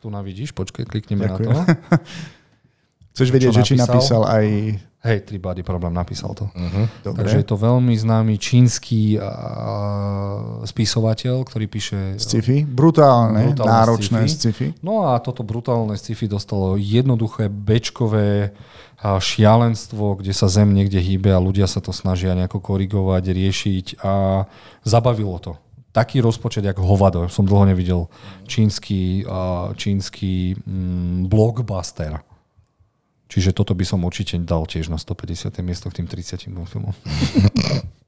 Tu 0.03 0.07
navidíš, 0.11 0.51
počkej, 0.51 0.83
klikneme 0.83 1.27
Ďakujem. 1.27 1.49
na 1.49 1.63
to. 1.63 1.95
Chceš 3.13 3.29
vedieť, 3.29 3.53
že 3.61 3.63
či 3.63 3.75
napísal 3.77 4.25
aj 4.25 4.45
Hej, 5.03 5.27
Three 5.27 5.43
Body 5.43 5.67
Problem 5.67 5.91
napísal 5.91 6.31
to. 6.31 6.47
Uh-huh. 6.47 6.87
Takže 7.03 7.43
je 7.43 7.47
to 7.47 7.59
veľmi 7.59 7.91
známy 7.91 8.39
čínsky 8.39 9.19
uh, 9.19 10.63
spisovateľ, 10.63 11.43
ktorý 11.43 11.67
píše... 11.67 12.15
Sci-fi? 12.15 12.63
Brutálne, 12.63 13.51
brutálne 13.51 13.67
náročné 13.67 14.23
sci-fi. 14.31 14.71
sci-fi. 14.71 14.79
No 14.79 15.11
a 15.11 15.19
toto 15.19 15.43
brutálne 15.43 15.99
sci-fi 15.99 16.31
dostalo 16.31 16.79
jednoduché 16.79 17.51
bečkové 17.51 18.55
šialenstvo, 19.03 20.23
kde 20.23 20.31
sa 20.31 20.47
zem 20.47 20.71
niekde 20.71 21.03
hýbe 21.03 21.35
a 21.35 21.43
ľudia 21.43 21.67
sa 21.67 21.83
to 21.83 21.91
snažia 21.91 22.31
nejako 22.39 22.63
korigovať, 22.63 23.23
riešiť 23.27 23.85
a 23.99 24.47
zabavilo 24.87 25.35
to. 25.43 25.59
Taký 25.91 26.23
rozpočet, 26.23 26.63
jak 26.63 26.79
hovado, 26.79 27.27
som 27.27 27.43
dlho 27.43 27.67
nevidel 27.67 28.07
čínsky, 28.47 29.27
čínsky 29.75 30.55
mm, 30.55 31.27
blockbuster. 31.27 32.23
Čiže 33.33 33.49
toto 33.49 33.73
by 33.73 33.81
som 33.81 34.05
určite 34.05 34.37
dal 34.37 34.69
tiež 34.69 34.93
na 34.93 35.01
150. 35.01 35.57
miesto 35.65 35.89
k 35.89 35.97
tým 35.97 36.07
30 36.07 36.53
filmom. 36.69 36.93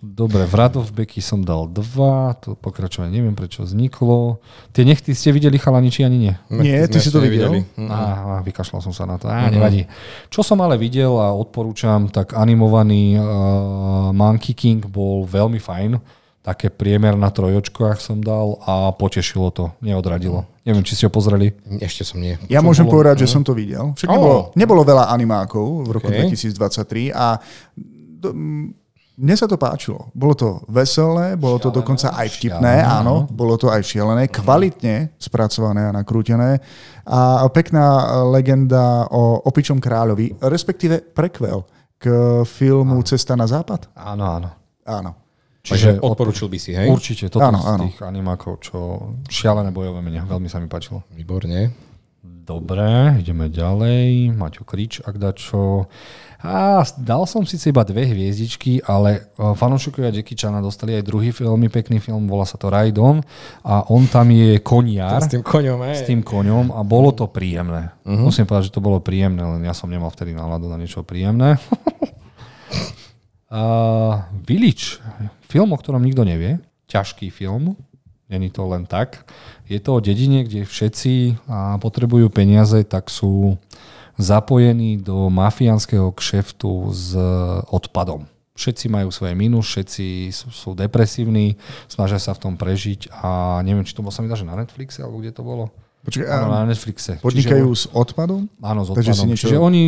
Dobre, 0.00 0.48
v 0.48 0.54
Radovbeky 0.56 1.20
som 1.20 1.44
dal 1.44 1.68
dva, 1.68 2.32
to 2.40 2.56
pokračovanie 2.56 3.12
neviem 3.12 3.36
prečo 3.36 3.66
vzniklo. 3.66 4.40
Tie 4.72 4.88
nechty 4.88 5.12
ste 5.12 5.36
videli 5.36 5.60
chalani, 5.60 5.92
či 5.92 6.06
ani 6.06 6.16
nie? 6.16 6.34
Nie, 6.48 6.88
ty 6.88 6.96
si 6.96 7.12
to 7.12 7.20
videl? 7.20 7.60
Á, 7.76 8.40
vykašľal 8.40 8.80
som 8.80 8.94
sa 8.96 9.04
na 9.04 9.20
to. 9.20 9.28
Á, 9.28 9.52
nevadí. 9.52 9.84
Čo 10.32 10.40
som 10.40 10.64
ale 10.64 10.80
videl 10.80 11.12
a 11.20 11.34
odporúčam, 11.36 12.08
tak 12.08 12.32
animovaný 12.32 13.20
uh, 13.20 14.14
Monkey 14.16 14.56
King 14.56 14.80
bol 14.88 15.28
veľmi 15.28 15.60
fajn 15.60 16.24
také 16.46 16.70
priemer 16.70 17.18
na 17.18 17.26
trojočkách 17.26 17.98
som 17.98 18.22
dal 18.22 18.62
a 18.62 18.94
potešilo 18.94 19.50
to, 19.50 19.74
neodradilo. 19.82 20.46
Neviem, 20.62 20.86
či 20.86 20.94
ste 20.94 21.10
ho 21.10 21.12
pozreli. 21.12 21.50
Ešte 21.82 22.06
som 22.06 22.22
nie. 22.22 22.38
Ja 22.46 22.62
Čo 22.62 22.70
môžem 22.70 22.86
bolo? 22.86 23.02
povedať, 23.02 23.26
že 23.26 23.34
som 23.34 23.42
to 23.42 23.50
videl. 23.50 23.90
Však 23.98 24.06
oh. 24.06 24.14
nebolo, 24.14 24.38
nebolo 24.54 24.82
veľa 24.86 25.10
animákov 25.10 25.66
v 25.82 25.90
roku 25.98 26.06
okay. 26.06 26.30
2023 26.30 27.10
a 27.10 27.42
do, 28.22 28.30
mne 29.16 29.34
sa 29.34 29.50
to 29.50 29.58
páčilo. 29.58 30.14
Bolo 30.14 30.38
to 30.38 30.48
veselé, 30.70 31.34
bolo 31.34 31.58
šialené, 31.58 31.64
to 31.66 31.68
dokonca 31.82 32.14
aj 32.14 32.28
vtipné, 32.38 32.74
šialené, 32.84 33.00
áno, 33.02 33.26
bolo 33.26 33.58
to 33.58 33.66
aj 33.72 33.82
šialené, 33.82 34.30
kvalitne 34.30 35.18
spracované 35.18 35.88
a 35.88 35.96
nakrútené 35.96 36.60
a 37.08 37.48
pekná 37.48 38.22
legenda 38.28 39.08
o 39.10 39.42
opičom 39.48 39.80
kráľovi, 39.82 40.36
respektíve 40.46 41.00
prekvel 41.10 41.64
k 41.96 42.06
filmu 42.44 43.00
áno. 43.00 43.08
Cesta 43.08 43.34
na 43.34 43.48
západ. 43.48 43.88
Áno, 43.96 44.24
áno. 44.28 44.48
Áno. 44.84 45.25
Čiže 45.66 45.98
odporučil 45.98 46.46
by 46.46 46.58
si, 46.62 46.70
hej? 46.78 46.86
Určite, 46.86 47.26
toto 47.26 47.42
áno, 47.42 47.58
z 47.58 47.66
áno. 47.74 47.82
tých 47.90 47.98
animákov, 48.06 48.62
čo 48.62 48.78
šialené 49.26 49.74
bojové 49.74 49.98
mene, 49.98 50.22
veľmi 50.22 50.46
sa 50.46 50.62
mi 50.62 50.70
páčilo. 50.70 51.02
Výborne. 51.10 51.74
Dobre, 52.46 53.18
ideme 53.18 53.50
ďalej. 53.50 54.30
Maťo 54.30 54.62
Krič, 54.62 55.02
ak 55.02 55.18
dá 55.18 55.34
čo. 55.34 55.90
A 56.46 56.86
dal 56.94 57.26
som 57.26 57.42
síce 57.42 57.74
iba 57.74 57.82
dve 57.82 58.06
hviezdičky, 58.06 58.86
ale 58.86 59.34
e, 59.34 59.50
fanúšikovia 59.58 60.14
Jackie 60.14 60.38
Chana 60.38 60.62
dostali 60.62 60.94
aj 60.94 61.02
druhý 61.02 61.34
veľmi 61.34 61.66
pekný 61.66 61.98
film, 61.98 62.30
volá 62.30 62.46
sa 62.46 62.54
to 62.54 62.70
Raidon 62.70 63.18
a 63.66 63.90
on 63.90 64.06
tam 64.06 64.30
je 64.30 64.62
koniar. 64.62 65.18
S 65.18 65.34
tým 65.34 65.42
koňom, 65.42 65.90
hej. 65.90 65.96
S 65.98 66.06
tým 66.06 66.22
koňom 66.22 66.70
a 66.70 66.86
bolo 66.86 67.10
to 67.10 67.26
príjemné. 67.26 67.90
Uh-huh. 68.06 68.30
Musím 68.30 68.46
povedať, 68.46 68.70
že 68.70 68.78
to 68.78 68.84
bolo 68.84 69.02
príjemné, 69.02 69.42
len 69.42 69.66
ja 69.66 69.74
som 69.74 69.90
nemal 69.90 70.14
vtedy 70.14 70.30
náladu 70.30 70.70
na 70.70 70.78
niečo 70.78 71.02
príjemné. 71.02 71.58
Uh, 73.46 74.26
Village, 74.42 74.98
film, 75.46 75.72
o 75.72 75.78
ktorom 75.78 76.02
nikto 76.02 76.26
nevie, 76.26 76.58
ťažký 76.90 77.30
film, 77.30 77.78
není 78.26 78.50
to 78.50 78.66
len 78.66 78.86
tak. 78.86 79.22
Je 79.70 79.78
to 79.78 79.98
o 79.98 80.02
dedine, 80.02 80.42
kde 80.42 80.66
všetci 80.66 81.38
potrebujú 81.78 82.26
peniaze, 82.30 82.82
tak 82.82 83.06
sú 83.10 83.58
zapojení 84.18 84.98
do 84.98 85.30
mafiánskeho 85.30 86.10
kšeftu 86.10 86.90
s 86.90 87.14
odpadom. 87.70 88.26
Všetci 88.56 88.88
majú 88.88 89.12
svoje 89.12 89.36
minus, 89.36 89.68
všetci 89.68 90.32
sú, 90.32 90.48
sú 90.48 90.70
depresívni, 90.72 91.60
snažia 91.92 92.16
sa 92.16 92.32
v 92.32 92.40
tom 92.40 92.54
prežiť 92.56 93.12
a 93.12 93.60
neviem, 93.60 93.84
či 93.84 93.92
to 93.92 94.00
bolo 94.00 94.16
sa 94.16 94.24
mi 94.24 94.32
dá, 94.32 94.36
že 94.38 94.48
na 94.48 94.56
Netflixe, 94.56 95.04
alebo 95.04 95.20
kde 95.20 95.36
to 95.36 95.44
bolo. 95.44 95.68
Počkej, 96.06 96.22
áno, 96.22 96.46
na 96.54 96.60
Netflixe. 96.70 97.18
Podnikajú 97.18 97.66
Čiže, 97.74 97.82
s 97.82 97.84
odpadom? 97.90 98.46
Áno, 98.62 98.86
s 98.86 98.94
odpadom. 98.94 99.10
Si 99.10 99.26
niečo... 99.26 99.50
Čiže 99.50 99.58
oni 99.58 99.84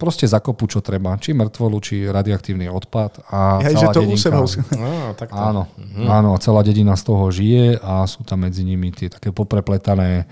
proste 0.00 0.24
zakopú, 0.24 0.64
čo 0.64 0.80
treba. 0.80 1.20
Či 1.20 1.36
mŕtvolu, 1.36 1.76
či 1.84 2.08
radioaktívny 2.08 2.72
odpad. 2.72 3.28
A 3.28 3.60
ja, 3.60 3.76
celá 3.76 3.80
že 3.80 3.86
to 3.92 4.00
dedinka. 4.08 4.64
No, 4.80 5.12
tak 5.12 5.28
to. 5.28 5.36
Áno, 5.36 5.68
mhm. 5.76 6.08
áno, 6.08 6.30
celá 6.40 6.64
dedina 6.64 6.96
z 6.96 7.04
toho 7.04 7.28
žije 7.28 7.76
a 7.84 8.08
sú 8.08 8.24
tam 8.24 8.48
medzi 8.48 8.64
nimi 8.64 8.88
tie 8.96 9.12
také 9.12 9.28
poprepletané 9.28 10.24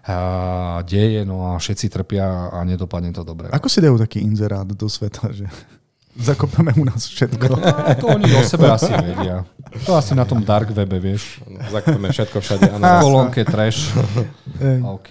a 0.00 0.80
deje, 0.82 1.28
no 1.28 1.54
a 1.54 1.60
všetci 1.60 1.92
trpia 1.92 2.50
a 2.50 2.64
nedopadne 2.64 3.12
to 3.12 3.20
dobre. 3.22 3.52
Ako 3.52 3.68
si 3.68 3.84
dajú 3.84 4.00
taký 4.00 4.24
inzerát 4.24 4.64
do 4.66 4.88
sveta, 4.88 5.28
že 5.30 5.46
zakopeme 6.16 6.72
u 6.76 6.84
nás 6.84 7.06
všetko. 7.06 7.44
No, 7.48 7.58
to 8.00 8.06
oni 8.06 8.26
o 8.34 8.42
sebe 8.42 8.70
asi 8.70 8.90
vedia. 8.90 9.44
To 9.86 9.94
asi 9.94 10.14
na 10.18 10.26
tom 10.26 10.42
dark 10.42 10.74
webe, 10.74 10.98
vieš. 10.98 11.38
Zakopeme 11.70 12.10
všetko 12.10 12.38
všade. 12.42 12.66
Áno. 12.74 12.82
V 12.82 12.94
kolónke 13.06 13.40
trash. 13.46 13.94
OK. 14.98 15.10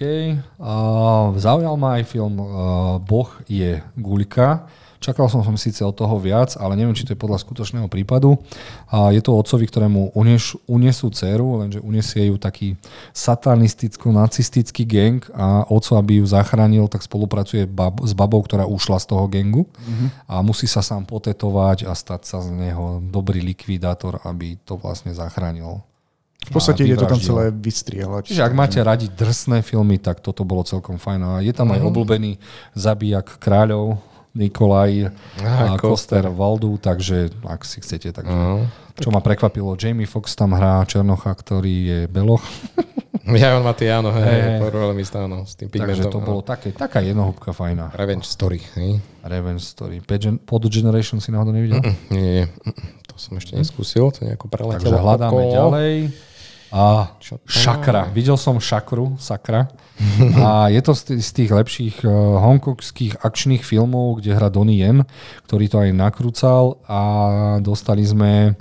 Uh, 0.60 1.32
zaujal 1.40 1.74
ma 1.80 1.96
aj 1.96 2.04
film 2.04 2.36
uh, 2.36 3.00
Boh 3.00 3.30
je 3.48 3.80
guľka. 3.96 4.68
Čakal 5.00 5.32
som 5.32 5.40
som 5.40 5.56
síce 5.56 5.80
od 5.80 5.96
toho 5.96 6.20
viac, 6.20 6.60
ale 6.60 6.76
neviem, 6.76 6.92
či 6.92 7.08
to 7.08 7.16
je 7.16 7.22
podľa 7.24 7.40
skutočného 7.40 7.88
prípadu. 7.88 8.36
A 8.92 9.08
je 9.16 9.24
to 9.24 9.32
otcovi, 9.32 9.64
ktorému 9.64 10.12
unieš, 10.12 10.60
unesú 10.68 11.08
dceru, 11.08 11.64
lenže 11.64 11.80
unesie 11.80 12.28
ju 12.28 12.36
taký 12.36 12.76
satanisticko-nacistický 13.16 14.84
gang 14.84 15.24
a 15.32 15.64
otco, 15.72 15.96
aby 15.96 16.20
ju 16.20 16.28
zachránil, 16.28 16.84
tak 16.92 17.00
spolupracuje 17.00 17.64
bab, 17.64 18.04
s 18.04 18.12
babou, 18.12 18.44
ktorá 18.44 18.68
ušla 18.68 19.00
z 19.00 19.06
toho 19.08 19.24
gangu 19.24 19.64
mm-hmm. 19.64 20.08
a 20.28 20.44
musí 20.44 20.68
sa 20.68 20.84
sám 20.84 21.08
potetovať 21.08 21.88
a 21.88 21.96
stať 21.96 22.20
sa 22.28 22.44
z 22.44 22.52
neho 22.52 23.00
dobrý 23.00 23.40
likvidátor, 23.40 24.20
aby 24.28 24.60
to 24.68 24.76
vlastne 24.76 25.16
zachránil. 25.16 25.80
V 26.40 26.56
podstate 26.56 26.88
je 26.88 26.96
to 26.96 27.04
tam 27.04 27.20
celé 27.20 27.52
vystrieľať. 27.52 28.32
Čiže 28.32 28.44
ak 28.44 28.56
máte 28.56 28.80
radi 28.80 29.12
drsné 29.12 29.60
filmy, 29.60 30.00
tak 30.00 30.24
toto 30.24 30.40
bolo 30.44 30.64
celkom 30.64 30.96
fajn. 30.96 31.20
A 31.20 31.30
je 31.44 31.52
tam 31.52 31.68
aj 31.72 31.80
mhm. 31.80 31.88
obľúbený 31.88 32.32
zabijak 32.72 33.36
kráľov, 33.40 34.00
Nikolaj 34.30 35.10
a 35.42 35.74
Koster 35.74 36.30
Valdu, 36.30 36.78
takže 36.78 37.34
ak 37.42 37.66
si 37.66 37.82
chcete, 37.82 38.14
tak 38.14 38.30
uh-huh. 38.30 38.62
čo 38.94 39.10
ma 39.10 39.18
prekvapilo, 39.18 39.74
Jamie 39.74 40.06
Fox 40.06 40.38
tam 40.38 40.54
hrá 40.54 40.86
Černocha, 40.86 41.34
ktorý 41.34 41.74
je 41.74 42.00
Beloch. 42.06 42.44
Ja, 43.30 43.54
on 43.54 43.62
má 43.62 43.76
tie, 43.76 43.92
áno, 43.94 44.10
hej, 44.10 44.58
mi 44.96 45.04
stáno, 45.06 45.46
s 45.46 45.54
tým 45.54 45.70
pigmentom. 45.70 46.02
Takže 46.02 46.10
to 46.10 46.18
bolo 46.18 46.40
také, 46.42 46.74
taká 46.74 46.98
jednohúbka 46.98 47.54
fajná. 47.54 47.94
Revenge 47.94 48.26
Story, 48.26 48.58
hej? 48.74 48.98
Revenge 49.22 49.62
Story. 49.62 50.02
Pod 50.42 50.62
Generation 50.66 51.22
si 51.22 51.30
náhodou 51.30 51.54
nevidel? 51.54 51.78
Mm, 51.78 51.94
nie, 52.10 52.22
nie, 52.42 52.46
to 53.06 53.14
som 53.20 53.38
ešte 53.38 53.54
neskúsil, 53.54 54.10
to 54.10 54.26
nejako 54.26 54.50
preletelo. 54.50 54.82
Takže 54.82 54.96
hľadáme 54.98 55.42
okolo. 55.46 55.54
ďalej. 55.54 55.94
A 56.70 57.18
Šakra. 57.50 58.06
Videl 58.14 58.38
som 58.38 58.62
Šakru, 58.62 59.18
Sakra. 59.18 59.66
A 60.38 60.70
je 60.70 60.80
to 60.86 60.94
z 60.94 61.30
tých 61.34 61.50
lepších 61.50 62.06
uh, 62.06 62.38
hongkongských 62.40 63.20
akčných 63.20 63.66
filmov, 63.66 64.22
kde 64.22 64.38
hra 64.38 64.48
Donnie 64.48 64.78
Yen, 64.78 65.02
ktorý 65.50 65.66
to 65.66 65.76
aj 65.82 65.90
nakrúcal 65.90 66.78
a 66.86 67.00
dostali 67.58 68.06
sme 68.06 68.54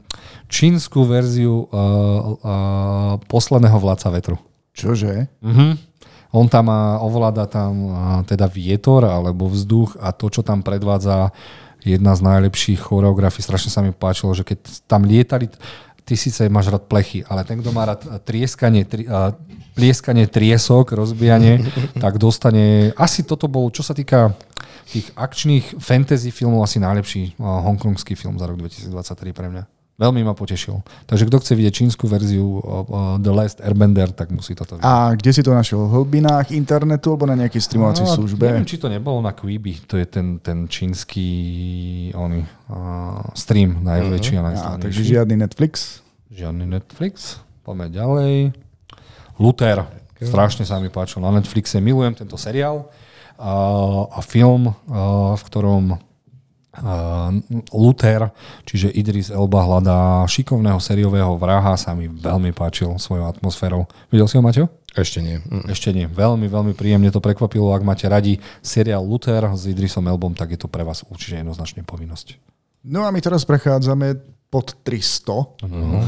čínsku 0.50 1.06
verziu 1.06 1.64
uh, 1.64 1.70
uh, 1.70 3.14
posledného 3.30 3.78
vládca 3.78 4.10
vetru. 4.10 4.38
Čože? 4.74 5.30
Uh-huh. 5.46 5.78
On 6.34 6.46
tam 6.50 6.70
má, 6.70 6.98
ovláda 7.02 7.50
tam 7.50 7.74
teda 8.26 8.46
vietor 8.46 9.02
alebo 9.02 9.50
vzduch 9.50 9.98
a 9.98 10.14
to, 10.14 10.30
čo 10.30 10.46
tam 10.46 10.62
predvádza 10.62 11.34
jedna 11.82 12.14
z 12.14 12.22
najlepších 12.22 12.80
choreografií. 12.86 13.42
Strašne 13.42 13.72
sa 13.74 13.82
mi 13.82 13.96
páčilo, 13.96 14.36
že 14.38 14.46
keď 14.46 14.60
tam 14.86 15.10
lietali, 15.10 15.50
ty 16.10 16.18
síce 16.18 16.50
máš 16.50 16.74
rád 16.74 16.90
plechy, 16.90 17.22
ale 17.30 17.46
ten, 17.46 17.62
kto 17.62 17.70
má 17.70 17.86
rád 17.86 18.02
trieskanie, 18.26 18.82
tri, 18.82 19.06
uh, 19.06 19.30
plieskanie 19.78 20.26
triesok, 20.26 20.98
rozbijanie, 20.98 21.62
tak 22.04 22.18
dostane... 22.18 22.90
Asi 22.98 23.22
toto 23.22 23.46
bol, 23.46 23.70
čo 23.70 23.86
sa 23.86 23.94
týka 23.94 24.34
tých 24.90 25.14
akčných 25.14 25.78
fantasy 25.78 26.34
filmov, 26.34 26.66
asi 26.66 26.82
najlepší 26.82 27.38
uh, 27.38 27.62
hongkongský 27.62 28.18
film 28.18 28.42
za 28.42 28.50
rok 28.50 28.58
2023 28.58 29.38
pre 29.38 29.48
mňa. 29.54 29.79
Veľmi 30.00 30.24
ma 30.24 30.32
potešil. 30.32 30.80
Takže 31.12 31.28
kto 31.28 31.44
chce 31.44 31.54
vidieť 31.60 31.74
čínsku 31.76 32.08
verziu 32.08 32.64
uh, 32.64 33.20
The 33.20 33.36
Last 33.36 33.60
Airbender, 33.60 34.16
tak 34.16 34.32
musí 34.32 34.56
toto 34.56 34.80
vidieť. 34.80 34.88
A 34.88 35.12
kde 35.12 35.32
si 35.36 35.44
to 35.44 35.52
našiel? 35.52 35.92
V 35.92 35.92
hlbinách 35.92 36.56
internetu 36.56 37.12
alebo 37.12 37.28
na 37.28 37.36
nejakej 37.36 37.60
streamovacej 37.60 38.08
no, 38.08 38.16
službe? 38.16 38.48
Neviem, 38.48 38.64
či 38.64 38.80
to 38.80 38.88
nebolo 38.88 39.20
na 39.20 39.36
Quibi. 39.36 39.76
To 39.92 40.00
je 40.00 40.08
ten, 40.08 40.40
ten 40.40 40.72
čínsky 40.72 41.28
oný, 42.16 42.48
uh, 42.72 43.28
stream 43.36 43.84
najväčší 43.84 44.40
uh-huh. 44.40 44.40
a 44.40 44.44
mhm. 44.48 44.50
najslavnejší. 44.56 44.86
takže 44.88 45.02
žiadny 45.04 45.36
Netflix? 45.36 46.00
Žiadny 46.32 46.66
Netflix. 46.80 47.14
Poďme 47.68 47.92
ďalej. 47.92 48.34
Luther. 49.36 49.84
Strašne 50.16 50.64
sa 50.64 50.80
mi 50.80 50.88
páčil 50.88 51.20
na 51.20 51.36
Netflixe. 51.36 51.84
Milujem 51.84 52.16
tento 52.16 52.40
seriál. 52.40 52.88
a, 53.40 53.52
a 54.12 54.20
film, 54.20 54.68
a, 54.92 55.36
v 55.36 55.44
ktorom 55.48 55.96
a, 55.96 56.09
Luther, 57.74 58.30
čiže 58.62 58.94
Idris 58.94 59.34
Elba 59.34 59.66
hľadá 59.66 60.22
šikovného 60.30 60.78
seriového 60.78 61.34
vraha, 61.34 61.74
sa 61.74 61.98
mi 61.98 62.06
veľmi 62.06 62.54
páčil 62.54 62.94
svojou 63.02 63.26
atmosférou. 63.26 63.90
Videl 64.14 64.30
si 64.30 64.38
ho, 64.38 64.46
Maťo? 64.46 64.70
Ešte 64.94 65.22
nie. 65.22 65.42
Mm. 65.42 65.66
Ešte 65.70 65.90
nie. 65.90 66.06
Veľmi, 66.06 66.46
veľmi 66.46 66.74
príjemne 66.78 67.10
to 67.10 67.22
prekvapilo. 67.22 67.74
Ak 67.74 67.82
máte 67.82 68.06
radi 68.06 68.38
seriál 68.62 69.02
Luther 69.02 69.50
s 69.54 69.66
Idrisom 69.66 70.06
Elbom, 70.06 70.38
tak 70.38 70.54
je 70.54 70.60
to 70.62 70.70
pre 70.70 70.86
vás 70.86 71.02
určite 71.10 71.42
jednoznačne 71.42 71.82
povinnosť. 71.86 72.38
No 72.86 73.04
a 73.06 73.10
my 73.10 73.20
teraz 73.20 73.44
prechádzame 73.50 74.18
pod 74.50 74.78
300. 74.82 75.30
Uh-huh. 75.30 76.02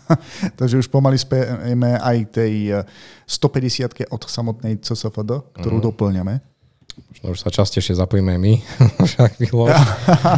Takže 0.60 0.80
už 0.84 0.88
pomaly 0.92 1.16
spieme 1.16 1.96
aj 1.96 2.16
tej 2.28 2.84
150 3.24 4.12
od 4.12 4.22
samotnej 4.28 4.80
CSFD, 4.84 5.60
ktorú 5.60 5.80
uh-huh. 5.80 5.88
doplňame. 5.92 6.55
Možno 6.96 7.32
už 7.32 7.38
sa 7.44 7.50
častejšie 7.52 7.96
zapojíme 7.96 8.36
my. 8.40 8.52
Však 9.08 9.40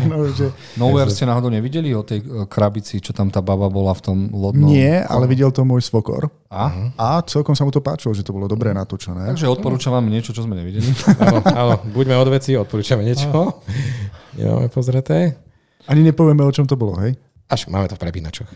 no, 0.07 0.31
že... 0.31 0.51
Nowhere 0.75 1.11
ste 1.11 1.27
náhodou 1.27 1.51
nevideli 1.51 1.95
o 1.95 2.03
tej 2.03 2.23
e, 2.23 2.47
krabici, 2.51 2.99
čo 2.99 3.15
tam 3.15 3.31
tá 3.31 3.39
baba 3.39 3.71
bola 3.71 3.95
v 3.95 4.03
tom 4.03 4.19
lodnom? 4.31 4.67
Nie, 4.67 5.07
ale 5.07 5.31
videl 5.31 5.55
to 5.55 5.63
môj 5.63 5.87
svokor. 5.87 6.31
A? 6.51 6.91
A 6.99 7.23
celkom 7.27 7.55
sa 7.55 7.63
mu 7.63 7.71
to 7.71 7.79
páčilo, 7.79 8.11
že 8.11 8.27
to 8.27 8.35
bolo 8.35 8.51
dobre 8.51 8.75
natočené. 8.75 9.35
Takže 9.35 9.47
odporúčam 9.47 9.95
vám 9.95 10.07
niečo, 10.11 10.35
čo 10.35 10.43
sme 10.47 10.59
nevideli. 10.59 10.87
áno, 11.23 11.39
áno, 11.47 11.75
buďme 11.95 12.15
od 12.19 12.29
veci, 12.31 12.59
odporúčame 12.59 13.07
niečo. 13.07 13.31
Nemáme 14.39 14.71
pozreté. 14.71 15.39
Ani 15.87 16.03
nepovieme, 16.03 16.43
o 16.43 16.51
čom 16.51 16.67
to 16.67 16.75
bolo, 16.75 16.99
hej? 17.03 17.15
Až 17.49 17.71
máme 17.73 17.89
to 17.89 17.97
v 17.97 18.03
prepínačoch. 18.03 18.51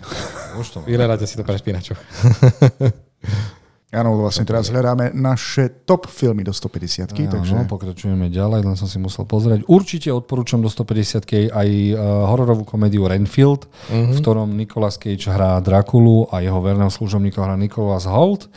Už 0.60 0.66
to 0.68 0.78
Vyhľadáte 0.84 1.24
si 1.24 1.38
to 1.38 1.42
v 1.42 1.48
prepínačoch. 1.48 1.96
Áno, 3.92 4.16
vlastne 4.16 4.48
teraz 4.48 4.72
hľadáme 4.72 5.12
naše 5.12 5.84
top 5.84 6.08
filmy 6.08 6.40
do 6.40 6.56
150 6.56 7.12
ja, 7.12 7.28
takže... 7.28 7.52
No, 7.52 7.68
pokračujeme 7.68 8.32
ďalej, 8.32 8.64
len 8.64 8.72
som 8.72 8.88
si 8.88 8.96
musel 8.96 9.28
pozrieť. 9.28 9.68
Určite 9.68 10.08
odporúčam 10.08 10.64
do 10.64 10.72
150 10.72 11.52
aj 11.52 11.68
uh, 11.92 12.24
hororovú 12.32 12.64
komédiu 12.64 13.04
Renfield, 13.04 13.68
uh-huh. 13.68 14.16
v 14.16 14.18
ktorom 14.24 14.56
Nicolas 14.56 14.96
Cage 14.96 15.28
hrá 15.28 15.60
Drakulu 15.60 16.24
a 16.32 16.40
jeho 16.40 16.56
verného 16.64 16.88
služobníka 16.88 17.44
hrá 17.44 17.52
Nicolas 17.60 18.08
Holt. 18.08 18.48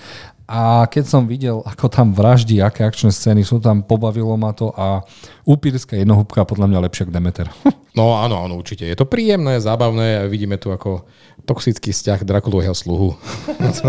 A 0.46 0.86
keď 0.86 1.04
som 1.10 1.26
videl, 1.26 1.66
ako 1.66 1.90
tam 1.90 2.14
vraždí, 2.14 2.62
aké 2.62 2.86
akčné 2.86 3.10
scény 3.10 3.42
sú 3.42 3.58
tam, 3.58 3.82
pobavilo 3.82 4.38
ma 4.38 4.54
to 4.54 4.70
a 4.78 5.02
upírska 5.42 5.98
jednohúbka 5.98 6.46
podľa 6.46 6.70
mňa 6.70 6.80
lepšia 6.86 7.04
ako 7.10 7.14
Demeter. 7.14 7.48
No 7.96 8.12
áno, 8.12 8.44
áno, 8.44 8.60
určite. 8.60 8.84
Je 8.84 8.92
to 8.92 9.08
príjemné, 9.08 9.56
zábavné 9.56 10.20
a 10.20 10.28
vidíme 10.28 10.60
tu 10.60 10.68
ako 10.68 11.08
toxický 11.48 11.96
vzťah 11.96 12.28
Drakulového 12.28 12.76
sluhu. 12.76 13.16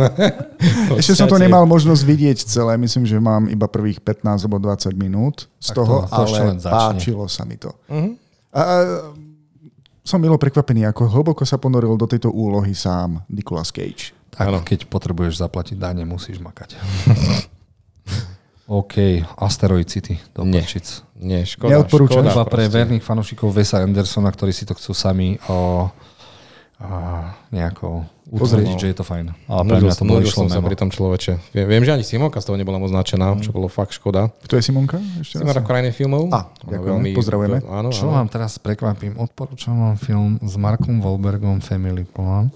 Ešte 1.02 1.18
som 1.18 1.26
to 1.26 1.42
nemal 1.42 1.66
možnosť 1.66 2.06
vidieť 2.06 2.38
celé, 2.46 2.78
myslím, 2.78 3.02
že 3.02 3.18
mám 3.18 3.50
iba 3.50 3.66
prvých 3.66 3.98
15 3.98 4.46
alebo 4.46 4.62
20 4.62 4.94
minút 4.94 5.50
z 5.58 5.74
tak 5.74 5.82
toho, 5.82 6.06
to, 6.06 6.22
to 6.22 6.22
ale 6.22 6.54
páčilo 6.62 7.26
sa 7.26 7.42
mi 7.42 7.58
to. 7.58 7.74
Uh-huh. 7.90 8.14
A, 8.54 8.62
som 10.06 10.22
milo 10.22 10.38
prekvapený, 10.38 10.86
ako 10.86 11.10
hlboko 11.10 11.42
sa 11.42 11.58
ponoril 11.58 11.98
do 11.98 12.06
tejto 12.06 12.30
úlohy 12.30 12.78
sám 12.78 13.26
Nicolas 13.26 13.74
Cage. 13.74 14.14
Tak, 14.36 14.46
ano. 14.52 14.60
keď 14.60 14.84
potrebuješ 14.92 15.40
zaplatiť 15.40 15.80
dáne, 15.80 16.04
musíš 16.04 16.36
makať. 16.44 16.76
OK, 18.66 19.22
Asteroid 19.38 19.86
City 19.86 20.18
do 20.34 20.42
Nie, 20.42 20.66
nie 21.22 21.46
škoda. 21.46 21.78
Neodporúčam. 21.78 22.26
Škoda, 22.26 22.44
pre 22.50 22.66
verných 22.66 23.00
fanúšikov 23.00 23.54
Vesa 23.54 23.78
Andersona, 23.78 24.28
ktorí 24.28 24.50
si 24.50 24.66
to 24.66 24.74
chcú 24.74 24.90
sami 24.90 25.38
o, 25.46 25.86
a, 26.82 26.88
nejako 27.54 28.02
utvrdiť, 28.26 28.74
že 28.74 28.88
je 28.90 28.96
to 28.98 29.06
fajn. 29.06 29.30
Ale 29.46 29.62
pre 29.70 29.78
mňa 29.78 29.94
to 29.94 30.02
bolo 30.02 30.18
išlo 30.18 30.50
sa 30.50 30.58
pri 30.58 30.74
tom 30.74 30.90
človeče. 30.90 31.54
Viem, 31.54 31.66
viem, 31.70 31.82
že 31.86 31.94
ani 31.94 32.02
Simonka 32.02 32.42
z 32.42 32.50
toho 32.50 32.58
nebola 32.58 32.82
označená, 32.82 33.38
mm. 33.38 33.46
čo 33.46 33.54
bolo 33.54 33.70
fakt 33.70 33.94
škoda. 33.94 34.34
Kto 34.42 34.58
je 34.58 34.62
Simonka? 34.66 34.98
Ešte 35.22 35.46
Simonka 35.46 35.62
krajiny 35.62 35.94
filmov. 35.94 36.26
A, 36.34 36.50
ďakujem, 36.66 36.82
veľmi, 36.90 37.10
pozdravujeme. 37.14 37.58
Áno, 37.70 37.94
čo 37.94 38.10
áno. 38.10 38.18
vám 38.18 38.26
teraz 38.26 38.58
prekvapím? 38.58 39.14
Odporúčam 39.14 39.78
vám 39.78 39.94
film 39.94 40.42
s 40.42 40.58
Markom 40.58 40.98
Wahlbergom 40.98 41.62
Family 41.62 42.02
Plan. 42.02 42.50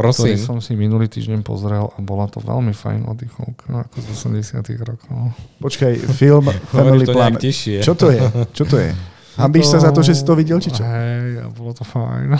Prosím. 0.00 0.32
Ktorý 0.32 0.36
som 0.40 0.58
si 0.64 0.72
minulý 0.72 1.12
týždeň 1.12 1.44
pozrel 1.44 1.84
a 1.84 1.98
bola 2.00 2.24
to 2.32 2.40
veľmi 2.40 2.72
fajn 2.72 3.04
oddychovka 3.04 3.84
ako 3.84 3.96
z 4.00 4.06
80 4.32 4.64
rokov. 4.80 5.36
Počkaj, 5.60 5.92
film 6.16 6.48
Family 6.72 7.04
Plan. 7.04 7.36
Čo 7.36 7.92
to 7.92 8.08
je? 8.08 8.20
Čo 8.56 8.64
to 8.64 8.76
je? 8.80 8.90
Hambíš 9.40 9.72
sa 9.72 9.78
za 9.80 9.90
to, 9.90 10.04
že 10.04 10.12
si 10.12 10.22
to 10.22 10.36
videl, 10.36 10.60
či 10.60 10.68
čo? 10.68 10.84
Hej, 10.84 11.48
bolo 11.56 11.72
to 11.72 11.82
fajn. 11.82 12.36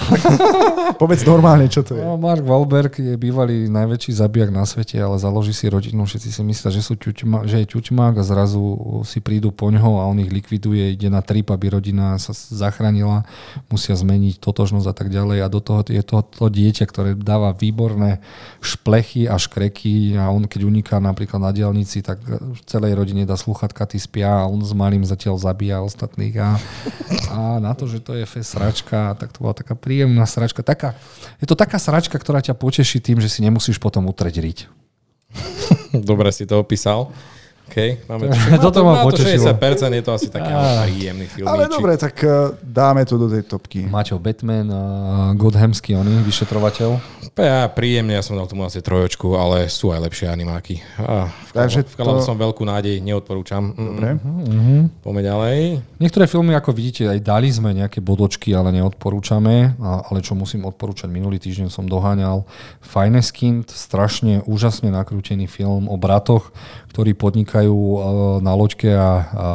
Povedz 1.03 1.24
normálne, 1.24 1.66
čo 1.72 1.80
to 1.80 1.96
je. 1.96 2.03
No, 2.05 2.20
Mark 2.20 2.44
Wahlberg 2.44 2.92
je 3.01 3.16
bývalý 3.16 3.72
najväčší 3.72 4.20
zabijak 4.20 4.53
na 4.53 4.68
svete, 4.68 5.01
ale 5.01 5.16
založí 5.16 5.57
si 5.57 5.66
rodinu. 5.72 6.05
Všetci 6.05 6.28
si 6.28 6.42
myslia, 6.44 6.68
že, 6.68 6.82
sú 6.84 6.94
ťuťma, 7.01 7.48
že 7.48 7.64
je 7.64 7.66
ťuťmák 7.72 8.20
a 8.20 8.24
zrazu 8.24 8.62
si 9.09 9.24
prídu 9.24 9.48
po 9.55 9.72
ňoho 9.72 10.03
a 10.03 10.09
on 10.11 10.20
ich 10.20 10.28
likviduje, 10.28 10.92
ide 10.92 11.09
na 11.09 11.24
trip, 11.24 11.48
aby 11.48 11.72
rodina 11.72 12.20
sa 12.20 12.36
zachránila, 12.36 13.24
musia 13.72 13.96
zmeniť 13.96 14.42
totožnosť 14.42 14.86
a 14.90 14.94
tak 14.94 15.09
ďalej. 15.09 15.38
A 15.40 15.48
do 15.48 15.64
toho 15.64 15.80
je 15.88 16.05
to, 16.05 16.20
to 16.20 16.46
dieťa, 16.53 16.84
ktoré 16.84 17.11
dáva 17.16 17.57
výborné 17.57 18.20
šplechy 18.61 19.24
a 19.24 19.40
škreky 19.40 20.20
a 20.20 20.28
on 20.28 20.44
keď 20.44 20.68
uniká 20.68 20.96
napríklad 21.01 21.40
na 21.40 21.51
diálnici, 21.55 22.05
tak 22.05 22.20
celej 22.68 22.98
rodine 22.98 23.24
dá 23.24 23.38
sluchatka, 23.38 23.88
ty 23.88 23.96
spia 23.96 24.44
a 24.44 24.48
on 24.48 24.61
s 24.61 24.76
malým 24.76 25.07
zatiaľ 25.07 25.40
zabíja 25.40 25.80
ostatných. 25.80 26.34
A 26.36 26.61
a 27.30 27.62
na 27.62 27.72
to, 27.74 27.86
že 27.86 28.03
to 28.03 28.14
je 28.18 28.26
fest 28.26 28.55
sračka, 28.55 29.14
tak 29.14 29.32
to 29.34 29.43
bola 29.43 29.55
taká 29.55 29.78
príjemná 29.78 30.26
sračka. 30.26 30.62
Taká, 30.62 30.99
je 31.38 31.47
to 31.47 31.55
taká 31.55 31.78
sračka, 31.78 32.18
ktorá 32.18 32.43
ťa 32.43 32.59
poteší 32.59 32.99
tým, 33.01 33.22
že 33.22 33.30
si 33.30 33.41
nemusíš 33.43 33.78
potom 33.78 34.07
utreť 34.11 34.43
riť. 34.43 34.59
Dobre 36.11 36.30
si 36.34 36.47
to 36.47 36.61
opísal. 36.61 37.14
OK, 37.70 38.02
máme 38.10 38.26
to. 38.58 38.66
Toto 38.66 38.82
ma 38.82 39.06
potešilo. 39.06 39.54
60% 39.54 39.94
je 39.94 40.02
to 40.02 40.10
asi 40.10 40.26
taký 40.26 40.50
príjemný 40.50 41.26
film. 41.30 41.46
Ale 41.46 41.70
dobre, 41.70 41.94
tak 41.94 42.18
uh, 42.26 42.50
dáme 42.58 43.06
to 43.06 43.14
do 43.14 43.30
tej 43.30 43.46
topky. 43.46 43.86
Maťo, 43.86 44.18
Batman, 44.18 44.66
uh, 44.66 45.30
Godhamský, 45.38 45.94
oný, 45.94 46.26
vyšetrovateľ. 46.26 46.98
Ja, 47.38 47.70
príjemne, 47.70 48.18
ja 48.18 48.26
som 48.26 48.34
dal 48.34 48.50
tomu 48.50 48.66
asi 48.66 48.82
trojočku, 48.82 49.38
ale 49.38 49.70
sú 49.70 49.94
aj 49.94 50.02
lepšie 50.02 50.26
animáky. 50.28 50.82
Ah, 50.98 51.30
v 51.30 51.50
Takže 51.56 51.86
v 51.86 51.94
to... 51.94 52.20
som 52.20 52.36
veľkú 52.36 52.66
nádej, 52.66 52.98
neodporúčam. 53.00 53.70
Dobre. 53.72 54.18
Mm-hmm. 54.18 55.00
Poďme 55.00 55.22
ďalej. 55.24 55.58
Niektoré 56.02 56.26
filmy, 56.26 56.52
ako 56.58 56.74
vidíte, 56.74 57.06
aj 57.08 57.22
dali 57.22 57.48
sme 57.48 57.72
nejaké 57.72 58.02
bodočky, 58.02 58.52
ale 58.52 58.74
neodporúčame. 58.76 59.78
Ale 59.80 60.18
čo 60.20 60.36
musím 60.36 60.66
odporúčať, 60.68 61.08
minulý 61.08 61.40
týždeň 61.40 61.70
som 61.72 61.88
doháňal 61.88 62.44
Finest 62.82 63.32
strašne 63.70 64.42
úžasne 64.44 64.90
nakrútený 64.90 65.46
film 65.46 65.86
o 65.86 65.96
bratoch, 65.96 66.50
ktorí 66.91 67.14
podnikajú 67.14 67.70
e, 67.72 67.99
na 68.43 68.53
loďke 68.59 68.91
a, 68.91 69.11
a 69.30 69.49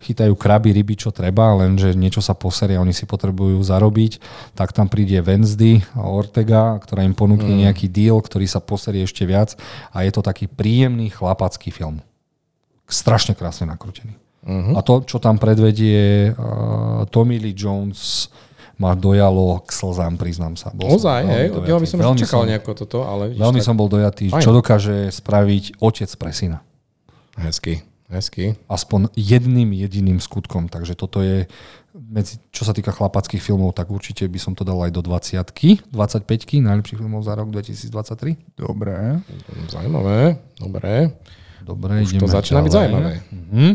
chytajú 0.00 0.32
kraby, 0.36 0.72
ryby, 0.72 0.96
čo 0.96 1.12
treba, 1.12 1.52
lenže 1.56 1.92
niečo 1.92 2.24
sa 2.24 2.32
poserie 2.32 2.80
oni 2.80 2.96
si 2.96 3.04
potrebujú 3.04 3.60
zarobiť, 3.60 4.20
tak 4.56 4.72
tam 4.72 4.88
príde 4.88 5.20
Wednesday 5.20 5.84
Ortega, 5.96 6.80
ktorá 6.80 7.04
im 7.04 7.12
ponúkne 7.12 7.52
mm. 7.52 7.60
nejaký 7.68 7.86
deal, 7.92 8.16
ktorý 8.20 8.48
sa 8.48 8.64
poserie 8.64 9.04
ešte 9.04 9.24
viac 9.28 9.56
a 9.92 10.04
je 10.04 10.10
to 10.12 10.24
taký 10.24 10.48
príjemný 10.48 11.12
chlapacký 11.12 11.68
film. 11.68 12.00
Strašne 12.84 13.32
krásne 13.32 13.68
nakrútený. 13.68 14.16
Uh-huh. 14.44 14.76
A 14.76 14.84
to, 14.84 15.00
čo 15.08 15.16
tam 15.16 15.40
predvedie 15.40 16.28
uh, 16.36 17.08
Tommy 17.08 17.40
Lee 17.40 17.56
Jones, 17.56 18.28
ma 18.76 18.98
dojalo 18.98 19.62
k 19.62 19.70
slzám, 19.70 20.18
priznám 20.18 20.58
sa. 20.58 20.74
Bol 20.74 20.98
Ozaj, 20.98 21.22
hej, 21.30 21.46
od 21.54 21.62
by 21.62 21.86
som 21.86 21.98
veľmi 22.02 22.20
čakal 22.20 22.42
som, 22.42 22.48
nejako 22.50 22.70
toto, 22.74 22.98
ale... 23.06 23.30
Veľmi 23.34 23.62
tak... 23.62 23.66
som 23.66 23.74
bol 23.78 23.86
dojatý, 23.86 24.34
Fajn. 24.34 24.42
čo 24.42 24.50
dokáže 24.50 24.96
spraviť 25.14 25.78
otec 25.78 26.10
pre 26.18 26.30
syna. 26.34 26.58
Hezky, 27.38 27.86
hezky. 28.10 28.58
Aspoň 28.66 29.14
jedným 29.14 29.70
jediným 29.74 30.18
skutkom, 30.18 30.66
takže 30.66 30.98
toto 30.98 31.22
je, 31.22 31.46
medzi, 31.94 32.42
čo 32.50 32.66
sa 32.66 32.74
týka 32.74 32.90
chlapackých 32.90 33.42
filmov, 33.42 33.78
tak 33.78 33.90
určite 33.90 34.26
by 34.26 34.38
som 34.42 34.58
to 34.58 34.66
dal 34.66 34.82
aj 34.82 34.90
do 34.90 35.02
20 35.02 35.38
25 35.90 35.90
najlepších 36.62 36.98
filmov 36.98 37.22
za 37.22 37.38
rok 37.38 37.54
2023. 37.54 38.58
Dobre. 38.58 39.22
Zaujímavé, 39.70 40.42
dobre. 40.58 41.14
Dobre, 41.64 42.04
Už 42.04 42.20
to 42.20 42.28
začína 42.28 42.60
byť 42.60 42.72
zaujímavé. 42.76 43.12
Mhm. 43.32 43.66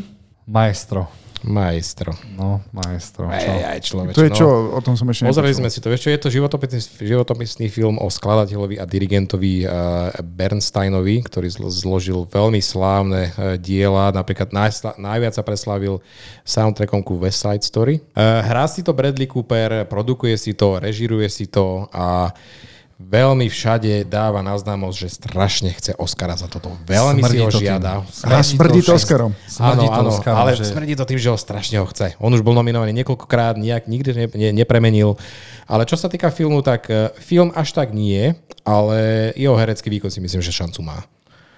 Maestro. 0.46 1.10
Maestro. 1.48 2.12
No, 2.36 2.60
maestro. 2.76 3.32
Čo? 3.32 3.52
Aj, 3.56 3.76
aj 3.76 3.80
človeč, 3.80 4.14
to 4.16 4.28
je 4.28 4.32
čo? 4.36 4.50
No. 4.50 4.76
O 4.76 4.80
tom 4.84 5.00
som 5.00 5.08
ešte 5.08 5.24
Pozreli 5.24 5.56
sme 5.56 5.72
si 5.72 5.80
to. 5.80 5.88
Vieš 5.88 6.04
čo, 6.04 6.10
je 6.12 6.20
to 6.20 6.30
životopisný, 6.30 6.80
životopisný 7.00 7.68
film 7.72 7.96
o 7.96 8.12
skladateľovi 8.12 8.76
a 8.76 8.84
dirigentovi 8.84 9.64
uh, 9.64 10.12
Bernsteinovi, 10.20 11.24
ktorý 11.24 11.48
zložil 11.72 12.28
veľmi 12.28 12.60
slávne 12.60 13.32
uh, 13.32 13.56
diela. 13.56 14.12
Napríklad 14.12 14.52
najsla, 14.52 15.00
najviac 15.00 15.34
sa 15.40 15.44
preslávil 15.48 16.04
soundtrackom 16.44 17.00
ku 17.08 17.16
West 17.24 17.40
Side 17.40 17.64
Story. 17.64 18.04
Uh, 18.12 18.44
hrá 18.44 18.68
si 18.68 18.84
to 18.84 18.92
Bradley 18.92 19.32
Cooper, 19.32 19.88
produkuje 19.88 20.36
si 20.36 20.52
to, 20.60 20.76
režiruje 20.76 21.32
si 21.32 21.48
to 21.48 21.88
a 21.96 22.36
uh, 22.36 22.68
veľmi 23.00 23.48
všade 23.48 24.04
dáva 24.04 24.44
na 24.44 24.60
známosť, 24.60 24.96
že 25.00 25.08
strašne 25.24 25.72
chce 25.72 25.96
Oscara 25.96 26.36
za 26.36 26.52
toto. 26.52 26.76
Veľmi 26.84 27.24
smrdí 27.24 27.40
si 27.40 27.44
ho 27.48 27.50
žiada. 27.50 28.04
A 28.28 28.44
smrdí 28.44 28.84
to 28.84 29.00
Oscarom. 29.00 29.32
Áno, 29.56 29.88
áno, 29.88 30.12
ale 30.28 30.60
že... 30.60 30.68
smrdí 30.68 31.00
to 31.00 31.08
tým, 31.08 31.16
že 31.16 31.32
ho 31.32 31.40
strašne 31.40 31.80
ho 31.80 31.88
chce. 31.88 32.20
On 32.20 32.30
už 32.30 32.44
bol 32.44 32.52
nominovaný 32.52 32.92
niekoľkokrát, 33.02 33.56
nejak 33.56 33.88
nikdy 33.88 34.10
ne, 34.12 34.26
ne, 34.36 34.50
nepremenil. 34.52 35.16
Ale 35.64 35.88
čo 35.88 35.96
sa 35.96 36.12
týka 36.12 36.28
filmu, 36.28 36.60
tak 36.60 36.92
uh, 36.92 37.16
film 37.24 37.56
až 37.56 37.72
tak 37.72 37.96
nie, 37.96 38.36
ale 38.68 39.32
jeho 39.40 39.56
herecký 39.56 39.88
výkon 39.88 40.12
si 40.12 40.20
myslím, 40.20 40.44
že 40.44 40.52
šancu 40.52 40.84
má. 40.84 41.00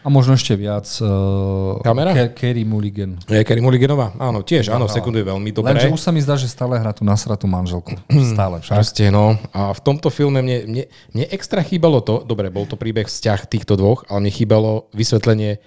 A 0.01 0.09
možno 0.09 0.33
ešte 0.33 0.57
viac. 0.57 0.89
Uh, 0.97 1.77
Kamera? 1.85 2.09
Ke- 2.17 2.33
Kerry 2.33 2.65
Mulligan. 2.65 3.21
Je 3.29 3.45
Kerry 3.45 3.61
Mulliganová? 3.61 4.17
Áno, 4.17 4.41
tiež, 4.41 4.73
áno, 4.73 4.89
sekunduje 4.89 5.21
veľmi 5.21 5.53
dobre. 5.53 5.77
Lenže 5.77 5.93
už 5.93 6.01
sa 6.01 6.09
mi 6.09 6.17
zdá, 6.25 6.33
že 6.33 6.49
stále 6.49 6.73
hrá 6.81 6.89
tú 6.89 7.05
nasratú 7.05 7.45
manželku. 7.45 7.93
Stále 8.33 8.65
však. 8.65 8.73
Proste, 8.81 9.13
no. 9.13 9.37
A 9.53 9.69
v 9.69 9.81
tomto 9.85 10.09
filme 10.09 10.41
mne, 10.41 10.57
mne, 10.65 10.83
mne 11.13 11.25
extra 11.29 11.61
chýbalo 11.61 12.01
to, 12.01 12.25
dobre, 12.25 12.49
bol 12.49 12.65
to 12.65 12.73
príbeh 12.73 13.05
vzťah 13.05 13.45
týchto 13.45 13.77
dvoch, 13.77 14.01
ale 14.09 14.25
mne 14.25 14.33
chýbalo 14.33 14.89
vysvetlenie, 14.97 15.61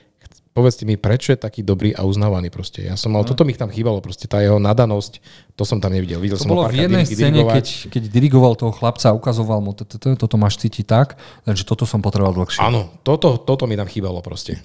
povedzte 0.55 0.87
mi, 0.87 0.95
prečo 0.95 1.35
je 1.35 1.39
taký 1.43 1.67
dobrý 1.67 1.91
a 1.99 2.07
uznávaný 2.07 2.47
proste. 2.47 2.87
Ja 2.87 2.95
som 2.95 3.11
mal, 3.11 3.27
toto 3.27 3.43
mi 3.43 3.59
tam 3.59 3.75
chýbalo, 3.75 3.99
proste 3.99 4.31
tá 4.31 4.39
jeho 4.39 4.63
nadanosť, 4.63 5.19
to 5.59 5.67
som 5.67 5.83
tam 5.83 5.91
nevidel. 5.91 6.23
Videl 6.23 6.39
To 6.39 6.47
som 6.47 6.55
bolo 6.55 6.71
v 6.71 6.87
jednej 6.87 7.03
scéne, 7.03 7.43
keď, 7.43 7.91
keď 7.91 8.03
dirigoval 8.07 8.55
toho 8.55 8.71
chlapca 8.71 9.11
a 9.11 9.19
ukazoval 9.19 9.59
mu, 9.59 9.75
"T- 9.75 9.83
t- 9.83 9.99
t- 9.99 10.15
toto 10.15 10.39
máš 10.39 10.63
cítiť 10.63 10.87
tak, 10.87 11.19
lenže 11.43 11.67
toto 11.67 11.83
som 11.91 11.99
potreboval 11.99 12.39
dlhšie. 12.39 12.63
Áno, 12.63 12.87
toto, 13.03 13.35
toto 13.35 13.67
mi 13.67 13.75
tam 13.75 13.91
chýbalo 13.91 14.23
proste. 14.23 14.63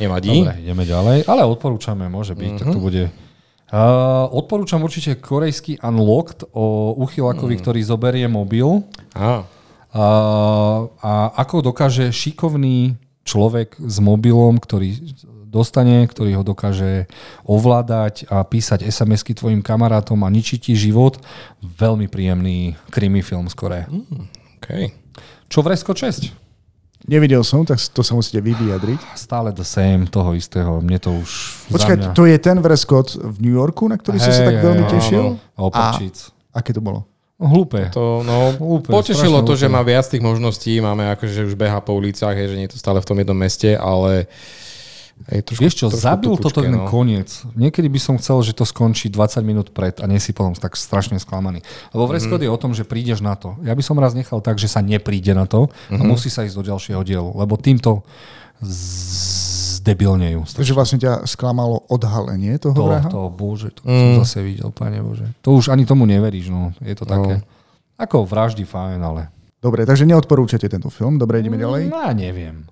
Nevadí. 0.00 0.32
Dobre, 0.32 0.64
ideme 0.64 0.84
ďalej, 0.88 1.18
ale 1.28 1.42
odporúčame, 1.44 2.08
môže 2.08 2.32
byť, 2.32 2.52
tak 2.64 2.66
to 2.72 2.80
bude. 2.80 3.12
Uh, 3.68 4.24
odporúčam 4.32 4.80
určite 4.80 5.20
korejský 5.20 5.84
Unlocked 5.84 6.48
o 6.56 6.96
uchylakovi, 7.04 7.60
ktorý 7.60 7.84
zoberie 7.84 8.24
mobil 8.24 8.80
Á, 9.12 9.44
a, 9.92 10.04
a 11.04 11.12
ako 11.36 11.68
dokáže 11.68 12.08
šikovný 12.08 12.96
človek 13.28 13.76
s 13.76 14.00
mobilom, 14.00 14.56
ktorý 14.56 14.96
dostane, 15.48 16.04
ktorý 16.04 16.40
ho 16.40 16.44
dokáže 16.44 17.08
ovládať 17.44 18.28
a 18.28 18.44
písať 18.44 18.84
SMS-ky 18.84 19.32
tvojim 19.32 19.60
kamarátom 19.64 20.20
a 20.24 20.28
ničiť 20.28 20.70
ti 20.70 20.72
život. 20.76 21.20
Veľmi 21.60 22.08
príjemný 22.08 22.76
krimi 22.92 23.20
film 23.24 23.48
skore. 23.48 23.88
okay. 24.60 24.92
Čo 25.48 25.64
vresko 25.64 25.96
česť? 25.96 26.48
Nevidel 27.08 27.40
som, 27.40 27.64
tak 27.64 27.80
to 27.80 28.04
sa 28.04 28.12
musíte 28.12 28.42
vy 28.44 28.52
vyjadriť. 28.52 29.00
Stále 29.16 29.54
the 29.56 29.64
same, 29.64 30.04
toho 30.04 30.36
istého. 30.36 30.84
Mne 30.84 31.00
to 31.00 31.16
už 31.16 31.30
Počkaj, 31.72 31.96
mňa... 31.96 32.12
to 32.12 32.28
je 32.28 32.36
ten 32.36 32.58
Vrescott 32.60 33.16
v 33.16 33.36
New 33.40 33.54
Yorku, 33.56 33.88
na 33.88 33.96
ktorý 33.96 34.20
si 34.20 34.28
sa 34.28 34.44
Hej, 34.44 34.48
tak 34.52 34.56
veľmi 34.60 34.84
tešil? 34.90 35.24
áno. 35.24 35.40
Operčíc. 35.56 36.34
Aké 36.52 36.76
to 36.76 36.84
bolo? 36.84 37.08
Hlúpe. 37.38 37.86
To, 37.90 38.20
no, 38.20 38.50
Úplne, 38.58 38.90
potešilo 38.92 39.38
to, 39.40 39.54
že 39.54 39.66
úplne. 39.66 39.74
má 39.74 39.82
viac 39.82 40.04
tých 40.04 40.18
možností, 40.20 40.78
máme 40.78 41.06
akože 41.14 41.46
už 41.46 41.54
beha 41.54 41.78
po 41.78 41.94
uliciach, 41.94 42.34
je, 42.34 42.46
že 42.46 42.56
nie 42.56 42.66
je 42.66 42.74
to 42.74 42.78
stále 42.78 42.98
v 42.98 43.06
tom 43.06 43.14
jednom 43.14 43.34
meste, 43.34 43.72
ale 43.72 44.26
je 45.24 45.42
trošku, 45.42 45.60
Vieš 45.60 45.74
čo, 45.76 45.86
trošku 45.86 45.98
zabil 46.00 46.30
to 46.32 46.46
tupučké, 46.46 46.62
ten 46.64 46.74
no. 46.74 46.86
koniec. 46.86 47.30
Niekedy 47.52 47.86
by 47.86 48.00
som 48.00 48.14
chcel, 48.16 48.38
že 48.40 48.52
to 48.52 48.62
skončí 48.62 49.06
20 49.08 49.38
minút 49.40 49.66
pred 49.68 49.94
a 49.96 50.06
nie 50.06 50.18
si 50.18 50.30
potom 50.30 50.50
tak 50.52 50.74
strašne 50.74 51.14
sklamaný. 51.16 51.62
Lebo 51.90 52.04
Mhm. 52.04 52.10
Vreskot 52.12 52.40
je 52.40 52.46
o 52.48 52.54
tom, 52.56 52.70
že 52.70 52.82
prídeš 52.82 53.18
na 53.20 53.34
to. 53.34 53.54
Ja 53.62 53.70
by 53.72 53.82
som 53.82 53.94
raz 53.94 54.12
nechal 54.12 54.38
tak, 54.38 54.56
že 54.56 54.66
sa 54.66 54.78
nepríde 54.80 55.30
na 55.30 55.42
to 55.44 55.70
a 55.88 55.94
Mhm. 55.94 56.06
musí 56.08 56.26
sa 56.26 56.42
ísť 56.42 56.54
do 56.54 56.64
ďalšieho 56.64 57.02
dielu. 57.02 57.30
Lebo 57.32 57.54
týmto 57.54 58.02
zdebilnejú. 59.78 60.42
Takže 60.44 60.72
vlastne 60.72 60.98
ťa 60.98 61.24
sklamalo 61.24 61.86
odhalenie 61.86 62.58
toho 62.58 62.74
To, 62.74 62.84
vraha? 62.86 63.08
to, 63.08 63.20
bože, 63.28 63.70
to 63.72 63.82
Mm. 63.82 64.18
som 64.18 64.26
zase 64.26 64.38
videl, 64.42 64.68
pane 64.70 64.98
bože. 64.98 65.30
To 65.40 65.54
už 65.54 65.70
ani 65.70 65.82
tomu 65.82 66.04
neveríš, 66.04 66.48
no. 66.48 66.74
Je 66.78 66.92
to 66.92 67.02
také. 67.02 67.40
Ako 67.96 68.22
vraždy 68.22 68.62
fajn, 68.62 69.00
ale... 69.00 69.30
Dobre, 69.58 69.82
takže 69.82 70.04
neodporúčate 70.04 70.66
tento 70.66 70.86
film. 70.86 71.18
Dobre, 71.18 71.42
ideme 71.42 71.58
ďalej. 71.58 71.90
No, 71.90 71.98
ja 71.98 72.14
neviem. 72.14 72.62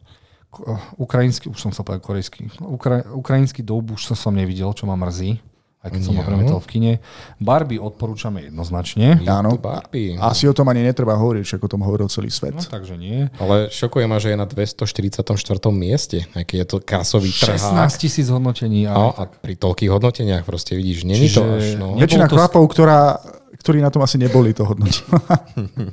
Ukrajinský, 0.97 1.51
už 1.51 1.59
som 1.59 1.71
sa 1.71 1.83
povedal 1.83 2.01
korejský. 2.01 2.49
Ukra, 2.63 3.03
ukrajinský 3.13 3.61
doub 3.61 3.93
už 3.93 4.07
som, 4.07 4.17
som 4.17 4.33
nevidel, 4.33 4.71
čo 4.71 4.87
ma 4.87 4.95
mrzí. 4.95 5.37
Aj 5.87 5.95
keď 5.95 6.03
som 6.03 6.13
ho 6.13 6.23
premietal 6.23 6.59
v 6.59 6.67
kine. 6.67 6.93
Barbie 7.39 7.79
odporúčame 7.79 8.43
jednoznačne. 8.45 9.23
Je 9.23 9.31
Áno. 9.31 9.55
Barbie. 9.55 10.19
Asi 10.19 10.45
o 10.45 10.53
tom 10.53 10.67
ani 10.67 10.83
netreba 10.83 11.15
hovoriť, 11.15 11.43
však 11.43 11.61
o 11.63 11.69
tom 11.69 11.81
hovoril 11.81 12.11
celý 12.11 12.29
svet. 12.29 12.53
No, 12.53 12.61
takže 12.61 12.99
nie. 12.99 13.31
Ale 13.39 13.71
šokuje 13.71 14.05
ma, 14.05 14.19
že 14.19 14.35
je 14.35 14.37
na 14.37 14.45
244. 14.45 15.23
mieste, 15.71 16.27
aj 16.35 16.43
keď 16.43 16.57
je 16.59 16.67
to 16.67 16.79
kasový 16.81 17.31
16 17.31 17.63
trhák. 17.63 17.95
tisíc 17.95 18.27
hodnotení. 18.27 18.85
No, 18.85 19.15
A, 19.15 19.25
pri 19.25 19.55
toľkých 19.55 19.89
hodnoteniach 19.89 20.43
proste 20.43 20.75
vidíš, 20.75 21.05
není 21.05 21.31
to 21.31 21.47
až, 21.47 21.79
no. 21.79 21.95
Väčšina 21.95 22.27
to- 22.27 22.35
chlapov, 22.35 22.67
ktorá, 22.67 23.23
ktorí 23.57 23.79
na 23.79 23.95
tom 23.95 24.03
asi 24.03 24.19
neboli, 24.19 24.51
to 24.51 24.67
hodnotí. 24.67 25.07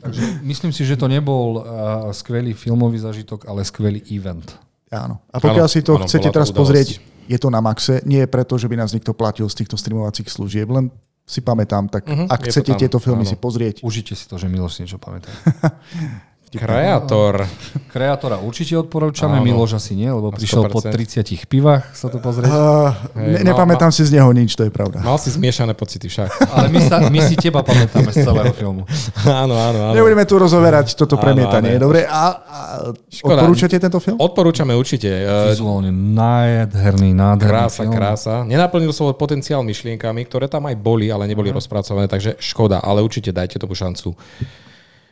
takže 0.02 0.22
myslím 0.42 0.72
si, 0.72 0.82
že 0.84 0.98
to 0.98 1.06
nebol 1.06 1.60
uh, 1.60 1.64
skvelý 2.10 2.54
filmový 2.54 2.98
zažitok, 2.98 3.46
ale 3.46 3.62
skvelý 3.62 4.02
event. 4.10 4.58
Áno. 4.94 5.26
A 5.28 5.38
pokiaľ 5.38 5.66
Áno, 5.66 5.72
si 5.72 5.82
to 5.82 5.94
áno, 5.96 6.06
chcete 6.06 6.30
teraz 6.30 6.48
udalosť. 6.48 6.60
pozrieť, 6.60 6.88
je 7.26 7.38
to 7.38 7.48
na 7.48 7.60
maxe. 7.60 8.00
Nie 8.04 8.24
je 8.24 8.30
preto, 8.30 8.54
že 8.54 8.68
by 8.68 8.78
nás 8.78 8.92
niekto 8.92 9.12
platil 9.12 9.46
z 9.46 9.56
týchto 9.56 9.74
streamovacích 9.74 10.28
služieb, 10.28 10.70
len 10.70 10.94
si 11.24 11.40
pamätám, 11.40 11.88
tak 11.88 12.04
Mhm, 12.06 12.28
ak 12.28 12.40
chcete 12.46 12.70
tam, 12.70 12.78
tieto 12.78 12.98
filmy 12.98 13.24
áno. 13.24 13.32
si 13.32 13.36
pozrieť, 13.36 13.80
Užite 13.80 14.12
si 14.12 14.24
to, 14.24 14.36
že 14.36 14.46
Miloš 14.46 14.78
niečo 14.78 14.98
pamätá. 14.98 15.32
Kreator. 16.56 17.48
Kreatora 17.94 18.38
určite 18.38 18.74
odporúčame, 18.76 19.38
Áno. 19.38 19.46
Miloš 19.46 19.78
asi 19.78 19.94
nie, 19.94 20.06
lebo 20.06 20.30
prišiel 20.30 20.66
po 20.68 20.82
100%. 20.82 21.22
30 21.24 21.46
pivách 21.46 21.94
sa 21.94 22.10
to 22.10 22.18
pozrieť. 22.18 22.50
Uh, 22.50 22.90
Hej, 23.14 23.42
ne, 23.42 23.54
nepamätám 23.54 23.90
si 23.90 24.02
z 24.02 24.18
neho 24.18 24.30
nič, 24.30 24.54
to 24.54 24.66
je 24.66 24.72
pravda. 24.72 25.00
Mal 25.00 25.16
si 25.16 25.30
zmiešané 25.30 25.74
pocity 25.74 26.06
však. 26.06 26.30
Ale 26.54 26.68
my, 26.68 26.80
sa, 26.82 26.96
my 27.06 27.20
si 27.22 27.34
teba 27.34 27.62
pamätáme 27.62 28.10
z 28.10 28.22
celého 28.22 28.50
filmu. 28.60 28.84
áno, 29.24 29.54
áno, 29.54 29.80
áno. 29.90 29.94
Nebudeme 29.94 30.24
tu 30.24 30.36
rozoverať 30.36 30.94
toto 30.94 31.16
Áno, 31.16 31.24
premietanie. 31.24 31.78
áno. 31.78 31.86
Dobre, 31.86 32.04
a, 32.04 32.24
a 32.44 32.60
Škoda. 33.08 33.40
odporúčate 33.40 33.78
tento 33.78 33.98
film? 33.98 34.18
Odporúčame 34.18 34.74
určite. 34.74 35.08
Eh, 35.08 35.54
Vizuálne 35.54 35.94
nádherný, 35.94 37.14
nádherný 37.14 37.46
Krása, 37.46 37.82
film. 37.86 37.94
krása. 37.94 38.36
Nenaplnil 38.44 38.90
svoj 38.90 39.14
potenciál 39.14 39.62
myšlienkami, 39.62 40.26
ktoré 40.26 40.50
tam 40.50 40.66
aj 40.66 40.76
boli, 40.76 41.08
ale 41.08 41.26
neboli 41.26 41.50
rozpracované, 41.50 42.06
takže 42.06 42.36
škoda, 42.38 42.82
ale 42.82 43.00
určite 43.00 43.30
dajte 43.30 43.56
tomu 43.56 43.74
šancu. 43.74 44.18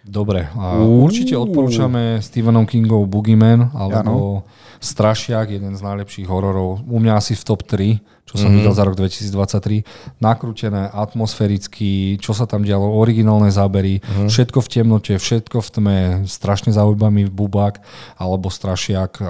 Dobre, 0.02 0.50
a 0.58 0.82
určite 0.82 1.38
odporúčame 1.38 2.18
Stephenom 2.26 2.66
Kingov 2.66 3.06
Boogeyman, 3.06 3.70
alebo 3.78 4.42
Strašiak, 4.82 5.54
jeden 5.54 5.78
z 5.78 5.82
najlepších 5.86 6.26
hororov. 6.26 6.82
U 6.90 6.98
mňa 6.98 7.22
asi 7.22 7.38
v 7.38 7.44
top 7.46 7.62
3, 7.70 8.02
čo 8.26 8.34
som 8.42 8.50
videl 8.50 8.74
za 8.74 8.82
rok 8.82 8.98
2023. 8.98 9.86
Nakrútené, 10.18 10.90
atmosféricky, 10.90 12.18
čo 12.18 12.34
sa 12.34 12.50
tam 12.50 12.66
dialo, 12.66 12.98
originálne 12.98 13.54
zábery, 13.54 14.02
všetko 14.26 14.66
v 14.66 14.68
temnote, 14.74 15.14
všetko 15.22 15.62
v 15.62 15.70
tme, 15.70 15.98
strašne 16.26 16.74
zaujímavý 16.74 17.30
bubák, 17.30 17.78
alebo 18.18 18.50
Strašiak. 18.50 19.22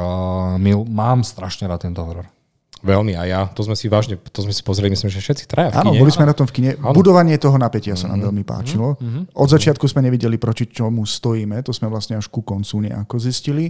Mil, 0.55 0.87
mám 0.87 1.27
strašne 1.27 1.67
rád 1.67 1.83
tento 1.83 1.99
horor. 1.99 2.31
Veľmi 2.81 3.13
a 3.13 3.23
ja, 3.29 3.41
to 3.45 3.61
sme 3.61 3.77
si 3.77 3.85
vážne, 3.85 4.17
to 4.17 4.41
sme 4.41 4.49
si 4.49 4.65
pozreli, 4.65 4.89
myslím, 4.89 5.13
že 5.13 5.21
všetci 5.21 5.45
traja 5.45 5.69
v 5.69 5.85
Áno, 5.85 5.93
boli 5.93 6.09
sme 6.09 6.25
na 6.25 6.33
tom 6.33 6.49
v 6.49 6.53
kine. 6.57 6.69
Áno. 6.81 6.97
Budovanie 6.97 7.37
toho 7.37 7.53
napätia 7.61 7.93
sa 7.93 8.09
nám 8.09 8.25
veľmi 8.29 8.41
páčilo. 8.41 8.97
Od 9.37 9.49
začiatku 9.49 9.85
sme 9.85 10.01
nevideli, 10.09 10.41
proti 10.41 10.65
čomu 10.65 11.05
stojíme. 11.05 11.61
To 11.61 11.69
sme 11.69 11.93
vlastne 11.93 12.17
až 12.17 12.25
ku 12.33 12.41
koncu 12.41 12.89
nejako 12.89 13.21
zistili. 13.21 13.69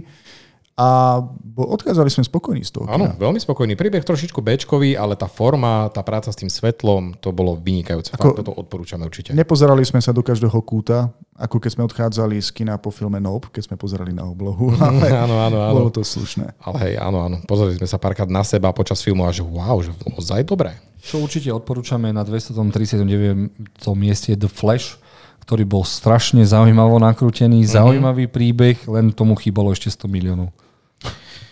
A 0.72 1.20
odchádzali 1.52 2.08
sme 2.08 2.24
spokojní 2.24 2.64
z 2.64 2.72
toho 2.72 2.88
Áno, 2.88 3.12
veľmi 3.12 3.36
spokojný. 3.36 3.76
Príbeh 3.76 4.00
trošičku 4.00 4.40
bečkový, 4.40 4.96
ale 4.96 5.14
tá 5.14 5.28
forma, 5.28 5.92
tá 5.92 6.00
práca 6.00 6.32
s 6.32 6.36
tým 6.36 6.48
svetlom, 6.48 7.12
to 7.20 7.28
bolo 7.28 7.54
vynikajúce. 7.54 8.08
Ako- 8.12 8.32
Fakt, 8.32 8.40
toto 8.40 8.56
odporúčame 8.56 9.04
určite. 9.04 9.36
Nepozerali 9.36 9.84
sme 9.84 10.00
sa 10.00 10.10
do 10.10 10.24
každého 10.24 10.56
kúta, 10.64 11.12
ako 11.36 11.60
keď 11.60 11.70
sme 11.70 11.84
odchádzali 11.84 12.40
z 12.40 12.50
kina 12.50 12.80
po 12.80 12.88
filme 12.88 13.20
Nope, 13.20 13.52
keď 13.52 13.68
sme 13.68 13.76
pozerali 13.76 14.10
na 14.10 14.24
oblohu. 14.24 14.72
Ale 14.80 15.12
Áno, 15.12 15.36
áno, 15.38 15.60
áno. 15.60 15.76
bolo 15.76 15.92
to 15.92 16.00
slušné. 16.00 16.56
Ale 16.58 16.76
hej, 16.82 16.94
áno, 16.96 17.20
áno. 17.20 17.36
Pozreli 17.44 17.76
sme 17.76 17.84
sa 17.84 18.00
párkrát 18.00 18.26
na 18.26 18.40
seba 18.40 18.72
počas 18.72 19.04
filmu 19.04 19.22
a 19.22 19.30
že 19.30 19.44
wow, 19.44 19.76
že 19.78 19.92
ozaj 20.10 20.40
dobré. 20.42 20.72
Čo 21.02 21.20
určite 21.20 21.50
odporúčame 21.50 22.08
na 22.08 22.22
239. 22.22 23.04
mieste 23.92 24.32
je 24.32 24.38
The 24.38 24.48
Flash, 24.48 25.01
ktorý 25.42 25.66
bol 25.66 25.82
strašne 25.82 26.46
zaujímavo 26.46 27.02
nakrútený, 27.02 27.66
zaujímavý 27.66 28.30
príbeh, 28.30 28.78
len 28.86 29.10
tomu 29.10 29.34
chýbalo 29.34 29.74
ešte 29.74 29.90
100 29.90 30.06
miliónov. 30.06 30.54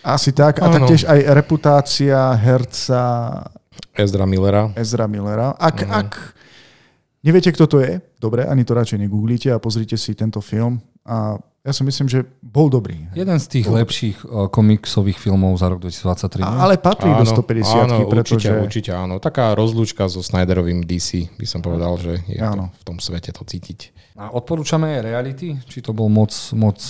Asi 0.01 0.31
tak. 0.33 0.63
A 0.63 0.71
taktiež 0.71 1.05
aj 1.05 1.19
reputácia 1.35 2.17
herca 2.39 3.01
Ezra 3.93 4.25
Millera. 4.25 4.71
Ezra 4.73 5.05
Millera. 5.05 5.53
Ak, 5.59 5.83
ak 5.85 6.09
neviete, 7.21 7.51
kto 7.53 7.67
to 7.67 7.77
je, 7.83 7.99
dobre, 8.17 8.47
ani 8.47 8.63
to 8.65 8.73
radšej 8.73 8.97
negooglite 8.97 9.51
a 9.51 9.61
pozrite 9.61 9.99
si 9.99 10.15
tento 10.17 10.41
film. 10.41 10.79
A 11.05 11.37
ja 11.61 11.71
si 11.77 11.85
myslím, 11.85 12.09
že 12.09 12.25
bol 12.41 12.73
dobrý. 12.73 13.05
Jeden 13.13 13.37
z 13.37 13.45
tých 13.45 13.69
lepších 13.69 14.25
uh, 14.25 14.49
komiksových 14.49 15.21
filmov 15.21 15.61
za 15.61 15.69
rok 15.69 15.77
2023. 15.85 16.41
A, 16.41 16.65
ale 16.65 16.81
patrí 16.81 17.13
do 17.13 17.21
150 17.21 17.85
áno, 17.85 17.97
pretože... 18.09 18.49
určite, 18.49 18.65
určite 18.65 18.91
áno. 18.97 19.21
Taká 19.21 19.53
rozlúčka 19.53 20.09
so 20.09 20.25
Snyderovým 20.25 20.81
DC, 20.81 21.29
by 21.37 21.45
som 21.45 21.61
povedal, 21.61 22.01
že 22.01 22.17
je 22.25 22.41
to 22.41 22.49
Áno. 22.57 22.73
v 22.73 22.83
tom 22.83 22.97
svete 22.97 23.29
to 23.29 23.45
cítiť. 23.45 23.93
A 24.17 24.33
odporúčame 24.33 24.97
aj 24.97 25.01
reality? 25.05 25.61
Či 25.69 25.85
to 25.85 25.93
bol 25.93 26.09
moc, 26.09 26.33
moc... 26.57 26.81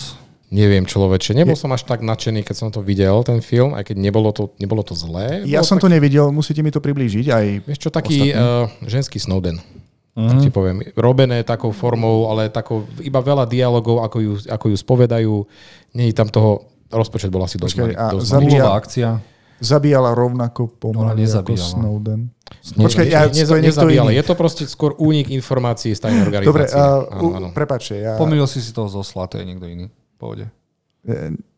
Neviem, 0.52 0.84
človeče, 0.84 1.32
nebol 1.32 1.56
som 1.56 1.72
až 1.72 1.88
tak 1.88 2.04
nadšený, 2.04 2.44
keď 2.44 2.56
som 2.60 2.68
to 2.76 2.84
videl, 2.84 3.24
ten 3.24 3.40
film, 3.40 3.72
aj 3.72 3.88
keď 3.88 4.04
nebolo 4.04 4.36
to, 4.36 4.52
nebolo 4.60 4.84
to 4.84 4.92
zlé. 4.92 5.48
Ja 5.48 5.64
som 5.64 5.80
tak, 5.80 5.88
to 5.88 5.96
nevidel, 5.96 6.28
musíte 6.28 6.60
mi 6.60 6.76
to 6.76 6.84
priblížiť. 6.84 7.26
Aj 7.32 7.48
Vieš 7.64 7.80
čo, 7.80 7.88
taký 7.88 8.36
uh, 8.36 8.68
ženský 8.84 9.16
Snowden. 9.16 9.64
Uh-huh. 10.12 10.28
Tak 10.28 10.44
ti 10.44 10.52
poviem. 10.52 10.84
Robené 11.00 11.40
takou 11.48 11.72
formou, 11.72 12.28
ale 12.28 12.52
takou, 12.52 12.84
iba 13.00 13.24
veľa 13.24 13.48
dialogov, 13.48 14.04
ako 14.04 14.18
ju, 14.20 14.34
ako 14.44 14.66
ju 14.72 14.78
spovedajú. 14.78 15.34
Nie 15.96 16.12
je 16.12 16.16
tam 16.16 16.28
toho, 16.28 16.68
rozpočet 16.92 17.32
bol 17.32 17.48
asi 17.48 17.56
dosť 17.56 17.96
a 17.96 18.12
dosť 18.12 18.28
zabíja- 18.28 18.76
akcia. 18.76 19.10
zabíjala 19.64 20.12
rovnako 20.12 20.68
pomaly 20.68 21.24
ako. 21.24 21.56
Snowden. 21.56 22.28
Nie, 22.76 22.84
Počkaj, 22.84 23.06
ja, 23.08 23.32
nie, 23.32 23.48
to 23.48 23.56
je 23.56 23.64
niekto 23.64 23.88
nezabíjala. 23.88 24.12
Je 24.12 24.24
to 24.28 24.36
proste 24.36 24.68
skôr 24.68 24.92
únik 25.00 25.32
informácií 25.32 25.96
z 25.96 26.04
tajnej 26.04 26.28
Dobre, 26.28 26.68
organizácie. 26.68 26.76
uh, 26.76 27.08
áno, 27.08 27.30
áno. 27.32 27.48
prepáčte, 27.56 27.96
ja, 27.96 28.20
Pomýlil 28.20 28.44
si 28.52 28.60
si 28.60 28.76
toho 28.76 28.92
zo 28.92 29.08
Sla, 29.08 29.32
to 29.32 29.40
je 29.40 29.48
niekto 29.48 29.64
iný. 29.72 29.88
Pohode. 30.20 30.52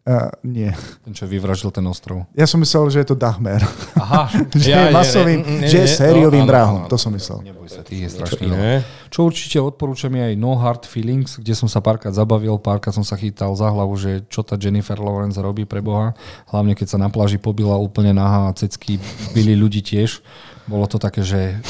Uh, 0.04 0.28
nie. 0.44 0.68
Ten, 1.00 1.16
čo 1.16 1.24
vyvraždil 1.24 1.72
ten 1.72 1.88
ostrov. 1.88 2.28
Ja 2.36 2.44
som 2.44 2.60
myslel, 2.60 2.92
že 2.92 3.00
je 3.00 3.08
to 3.08 3.16
Dahmer. 3.16 3.64
Aha, 3.96 4.28
že 4.52 4.68
Ja, 4.76 4.92
je 4.92 4.92
masovým, 4.92 5.40
nie, 5.40 5.64
nie, 5.64 5.72
že 5.72 5.88
je 5.88 5.96
sériovým 5.96 6.44
no, 6.44 6.50
vrahom. 6.52 6.80
áno, 6.84 6.92
To 6.92 7.00
som 7.00 7.16
myslel. 7.16 7.40
neboj 7.40 7.72
sa, 7.72 7.88
ty 7.88 8.04
je 8.04 8.12
strašný. 8.12 8.52
iné? 8.52 8.84
Čo 9.08 9.24
určite 9.24 9.64
odporúčam 9.64 10.12
je 10.12 10.28
aj 10.28 10.36
No 10.36 10.60
Hard 10.60 10.84
Feelings, 10.84 11.40
kde 11.40 11.56
som 11.56 11.72
sa 11.72 11.80
párkrát 11.80 12.12
zabavil, 12.12 12.60
párkrát 12.60 12.92
som 12.92 13.08
sa 13.08 13.16
chytal 13.16 13.56
za 13.56 13.72
hlavu, 13.72 13.96
že 13.96 14.28
čo 14.28 14.44
tá 14.44 14.60
Jennifer 14.60 15.00
Lawrence 15.00 15.40
robí 15.40 15.64
pre 15.64 15.80
Boha. 15.80 16.12
Hlavne 16.52 16.76
keď 16.76 16.88
sa 16.92 16.98
na 17.00 17.08
pláži 17.08 17.40
pobila 17.40 17.80
úplne 17.80 18.12
nahá 18.12 18.52
a 18.52 18.56
cecky 18.60 19.00
byli 19.32 19.56
ľudí 19.56 19.80
tiež. 19.80 20.20
Bolo 20.68 20.84
to 20.84 21.00
také, 21.00 21.24
že 21.24 21.64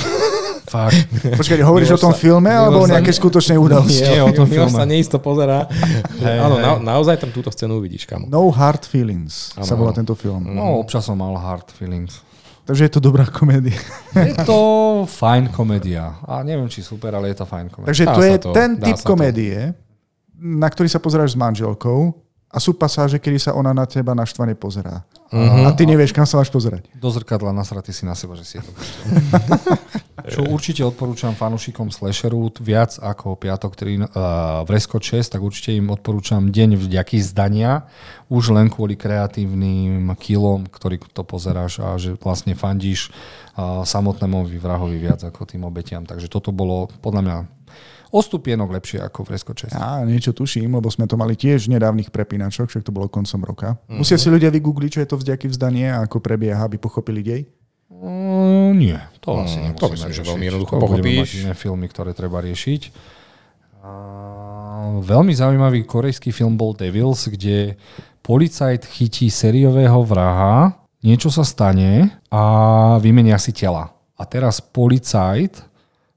fakt. 0.65 0.95
Počkaj, 1.39 1.59
hovoríš 1.59 1.93
o 1.93 1.99
tom 1.99 2.09
Miloš 2.09 2.17
sa- 2.17 2.23
filme 2.23 2.49
alebo 2.49 2.75
o 2.75 2.79
Miloš 2.79 2.87
sa- 2.87 2.95
nejakej 2.95 3.15
skutočnej 3.15 3.57
udalosti? 3.57 4.01
Nie, 4.01 4.19
o 4.19 4.31
tom 4.31 4.45
Miloš 4.45 4.55
filme. 4.67 4.77
sa 4.77 4.85
neisto 4.85 5.17
pozerá. 5.17 5.67
Hej, 6.17 6.37
Áno, 6.45 6.55
na, 6.57 6.69
naozaj 6.79 7.17
tam 7.17 7.29
túto 7.29 7.47
scénu 7.47 7.75
uvidíš, 7.75 8.03
kamo. 8.03 8.25
No 8.25 8.47
Hard 8.47 8.83
Feelings 8.83 9.53
sa 9.55 9.73
volá 9.73 9.91
tento 9.91 10.13
film. 10.13 10.45
No, 10.45 10.77
občas 10.77 11.01
som 11.01 11.15
mal 11.15 11.33
hard 11.33 11.69
feelings. 11.69 12.19
Takže 12.63 12.87
je 12.87 12.91
to 12.91 13.01
dobrá 13.01 13.25
komédia. 13.25 13.75
Je 14.15 14.39
to 14.41 14.59
fajn 15.03 15.49
komédia. 15.49 16.15
A 16.23 16.39
neviem, 16.41 16.65
či 16.65 16.79
super, 16.79 17.11
ale 17.11 17.27
je 17.27 17.35
to 17.35 17.43
fajn 17.43 17.67
komédia. 17.67 17.89
Takže 17.89 18.03
Dá 18.03 18.13
to 18.13 18.21
je 18.21 18.35
to, 18.37 18.49
ten 18.51 18.69
typ 18.77 18.95
sa 18.95 19.03
to. 19.03 19.09
komédie, 19.09 19.75
na 20.33 20.65
ktorý 20.65 20.87
sa 20.87 20.97
pozeráš 20.97 21.35
s 21.35 21.37
manželkou 21.37 22.15
a 22.47 22.57
sú 22.57 22.71
pasáže, 22.71 23.17
kedy 23.17 23.35
sa 23.37 23.51
ona 23.51 23.71
na 23.71 23.83
teba 23.83 24.11
naštvane 24.11 24.53
pozerá. 24.53 25.03
Mhm. 25.33 25.65
A 25.65 25.73
ty 25.73 25.89
nevieš, 25.89 26.13
kam 26.13 26.29
sa 26.29 26.37
máš 26.37 26.53
pozerať. 26.53 26.85
Do 26.93 27.09
zrkadla 27.09 27.49
nasratý 27.49 27.89
si 27.89 28.05
na 28.05 28.13
seba, 28.13 28.37
že 28.37 28.45
si 28.45 28.61
je 28.61 28.69
to 28.69 28.71
Čo 30.23 30.45
určite 30.47 30.85
odporúčam 30.85 31.33
fanúšikom 31.35 31.89
slasheru 31.89 32.47
viac 32.61 32.95
ako 33.01 33.35
piatok 33.35 33.73
3 33.75 33.97
uh, 33.97 34.61
v 34.63 34.69
Resko 34.71 35.01
6, 35.01 35.35
tak 35.35 35.41
určite 35.41 35.75
im 35.75 35.89
odporúčam 35.89 36.47
Deň 36.47 36.79
vďaky 36.79 37.19
zdania, 37.19 37.89
už 38.29 38.55
len 38.55 38.69
kvôli 38.69 38.95
kreatívnym 38.95 40.13
kilom, 40.21 40.69
ktorý 40.69 41.01
to 41.11 41.25
pozeráš 41.25 41.81
a 41.81 41.97
že 41.97 42.15
vlastne 42.21 42.53
fandíš 42.53 43.09
uh, 43.57 43.83
samotnému 43.83 44.47
vrahovi 44.61 45.01
viac 45.01 45.25
ako 45.25 45.49
tým 45.49 45.65
obetiam. 45.65 46.05
Takže 46.05 46.29
toto 46.29 46.53
bolo 46.55 46.87
podľa 47.01 47.21
mňa 47.25 47.37
o 48.13 48.19
stupienok 48.19 48.69
lepšie 48.71 49.01
ako 49.01 49.19
v 49.19 49.29
Resko 49.31 49.51
6. 49.51 49.73
Ja 49.73 49.99
niečo 50.01 50.31
tuším, 50.31 50.69
lebo 50.71 50.85
sme 50.87 51.03
to 51.03 51.15
mali 51.15 51.33
tiež 51.33 51.65
v 51.65 51.75
nedávnych 51.75 52.07
prepínačoch, 52.07 52.69
však 52.69 52.83
to 52.83 52.91
bolo 52.91 53.07
koncom 53.07 53.41
roka. 53.41 53.69
Mhm. 53.87 53.97
Musia 53.97 54.15
si 54.15 54.29
ľudia 54.29 54.47
vygoogliť, 54.49 54.89
čo 54.91 55.01
je 55.01 55.07
to 55.07 55.17
vzdnejaký 55.17 55.47
vzdanie 55.47 55.89
a 55.89 56.01
ako 56.01 56.17
prebieha, 56.19 56.61
aby 56.61 56.77
pochopili 56.77 57.19
dej. 57.19 57.41
Mm, 57.89 58.71
nie, 58.75 58.97
to 59.17 59.39
asi 59.39 59.57
Mm, 59.57 59.73
to 59.73 59.85
myslím, 59.89 60.11
že 60.11 60.21
riešiť. 60.21 60.29
veľmi 60.29 60.45
jednoducho 60.45 60.73
To 60.73 60.81
budeme 60.83 61.09
pochopíš. 61.15 61.31
mať 61.41 61.55
filmy, 61.55 61.85
ktoré 61.87 62.11
treba 62.11 62.37
riešiť. 62.39 62.81
A 63.81 63.91
veľmi 65.01 65.33
zaujímavý 65.33 65.83
korejský 65.83 66.29
film 66.29 66.53
bol 66.53 66.71
Devils, 66.71 67.27
kde 67.27 67.75
policajt 68.19 68.85
chytí 68.85 69.27
sériového 69.27 69.99
vraha, 70.01 70.71
niečo 70.99 71.27
sa 71.27 71.43
stane 71.43 72.11
a 72.27 72.41
vymenia 72.97 73.35
si 73.35 73.51
tela. 73.51 73.91
A 74.13 74.23
teraz 74.23 74.59
policajt 74.59 75.63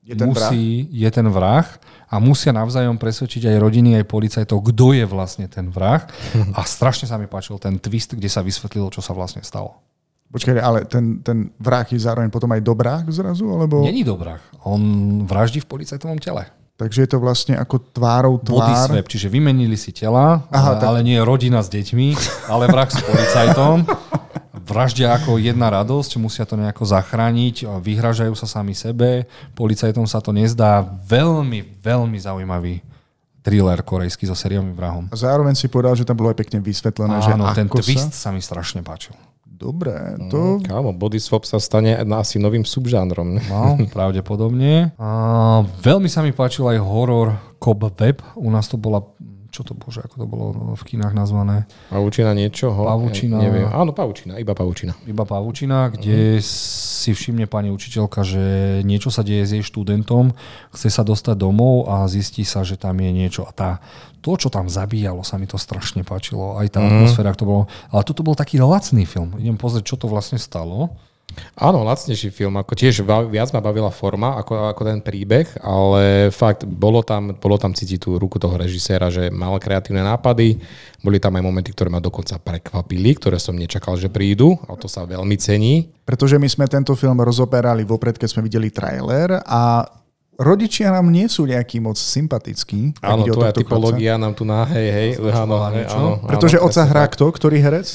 Je 0.07 0.15
ten 0.15 0.31
musí, 0.31 0.87
je 0.95 1.11
ten 1.11 1.27
vrah 1.27 1.67
a 2.07 2.23
musia 2.23 2.55
navzájom 2.55 2.95
presvedčiť 2.95 3.51
aj 3.51 3.57
rodiny, 3.59 3.99
aj 3.99 4.07
policajtov, 4.07 4.63
kto 4.71 4.95
je 4.95 5.03
vlastne 5.03 5.51
ten 5.51 5.67
vrah. 5.67 6.07
A 6.55 6.63
strašne 6.79 7.11
sa 7.11 7.19
mi 7.19 7.27
páčil 7.27 7.59
ten 7.59 7.83
twist, 7.83 8.15
kde 8.15 8.31
sa 8.31 8.39
vysvetlilo, 8.47 8.87
čo 8.95 9.03
sa 9.03 9.11
vlastne 9.11 9.43
stalo. 9.43 9.83
Počkaj, 10.31 10.63
ale 10.63 10.87
ten, 10.87 11.23
ten 11.27 11.51
vrah 11.59 11.87
je 11.87 11.99
zároveň 11.99 12.31
potom 12.31 12.51
aj 12.55 12.63
dobrák 12.63 13.05
zrazu? 13.11 13.51
Alebo... 13.51 13.83
Není 13.83 14.07
dobrák. 14.07 14.63
On 14.67 14.83
vraždí 15.27 15.63
v 15.63 15.71
policajtovom 15.71 16.23
tele. 16.23 16.47
Takže 16.77 17.09
je 17.09 17.11
to 17.11 17.19
vlastne 17.19 17.57
ako 17.57 17.81
tvárou 17.91 18.37
Body 18.37 18.69
tvár. 18.69 18.87
swap, 18.93 19.07
čiže 19.09 19.33
vymenili 19.33 19.81
si 19.81 19.97
tela, 19.97 20.45
Aha, 20.53 20.77
ale, 20.77 20.77
tak. 20.77 20.87
ale 20.93 20.99
nie 21.03 21.17
rodina 21.19 21.65
s 21.65 21.73
deťmi, 21.73 22.09
ale 22.53 22.69
vrah 22.69 22.91
s 22.91 23.01
policajtom. 23.01 23.77
Vraždia 24.67 25.15
ako 25.15 25.39
jedna 25.39 25.71
radosť, 25.71 26.19
musia 26.19 26.43
to 26.43 26.59
nejako 26.59 26.83
zachrániť, 26.83 27.71
vyhražajú 27.79 28.35
sa 28.35 28.51
sami 28.51 28.75
sebe, 28.75 29.31
policajtom 29.55 30.05
sa 30.11 30.19
to 30.19 30.35
nezdá. 30.35 30.83
Veľmi, 31.07 31.63
veľmi 31.79 32.19
zaujímavý 32.19 32.83
thriller 33.47 33.79
korejský 33.87 34.27
so 34.27 34.35
sériovým 34.35 34.75
vrahom. 34.75 35.07
A 35.07 35.15
zároveň 35.15 35.55
si 35.55 35.71
povedal, 35.71 35.95
že 35.95 36.03
tam 36.03 36.19
bolo 36.19 36.35
aj 36.35 36.43
pekne 36.43 36.59
vysvetlené, 36.59 37.23
že 37.23 37.31
Áno, 37.31 37.47
ten 37.55 37.71
twist 37.71 38.11
sa... 38.11 38.29
sa 38.29 38.35
mi 38.35 38.43
strašne 38.43 38.83
páčil. 38.83 39.15
Dobre, 39.57 39.89
to... 40.29 40.61
Kámo, 40.61 40.93
body 40.93 41.17
swap 41.17 41.49
sa 41.49 41.57
stane 41.57 41.97
asi 41.97 42.37
novým 42.37 42.67
subžánrom. 42.69 43.41
No, 43.49 43.81
pravdepodobne. 43.89 44.93
A 45.01 45.09
veľmi 45.81 46.13
sa 46.13 46.21
mi 46.21 46.37
páčil 46.37 46.69
aj 46.69 46.77
horor 46.85 47.41
Cobweb. 47.57 48.21
U 48.37 48.53
nás 48.53 48.69
to 48.69 48.77
bola, 48.77 49.01
čo 49.57 49.65
to 49.65 49.73
bože, 49.73 50.05
ako 50.05 50.15
to 50.21 50.27
bolo 50.29 50.47
v 50.77 50.83
kinách 50.85 51.17
nazvané? 51.17 51.65
Pavučina 51.89 52.37
niečoho? 52.37 52.85
Pavučina. 52.85 53.41
Ja, 53.41 53.49
neviem. 53.49 53.67
Áno, 53.73 53.97
pavučina, 53.97 54.37
iba 54.37 54.53
pavučina. 54.53 54.93
Iba 55.09 55.25
pavučina, 55.25 55.89
kde 55.89 56.45
si 56.45 57.17
všimne 57.17 57.49
pani 57.49 57.73
učiteľka, 57.73 58.21
že 58.21 58.45
niečo 58.85 59.09
sa 59.09 59.25
deje 59.25 59.49
s 59.49 59.51
jej 59.57 59.65
študentom, 59.65 60.37
chce 60.77 60.93
sa 60.93 61.01
dostať 61.01 61.41
domov 61.41 61.89
a 61.89 62.05
zistí 62.05 62.45
sa, 62.45 62.61
že 62.61 62.77
tam 62.77 63.01
je 63.01 63.09
niečo. 63.09 63.49
A 63.49 63.57
tá, 63.57 63.71
to, 64.21 64.37
čo 64.37 64.53
tam 64.53 64.69
zabíjalo, 64.69 65.25
sa 65.25 65.41
mi 65.41 65.49
to 65.49 65.57
strašne 65.57 66.05
páčilo. 66.05 66.61
Aj 66.61 66.69
tá 66.69 66.85
atmosféra, 66.85 67.33
ako 67.33 67.41
to 67.41 67.49
bolo. 67.49 67.63
Ale 67.89 68.03
toto 68.05 68.21
bol 68.21 68.37
taký 68.37 68.61
lacný 68.61 69.09
film. 69.09 69.33
Idem 69.41 69.57
pozrieť, 69.57 69.89
čo 69.89 69.97
to 69.97 70.13
vlastne 70.13 70.37
stalo. 70.37 70.93
Áno, 71.57 71.81
lacnejší 71.85 72.29
film, 72.29 72.57
ako 72.61 72.73
tiež 72.77 73.01
viac 73.33 73.49
ma 73.53 73.65
bavila 73.65 73.89
forma 73.89 74.37
ako, 74.41 74.77
ako 74.77 74.83
ten 74.85 75.01
príbeh, 75.01 75.49
ale 75.65 76.29
fakt 76.29 76.69
bolo 76.69 77.01
tam, 77.01 77.33
bolo 77.37 77.57
tam 77.57 77.73
cítiť 77.73 78.05
tú 78.05 78.21
ruku 78.21 78.37
toho 78.37 78.57
režiséra, 78.61 79.09
že 79.09 79.33
mal 79.33 79.57
kreatívne 79.57 80.05
nápady, 80.05 80.61
boli 81.01 81.17
tam 81.17 81.37
aj 81.39 81.43
momenty, 81.45 81.73
ktoré 81.73 81.89
ma 81.89 82.01
dokonca 82.01 82.37
prekvapili, 82.37 83.17
ktoré 83.17 83.41
som 83.41 83.57
nečakal, 83.57 83.97
že 83.97 84.13
prídu 84.13 84.57
a 84.69 84.77
to 84.77 84.89
sa 84.89 85.09
veľmi 85.09 85.37
cení. 85.41 85.89
Pretože 86.05 86.37
my 86.37 86.49
sme 86.49 86.69
tento 86.69 86.93
film 86.93 87.19
rozoberali 87.25 87.89
vopred, 87.89 88.21
keď 88.21 88.29
sme 88.37 88.45
videli 88.45 88.69
trailer 88.69 89.41
a 89.45 89.87
rodičia 90.37 90.93
nám 90.93 91.09
nie 91.09 91.27
sú 91.27 91.49
nejaký 91.49 91.81
moc 91.81 91.97
sympatickí. 91.97 93.01
Áno, 93.01 93.25
tvoja 93.25 93.57
typológia 93.57 94.21
nám 94.21 94.37
tu 94.37 94.45
na 94.45 94.69
hej, 94.69 94.89
hej, 94.93 95.11
áno, 95.33 95.57
hej, 95.73 95.85
niečo? 95.85 95.97
áno, 95.97 96.11
chlapca. 96.21 96.29
Pretože 96.29 96.57
áno, 96.61 96.67
oca 96.69 96.83
hrá 96.85 97.05
tak. 97.09 97.13
kto? 97.17 97.25
Ktorý 97.33 97.57
herec? 97.65 97.89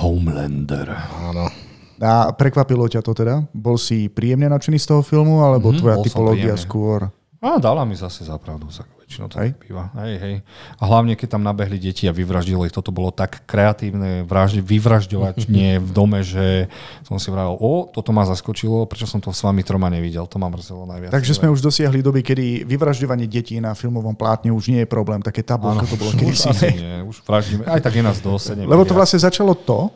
Homelander. 0.00 0.88
Áno. 1.28 1.65
A 1.98 2.28
prekvapilo 2.30 2.84
ťa 2.84 3.00
to 3.00 3.12
teda? 3.12 3.44
Bol 3.50 3.76
si 3.76 4.06
príjemne 4.06 4.48
nadšený 4.48 4.76
z 4.76 4.86
toho 4.86 5.00
filmu, 5.00 5.40
alebo 5.40 5.70
Mhm, 5.70 5.78
tvoja 5.78 5.96
typológia 6.00 6.54
skôr? 6.54 7.08
A 7.38 7.56
dala 7.56 7.84
mi 7.84 7.94
zase 7.94 8.24
zapravdu, 8.24 8.66
sa 8.68 8.82
väčšinou 8.98 9.28
to 9.28 9.38
Hej. 9.38 9.54
býva. 9.56 9.92
Hej, 9.94 10.14
hej. 10.18 10.34
A 10.74 10.82
hlavne, 10.82 11.14
keď 11.14 11.36
tam 11.36 11.44
nabehli 11.44 11.78
deti 11.78 12.04
a 12.04 12.12
vyvraždili 12.12 12.66
ich, 12.66 12.74
toto 12.74 12.90
bolo 12.90 13.08
tak 13.08 13.44
kreatívne 13.46 14.24
vraždi, 14.24 14.58
vyvražďovať 14.58 15.46
nie 15.46 15.78
v 15.78 15.90
dome, 15.90 16.20
že 16.20 16.66
som 17.00 17.14
si 17.14 17.28
vravil, 17.28 17.54
o, 17.54 17.86
toto 17.86 18.10
ma 18.10 18.24
zaskočilo, 18.24 18.82
prečo 18.84 19.04
som 19.04 19.20
to 19.20 19.30
s 19.30 19.40
vami 19.40 19.62
troma 19.62 19.86
nevidel, 19.86 20.24
to 20.24 20.36
ma 20.36 20.48
mrzelo 20.48 20.84
najviac. 20.86 21.12
Takže 21.12 21.32
sme 21.34 21.46
už 21.46 21.60
dosiahli 21.62 22.00
doby, 22.00 22.20
kedy 22.20 22.66
vyvražďovanie 22.66 23.24
detí 23.26 23.56
na 23.56 23.72
filmovom 23.72 24.12
plátne 24.12 24.50
už 24.50 24.68
nie 24.68 24.82
je 24.82 24.88
problém. 24.88 25.20
Také 25.20 25.40
tabu, 25.40 25.70
Áno, 25.70 25.78
ako 25.78 25.86
to 25.86 25.96
bolo 25.96 26.10
už 26.10 26.18
kedysi. 26.18 26.48
asi 26.50 26.66
nie, 26.72 26.94
už 27.04 27.16
vraždíme. 27.22 27.62
Aj 27.62 27.78
tak 27.78 27.94
je 27.94 28.02
nás 28.02 28.18
dosť. 28.18 28.58
Lebo 28.58 28.82
to 28.82 28.90
vlastne 28.90 29.22
začalo 29.22 29.54
to 29.54 29.92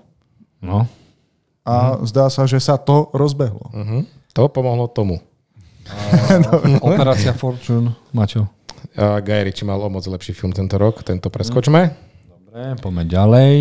No, 0.60 0.84
a 1.70 2.02
zdá 2.02 2.26
sa, 2.26 2.50
že 2.50 2.58
sa 2.58 2.74
to 2.74 3.06
rozbehlo. 3.14 3.70
Uh-huh. 3.70 4.02
To 4.34 4.50
pomohlo 4.50 4.90
tomu. 4.90 5.22
Operácia 6.86 7.30
Fortune, 7.34 7.94
Maťo. 8.10 8.46
A 8.98 9.22
Guy 9.22 9.46
Ritchie 9.46 9.66
mal 9.66 9.78
o 9.78 9.86
moc 9.86 10.02
lepší 10.06 10.34
film 10.34 10.50
tento 10.50 10.74
rok, 10.74 11.06
tento 11.06 11.30
preskočme. 11.30 11.94
Dobre, 12.50 12.74
poďme 12.82 13.04
ďalej. 13.06 13.54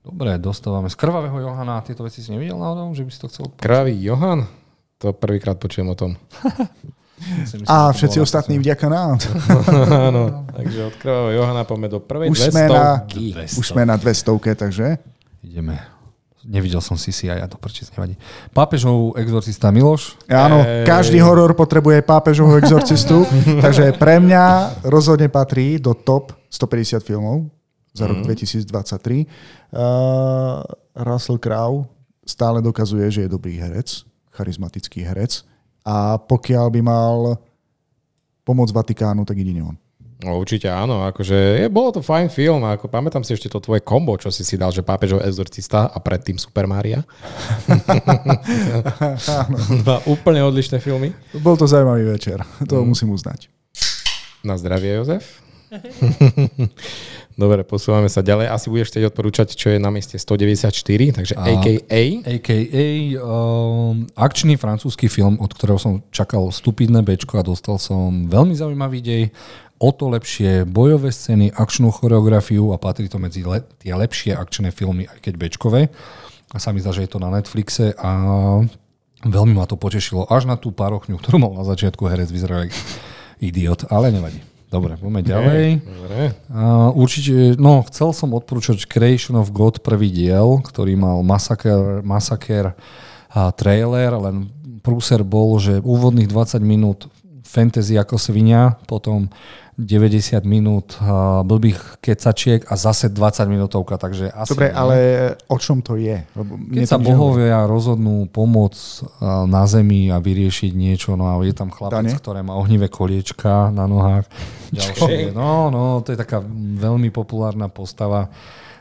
Dobre, 0.00 0.34
dostávame 0.40 0.88
z 0.90 0.96
Krvavého 0.98 1.38
Johana. 1.38 1.84
Tieto 1.86 2.02
veci 2.02 2.24
si 2.24 2.34
nevidel 2.34 2.58
náhodou, 2.58 2.90
že 2.96 3.06
by 3.06 3.10
si 3.12 3.18
to 3.20 3.28
chcel? 3.30 3.44
Krvavý 3.54 3.94
Johan? 4.00 4.48
To 4.98 5.12
prvýkrát 5.14 5.60
počujem 5.60 5.86
o 5.92 5.94
tom. 5.94 6.16
Myslím, 7.20 7.62
A 7.70 7.92
všetci 7.92 8.16
bolo 8.18 8.26
ostatní 8.26 8.56
vďaka 8.58 8.86
nám. 8.88 9.20
Áno, 10.10 10.48
takže 10.50 10.78
od 10.88 10.94
Krvavého 10.98 11.32
Johana 11.36 11.62
poďme 11.68 11.88
do 11.92 12.00
prvej 12.00 12.32
Už 12.32 12.50
sme, 12.50 12.64
na, 12.66 13.04
200. 13.06 13.60
už 13.60 13.66
sme 13.70 13.82
na 13.84 13.94
200, 13.94 14.56
takže... 14.56 14.86
Ideme. 15.44 15.99
Nevidel 16.40 16.80
som 16.80 16.96
si 16.96 17.12
si 17.12 17.28
aj 17.28 17.36
ja 17.36 17.46
to 17.48 17.60
prečísť 17.60 17.92
nevadí. 18.00 18.16
Pápežov 18.56 19.12
exorcista 19.20 19.68
Miloš. 19.68 20.16
Áno, 20.24 20.64
Ej. 20.64 20.88
každý 20.88 21.20
horor 21.20 21.52
potrebuje 21.52 22.00
pápežovho 22.00 22.56
exorcistu, 22.56 23.28
takže 23.64 23.92
pre 24.00 24.16
mňa 24.16 24.44
rozhodne 24.88 25.28
patrí 25.28 25.76
do 25.76 25.92
top 25.92 26.32
150 26.48 27.04
filmov 27.04 27.52
za 27.92 28.08
rok 28.08 28.24
2023. 28.24 28.64
Uh, 29.70 30.64
Russell 30.96 31.36
Crowe 31.36 31.84
stále 32.24 32.64
dokazuje, 32.64 33.04
že 33.12 33.20
je 33.26 33.30
dobrý 33.30 33.60
herec, 33.60 34.08
charizmatický 34.32 35.04
herec 35.04 35.44
a 35.84 36.16
pokiaľ 36.16 36.66
by 36.72 36.80
mal 36.80 37.16
pomoc 38.44 38.72
Vatikánu, 38.72 39.28
tak 39.28 39.36
jedine 39.36 39.60
on. 39.60 39.76
No, 40.20 40.36
určite 40.36 40.68
áno, 40.68 41.08
akože 41.08 41.64
je, 41.64 41.66
bolo 41.72 41.96
to 41.96 42.04
fajn 42.04 42.28
film, 42.28 42.60
ako 42.68 42.92
pamätám 42.92 43.24
si 43.24 43.32
ešte 43.32 43.48
to 43.48 43.56
tvoje 43.56 43.80
kombo, 43.80 44.20
čo 44.20 44.28
si 44.28 44.44
si 44.44 44.60
dal, 44.60 44.68
že 44.68 44.84
Pápežov 44.84 45.24
exorcista 45.24 45.88
a 45.88 45.96
predtým 45.96 46.36
Super 46.36 46.68
Maria. 46.68 47.00
Dva 49.80 49.96
úplne 50.04 50.44
odlišné 50.44 50.76
filmy. 50.84 51.16
Bol 51.40 51.56
to 51.56 51.64
zaujímavý 51.64 52.04
večer, 52.04 52.44
to 52.68 52.84
musím 52.84 53.16
uznať. 53.16 53.48
Na 54.44 54.60
zdravie, 54.60 54.92
Jozef. 55.00 55.40
Dobre, 57.40 57.62
posúvame 57.64 58.10
sa 58.10 58.20
ďalej. 58.20 58.50
Asi 58.50 58.66
budeš 58.68 58.92
chcieť 58.92 59.06
odporúčať, 59.08 59.48
čo 59.54 59.72
je 59.72 59.78
na 59.80 59.88
mieste 59.88 60.18
194, 60.18 61.16
takže 61.16 61.34
A- 61.38 61.46
AKA. 61.56 62.02
AKA 62.26 62.86
um, 63.22 64.04
akčný 64.18 64.60
francúzsky 64.60 65.08
film, 65.08 65.40
od 65.40 65.48
ktorého 65.54 65.80
som 65.80 66.04
čakal 66.12 66.50
stupidné 66.52 67.00
bečko 67.00 67.40
a 67.40 67.46
dostal 67.46 67.80
som 67.80 68.28
veľmi 68.28 68.52
zaujímavý 68.52 68.98
dej. 69.00 69.22
O 69.80 69.96
to 69.96 70.12
lepšie 70.12 70.68
bojové 70.68 71.08
scény, 71.08 71.56
akčnú 71.56 71.88
choreografiu 71.88 72.68
a 72.70 72.76
patrí 72.76 73.08
to 73.08 73.16
medzi 73.16 73.40
le- 73.40 73.64
tie 73.80 73.96
lepšie 73.96 74.36
akčné 74.36 74.76
filmy, 74.76 75.08
aj 75.08 75.24
keď 75.24 75.34
bečkové. 75.40 75.88
A 76.52 76.60
sa 76.60 76.76
mi 76.76 76.84
zdá, 76.84 76.92
že 76.92 77.08
je 77.08 77.10
to 77.16 77.22
na 77.22 77.32
Netflixe 77.32 77.96
a 77.96 78.10
veľmi 79.24 79.56
ma 79.56 79.64
to 79.64 79.80
potešilo. 79.80 80.28
Až 80.28 80.44
na 80.44 80.60
tú 80.60 80.68
parochňu, 80.68 81.16
ktorú 81.16 81.40
mal 81.40 81.56
na 81.56 81.64
začiatku 81.64 82.04
herec, 82.12 82.28
vyzeral 82.28 82.68
idiot, 83.40 83.88
ale 83.88 84.12
nevadí. 84.12 84.44
Dobre, 84.70 84.94
poďme 85.00 85.22
ďalej. 85.26 85.64
Dobre. 85.82 86.20
Uh, 86.46 86.94
určite, 86.94 87.58
no, 87.58 87.82
chcel 87.90 88.14
som 88.14 88.30
odporúčať 88.36 88.86
Creation 88.86 89.34
of 89.34 89.50
God 89.50 89.82
prvý 89.82 90.14
diel, 90.14 90.62
ktorý 90.62 90.94
mal 90.94 91.26
Massacre, 91.26 92.04
Massacre 92.06 92.78
a 93.32 93.50
trailer, 93.50 94.14
len 94.14 94.46
prúser 94.84 95.26
bol, 95.26 95.58
že 95.58 95.82
úvodných 95.82 96.30
20 96.30 96.62
minút 96.62 97.10
fantasy 97.42 97.98
ako 97.98 98.14
svinia, 98.14 98.78
potom 98.86 99.26
90 99.80 100.44
minút 100.44 101.00
blbých 101.48 101.96
kecačiek 102.04 102.68
a 102.68 102.76
zase 102.76 103.08
20 103.08 103.48
minútovka, 103.48 103.96
takže 103.96 104.28
asi... 104.28 104.52
Dobre, 104.52 104.68
ale 104.68 104.96
o 105.48 105.56
čom 105.56 105.80
to 105.80 105.96
je? 105.96 106.20
Lebo 106.36 106.60
Keď 106.60 106.84
sa 106.84 107.00
bohovia 107.00 107.64
rozhodnú 107.64 108.28
pomôcť 108.28 108.80
uh, 108.80 109.48
na 109.48 109.64
zemi 109.64 110.12
a 110.12 110.20
vyriešiť 110.20 110.72
niečo, 110.76 111.16
no 111.16 111.32
a 111.32 111.40
je 111.40 111.56
tam 111.56 111.72
chlapec, 111.72 112.04
Dane? 112.04 112.12
ktoré 112.12 112.44
má 112.44 112.60
ohnivé 112.60 112.92
koliečka 112.92 113.72
na 113.72 113.88
nohách. 113.88 114.28
Ďalšie, 114.76 115.32
no, 115.32 115.72
no, 115.72 116.04
to 116.04 116.12
je 116.12 116.18
taká 116.20 116.44
veľmi 116.76 117.08
populárna 117.08 117.72
postava 117.72 118.28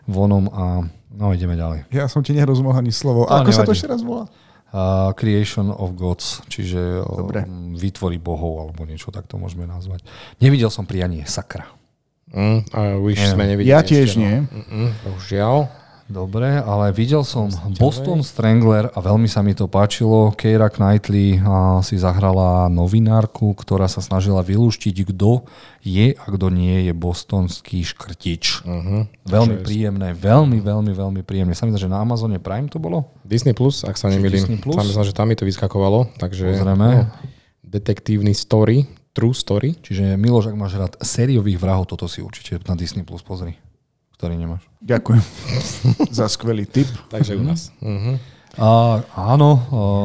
vonom 0.05 0.51
a 0.51 0.83
no, 1.13 1.31
ideme 1.33 1.53
ďalej. 1.53 1.89
Ja 1.93 2.09
som 2.09 2.21
ti 2.25 2.33
nerozumel 2.33 2.73
ani 2.73 2.93
slovo. 2.93 3.25
To 3.25 3.33
Ako 3.41 3.49
sa 3.53 3.63
to 3.63 3.71
nevadí. 3.71 3.77
ešte 3.77 3.87
raz 3.89 4.01
volá? 4.01 4.25
Uh, 4.69 5.09
creation 5.17 5.73
of 5.73 5.97
Gods, 5.97 6.45
čiže 6.45 7.01
Dobre. 7.01 7.41
um, 7.41 7.73
výtvory 7.73 8.21
bohov, 8.21 8.69
alebo 8.69 8.85
niečo 8.85 9.09
tak 9.09 9.25
to 9.25 9.41
môžeme 9.41 9.65
nazvať. 9.65 10.05
Nevidel 10.37 10.69
som 10.69 10.85
prianie, 10.85 11.25
sakra. 11.25 11.65
Mm, 12.29 12.61
a 12.77 12.79
Neviem. 13.17 13.33
sme 13.33 13.43
nevideli 13.49 13.73
Ja 13.73 13.81
ešte, 13.81 13.89
tiež 13.97 14.09
no. 14.13 14.21
nie. 14.21 14.35
Mm-mm, 14.45 14.89
bohužiaľ. 15.01 15.57
Dobre, 16.09 16.57
ale 16.57 16.89
videl 16.89 17.21
som 17.21 17.53
Boston 17.77 18.25
Strangler 18.25 18.89
a 18.89 18.97
veľmi 18.97 19.29
sa 19.29 19.45
mi 19.45 19.53
to 19.53 19.69
páčilo. 19.69 20.33
Keira 20.33 20.65
Knightley 20.65 21.37
si 21.85 21.95
zahrala 22.01 22.65
novinárku, 22.65 23.53
ktorá 23.53 23.85
sa 23.85 24.01
snažila 24.01 24.41
vylúštiť, 24.41 25.05
kto 25.13 25.45
je 25.85 26.17
a 26.17 26.25
kto 26.25 26.49
nie 26.49 26.89
je 26.89 26.97
bostonský 26.97 27.85
škrtič. 27.85 28.65
Uh-huh. 28.65 29.05
Veľmi 29.29 29.61
príjemné, 29.61 30.17
veľmi, 30.17 30.57
veľmi, 30.65 30.91
veľmi 30.97 31.21
príjemné. 31.21 31.53
Sa 31.53 31.69
mi 31.69 31.77
zdá, 31.77 31.85
že 31.85 31.93
na 31.93 32.01
Amazone 32.01 32.41
Prime 32.41 32.73
to 32.73 32.81
bolo? 32.81 33.13
Disney 33.21 33.53
Plus, 33.53 33.85
ak 33.85 33.93
sa 33.93 34.09
nemýlim. 34.09 34.41
Disney 34.41 34.57
Plus? 34.57 34.81
Tam 34.81 34.89
myslím, 34.89 35.05
že 35.05 35.13
tam 35.13 35.29
mi 35.29 35.37
to 35.37 35.45
vyskakovalo. 35.45 36.09
Takže, 36.17 36.57
Pozrieme. 36.57 37.05
No, 37.05 37.13
detektívny 37.61 38.33
story, 38.33 38.89
true 39.13 39.37
story. 39.37 39.77
Čiže 39.77 40.17
Miloš, 40.17 40.49
ak 40.49 40.57
máš 40.57 40.73
rád 40.73 40.97
sériových 41.05 41.61
vrahov, 41.61 41.85
toto 41.85 42.09
si 42.09 42.25
určite 42.25 42.57
na 42.65 42.73
Disney 42.73 43.05
Plus 43.05 43.21
pozri, 43.21 43.53
ktorý 44.19 44.35
nemáš. 44.35 44.67
Ďakujem 44.83 45.23
za 46.19 46.27
skvelý 46.27 46.67
tip. 46.67 46.91
Takže 47.07 47.39
u 47.39 47.43
nás. 47.47 47.71
Uh-huh. 47.79 48.19
A, 48.59 48.99
áno, 49.15 49.49
o, 49.55 49.57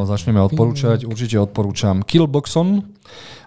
začneme 0.07 0.39
odporúčať. 0.39 1.03
Určite 1.03 1.43
odporúčam 1.43 1.99
Killboxon. 2.07 2.95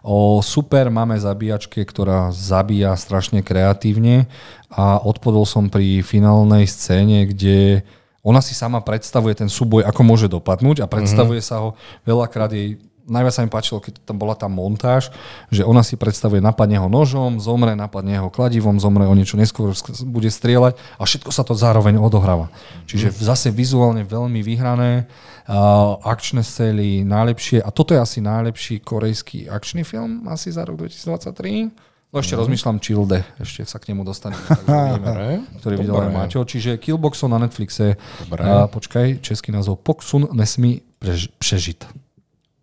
O, 0.03 0.43
super, 0.43 0.91
máme 0.91 1.15
zabíjačke, 1.15 1.87
ktorá 1.87 2.35
zabíja 2.35 2.91
strašne 2.99 3.39
kreatívne 3.39 4.27
a 4.67 4.99
odpodol 4.99 5.47
som 5.47 5.71
pri 5.71 6.03
finálnej 6.03 6.67
scéne, 6.67 7.31
kde 7.31 7.87
ona 8.19 8.43
si 8.43 8.51
sama 8.51 8.83
predstavuje 8.83 9.39
ten 9.39 9.47
súboj, 9.47 9.87
ako 9.87 10.01
môže 10.03 10.27
dopadnúť 10.27 10.83
a 10.83 10.91
predstavuje 10.91 11.39
sa 11.39 11.63
ho 11.63 11.79
veľakrát 12.03 12.51
jej 12.51 12.75
Najviac 13.07 13.31
sa 13.31 13.41
mi 13.41 13.47
páčilo, 13.47 13.79
keď 13.79 14.03
tam 14.03 14.19
bola 14.19 14.35
tá 14.35 14.45
montáž, 14.45 15.07
že 15.47 15.63
ona 15.63 15.79
si 15.79 15.95
predstavuje, 15.95 16.37
napadne 16.37 16.75
ho 16.75 16.85
nožom, 16.85 17.39
zomre, 17.39 17.71
napadne 17.71 18.19
ho 18.19 18.27
kladivom, 18.27 18.77
zomre 18.77 19.07
o 19.07 19.15
niečo 19.15 19.33
neskôr, 19.33 19.71
sk- 19.71 20.03
bude 20.03 20.27
strieľať 20.27 20.75
a 20.95 21.03
všetko 21.03 21.31
sa 21.31 21.41
to 21.41 21.55
zároveň 21.55 21.95
odohráva. 21.95 22.51
Čiže 22.83 23.15
zase 23.15 23.47
vizuálne 23.47 24.03
veľmi 24.03 24.43
vyhrané, 24.43 25.07
uh, 25.47 25.55
akčné 26.03 26.43
scény 26.43 27.01
najlepšie 27.01 27.59
a 27.59 27.71
toto 27.71 27.95
je 27.95 27.99
asi 27.99 28.19
najlepší 28.19 28.79
korejský 28.79 29.47
akčný 29.47 29.81
film 29.81 30.27
asi 30.27 30.51
za 30.51 30.67
rok 30.67 30.75
2023. 30.77 31.87
No 32.07 32.23
ešte 32.23 32.35
rozmýšľam 32.35 32.79
Childe, 32.79 33.19
ešte 33.35 33.63
sa 33.63 33.79
k 33.79 33.91
nemu 33.91 34.03
dostaneme. 34.03 34.39
takže 34.39 34.63
uvidíme, 34.95 34.95
Dobre. 34.95 35.25
ktorý 35.59 35.73
videl 35.75 35.95
aj. 35.97 36.11
Maťo. 36.13 36.39
Čiže 36.43 36.71
Killboxon 36.77 37.27
na 37.27 37.39
Netflixe. 37.39 37.99
Dobre. 38.23 38.41
A, 38.43 38.63
počkaj, 38.65 39.19
český 39.19 39.51
názov 39.51 39.83
Poksun 39.83 40.31
nesmí 40.31 40.87
prež- 40.99 41.27
prežiť. 41.35 42.06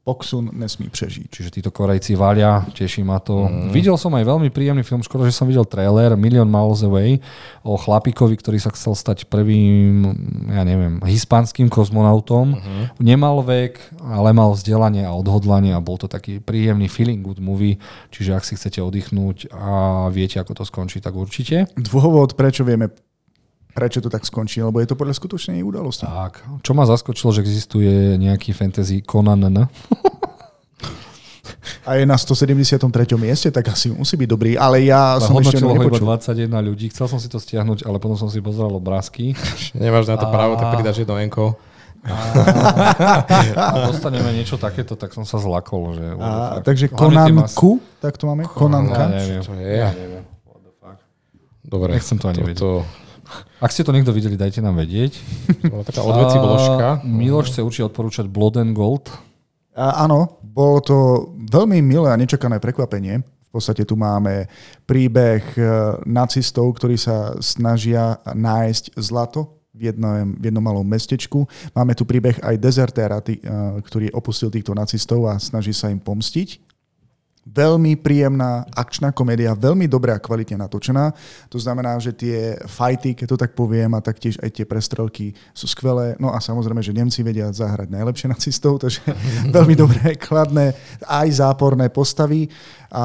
Poksun 0.05 0.53
nesmí 0.53 0.93
prežiť. 0.93 1.33
Čiže 1.33 1.49
títo 1.49 1.73
Korejci 1.73 2.13
valia, 2.13 2.61
teší 2.77 3.01
ma 3.01 3.25
to. 3.25 3.49
Mm. 3.49 3.73
Videl 3.73 3.97
som 3.97 4.13
aj 4.13 4.29
veľmi 4.29 4.53
príjemný 4.53 4.85
film, 4.85 5.01
škoda, 5.01 5.25
že 5.25 5.33
som 5.33 5.49
videl 5.49 5.65
trailer 5.65 6.13
Million 6.13 6.45
Miles 6.45 6.85
Away 6.85 7.25
o 7.65 7.81
chlapíkovi, 7.81 8.37
ktorý 8.37 8.61
sa 8.61 8.69
chcel 8.77 8.93
stať 8.93 9.25
prvým, 9.33 10.05
ja 10.53 10.61
neviem, 10.61 11.01
hispánskym 11.01 11.73
kozmonautom. 11.73 12.53
Mm. 12.53 12.85
Nemal 13.01 13.41
vek, 13.49 13.81
ale 14.05 14.37
mal 14.37 14.53
vzdelanie 14.53 15.09
a 15.09 15.17
odhodlanie 15.17 15.73
a 15.73 15.81
bol 15.81 15.97
to 15.97 16.05
taký 16.05 16.37
príjemný 16.37 16.93
feeling 16.93 17.25
good 17.25 17.41
movie, 17.41 17.81
čiže 18.13 18.37
ak 18.37 18.45
si 18.45 18.61
chcete 18.61 18.85
oddychnúť 18.85 19.57
a 19.57 19.73
viete, 20.13 20.37
ako 20.37 20.61
to 20.61 20.65
skončí, 20.69 21.01
tak 21.01 21.17
určite. 21.17 21.65
Dôvod, 21.81 22.37
prečo 22.37 22.61
vieme, 22.61 22.93
prečo 23.75 23.99
to 23.99 24.07
tak 24.07 24.23
skončí, 24.23 24.63
lebo 24.63 24.79
je 24.79 24.87
to 24.87 24.95
podľa 24.95 25.19
skutočnej 25.19 25.61
udalosti. 25.67 26.07
Tak, 26.07 26.63
čo 26.63 26.73
ma 26.73 26.87
zaskočilo, 26.87 27.35
že 27.35 27.43
existuje 27.43 28.15
nejaký 28.17 28.55
fantasy 28.55 29.03
Conan. 29.03 29.67
A 31.85 32.01
je 32.01 32.05
na 32.09 32.17
173. 32.17 32.81
mieste, 33.21 33.49
tak 33.53 33.69
asi 33.69 33.93
musí 33.93 34.17
byť 34.17 34.29
dobrý. 34.29 34.57
Ale 34.57 34.81
ja 34.85 35.21
som 35.21 35.37
ešte 35.37 35.61
ho 35.61 35.77
nepočul. 35.77 36.09
21 36.09 36.49
ľudí. 36.65 36.89
Chcel 36.89 37.07
som 37.09 37.21
si 37.21 37.29
to 37.29 37.37
stiahnuť, 37.37 37.85
ale 37.85 38.01
potom 38.01 38.17
som 38.17 38.33
si 38.33 38.41
pozeral 38.41 38.73
obrázky. 38.73 39.37
Nemáš 39.77 40.09
na 40.09 40.17
to 40.17 40.25
A- 40.29 40.33
právo, 40.33 40.57
tak 40.57 40.81
pridáš 40.81 41.05
jedno 41.05 41.21
enko. 41.21 41.57
a 43.57 43.89
dostaneme 43.89 44.29
niečo 44.37 44.61
takéto, 44.61 44.93
tak 44.93 45.17
som 45.17 45.25
sa 45.25 45.41
zlakol. 45.41 45.97
Že, 45.97 46.05
A, 46.21 46.61
takže 46.61 46.93
Konanku, 46.93 47.81
tak 47.97 48.21
to 48.21 48.29
máme? 48.29 48.45
Ja 48.45 48.53
Konanka. 48.53 49.09
neviem. 49.09 49.41
Čo 49.41 49.57
to 49.57 49.61
je? 49.61 49.77
Ja 49.81 49.89
neviem. 49.97 50.25
Dobre. 51.65 51.97
Nechcem 51.97 52.21
to 52.21 52.29
ani 52.29 52.45
vedieť. 52.45 52.61
Toto, 52.61 52.85
Ak 53.59 53.73
ste 53.73 53.83
to 53.85 53.95
niekto 53.95 54.13
videli, 54.13 54.39
dajte 54.39 54.61
nám 54.61 54.79
vedieť. 54.79 55.19
bola 55.73 55.85
taká 55.85 56.05
odveci 56.05 56.37
vložka. 56.37 56.87
Miloš 57.05 57.55
chce 57.55 57.61
určite 57.65 57.89
odporúčať 57.91 58.27
Blood 58.29 58.61
and 58.61 58.73
Gold. 58.77 59.11
A, 59.75 60.07
áno, 60.07 60.39
bolo 60.43 60.79
to 60.81 60.97
veľmi 61.51 61.83
milé 61.83 62.09
a 62.13 62.21
nečakané 62.21 62.63
prekvapenie. 62.63 63.23
V 63.23 63.51
podstate 63.51 63.87
tu 63.87 63.95
máme 63.95 64.51
príbeh 64.87 65.43
e, 65.55 65.63
nacistov, 66.07 66.75
ktorí 66.75 66.99
sa 66.99 67.39
snažia 67.39 68.19
nájsť 68.27 68.99
zlato 68.99 69.63
v 69.75 69.91
jednom, 69.91 70.35
v 70.39 70.43
jednom 70.51 70.63
malom 70.63 70.87
mestečku. 70.87 71.47
Máme 71.75 71.95
tu 71.99 72.07
príbeh 72.07 72.39
aj 72.43 72.55
dezertéra, 72.59 73.19
tý, 73.23 73.39
e, 73.39 73.43
ktorý 73.83 74.11
opustil 74.15 74.51
týchto 74.51 74.75
nacistov 74.75 75.27
a 75.27 75.39
snaží 75.39 75.75
sa 75.75 75.91
im 75.91 75.99
pomstiť. 75.99 76.74
Veľmi 77.45 78.01
príjemná 78.01 78.65
akčná 78.73 79.13
komédia, 79.13 79.53
veľmi 79.53 79.85
dobre 79.85 80.17
a 80.17 80.19
kvalitne 80.19 80.65
natočená. 80.65 81.13
To 81.53 81.61
znamená, 81.61 82.01
že 82.01 82.17
tie 82.17 82.57
fighty, 82.65 83.13
keď 83.13 83.27
to 83.29 83.37
tak 83.37 83.53
poviem, 83.53 83.93
a 83.93 84.01
taktiež 84.01 84.41
aj 84.41 84.49
tie 84.49 84.65
prestrelky 84.65 85.37
sú 85.53 85.69
skvelé. 85.69 86.17
No 86.17 86.33
a 86.33 86.41
samozrejme, 86.41 86.81
že 86.81 86.97
Nemci 86.97 87.21
vedia 87.21 87.53
zahrať 87.53 87.93
najlepšie 87.93 88.33
nacistov, 88.33 88.81
takže 88.81 89.05
veľmi 89.57 89.77
dobré, 89.77 90.17
kladné, 90.17 90.73
aj 91.05 91.29
záporné 91.45 91.93
postavy. 91.93 92.49
A 92.89 93.05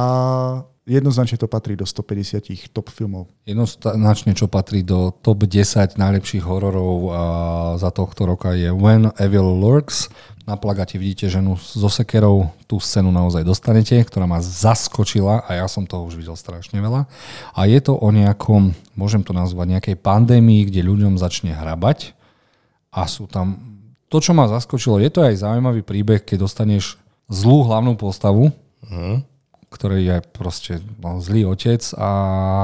jednoznačne 0.87 1.41
to 1.41 1.47
patrí 1.51 1.75
do 1.75 1.83
150 1.83 2.69
top 2.71 2.93
filmov. 2.93 3.27
Jednoznačne, 3.43 4.37
čo 4.37 4.47
patrí 4.47 4.85
do 4.85 5.11
top 5.11 5.43
10 5.49 5.99
najlepších 5.99 6.43
hororov 6.45 7.11
za 7.81 7.89
tohto 7.91 8.29
roka 8.29 8.53
je 8.55 8.69
When 8.71 9.11
Evil 9.19 9.59
Lurks. 9.59 10.07
Na 10.49 10.57
plagáte 10.57 10.97
vidíte 10.97 11.29
ženu 11.29 11.61
so 11.61 11.93
sekerou. 11.93 12.49
Tú 12.65 12.81
scénu 12.81 13.13
naozaj 13.13 13.45
dostanete, 13.45 14.01
ktorá 14.01 14.25
ma 14.25 14.41
zaskočila 14.41 15.45
a 15.45 15.61
ja 15.61 15.69
som 15.69 15.85
toho 15.85 16.09
už 16.09 16.17
videl 16.17 16.33
strašne 16.33 16.81
veľa. 16.81 17.05
A 17.53 17.69
je 17.69 17.77
to 17.77 17.93
o 17.93 18.09
nejakom, 18.09 18.73
môžem 18.97 19.21
to 19.21 19.29
nazvať, 19.29 19.77
nejakej 19.77 19.95
pandémii, 20.01 20.65
kde 20.65 20.81
ľuďom 20.89 21.21
začne 21.21 21.53
hrabať 21.53 22.17
a 22.89 23.05
sú 23.05 23.29
tam... 23.29 23.61
To, 24.09 24.17
čo 24.17 24.33
ma 24.33 24.49
zaskočilo, 24.49 24.97
je 24.97 25.13
to 25.13 25.21
aj 25.21 25.45
zaujímavý 25.45 25.85
príbeh, 25.85 26.25
keď 26.25 26.49
dostaneš 26.49 26.97
zlú 27.29 27.69
hlavnú 27.69 27.93
postavu, 27.93 28.49
ktorý 29.69 30.01
je 30.01 30.17
proste 30.33 30.73
no, 30.97 31.21
zlý 31.21 31.45
otec 31.45 31.77
a 31.93 32.09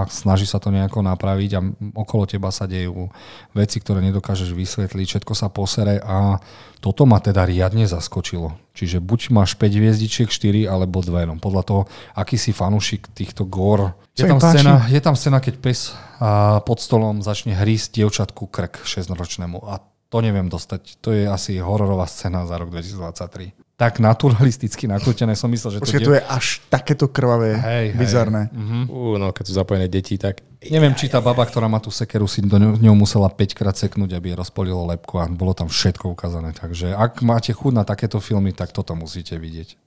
snaží 0.10 0.50
sa 0.50 0.58
to 0.58 0.74
nejako 0.74 1.06
napraviť 1.06 1.52
a 1.54 1.62
okolo 1.94 2.26
teba 2.26 2.50
sa 2.50 2.66
dejú 2.66 3.14
veci, 3.54 3.78
ktoré 3.78 4.02
nedokážeš 4.02 4.50
vysvetliť, 4.58 5.06
všetko 5.06 5.34
sa 5.38 5.54
posere 5.54 6.02
a 6.02 6.42
toto 6.82 7.06
ma 7.06 7.22
teda 7.22 7.46
riadne 7.46 7.86
zaskočilo. 7.86 8.58
Čiže 8.74 9.06
buď 9.06 9.34
máš 9.38 9.54
5 9.54 9.78
hviezdičiek, 9.78 10.30
4 10.30 10.66
alebo 10.66 11.06
2, 11.06 11.30
no 11.30 11.38
podľa 11.38 11.64
toho, 11.64 11.82
aký 12.18 12.42
si 12.42 12.52
fanúšik 12.52 13.14
týchto 13.14 13.46
gór. 13.46 13.94
Je 14.18 14.26
tam, 14.26 14.42
scéna, 14.42 14.90
je 14.90 15.02
tam 15.02 15.14
scéna, 15.14 15.38
keď 15.42 15.56
pes 15.62 15.94
a 16.18 16.60
pod 16.66 16.82
stolom 16.82 17.22
začne 17.22 17.54
hrísť 17.54 18.02
dievčatku 18.02 18.50
krk 18.50 18.82
6-ročnému 18.82 19.62
a 19.62 19.78
to 20.10 20.18
neviem 20.26 20.50
dostať. 20.50 21.02
To 21.06 21.14
je 21.14 21.30
asi 21.30 21.62
hororová 21.62 22.10
scéna 22.10 22.50
za 22.50 22.58
rok 22.58 22.74
2023 22.74 23.65
tak 23.76 24.00
naturalisticky 24.00 24.88
nakrútené 24.88 25.36
som 25.36 25.52
myslel, 25.52 25.78
že 25.78 25.80
Počkej, 25.84 26.00
to... 26.00 26.08
to 26.08 26.16
je 26.16 26.24
až 26.24 26.64
takéto 26.72 27.12
krvavé, 27.12 27.60
hej, 27.60 27.86
bizarné. 28.00 28.48
Hej. 28.48 28.56
Uh-huh. 28.56 28.84
Uh, 29.12 29.16
no, 29.20 29.36
keď 29.36 29.44
sú 29.52 29.54
zapojené 29.56 29.92
deti, 29.92 30.16
tak... 30.16 30.40
Neviem, 30.72 30.98
či 30.98 31.12
tá 31.12 31.22
baba, 31.22 31.46
ktorá 31.46 31.70
má 31.70 31.78
tú 31.78 31.94
sekeru, 31.94 32.26
si 32.26 32.42
do 32.42 32.58
ňou 32.58 32.96
musela 32.98 33.30
5 33.30 33.58
krát 33.58 33.76
seknúť, 33.78 34.18
aby 34.18 34.34
rozpolilo 34.34 34.86
lepku 34.90 35.22
a 35.22 35.30
bolo 35.30 35.54
tam 35.54 35.70
všetko 35.70 36.14
ukázané. 36.14 36.54
Takže 36.58 36.94
ak 36.98 37.22
máte 37.22 37.54
chuť 37.54 37.74
na 37.74 37.84
takéto 37.86 38.18
filmy, 38.18 38.54
tak 38.54 38.74
toto 38.74 38.98
musíte 38.98 39.38
vidieť. 39.38 39.78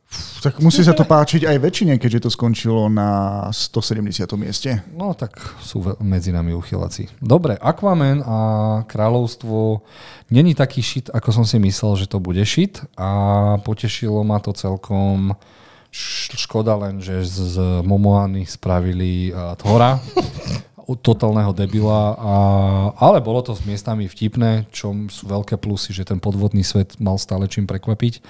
Tak 0.40 0.64
musí 0.64 0.80
sa 0.80 0.96
to 0.96 1.04
páčiť 1.04 1.44
aj 1.44 1.56
väčšine, 1.60 2.00
keďže 2.00 2.24
to 2.24 2.30
skončilo 2.32 2.88
na 2.88 3.44
170. 3.52 4.24
mieste. 4.40 4.80
No 4.96 5.12
tak 5.12 5.36
sú 5.60 5.84
medzi 6.00 6.32
nami 6.32 6.56
uchylací. 6.56 7.12
Dobre, 7.20 7.60
Aquaman 7.60 8.24
a 8.24 8.38
Kráľovstvo 8.88 9.84
není 10.32 10.56
taký 10.56 10.80
šit, 10.80 11.12
ako 11.12 11.42
som 11.42 11.44
si 11.44 11.60
myslel, 11.60 12.00
že 12.00 12.06
to 12.08 12.24
bude 12.24 12.40
šit 12.40 12.80
a 12.96 13.10
potešilo 13.60 14.24
ma 14.24 14.40
to 14.40 14.56
celkom. 14.56 15.36
Škoda 15.90 16.76
len, 16.76 17.00
že 17.00 17.24
z 17.24 17.82
Momoany 17.82 18.44
spravili 18.44 19.32
Thora, 19.58 19.98
totálneho 20.88 21.52
debila, 21.52 22.16
a, 22.16 22.34
ale 22.96 23.20
bolo 23.20 23.44
to 23.44 23.52
s 23.52 23.60
miestami 23.68 24.08
vtipné, 24.08 24.64
čo 24.72 24.96
sú 25.12 25.28
veľké 25.28 25.60
plusy, 25.60 25.92
že 25.92 26.08
ten 26.08 26.16
podvodný 26.16 26.64
svet 26.64 26.96
mal 26.96 27.20
stále 27.20 27.44
čím 27.44 27.68
prekvapiť. 27.68 28.24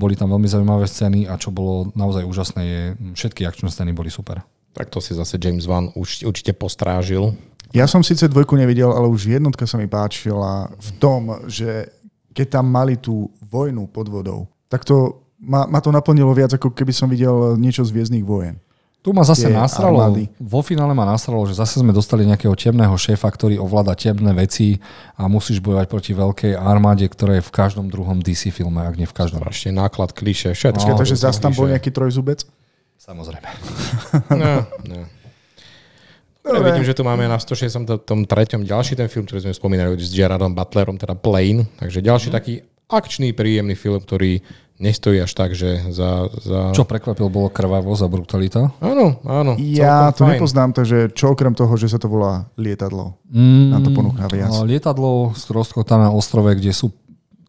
Boli 0.00 0.16
tam 0.16 0.32
veľmi 0.32 0.48
zaujímavé 0.48 0.88
scény 0.88 1.28
a 1.28 1.36
čo 1.36 1.52
bolo 1.52 1.92
naozaj 1.92 2.24
úžasné 2.24 2.62
je, 2.64 2.82
všetky 3.12 3.44
akčné 3.44 3.68
scény 3.68 3.92
boli 3.92 4.08
super. 4.08 4.40
Tak 4.72 4.88
to 4.88 5.04
si 5.04 5.12
zase 5.12 5.36
James 5.36 5.68
Wan 5.68 5.92
už, 5.92 6.24
určite 6.24 6.56
postrážil. 6.56 7.36
Ja 7.76 7.84
som 7.84 8.00
síce 8.00 8.24
dvojku 8.24 8.56
nevidel, 8.56 8.88
ale 8.88 9.04
už 9.12 9.28
jednotka 9.28 9.68
sa 9.68 9.76
mi 9.76 9.84
páčila 9.84 10.72
v 10.72 10.90
tom, 10.96 11.44
že 11.44 11.92
keď 12.32 12.56
tam 12.56 12.72
mali 12.72 12.96
tú 12.96 13.28
vojnu 13.44 13.84
pod 13.92 14.08
vodou, 14.08 14.48
tak 14.72 14.88
to 14.88 15.28
ma, 15.42 15.66
ma 15.66 15.82
to 15.82 15.90
naplnilo 15.90 16.30
viac, 16.30 16.54
ako 16.54 16.70
keby 16.70 16.94
som 16.94 17.10
videl 17.10 17.58
niečo 17.58 17.82
z 17.82 17.90
Viezdných 17.90 18.22
vojen. 18.22 18.62
Tu 19.02 19.10
ma 19.10 19.26
zase 19.26 19.50
nasralo, 19.50 19.98
armády. 19.98 20.30
vo 20.38 20.62
finále 20.62 20.94
ma 20.94 21.02
nasralo, 21.02 21.42
že 21.42 21.58
zase 21.58 21.82
sme 21.82 21.90
dostali 21.90 22.22
nejakého 22.22 22.54
temného 22.54 22.94
šéfa, 22.94 23.26
ktorý 23.26 23.58
ovláda 23.58 23.98
temné 23.98 24.30
veci 24.30 24.78
a 25.18 25.26
musíš 25.26 25.58
bojovať 25.58 25.90
proti 25.90 26.14
veľkej 26.14 26.54
armáde, 26.54 27.02
ktorá 27.10 27.42
je 27.42 27.42
v 27.42 27.50
každom 27.50 27.90
druhom 27.90 28.22
DC 28.22 28.54
filme, 28.54 28.78
ak 28.78 28.94
nie 28.94 29.10
v 29.10 29.10
každom. 29.10 29.42
Ešte 29.42 29.74
náklad, 29.74 30.14
kliše, 30.14 30.54
všetko. 30.54 30.78
Počkej, 30.78 31.00
takže 31.02 31.18
zase 31.18 31.42
tam 31.42 31.50
bol 31.50 31.66
nejaký 31.66 31.90
trojzubec? 31.90 32.46
Samozrejme. 33.02 33.48
no, 34.38 34.70
no. 34.86 34.98
Dobre. 36.46 36.70
Vidím, 36.70 36.86
že 36.86 36.94
tu 36.94 37.02
máme 37.02 37.26
na 37.26 37.42
163. 37.42 38.06
ďalší 38.62 38.94
ten 38.94 39.10
film, 39.10 39.26
ktorý 39.26 39.50
sme 39.50 39.54
spomínali 39.54 39.98
s 39.98 40.14
Gerardom 40.14 40.54
Butlerom, 40.54 40.94
teda 40.94 41.18
Plane. 41.18 41.66
Takže 41.78 42.02
ďalší 42.02 42.30
mm. 42.30 42.34
taký 42.34 42.54
akčný, 42.86 43.34
príjemný 43.34 43.74
film, 43.78 43.98
ktorý 43.98 44.42
nestojí 44.82 45.22
až 45.22 45.30
tak, 45.30 45.54
že 45.54 45.78
za... 45.94 46.26
za... 46.42 46.74
Čo 46.74 46.82
prekvapil, 46.82 47.30
bolo 47.30 47.46
krvavosť 47.46 48.02
a 48.02 48.08
brutalita? 48.10 48.62
Áno, 48.82 49.22
áno. 49.22 49.54
Ja 49.62 50.10
to 50.10 50.26
fajn. 50.26 50.30
nepoznám, 50.34 50.70
takže 50.74 51.14
čo 51.14 51.30
okrem 51.32 51.54
toho, 51.54 51.70
že 51.78 51.86
sa 51.86 52.02
to 52.02 52.10
volá 52.10 52.50
lietadlo, 52.58 53.14
mm, 53.30 53.64
nám 53.70 53.82
to 53.86 53.90
ponúka 53.94 54.26
viac. 54.26 54.50
Lietadlo 54.66 55.30
z 55.38 55.46
na 55.94 56.10
ostrove, 56.10 56.50
kde 56.58 56.74
sú 56.74 56.90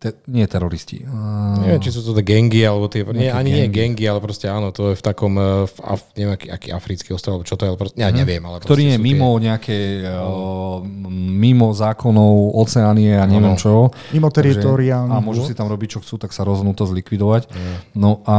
te, 0.03 0.19
nie 0.27 0.43
teroristi. 0.51 0.99
Uh, 1.07 1.63
neviem, 1.63 1.79
či 1.79 1.95
sú 1.95 2.03
to 2.03 2.11
tie 2.19 2.27
gengy, 2.27 2.67
alebo 2.67 2.91
tie, 2.91 3.07
nie, 3.15 3.31
ani 3.31 3.55
gengy. 3.55 3.55
nie 3.55 3.67
gengy, 3.71 4.03
ale 4.11 4.19
proste 4.19 4.51
áno, 4.51 4.75
to 4.75 4.91
je 4.91 4.99
v 4.99 5.03
takom, 5.03 5.39
eh, 5.39 5.63
v, 5.63 5.75
Af, 5.79 6.03
neviem, 6.19 6.35
aký, 6.35 6.47
aký 6.51 6.67
africký 6.75 7.15
ostrov, 7.15 7.47
čo 7.47 7.55
to 7.55 7.63
je, 7.63 7.69
ale 7.71 7.79
proste, 7.79 7.95
ja 7.95 8.11
mhm. 8.11 8.17
neviem. 8.19 8.43
Ale 8.43 8.59
Ktorý 8.59 8.83
je 8.91 8.97
mimo 8.99 9.39
tie... 9.39 9.47
nejaké, 9.47 9.77
uh, 10.03 10.83
mimo 11.15 11.71
zákonov, 11.71 12.51
oceánie 12.59 13.15
a 13.15 13.23
neviem 13.23 13.55
čo. 13.55 13.95
Mimo 14.11 14.27
teritoriálne. 14.27 15.07
A 15.07 15.23
môžu 15.23 15.47
si 15.47 15.55
tam 15.55 15.71
robiť, 15.71 15.95
čo 15.95 15.99
chcú, 16.03 16.19
tak 16.19 16.35
sa 16.35 16.43
rozhodnú 16.43 16.75
to 16.75 16.83
zlikvidovať. 16.83 17.47
Mm. 17.47 17.75
No 17.95 18.19
a 18.27 18.37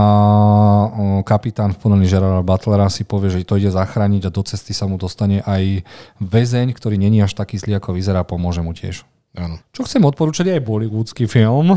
uh, 0.84 1.20
kapitán 1.24 1.72
v 1.72 1.80
podaní 1.80 2.04
Gerarda 2.04 2.44
Butlera 2.44 2.92
si 2.92 3.08
povie, 3.08 3.32
že 3.32 3.48
to 3.48 3.56
ide 3.56 3.72
zachrániť 3.72 4.28
a 4.28 4.34
do 4.34 4.44
cesty 4.44 4.76
sa 4.76 4.84
mu 4.84 5.00
dostane 5.00 5.40
aj 5.48 5.80
väzeň, 6.20 6.76
ktorý 6.76 7.00
není 7.00 7.24
až 7.24 7.32
taký 7.32 7.56
zlý, 7.56 7.80
ako 7.80 7.96
vyzerá, 7.96 8.20
pomôže 8.20 8.60
mu 8.60 8.76
tiež. 8.76 9.08
Áno. 9.34 9.58
Čo 9.74 9.82
chcem 9.82 10.02
odporúčať 10.06 10.54
aj 10.54 10.62
bollywoodský 10.62 11.26
film, 11.26 11.74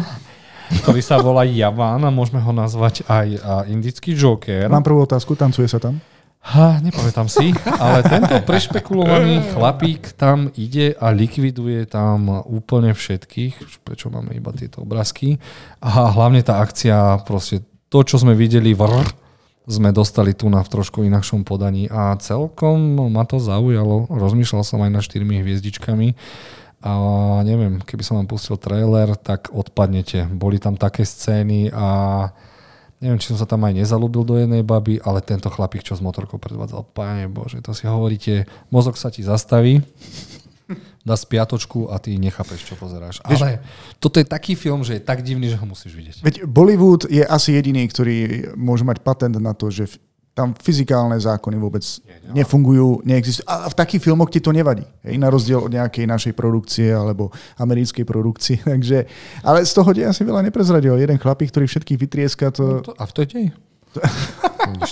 ktorý 0.86 1.02
sa 1.02 1.18
volá 1.18 1.42
Javan 1.42 2.06
a 2.06 2.14
môžeme 2.14 2.38
ho 2.38 2.54
nazvať 2.54 3.02
aj 3.10 3.28
indický 3.72 4.14
Joker. 4.14 4.70
Mám 4.70 4.86
prvú 4.86 5.10
otázku, 5.10 5.34
tancuje 5.34 5.66
sa 5.66 5.82
tam? 5.82 5.98
Ha, 6.48 6.80
nepamätám 6.80 7.28
si, 7.28 7.52
ale 7.82 8.08
tento 8.08 8.40
prešpekulovaný 8.46 9.44
chlapík 9.52 10.16
tam 10.16 10.48
ide 10.56 10.96
a 10.96 11.12
likviduje 11.12 11.84
tam 11.90 12.30
úplne 12.46 12.96
všetkých, 12.96 13.84
prečo 13.84 14.08
máme 14.08 14.32
iba 14.38 14.54
tieto 14.56 14.86
obrázky. 14.86 15.42
A 15.84 16.14
hlavne 16.14 16.46
tá 16.46 16.64
akcia, 16.64 17.26
proste 17.28 17.66
to, 17.92 18.06
čo 18.06 18.22
sme 18.22 18.38
videli 18.38 18.72
vrr, 18.72 19.04
sme 19.68 19.92
dostali 19.92 20.32
tu 20.32 20.48
na 20.48 20.64
v 20.64 20.72
trošku 20.72 21.04
inakšom 21.04 21.44
podaní 21.44 21.92
a 21.92 22.16
celkom 22.16 22.96
ma 23.12 23.28
to 23.28 23.44
zaujalo. 23.44 24.08
Rozmýšľal 24.08 24.64
som 24.64 24.80
aj 24.80 24.92
na 24.94 25.02
štyrmi 25.04 25.44
hviezdičkami 25.44 26.16
a 26.88 27.44
neviem, 27.44 27.84
keby 27.84 28.00
som 28.00 28.16
vám 28.16 28.32
pustil 28.32 28.56
trailer, 28.56 29.12
tak 29.20 29.52
odpadnete. 29.52 30.24
Boli 30.32 30.56
tam 30.56 30.80
také 30.80 31.04
scény 31.04 31.68
a 31.76 31.88
neviem, 33.04 33.20
či 33.20 33.36
som 33.36 33.44
sa 33.44 33.50
tam 33.50 33.68
aj 33.68 33.76
nezalúbil 33.76 34.24
do 34.24 34.40
jednej 34.40 34.64
baby, 34.64 35.04
ale 35.04 35.20
tento 35.20 35.52
chlapík, 35.52 35.84
čo 35.84 36.00
s 36.00 36.02
motorkou 36.02 36.40
predvádzal, 36.40 36.88
páne 36.96 37.28
bože, 37.28 37.60
to 37.60 37.76
si 37.76 37.84
hovoríte, 37.86 38.48
mozog 38.72 38.96
sa 38.96 39.12
ti 39.12 39.20
zastaví, 39.20 39.84
dá 41.08 41.16
spiatočku 41.20 41.92
a 41.92 42.00
ty 42.00 42.16
nechápeš, 42.16 42.64
čo 42.64 42.80
pozeráš. 42.80 43.20
Vieš, 43.28 43.42
ale 43.44 43.60
toto 44.00 44.24
je 44.24 44.28
taký 44.28 44.56
film, 44.56 44.88
že 44.88 45.00
je 45.00 45.04
tak 45.04 45.28
divný, 45.28 45.52
že 45.52 45.60
ho 45.60 45.68
musíš 45.68 45.92
vidieť. 45.92 46.24
Veď 46.24 46.36
Bollywood 46.48 47.08
je 47.12 47.24
asi 47.24 47.56
jediný, 47.56 47.84
ktorý 47.88 48.16
môže 48.56 48.88
mať 48.88 49.04
patent 49.04 49.36
na 49.44 49.52
to, 49.52 49.68
že 49.72 49.92
tam 50.38 50.54
fyzikálne 50.54 51.18
zákony 51.18 51.58
vôbec 51.58 51.82
nefungujú, 52.30 53.02
neexistujú. 53.02 53.50
A 53.50 53.66
v 53.66 53.76
takých 53.76 54.06
filmoch 54.06 54.30
ti 54.30 54.38
to 54.38 54.54
nevadí. 54.54 54.86
Hej, 55.02 55.18
na 55.18 55.34
rozdiel 55.34 55.66
od 55.66 55.74
nejakej 55.74 56.06
našej 56.06 56.34
produkcie 56.38 56.94
alebo 56.94 57.34
americkej 57.58 58.06
produkcie. 58.06 58.62
Takže, 58.72 59.10
ale 59.42 59.66
z 59.66 59.74
toho 59.74 59.90
deja 59.98 60.14
si 60.14 60.22
veľa 60.22 60.46
neprezradil. 60.46 60.94
Jeden 61.02 61.18
chlapík, 61.18 61.50
ktorý 61.50 61.66
všetkých 61.66 61.98
vytrieska. 61.98 62.54
To... 62.54 62.86
No 62.86 62.86
to, 62.86 62.94
a 62.94 63.04
v 63.10 63.12
to 63.18 63.22
dej. 63.26 63.48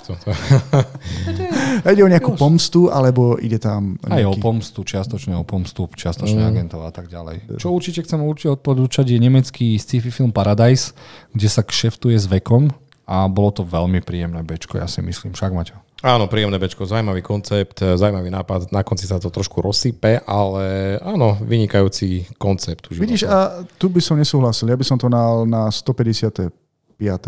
to, 0.02 0.18
to. 0.18 0.34
ide 1.94 2.02
o 2.02 2.10
nejakú 2.10 2.34
pomstu, 2.34 2.90
alebo 2.90 3.38
ide 3.38 3.62
tam... 3.62 4.02
Nejaký... 4.02 4.18
Aj 4.18 4.26
o 4.26 4.34
pomstu, 4.42 4.82
čiastočne 4.82 5.38
o 5.38 5.46
pomstu, 5.46 5.86
čiastočne 5.94 6.42
mm. 6.42 6.50
agentov 6.50 6.82
a 6.82 6.90
tak 6.90 7.06
ďalej. 7.06 7.62
Čo 7.62 7.70
určite 7.70 8.02
chcem 8.02 8.18
určite 8.26 8.58
odporúčať 8.58 9.14
je 9.14 9.20
nemecký 9.22 9.78
sci-fi 9.78 10.10
film 10.10 10.34
Paradise, 10.34 10.98
kde 11.38 11.48
sa 11.52 11.62
kšeftuje 11.62 12.18
s 12.18 12.26
vekom 12.26 12.74
a 13.06 13.30
bolo 13.30 13.54
to 13.54 13.62
veľmi 13.62 14.02
príjemné 14.02 14.42
bečko, 14.42 14.82
ja 14.82 14.90
si 14.90 15.02
myslím. 15.06 15.38
Však, 15.38 15.54
Maťo? 15.54 15.78
Áno, 16.06 16.30
príjemné 16.30 16.58
bečko, 16.62 16.86
zaujímavý 16.86 17.26
koncept, 17.26 17.82
zaujímavý 17.82 18.30
nápad, 18.30 18.70
na 18.70 18.86
konci 18.86 19.10
sa 19.10 19.18
to 19.18 19.34
trošku 19.34 19.62
rozsype, 19.62 20.22
ale 20.26 20.98
áno, 21.02 21.38
vynikajúci 21.42 22.30
koncept. 22.38 22.90
Už 22.94 23.02
Vidíš, 23.02 23.26
a 23.26 23.66
tu 23.78 23.90
by 23.90 24.02
som 24.02 24.18
nesúhlasil, 24.18 24.70
ja 24.70 24.78
by 24.78 24.86
som 24.86 24.98
to 25.02 25.10
dal 25.10 25.50
na 25.50 25.70
155. 25.70 26.52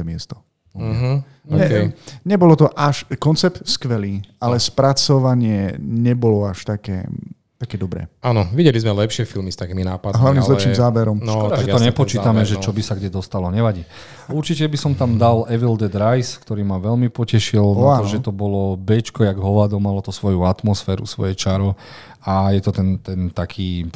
miesto. 0.06 0.38
Uh-huh. 0.78 1.26
Okay. 1.48 1.90
Ne, 1.90 2.38
nebolo 2.38 2.54
to 2.54 2.70
až, 2.78 3.08
koncept 3.18 3.66
skvelý, 3.66 4.22
ale 4.38 4.62
spracovanie 4.62 5.74
nebolo 5.82 6.46
až 6.46 6.70
také 6.70 7.10
také 7.58 7.76
dobré. 7.76 8.06
Áno, 8.22 8.46
videli 8.54 8.78
sme 8.78 8.94
lepšie 8.94 9.26
filmy 9.26 9.50
s 9.50 9.58
takými 9.58 9.82
nápadmi. 9.82 10.14
A 10.14 10.22
hlavne 10.22 10.42
ale... 10.42 10.48
s 10.48 10.50
lepším 10.54 10.76
záberom. 10.78 11.18
No, 11.18 11.50
Škoda, 11.50 11.56
že 11.58 11.66
to 11.74 11.82
nepočítame, 11.82 12.42
záber, 12.46 12.48
no. 12.48 12.52
že 12.54 12.56
čo 12.62 12.72
by 12.72 12.82
sa 12.86 12.94
kde 12.94 13.10
dostalo, 13.10 13.50
nevadí. 13.50 13.82
Určite 14.30 14.70
by 14.70 14.78
som 14.78 14.94
tam 14.94 15.18
dal 15.18 15.50
Evil 15.50 15.74
Dead 15.74 15.92
Rise, 15.92 16.38
ktorý 16.38 16.62
ma 16.62 16.78
veľmi 16.78 17.10
potešil, 17.10 17.66
o, 17.66 17.90
na 17.90 18.06
to, 18.06 18.14
že 18.14 18.22
to 18.22 18.30
bolo 18.30 18.78
Bčko 18.78 19.26
jak 19.26 19.42
hovado, 19.42 19.82
malo 19.82 20.06
to 20.06 20.14
svoju 20.14 20.46
atmosféru, 20.46 21.10
svoje 21.10 21.34
čaro 21.34 21.74
a 22.22 22.54
je 22.54 22.62
to 22.62 22.70
ten, 22.70 23.02
ten 23.02 23.34
taký 23.34 23.90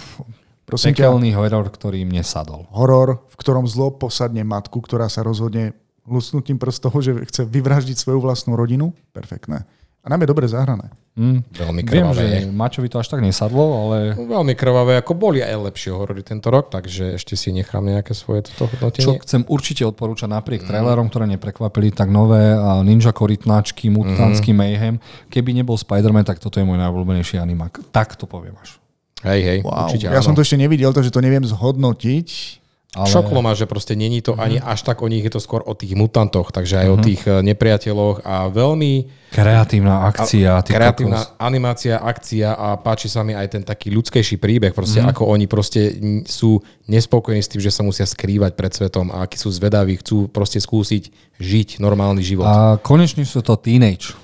Prosím 0.65 0.95
pekelný 0.95 1.35
ťa, 1.35 1.37
horor, 1.37 1.67
ktorý 1.69 2.01
mne 2.07 2.23
sadol. 2.25 2.65
Horor, 2.73 3.27
v 3.29 3.35
ktorom 3.35 3.67
zlo 3.69 3.93
posadne 3.93 4.41
matku, 4.41 4.79
ktorá 4.81 5.05
sa 5.11 5.21
rozhodne 5.21 5.75
lusnutím 6.07 6.57
prstov, 6.57 6.95
že 7.03 7.13
chce 7.27 7.45
vyvraždiť 7.45 7.99
svoju 7.99 8.23
vlastnú 8.23 8.57
rodinu. 8.57 8.95
Perfektné. 9.13 9.67
A 10.01 10.09
nám 10.09 10.17
je 10.19 10.27
dobre 10.27 10.45
zahrané. 10.45 10.89
Mm. 11.13 11.45
Veľmi 11.45 11.81
Viem, 11.83 12.07
krvavé. 12.09 12.15
že 12.15 12.49
Mačovi 12.49 12.87
to 12.87 12.97
až 12.97 13.07
tak 13.07 13.19
nesadlo, 13.19 13.61
ale 13.85 14.15
Veľmi 14.15 14.55
krvavé, 14.55 14.97
ako 14.97 15.13
boli 15.13 15.39
aj 15.39 15.69
lepšie 15.69 15.91
horory 15.91 16.23
tento 16.23 16.47
rok, 16.47 16.69
takže 16.69 17.19
ešte 17.19 17.35
si 17.35 17.51
nechám 17.51 17.83
nejaké 17.83 18.11
svoje 18.11 18.47
toto 18.47 18.65
čo 18.65 18.71
hodnotenie. 18.71 19.21
chcem 19.21 19.41
určite 19.45 19.83
odporúčať 19.83 20.25
napriek 20.25 20.63
trailerom, 20.63 21.05
ktoré 21.05 21.29
neprekvapili, 21.29 21.91
tak 21.91 22.07
nové 22.07 22.41
a 22.49 22.81
Ninja 22.81 23.11
korytnáčky, 23.11 23.89
Mutanský 23.89 24.51
Mayhem. 24.51 24.97
Keby 25.27 25.53
nebol 25.53 25.75
Spider-Man, 25.75 26.23
tak 26.23 26.39
toto 26.39 26.57
je 26.57 26.65
môj 26.65 26.79
najobľúbenejší 26.79 27.37
animák. 27.37 27.91
Tak 27.91 28.15
to 28.15 28.25
poviem 28.25 28.57
až. 28.57 28.81
Hej, 29.21 29.41
hej, 29.43 29.59
Wow. 29.61 29.85
určite 29.85 30.07
Ja 30.07 30.17
áno. 30.17 30.23
som 30.23 30.33
to 30.33 30.41
ešte 30.41 30.55
nevidel, 30.55 30.89
takže 30.89 31.09
to 31.09 31.19
neviem 31.19 31.45
zhodnotiť. 31.45 32.60
Ale... 32.91 33.07
Šoklo 33.07 33.39
ma, 33.39 33.55
že 33.55 33.71
proste 33.71 33.95
není 33.95 34.19
to 34.19 34.35
ani 34.35 34.59
až 34.59 34.83
tak 34.83 34.99
o 34.99 35.07
nich, 35.07 35.23
je 35.23 35.31
to 35.31 35.39
skôr 35.39 35.63
o 35.63 35.71
tých 35.71 35.95
mutantoch, 35.95 36.51
takže 36.51 36.75
aj 36.83 36.87
o 36.91 36.97
tých 36.99 37.23
eh, 37.23 37.39
nepriateľoch 37.39 38.27
a 38.27 38.51
veľmi 38.51 39.07
Kreatívna 39.31 40.11
akcia. 40.11 40.59
ty 40.59 40.75
kreatívna 40.75 41.23
kokos. 41.23 41.39
animácia, 41.39 42.03
akcia 42.03 42.51
a 42.51 42.75
páči 42.75 43.07
sa 43.07 43.23
mi 43.23 43.31
aj 43.31 43.47
ten 43.47 43.63
taký 43.63 43.95
ľudskejší 43.95 44.35
príbeh, 44.43 44.75
proste 44.75 44.99
ako 44.99 45.23
oni 45.23 45.47
proste 45.47 45.95
sú 46.27 46.59
nespokojní 46.91 47.39
s 47.39 47.47
tým, 47.47 47.63
že 47.63 47.71
sa 47.71 47.79
musia 47.79 48.03
skrývať 48.03 48.59
pred 48.59 48.75
svetom 48.75 49.07
a 49.15 49.23
akí 49.23 49.39
sú 49.39 49.47
zvedaví, 49.55 49.95
chcú 50.03 50.27
proste 50.27 50.59
skúsiť 50.59 51.15
žiť 51.39 51.79
normálny 51.79 52.19
život. 52.19 52.43
A 52.43 52.75
konečne 52.75 53.23
sú 53.23 53.39
to 53.39 53.55
teenage. 53.55 54.19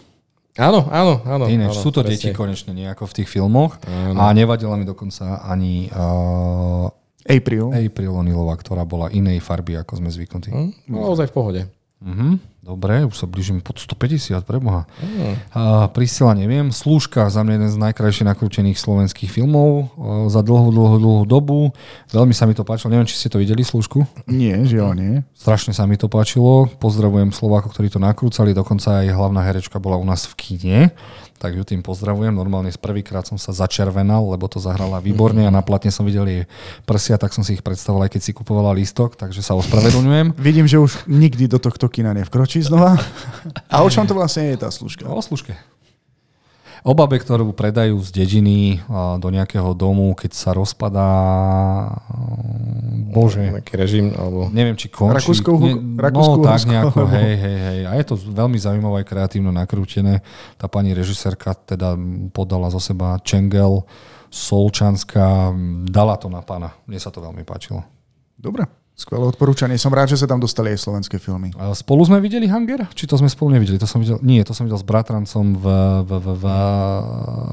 Áno, 0.60 0.92
áno, 0.92 1.24
áno. 1.24 1.46
Teenage. 1.48 1.72
áno 1.72 1.84
sú 1.88 1.94
to 1.94 2.04
presne. 2.04 2.20
deti 2.20 2.30
konečne 2.36 2.76
nejako 2.76 3.08
v 3.08 3.14
tých 3.24 3.30
filmoch. 3.32 3.80
A 4.18 4.34
nevadila 4.36 4.76
mi 4.76 4.84
dokonca 4.84 5.40
ani 5.46 5.88
uh, 5.94 6.90
April. 7.28 7.76
April 7.76 8.12
O'Neillová, 8.16 8.56
ktorá 8.56 8.88
bola 8.88 9.12
inej 9.12 9.44
farby, 9.44 9.76
ako 9.76 10.00
sme 10.00 10.10
zvyknutí. 10.10 10.50
No, 10.88 11.12
Naozaj 11.12 11.30
v 11.30 11.34
pohode. 11.36 11.62
Mhm, 12.02 12.57
dobre, 12.68 13.08
už 13.08 13.16
sa 13.16 13.24
blížim 13.24 13.64
pod 13.64 13.80
150, 13.80 14.44
preboha. 14.44 14.84
Mm. 15.00 15.40
Priscila 15.96 16.36
neviem, 16.36 16.76
Slúžka 16.76 17.32
za 17.32 17.48
mňa 17.48 17.54
jeden 17.56 17.72
z 17.72 17.78
najkrajšie 17.80 18.28
nakrútených 18.28 18.76
slovenských 18.76 19.32
filmov 19.32 19.96
uh, 19.96 20.28
za 20.28 20.44
dlhú, 20.44 20.76
dlhú, 20.76 20.98
dlhú 21.00 21.24
dobu. 21.24 21.72
Veľmi 22.12 22.36
sa 22.36 22.44
mi 22.44 22.52
to 22.52 22.68
páčilo, 22.68 22.92
neviem, 22.92 23.08
či 23.08 23.16
ste 23.16 23.32
to 23.32 23.40
videli, 23.40 23.64
Slúžku? 23.64 24.04
Nie, 24.28 24.68
žiaľ 24.68 24.92
nie. 25.00 25.14
Strašne 25.32 25.72
sa 25.72 25.88
mi 25.88 25.96
to 25.96 26.12
páčilo. 26.12 26.68
Pozdravujem 26.84 27.32
Slovákov, 27.32 27.72
ktorí 27.72 27.88
to 27.88 28.04
nakrúcali. 28.04 28.52
Dokonca 28.52 29.00
aj 29.00 29.16
hlavná 29.16 29.48
herečka 29.48 29.80
bola 29.80 29.96
u 29.96 30.04
nás 30.04 30.28
v 30.28 30.34
kine. 30.36 30.80
Tak 31.38 31.54
ju 31.54 31.62
tým 31.62 31.86
pozdravujem. 31.86 32.34
Normálne 32.34 32.74
z 32.74 32.82
prvýkrát 32.82 33.22
som 33.22 33.38
sa 33.38 33.54
začervenal, 33.54 34.26
lebo 34.26 34.50
to 34.50 34.58
zahrala 34.58 34.98
výborne 34.98 35.46
a 35.46 35.54
na 35.54 35.62
platne 35.62 35.94
som 35.94 36.02
videl 36.02 36.26
jej 36.26 36.44
prsia, 36.90 37.22
tak 37.22 37.30
som 37.30 37.46
si 37.46 37.54
ich 37.54 37.62
predstavoval, 37.62 38.10
aj 38.10 38.18
keď 38.18 38.22
si 38.26 38.32
kupovala 38.34 38.74
lístok, 38.74 39.14
takže 39.14 39.46
sa 39.46 39.54
ospravedlňujem. 39.54 40.34
Vidím, 40.34 40.66
že 40.66 40.82
už 40.82 41.06
nikdy 41.06 41.46
do 41.46 41.62
tohto 41.62 41.86
kina 41.94 42.18
nevkročí 42.18 42.57
znova. 42.60 42.98
A 43.74 43.82
o 43.82 43.90
čom 43.90 44.04
to 44.04 44.14
vlastne 44.14 44.50
je 44.50 44.58
tá 44.58 44.68
služka? 44.68 45.06
O 45.06 45.20
služke. 45.20 45.56
O 46.82 46.94
babe, 46.94 47.18
ktorú 47.18 47.52
predajú 47.52 48.00
z 48.00 48.16
dediny 48.16 48.80
do 49.20 49.28
nejakého 49.28 49.74
domu, 49.74 50.14
keď 50.14 50.32
sa 50.32 50.56
rozpadá... 50.56 51.10
Bože. 53.12 53.44
Nejaký 53.50 53.74
režim, 53.76 54.06
alebo... 54.14 54.48
Neviem, 54.48 54.76
či 54.76 54.88
končí. 54.88 55.20
Rakúsko- 55.20 55.58
Ne- 55.58 56.00
Rakúsko- 56.00 56.38
no, 56.38 56.46
tak 56.46 56.64
nejako, 56.64 57.00
alebo- 57.02 57.12
hej, 57.12 57.34
hej, 57.36 57.58
hej. 57.60 57.80
A 57.84 57.92
je 57.92 58.06
to 58.06 58.16
veľmi 58.16 58.56
zaujímavé 58.56 59.04
aj 59.04 59.10
kreatívne 59.10 59.52
nakrútené. 59.52 60.22
Tá 60.56 60.70
pani 60.70 60.94
režisérka 60.94 61.58
teda 61.58 61.98
podala 62.32 62.70
zo 62.70 62.80
seba 62.80 63.20
Čengel, 63.20 63.84
Solčanská, 64.30 65.52
dala 65.84 66.16
to 66.16 66.28
na 66.28 66.40
pána. 66.40 66.72
Mne 66.86 67.00
sa 67.00 67.10
to 67.10 67.20
veľmi 67.20 67.42
páčilo. 67.42 67.84
Dobre, 68.38 68.64
skvelé 68.98 69.30
odporúčanie. 69.30 69.78
Som 69.78 69.94
rád, 69.94 70.10
že 70.10 70.18
sa 70.18 70.26
tam 70.26 70.42
dostali 70.42 70.74
aj 70.74 70.82
slovenské 70.82 71.22
filmy. 71.22 71.54
Spolu 71.78 72.02
sme 72.02 72.18
videli 72.18 72.50
Hunger? 72.50 72.90
Či 72.98 73.06
to 73.06 73.14
sme 73.14 73.30
spolu 73.30 73.54
nevideli? 73.54 73.78
To 73.78 73.86
som 73.86 74.02
videl, 74.02 74.18
nie, 74.26 74.42
to 74.42 74.58
som 74.58 74.66
videl 74.66 74.82
s 74.82 74.82
bratrancom 74.82 75.54
v, 75.54 75.66
v, 76.02 76.12
v, 76.18 76.28
v 76.34 76.46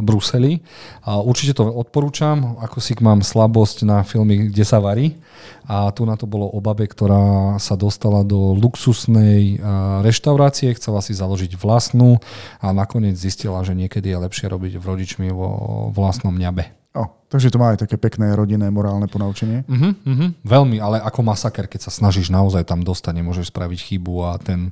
Bruseli. 0.01 0.65
A 1.05 1.21
určite 1.21 1.61
to 1.61 1.69
odporúčam. 1.69 2.57
Ako 2.65 2.81
si 2.81 2.97
mám 3.05 3.21
slabosť 3.21 3.85
na 3.85 4.01
filmy, 4.09 4.49
kde 4.49 4.65
sa 4.65 4.81
varí. 4.81 5.21
A 5.69 5.93
tu 5.93 6.09
na 6.09 6.17
to 6.17 6.25
bolo 6.25 6.49
o 6.49 6.65
ktorá 6.65 7.61
sa 7.61 7.77
dostala 7.77 8.25
do 8.25 8.57
luxusnej 8.57 9.61
a, 9.61 10.01
reštaurácie, 10.01 10.73
chcela 10.81 11.05
si 11.05 11.13
založiť 11.13 11.61
vlastnú 11.61 12.25
a 12.65 12.73
nakoniec 12.73 13.21
zistila, 13.21 13.61
že 13.61 13.77
niekedy 13.77 14.17
je 14.17 14.19
lepšie 14.25 14.49
robiť 14.49 14.81
v 14.81 14.85
rodičmi 14.85 15.29
vo 15.29 15.93
vlastnom 15.93 16.33
ňabe. 16.33 16.84
O, 16.95 17.11
takže 17.27 17.51
to 17.51 17.59
má 17.59 17.75
aj 17.75 17.83
také 17.83 17.99
pekné 17.99 18.39
rodinné 18.39 18.71
morálne 18.71 19.11
ponaučenie. 19.11 19.67
Uh-huh, 19.67 19.99
uh-huh. 19.99 20.31
Veľmi, 20.47 20.79
ale 20.79 21.03
ako 21.03 21.27
masaker, 21.27 21.67
keď 21.67 21.91
sa 21.91 21.93
snažíš 21.93 22.31
naozaj 22.31 22.63
tam 22.63 22.87
dostať, 22.87 23.19
nemôžeš 23.19 23.51
spraviť 23.51 23.81
chybu 23.83 24.15
a 24.23 24.39
ten, 24.39 24.71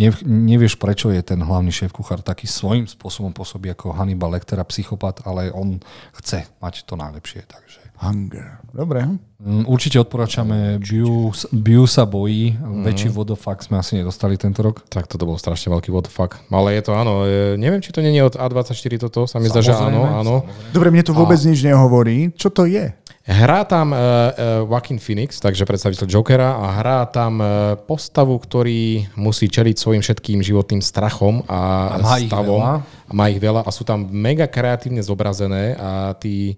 nev, 0.00 0.16
nevieš 0.24 0.80
prečo 0.80 1.12
je 1.12 1.20
ten 1.20 1.36
hlavný 1.36 1.68
šéf 1.68 1.92
kuchár 1.92 2.24
taký 2.24 2.48
svojím 2.48 2.88
spôsobom 2.88 3.36
pôsobí 3.36 3.68
ako 3.68 3.92
Hannibal 3.92 4.32
Lecter 4.32 4.56
a 4.56 4.64
psychopat, 4.64 5.20
ale 5.28 5.52
on 5.52 5.76
chce 6.16 6.48
mať 6.56 6.88
to 6.88 6.96
najlepšie, 6.96 7.44
takže... 7.44 7.87
Hunger. 7.98 8.62
Dobre. 8.70 9.06
Mm, 9.42 9.66
Určite 9.66 9.98
odporúčame 9.98 10.78
Biu, 10.78 11.84
sa 11.86 12.06
bojí, 12.06 12.54
väčší 12.86 13.10
vodofak 13.10 13.62
sme 13.62 13.78
asi 13.78 13.98
nedostali 13.98 14.38
tento 14.38 14.62
rok. 14.62 14.86
Tak 14.86 15.10
toto 15.10 15.26
bol 15.26 15.34
strašne 15.34 15.74
veľký 15.74 15.90
fuck. 16.06 16.38
Ale 16.50 16.78
je 16.78 16.82
to 16.86 16.92
áno, 16.94 17.26
neviem, 17.58 17.82
či 17.82 17.90
to 17.90 18.02
nie 18.02 18.14
je 18.14 18.22
od 18.22 18.38
A24 18.38 19.02
toto, 19.02 19.26
sa 19.26 19.42
mi 19.42 19.50
zdá, 19.50 19.62
že 19.62 19.74
áno, 19.74 20.06
áno. 20.06 20.34
Dobre, 20.70 20.94
mne 20.94 21.02
to 21.02 21.14
vôbec 21.14 21.38
nič 21.42 21.62
nehovorí. 21.62 22.30
Čo 22.38 22.54
to 22.54 22.66
je? 22.70 22.94
Hrá 23.28 23.60
tam 23.68 23.92
uh, 23.92 23.98
uh, 24.00 24.64
Joaquin 24.64 24.96
Phoenix, 24.96 25.36
takže 25.36 25.68
predstaviteľ 25.68 26.08
Jokera 26.08 26.64
a 26.64 26.80
hrá 26.80 27.04
tam 27.12 27.44
uh, 27.44 27.76
postavu, 27.76 28.32
ktorý 28.40 29.04
musí 29.20 29.52
čeliť 29.52 29.76
svojim 29.76 30.00
všetkým 30.00 30.40
životným 30.40 30.80
strachom 30.80 31.44
a, 31.44 31.92
A 31.92 31.96
má 32.00 32.16
ich 32.24 32.32
stavom. 32.32 32.56
veľa. 32.56 32.72
A 32.80 33.12
má 33.12 33.28
ich 33.28 33.36
veľa 33.36 33.68
a 33.68 33.70
sú 33.70 33.84
tam 33.84 34.08
mega 34.08 34.48
kreatívne 34.48 35.04
zobrazené 35.04 35.76
a 35.76 36.16
tí, 36.16 36.56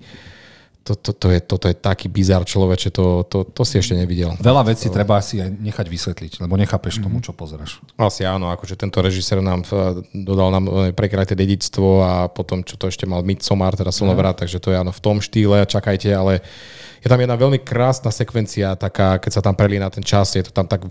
to, 0.81 0.97
to, 0.97 1.13
to, 1.13 1.27
je, 1.29 1.39
toto 1.45 1.69
je 1.69 1.77
taký 1.77 2.09
bizar 2.09 2.41
človeče, 2.41 2.89
to, 2.91 3.23
to, 3.29 3.45
to 3.45 3.63
si 3.63 3.77
ešte 3.77 3.93
nevidel. 3.95 4.33
Veľa 4.41 4.65
vecí 4.65 4.89
treba 4.89 5.21
si 5.21 5.37
aj 5.39 5.53
nechať 5.53 5.87
vysvetliť, 5.87 6.33
lebo 6.41 6.57
nechápeš 6.57 6.99
Mhm. 6.99 7.03
tomu, 7.05 7.17
čo 7.21 7.37
pozeráš. 7.37 7.85
Asi 7.95 8.25
áno, 8.25 8.49
akože 8.49 8.75
tento 8.75 8.99
režisér 8.99 9.45
nám 9.45 9.61
eh, 9.63 10.01
dodal 10.17 10.49
nám 10.51 10.65
eh, 10.67 10.73
prekrajté 10.91 11.37
dedictvo 11.37 12.01
a 12.01 12.13
potom, 12.27 12.65
čo 12.65 12.81
to 12.81 12.89
ešte 12.89 13.05
mal 13.05 13.21
Midsommar, 13.21 13.77
teda 13.77 13.93
Slnovrat, 13.93 14.41
takže 14.41 14.57
to 14.59 14.73
je 14.73 14.81
áno 14.81 14.91
v 14.91 15.01
tom 15.01 15.21
štýle, 15.21 15.63
čakajte, 15.69 16.09
ale 16.11 16.41
je 17.01 17.09
tam 17.09 17.21
jedna 17.21 17.37
veľmi 17.37 17.61
krásna 17.61 18.09
sekvencia, 18.09 18.73
taká, 18.77 19.21
keď 19.21 19.31
sa 19.37 19.43
tam 19.45 19.57
prelína 19.57 19.89
ten 19.89 20.05
čas, 20.05 20.33
je 20.33 20.45
to 20.45 20.53
tam 20.53 20.65
tak 20.65 20.85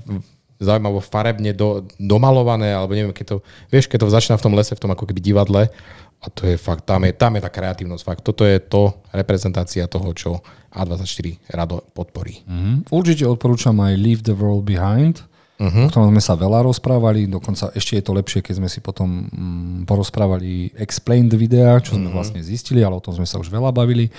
zaujímavo 0.59 0.99
farebne 0.99 1.55
do, 1.55 1.87
domalované, 1.95 2.75
alebo 2.75 2.91
neviem, 2.91 3.15
keď 3.15 3.25
to, 3.31 3.37
vieš, 3.71 3.87
keď 3.87 4.03
to 4.03 4.11
začína 4.11 4.35
v 4.35 4.43
tom 4.43 4.53
lese, 4.53 4.75
v 4.75 4.81
tom 4.83 4.91
ako 4.91 5.07
keby 5.07 5.23
divadle, 5.23 5.71
a 6.19 6.27
to 6.27 6.51
je 6.51 6.59
fakt, 6.59 6.83
tam 6.83 7.07
je, 7.07 7.15
tam 7.15 7.39
je 7.39 7.41
tá 7.41 7.47
kreatívnosť, 7.47 8.03
fakt, 8.03 8.21
toto 8.27 8.43
je 8.43 8.59
to 8.59 8.91
reprezentácia 9.15 9.87
toho, 9.87 10.11
čo 10.11 10.43
A24 10.75 11.55
rado 11.55 11.79
podporí. 11.95 12.43
Mhm. 12.43 12.91
Určite 12.91 13.23
odporúčam 13.23 13.79
aj 13.79 13.93
Leave 13.95 14.23
the 14.27 14.35
World 14.35 14.67
Behind, 14.67 15.23
uh-huh. 15.59 15.85
o 15.85 15.89
ktorom 15.91 16.09
sme 16.15 16.23
sa 16.23 16.39
veľa 16.39 16.63
rozprávali, 16.65 17.27
dokonca 17.27 17.69
ešte 17.75 17.99
je 17.99 18.03
to 18.03 18.15
lepšie, 18.15 18.39
keď 18.39 18.53
sme 18.63 18.69
si 18.71 18.79
potom 18.79 19.27
mm, 19.29 19.85
porozprávali 19.85 20.71
explained 20.79 21.31
videa, 21.35 21.77
čo 21.83 21.99
sme 21.99 22.07
uh-huh. 22.07 22.15
vlastne 22.15 22.39
zistili, 22.39 22.81
ale 22.81 22.95
o 22.97 23.03
tom 23.03 23.13
sme 23.13 23.27
sa 23.27 23.37
už 23.37 23.51
veľa 23.51 23.69
bavili. 23.75 24.09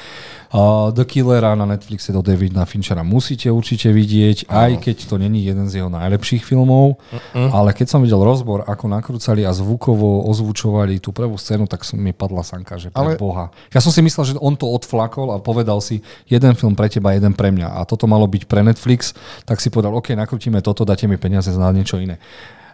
Uh, 0.53 0.93
The 0.93 1.09
Killera 1.09 1.57
na 1.57 1.67
Netflixe 1.67 2.13
do 2.13 2.21
Davida 2.21 2.69
Finchera 2.69 3.01
musíte 3.01 3.49
určite 3.49 3.89
vidieť, 3.91 4.47
uh-huh. 4.47 4.53
aj 4.53 4.71
keď 4.85 4.97
to 5.09 5.17
není 5.17 5.43
jeden 5.49 5.67
z 5.67 5.83
jeho 5.83 5.91
najlepších 5.91 6.45
filmov, 6.45 7.01
uh-huh. 7.01 7.49
ale 7.51 7.73
keď 7.73 7.97
som 7.97 8.05
videl 8.05 8.21
rozbor, 8.21 8.69
ako 8.69 8.87
nakrúcali 8.93 9.43
a 9.49 9.51
zvukovo 9.57 10.29
ozvučovali 10.29 11.01
tú 11.01 11.11
prvú 11.11 11.41
scénu, 11.41 11.65
tak 11.65 11.83
mi 11.97 12.13
padla 12.13 12.45
sanka, 12.45 12.77
že 12.77 12.93
pre 12.93 13.17
Ale- 13.17 13.19
Boha. 13.19 13.49
Ja 13.73 13.81
som 13.81 13.91
si 13.91 14.05
myslel, 14.05 14.37
že 14.37 14.39
on 14.39 14.55
to 14.55 14.69
odflakol 14.69 15.33
a 15.33 15.41
povedal 15.41 15.81
si, 15.81 16.05
jeden 16.29 16.53
film 16.55 16.77
pre 16.77 16.93
teba, 16.93 17.17
jeden 17.17 17.33
pre 17.33 17.49
mňa. 17.49 17.81
A 17.81 17.89
toto 17.89 18.05
malo 18.05 18.29
byť 18.29 18.45
pre 18.45 18.61
Netflix, 18.61 19.17
tak 19.49 19.59
si 19.59 19.73
povedal, 19.73 19.97
OK, 19.97 20.13
nakrútime 20.13 20.61
toto, 20.61 20.85
dáte 20.85 21.09
mi 21.09 21.17
peniaze 21.17 21.30
na 21.31 21.71
niečo 21.71 21.97
iné. 21.97 22.19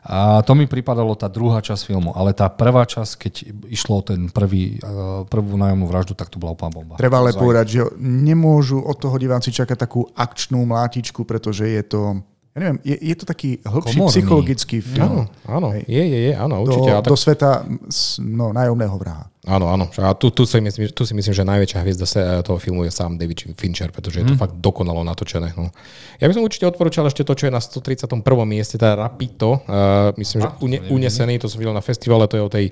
A 0.06 0.38
to 0.46 0.54
mi 0.54 0.70
pripadalo 0.70 1.18
tá 1.18 1.26
druhá 1.26 1.58
časť 1.58 1.82
filmu, 1.90 2.14
ale 2.14 2.30
tá 2.30 2.46
prvá 2.46 2.86
časť, 2.86 3.12
keď 3.18 3.34
išlo 3.66 3.98
o 3.98 4.06
ten 4.06 4.30
prvý, 4.30 4.78
eh, 4.78 5.26
prvú 5.26 5.58
nájomnú 5.58 5.82
vraždu, 5.90 6.14
tak 6.14 6.30
to 6.30 6.38
bola 6.38 6.54
úplná 6.54 6.70
bomba. 6.70 6.94
Treba 6.94 7.18
ale 7.18 7.34
povedať, 7.34 7.66
že 7.66 7.80
nemôžu 7.98 8.78
od 8.78 8.94
toho 8.94 9.18
diváci 9.18 9.50
čakať 9.50 9.74
takú 9.74 10.06
akčnú 10.14 10.62
mlátičku, 10.62 11.26
pretože 11.26 11.66
je 11.66 11.82
to, 11.82 12.22
ja 12.54 12.58
neviem, 12.62 12.78
je, 12.86 12.94
je 13.02 13.14
to 13.18 13.26
taký 13.26 13.58
hĺbší 13.66 13.98
Komorný. 13.98 14.12
psychologický 14.14 14.76
Áno, 14.78 14.86
film. 14.86 15.26
áno, 15.42 15.68
Hej. 15.74 15.82
je, 15.90 16.02
je, 16.06 16.18
je, 16.30 16.32
áno, 16.38 16.54
Do, 16.62 16.70
určite. 16.70 16.90
A 16.94 17.02
tak, 17.02 17.10
do 17.10 17.16
sveta 17.18 17.50
no, 18.22 18.54
nájomného 18.54 18.94
vraha. 19.02 19.26
Áno, 19.46 19.70
áno. 19.70 19.86
A 20.02 20.10
tu, 20.18 20.34
tu, 20.34 20.42
si 20.42 20.58
myslím, 20.58 20.90
tu 20.90 21.06
si 21.06 21.14
myslím, 21.14 21.30
že 21.30 21.46
najväčšia 21.46 21.78
hviezda 21.86 22.06
toho 22.42 22.58
filmu 22.58 22.82
je 22.82 22.90
sám 22.90 23.14
David 23.14 23.54
Fincher, 23.54 23.94
pretože 23.94 24.18
je 24.18 24.26
to 24.26 24.34
fakt 24.34 24.58
dokonalo 24.58 25.06
natočené. 25.06 25.54
No. 25.54 25.70
Ja 26.18 26.26
by 26.26 26.34
som 26.34 26.42
určite 26.42 26.66
odporúčal 26.66 27.06
ešte 27.06 27.22
to, 27.22 27.30
čo 27.38 27.46
je 27.46 27.52
na 27.54 27.62
131. 27.62 28.26
mieste, 28.42 28.74
teda 28.74 28.98
Rapito. 28.98 29.62
Uh, 29.62 30.10
myslím, 30.18 30.42
že 30.42 30.48
une, 30.58 30.78
unesený, 30.90 31.38
to 31.38 31.46
som 31.46 31.62
videl 31.62 31.70
na 31.70 31.84
festivale, 31.84 32.26
to 32.26 32.34
je 32.34 32.42
o, 32.42 32.50
tej, 32.50 32.66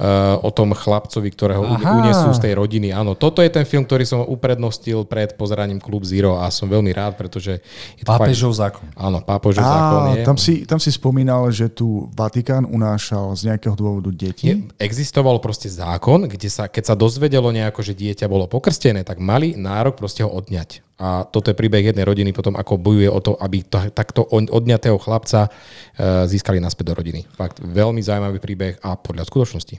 uh, 0.00 0.40
o 0.40 0.48
tom 0.48 0.72
chlapcovi, 0.72 1.28
ktorého 1.36 1.68
Aha. 1.68 2.00
unesú 2.00 2.32
z 2.32 2.48
tej 2.48 2.52
rodiny. 2.56 2.96
Áno, 2.96 3.12
toto 3.12 3.44
je 3.44 3.52
ten 3.52 3.68
film, 3.68 3.84
ktorý 3.84 4.08
som 4.08 4.24
uprednostil 4.24 5.04
pred 5.04 5.36
pozeraním 5.36 5.84
Club 5.84 6.06
Zero 6.06 6.40
a 6.40 6.48
som 6.48 6.70
veľmi 6.70 6.96
rád, 6.96 7.20
pretože 7.20 7.60
je 7.98 8.04
to 8.06 8.08
Pápežov 8.08 8.56
fakt... 8.56 8.60
zákon. 8.62 8.84
Áno, 8.96 9.18
pápežov 9.20 9.66
zákon 9.66 10.00
je. 10.16 10.22
tam, 10.24 10.38
si, 10.38 10.64
tam 10.64 10.78
si 10.80 10.88
spomínal, 10.94 11.50
že 11.52 11.68
tu 11.68 12.08
Vatikán 12.14 12.64
unášal 12.64 13.34
z 13.34 13.52
nejakého 13.52 13.74
dôvodu 13.74 14.08
deti. 14.14 14.48
Je, 14.48 14.56
existoval 14.78 15.42
proste 15.42 15.66
zákon, 15.66 16.05
kde 16.06 16.46
sa, 16.46 16.70
keď 16.70 16.84
sa 16.86 16.94
dozvedelo 16.94 17.50
nejako, 17.50 17.82
že 17.82 17.98
dieťa 17.98 18.30
bolo 18.30 18.46
pokrstené, 18.46 19.02
tak 19.02 19.18
mali 19.18 19.58
nárok 19.58 19.98
proste 19.98 20.22
ho 20.22 20.30
odňať. 20.30 20.86
A 21.02 21.26
toto 21.26 21.50
je 21.50 21.58
príbeh 21.58 21.82
jednej 21.82 22.06
rodiny 22.06 22.30
potom, 22.30 22.54
ako 22.54 22.78
bojuje 22.78 23.10
o 23.10 23.18
to, 23.18 23.34
aby 23.36 23.66
to, 23.66 23.82
takto 23.90 24.22
odňatého 24.30 24.96
chlapca 25.02 25.50
e, 25.50 25.50
získali 26.30 26.62
naspäť 26.62 26.94
do 26.94 26.94
rodiny. 27.02 27.26
Fakt 27.34 27.58
veľmi 27.60 28.00
zaujímavý 28.00 28.38
príbeh 28.38 28.78
a 28.80 28.94
podľa 28.94 29.26
skutočnosti. 29.26 29.76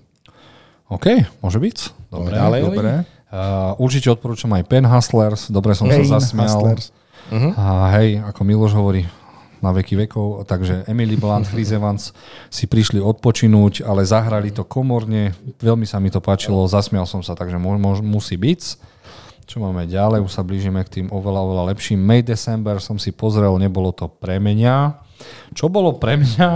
OK, 0.91 1.07
môže 1.39 1.57
byť. 1.57 1.77
Dobre. 2.11 2.35
ďalej. 2.35 2.61
Dobre. 2.67 2.91
Uh, 3.27 3.75
určite 3.83 4.07
odporúčam 4.07 4.47
aj 4.55 4.63
Pen 4.71 4.87
Hustlers, 4.87 5.51
dobre 5.51 5.75
som 5.75 5.83
Pain 5.91 5.99
sa 6.07 6.19
zasmial. 6.19 6.47
Hustlers. 6.47 6.95
A 7.59 7.91
hej, 7.99 8.23
ako 8.23 8.39
Miloš 8.47 8.71
hovorí, 8.71 9.03
na 9.61 9.73
veky 9.73 10.07
vekov, 10.07 10.45
takže 10.45 10.85
Emily 10.85 11.17
Blunt, 11.17 11.49
Chris 11.49 11.73
Evans 11.73 12.13
si 12.53 12.69
prišli 12.69 13.01
odpočinúť, 13.01 13.81
ale 13.85 14.05
zahrali 14.05 14.53
to 14.53 14.61
komorne, 14.63 15.33
veľmi 15.57 15.85
sa 15.85 15.97
mi 15.97 16.13
to 16.13 16.21
páčilo, 16.21 16.65
zasmial 16.69 17.09
som 17.09 17.25
sa, 17.25 17.33
takže 17.33 17.57
mo- 17.57 17.79
musí 18.05 18.37
byť. 18.37 18.61
Čo 19.47 19.63
máme 19.63 19.87
ďalej, 19.87 20.27
už 20.27 20.31
sa 20.35 20.43
blížime 20.43 20.83
k 20.83 20.99
tým 21.01 21.07
oveľa, 21.07 21.39
oveľa 21.39 21.63
lepším. 21.71 22.03
May 22.03 22.19
December 22.19 22.83
som 22.83 22.99
si 22.99 23.15
pozrel, 23.15 23.55
nebolo 23.55 23.95
to 23.95 24.11
pre 24.11 24.43
mňa. 24.43 24.99
Čo 25.55 25.71
bolo 25.71 25.95
pre 25.95 26.19
mňa, 26.19 26.49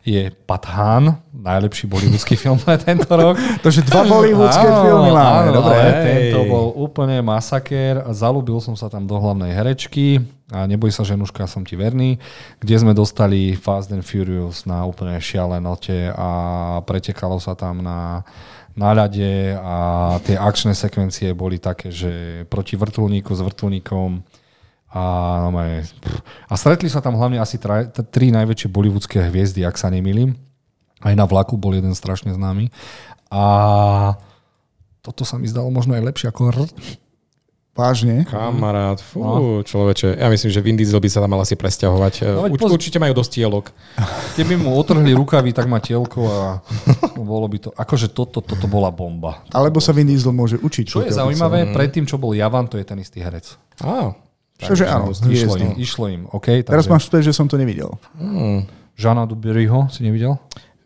je 0.00 0.32
Pathan, 0.48 1.20
najlepší 1.32 1.84
bollywoodský 1.84 2.36
film 2.36 2.56
pre 2.56 2.80
tento 2.80 3.08
rok. 3.12 3.36
To, 3.62 3.68
že 3.68 3.84
dva 3.84 4.08
bollywoodske 4.08 4.64
Áno, 4.64 4.80
filmy 4.84 5.10
máme. 5.12 5.52
Dobre. 5.52 5.76
ale 5.76 5.84
Hej. 5.84 6.04
tento 6.04 6.38
bol 6.48 6.72
úplne 6.72 7.20
masakér. 7.20 8.00
Zalúbil 8.16 8.56
som 8.64 8.72
sa 8.72 8.88
tam 8.88 9.04
do 9.04 9.20
hlavnej 9.20 9.52
herečky 9.52 10.24
a 10.48 10.64
neboj 10.64 10.88
sa, 10.88 11.04
ženuška, 11.04 11.44
som 11.44 11.62
ti 11.62 11.76
verný, 11.76 12.16
kde 12.58 12.74
sme 12.80 12.96
dostali 12.96 13.52
Fast 13.54 13.92
and 13.92 14.02
Furious 14.02 14.64
na 14.64 14.82
úplne 14.88 15.20
šialenote 15.20 16.10
a 16.16 16.28
pretekalo 16.88 17.36
sa 17.36 17.52
tam 17.52 17.84
na 17.84 18.24
na 18.70 18.94
ľade 18.94 19.58
a 19.58 19.76
tie 20.22 20.38
akčné 20.38 20.78
sekvencie 20.78 21.34
boli 21.34 21.58
také, 21.58 21.90
že 21.90 22.44
proti 22.46 22.78
vrtulníku 22.78 23.34
s 23.34 23.42
vrtulníkom 23.42 24.22
a, 24.90 25.02
no, 25.46 25.54
a 26.50 26.54
stretli 26.58 26.90
sa 26.90 26.98
tam 26.98 27.14
hlavne 27.14 27.38
asi 27.38 27.62
tri 28.10 28.34
najväčšie 28.34 28.66
bollywoodske 28.66 29.22
hviezdy, 29.30 29.62
ak 29.62 29.78
sa 29.78 29.86
nemýlim. 29.86 30.34
Aj 31.00 31.14
na 31.14 31.24
vlaku 31.24 31.54
bol 31.54 31.78
jeden 31.78 31.94
strašne 31.94 32.34
známy. 32.34 32.74
A 33.30 33.42
toto 35.00 35.22
sa 35.22 35.38
mi 35.38 35.46
zdalo 35.46 35.70
možno 35.70 35.94
aj 35.94 36.04
lepšie 36.10 36.26
ako 36.28 36.50
R. 36.50 36.58
Vážne. 37.70 38.26
Kamarát, 38.26 38.98
fú, 38.98 39.62
človeče. 39.62 40.18
Ja 40.18 40.26
myslím, 40.26 40.50
že 40.50 40.60
Vin 40.60 40.74
Diesel 40.74 40.98
by 40.98 41.06
sa 41.06 41.22
tam 41.22 41.32
mal 41.32 41.40
asi 41.40 41.54
presťahovať. 41.54 42.26
No, 42.26 42.50
Urč, 42.50 42.58
poz- 42.58 42.74
určite 42.74 42.98
majú 42.98 43.14
dosť 43.14 43.30
tielok. 43.40 43.70
Keby 44.36 44.58
mu 44.58 44.74
otrhli 44.74 45.14
rukavy, 45.14 45.54
tak 45.54 45.70
má 45.70 45.78
tielko 45.78 46.26
a 46.26 46.60
bolo 47.16 47.46
by 47.46 47.58
to... 47.62 47.68
Akože 47.72 48.10
toto, 48.10 48.42
toto 48.42 48.66
bola 48.66 48.90
bomba. 48.90 49.46
Alebo 49.54 49.78
sa 49.78 49.94
Vin 49.94 50.10
Diesel 50.10 50.34
môže 50.34 50.58
učiť. 50.58 50.84
Čo 50.84 51.06
je 51.06 51.14
zaujímavé, 51.14 51.70
predtým, 51.70 52.04
čo 52.10 52.18
bol 52.18 52.34
Javan, 52.34 52.66
to 52.66 52.74
je 52.74 52.84
ten 52.84 52.98
istý 52.98 53.22
herec. 53.22 53.54
Á, 53.80 54.18
Čože 54.60 54.84
áno, 54.84 55.10
Išlo 55.10 55.56
im, 55.56 55.70
išlo 55.80 56.06
im. 56.12 56.22
OK, 56.28 56.60
Teraz 56.62 56.84
máš 56.86 57.08
späť, 57.08 57.32
že 57.32 57.36
som 57.36 57.48
to 57.48 57.56
nevidel. 57.56 57.96
Žana 59.00 59.24
Duberyho 59.24 59.88
si 59.88 60.04
nevidel? 60.04 60.36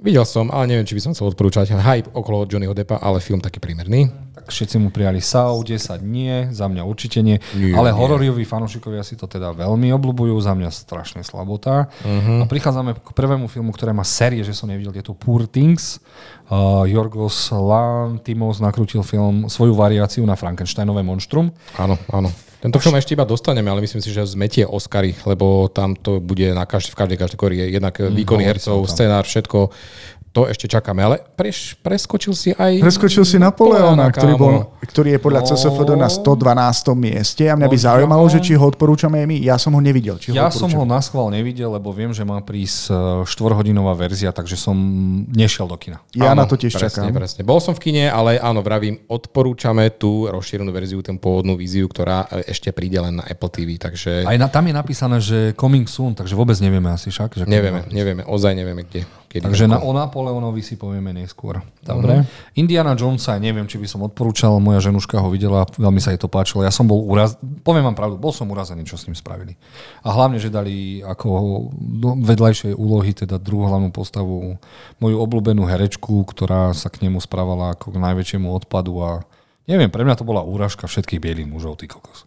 Videl 0.04 0.28
som, 0.28 0.52
ale 0.52 0.68
neviem, 0.68 0.84
či 0.84 0.92
by 0.98 1.00
som 1.00 1.12
chcel 1.16 1.32
odporúčať. 1.32 1.72
Hype 1.72 2.12
okolo 2.12 2.44
Johnnyho 2.44 2.76
Deppa, 2.76 3.00
ale 3.00 3.24
film 3.24 3.40
taký 3.40 3.56
prímerný. 3.56 4.12
Tak 4.36 4.52
všetci 4.52 4.76
mu 4.76 4.92
prijali 4.92 5.16
SAU, 5.16 5.64
10 5.64 6.04
nie, 6.04 6.52
za 6.52 6.68
mňa 6.68 6.84
určite 6.84 7.24
nie. 7.24 7.40
Nie, 7.56 7.72
ale 7.72 7.88
nie. 7.88 7.96
hororoví 7.96 8.44
fanúšikovia 8.44 9.00
si 9.00 9.16
to 9.16 9.24
teda 9.24 9.56
veľmi 9.56 9.88
obľúbujú, 9.96 10.36
za 10.44 10.52
mňa 10.52 10.68
strašne 10.68 11.24
slabota. 11.24 11.88
Uh-huh. 12.04 12.42
A 12.42 12.44
prichádzame 12.44 13.00
k 13.00 13.10
prvému 13.16 13.48
filmu, 13.48 13.72
ktoré 13.72 13.96
má 13.96 14.04
série, 14.04 14.44
že 14.44 14.52
som 14.52 14.68
nevidel, 14.68 14.92
je 14.92 15.08
to 15.08 15.16
Poor 15.16 15.48
Things. 15.48 16.04
Uh, 16.52 16.84
Jorgos 16.84 17.48
Lantimos 17.48 18.60
nakrútil 18.60 19.00
film, 19.00 19.48
svoju 19.48 19.72
variáciu 19.72 20.20
na 20.28 20.36
Frankensteinové 20.36 21.00
monštrum. 21.00 21.48
Áno, 21.80 21.96
áno. 22.12 22.28
Tento 22.64 22.80
film 22.80 22.96
ešte 22.96 23.12
iba 23.12 23.28
dostaneme, 23.28 23.68
ale 23.68 23.84
myslím 23.84 24.00
si, 24.00 24.08
že 24.08 24.24
zmetie 24.24 24.64
Oscary, 24.64 25.12
lebo 25.28 25.68
tam 25.68 25.92
to 25.92 26.16
bude 26.16 26.48
na 26.56 26.64
každej, 26.64 26.96
v 26.96 27.00
každej 27.04 27.18
kategórii. 27.20 27.60
Jednak 27.60 28.00
výkony 28.00 28.48
hovorí 28.48 28.56
sa 28.56 28.72
hercov, 28.72 28.78
scenár, 28.88 29.24
všetko. 29.28 29.68
To 30.34 30.50
ešte 30.50 30.66
čakáme, 30.66 30.98
ale 30.98 31.22
preš, 31.38 31.78
preskočil 31.78 32.34
si 32.34 32.50
aj... 32.50 32.82
Preskočil 32.82 33.22
si 33.22 33.38
Napoleona, 33.38 34.10
ktorý, 34.10 34.34
bol, 34.34 34.66
ktorý 34.82 35.14
je 35.14 35.20
podľa 35.22 35.40
No. 35.40 35.48
CSFD 35.54 35.90
na 35.94 36.10
112. 36.10 36.90
mieste 36.92 37.46
a 37.46 37.54
mňa 37.54 37.70
by 37.70 37.78
No, 37.78 37.84
zaujímalo, 37.86 38.24
ja- 38.26 38.32
že 38.34 38.38
či 38.42 38.52
ho 38.52 38.66
odporúčame 38.66 39.22
aj 39.22 39.26
my. 39.30 39.36
Ja 39.38 39.54
som 39.56 39.70
ho 39.70 39.80
nevidel. 39.80 40.18
Či 40.18 40.34
ho 40.34 40.34
Ja 40.34 40.50
som 40.50 40.66
ho 40.68 40.82
na 40.82 40.98
schvál 40.98 41.30
nevidel, 41.30 41.70
lebo 41.70 41.94
viem, 41.94 42.10
že 42.10 42.26
má 42.26 42.42
prísť 42.42 42.90
e, 42.90 42.94
štvorhodinová 43.24 43.94
verzia, 43.94 44.34
takže 44.34 44.58
som 44.58 44.74
nešiel 45.30 45.70
do 45.70 45.78
kina. 45.78 46.02
Ja 46.10 46.34
Áno, 46.34 46.42
na 46.42 46.50
to 46.50 46.58
tiež 46.58 46.74
presne, 46.74 46.90
čakám. 47.06 47.14
Presne. 47.14 47.40
Bol 47.46 47.62
som 47.62 47.70
v 47.70 47.80
kine, 47.80 48.10
ale 48.10 48.34
áno, 48.36 48.58
vravím, 48.58 49.06
odporúčame 49.06 49.86
tú 49.88 50.26
rozšírenú 50.26 50.74
verziu, 50.74 50.98
tú 50.98 51.14
pôvodnú 51.14 51.54
víziu, 51.54 51.86
ktorá 51.86 52.26
e, 52.26 52.50
ešte 52.50 52.74
príde 52.74 52.98
len 52.98 53.22
na 53.22 53.24
Apple 53.24 53.54
TV, 53.54 53.78
takže 53.78 54.26
Aj 54.26 54.34
na, 54.34 54.50
tam 54.50 54.66
je 54.66 54.74
napísané, 54.74 55.22
že 55.22 55.54
coming 55.54 55.86
soon, 55.86 56.10
takže 56.10 56.34
vôbec 56.34 56.58
nevieme 56.58 56.90
asi 56.90 57.06
však. 57.06 57.38
Že 57.38 57.44
nevieme, 57.46 57.86
nevieme, 57.94 58.26
ozaj 58.26 58.50
nevieme, 58.50 58.82
kde. 58.82 59.06
Kedy 59.34 59.50
Takže 59.50 59.66
na, 59.66 59.82
o 59.82 59.90
Napoleonovi 59.90 60.62
si 60.62 60.78
povieme 60.78 61.10
neskôr. 61.10 61.58
Dobre. 61.82 62.22
Uh-huh. 62.22 62.54
Indiana 62.54 62.94
Jonesa, 62.94 63.34
neviem, 63.42 63.66
či 63.66 63.82
by 63.82 63.90
som 63.90 64.06
odporúčal, 64.06 64.62
moja 64.62 64.78
ženuška 64.78 65.18
ho 65.18 65.26
videla, 65.26 65.66
veľmi 65.74 65.98
sa 65.98 66.14
jej 66.14 66.22
to 66.22 66.30
páčilo. 66.30 66.62
Ja 66.62 66.70
som 66.70 66.86
bol 66.86 67.02
uraz... 67.02 67.34
poviem 67.66 67.82
vám 67.82 67.98
pravdu, 67.98 68.14
bol 68.14 68.30
som 68.30 68.46
urazený, 68.46 68.86
čo 68.86 68.94
s 68.94 69.10
ním 69.10 69.18
spravili. 69.18 69.58
A 70.06 70.14
hlavne, 70.14 70.38
že 70.38 70.54
dali 70.54 71.02
ako 71.02 71.26
vedľajšej 72.22 72.78
úlohy, 72.78 73.10
teda 73.10 73.42
druhú 73.42 73.66
hlavnú 73.66 73.90
postavu, 73.90 74.54
moju 75.02 75.16
obľúbenú 75.18 75.66
herečku, 75.66 76.22
ktorá 76.30 76.70
sa 76.70 76.86
k 76.86 77.02
nemu 77.02 77.18
správala 77.18 77.74
ako 77.74 77.90
k 77.90 77.98
najväčšiemu 77.98 78.46
odpadu 78.54 79.02
a 79.02 79.10
neviem, 79.66 79.90
pre 79.90 80.06
mňa 80.06 80.14
to 80.14 80.22
bola 80.22 80.46
úražka 80.46 80.86
všetkých 80.86 81.18
bielých 81.18 81.50
mužov, 81.50 81.82
ty 81.82 81.90
kokos. 81.90 82.22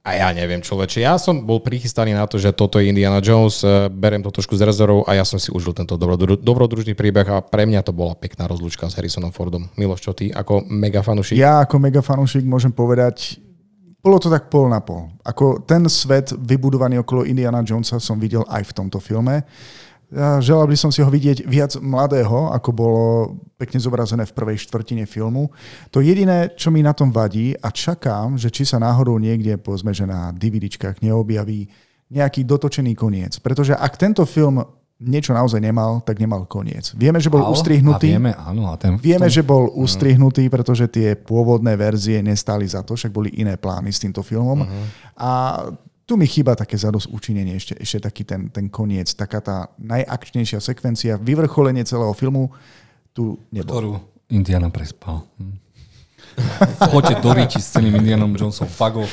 A 0.00 0.16
ja 0.16 0.32
neviem, 0.32 0.64
človeče. 0.64 1.04
Ja 1.04 1.20
som 1.20 1.44
bol 1.44 1.60
prichystaný 1.60 2.16
na 2.16 2.24
to, 2.24 2.40
že 2.40 2.56
toto 2.56 2.80
je 2.80 2.88
Indiana 2.88 3.20
Jones, 3.20 3.60
e, 3.60 3.92
berem 3.92 4.24
to 4.24 4.32
trošku 4.32 4.56
z 4.56 4.64
rezervou 4.64 5.04
a 5.04 5.12
ja 5.12 5.28
som 5.28 5.36
si 5.36 5.52
užil 5.52 5.76
tento 5.76 6.00
dobrodru- 6.00 6.40
dobrodružný 6.40 6.96
príbeh 6.96 7.28
a 7.28 7.44
pre 7.44 7.68
mňa 7.68 7.84
to 7.84 7.92
bola 7.92 8.16
pekná 8.16 8.48
rozlúčka 8.48 8.88
s 8.88 8.96
Harrisonom 8.96 9.28
Fordom. 9.28 9.68
Miloš, 9.76 10.00
čo 10.00 10.16
ty 10.16 10.32
ako 10.32 10.64
mega 10.72 11.04
fanušik? 11.04 11.36
Ja 11.36 11.60
ako 11.68 11.76
mega 11.84 12.00
fanúšik 12.00 12.48
môžem 12.48 12.72
povedať, 12.72 13.36
bolo 14.00 14.16
to 14.16 14.32
tak 14.32 14.48
pol 14.48 14.72
na 14.72 14.80
pol. 14.80 15.12
Ako 15.20 15.68
ten 15.68 15.84
svet 15.92 16.32
vybudovaný 16.32 17.04
okolo 17.04 17.28
Indiana 17.28 17.60
Jonesa 17.60 18.00
som 18.00 18.16
videl 18.16 18.40
aj 18.48 18.72
v 18.72 18.76
tomto 18.80 18.96
filme. 19.04 19.44
Ja 20.10 20.42
želal 20.42 20.66
by 20.66 20.74
som 20.74 20.90
si 20.90 20.98
ho 20.98 21.10
vidieť 21.10 21.46
viac 21.46 21.78
mladého, 21.78 22.50
ako 22.50 22.70
bolo 22.74 23.02
pekne 23.54 23.78
zobrazené 23.78 24.26
v 24.26 24.34
prvej 24.34 24.58
štvrtine 24.66 25.06
filmu. 25.06 25.54
To 25.94 26.02
jediné, 26.02 26.50
čo 26.58 26.74
mi 26.74 26.82
na 26.82 26.90
tom 26.90 27.14
vadí 27.14 27.54
a 27.54 27.70
čakám, 27.70 28.34
že 28.34 28.50
či 28.50 28.66
sa 28.66 28.82
náhodou 28.82 29.14
niekde, 29.22 29.54
povedzme, 29.54 29.94
že 29.94 30.10
na 30.10 30.34
DVDčkách 30.34 30.98
neobjaví 30.98 31.70
nejaký 32.10 32.42
dotočený 32.42 32.98
koniec. 32.98 33.38
Pretože 33.38 33.78
ak 33.78 33.94
tento 33.94 34.26
film 34.26 34.58
niečo 35.00 35.32
naozaj 35.32 35.62
nemal, 35.62 36.04
tak 36.04 36.20
nemal 36.20 36.44
koniec. 36.44 36.92
Vieme, 36.92 37.16
že 37.22 37.32
bol 37.32 37.48
ustrihnutý. 37.48 38.12
A 38.12 38.20
vieme, 38.20 38.32
áno. 38.36 38.68
A 38.68 38.76
ten, 38.76 39.00
Vieme, 39.00 39.30
tom- 39.30 39.36
že 39.38 39.42
bol 39.46 39.72
ustrihnutý, 39.72 40.44
pretože 40.52 40.90
tie 40.92 41.16
pôvodné 41.16 41.72
verzie 41.78 42.20
nestáli 42.20 42.68
za 42.68 42.84
to, 42.84 42.98
však 42.98 43.08
boli 43.08 43.32
iné 43.40 43.56
plány 43.56 43.88
s 43.94 44.02
týmto 44.02 44.20
filmom. 44.20 44.60
Uh-huh. 44.60 44.84
A 45.16 45.30
tu 46.10 46.18
mi 46.18 46.26
chýba 46.26 46.58
také 46.58 46.74
zadosť 46.74 47.06
učinenie, 47.14 47.54
ešte, 47.54 47.78
ešte 47.78 48.10
taký 48.10 48.26
ten, 48.26 48.50
ten 48.50 48.66
koniec, 48.66 49.14
taká 49.14 49.38
tá 49.38 49.70
najakčnejšia 49.78 50.58
sekvencia, 50.58 51.14
vyvrcholenie 51.14 51.86
celého 51.86 52.10
filmu 52.18 52.50
tu 53.14 53.38
nebolo. 53.54 53.70
ktorú 53.70 53.92
Indiana 54.34 54.74
prespal. 54.74 55.22
Hm. 55.38 55.54
Choďte 56.90 57.14
do 57.22 57.30
ríči 57.30 57.62
s 57.62 57.70
celým 57.70 57.94
Indianom 58.02 58.34
Jonesom, 58.34 58.66
fagov, 58.66 59.06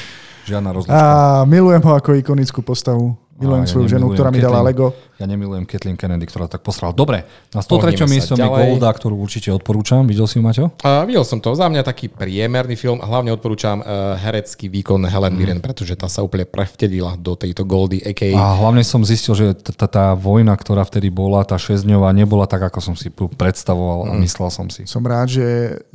žiadna 0.49 0.73
rozlučka. 0.73 0.97
A 0.97 1.45
milujem 1.45 1.85
ho 1.85 1.91
ako 1.93 2.17
ikonickú 2.17 2.65
postavu. 2.65 3.13
Milujem 3.37 3.65
ja 3.65 3.69
svoju 3.69 3.87
ženu, 3.93 4.05
ktorá 4.17 4.33
mi 4.33 4.41
dala. 4.41 4.65
Lego. 4.65 4.97
Ja 5.17 5.25
nemilujem 5.25 5.65
Kathleen 5.65 5.97
Kennedy, 5.97 6.29
ktorá 6.29 6.45
tak 6.45 6.61
posrala. 6.61 6.93
Dobre, 6.93 7.25
na 7.49 7.65
103. 7.65 7.73
Pohneme 7.73 7.97
sa 7.97 8.05
mieste 8.05 8.33
je. 8.37 8.45
Golda, 8.45 8.89
ktorú 8.93 9.17
určite 9.17 9.49
odporúčam. 9.49 10.05
Videl 10.05 10.29
si 10.29 10.37
ju, 10.37 10.45
Maťo? 10.45 10.77
A 10.85 11.01
videl 11.09 11.25
som 11.25 11.41
to. 11.41 11.57
Za 11.57 11.65
mňa 11.73 11.81
taký 11.81 12.05
priemerný 12.13 12.77
film. 12.77 13.01
Hlavne 13.01 13.33
odporúčam 13.33 13.81
uh, 13.81 14.13
herecký 14.13 14.69
výkon 14.69 15.09
Helen 15.09 15.33
Mirren, 15.33 15.57
pretože 15.57 15.97
tá 15.97 16.05
sa 16.05 16.21
úplne 16.21 16.45
prevtedila 16.45 17.17
do 17.17 17.33
tejto 17.33 17.65
Goldy, 17.65 17.97
a.k.a. 18.05 18.37
A 18.37 18.61
hlavne 18.61 18.85
som 18.85 19.01
zistil, 19.01 19.33
že 19.33 19.57
tá 19.73 20.13
vojna, 20.13 20.53
ktorá 20.53 20.85
vtedy 20.85 21.09
bola, 21.09 21.41
tá 21.41 21.57
šesťdňová, 21.57 22.13
nebola 22.13 22.45
tak, 22.45 22.69
ako 22.69 22.77
som 22.77 22.93
si 22.93 23.09
predstavoval 23.09 24.13
a 24.13 24.21
myslel 24.21 24.53
som 24.53 24.69
si. 24.69 24.85
Som 24.85 25.01
rád, 25.01 25.33
že 25.33 25.45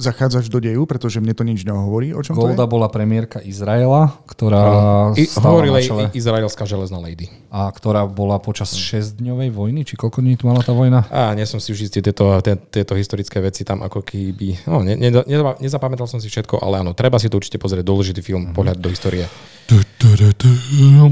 zachádzaš 0.03 0.51
do 0.51 0.59
deju, 0.59 0.83
pretože 0.83 1.23
mne 1.23 1.31
to 1.31 1.47
nič 1.47 1.63
nehovorí, 1.63 2.11
o 2.11 2.21
čom 2.27 2.35
Golda 2.35 2.67
bola 2.67 2.91
premiérka 2.91 3.39
Izraela, 3.39 4.19
ktorá 4.27 5.15
hovorila 5.39 5.79
izraelská 6.11 6.67
železná 6.67 6.99
lady. 6.99 7.31
a 7.53 7.71
ktorá 7.71 8.03
bola 8.09 8.43
počas 8.43 8.75
šesťdňovej 9.13 9.51
vojny, 9.53 9.85
či 9.85 10.01
koľko 10.01 10.25
dní 10.25 10.41
tu 10.41 10.49
mala 10.49 10.65
tá 10.65 10.73
vojna? 10.73 11.05
A 11.13 11.37
nie 11.37 11.45
som 11.45 11.61
si 11.61 11.77
už 11.77 11.85
istý, 11.85 12.01
tieto, 12.01 12.33
tie, 12.41 12.57
tieto 12.57 12.97
historické 12.97 13.45
veci 13.45 13.61
tam 13.61 13.85
ako 13.85 14.01
keby... 14.01 14.65
No, 14.65 14.81
ne, 14.81 14.97
ne, 14.97 15.13
neza- 15.13 15.61
nezapamätal 15.61 16.09
som 16.09 16.17
si 16.17 16.33
všetko, 16.33 16.65
ale 16.65 16.81
áno, 16.81 16.97
treba 16.97 17.21
si 17.21 17.29
to 17.29 17.37
určite 17.37 17.61
pozrieť, 17.61 17.85
dôležitý 17.85 18.25
film, 18.25 18.57
pohľad 18.57 18.81
do 18.81 18.89
histórie. 18.89 19.29
Tu. 19.69 19.77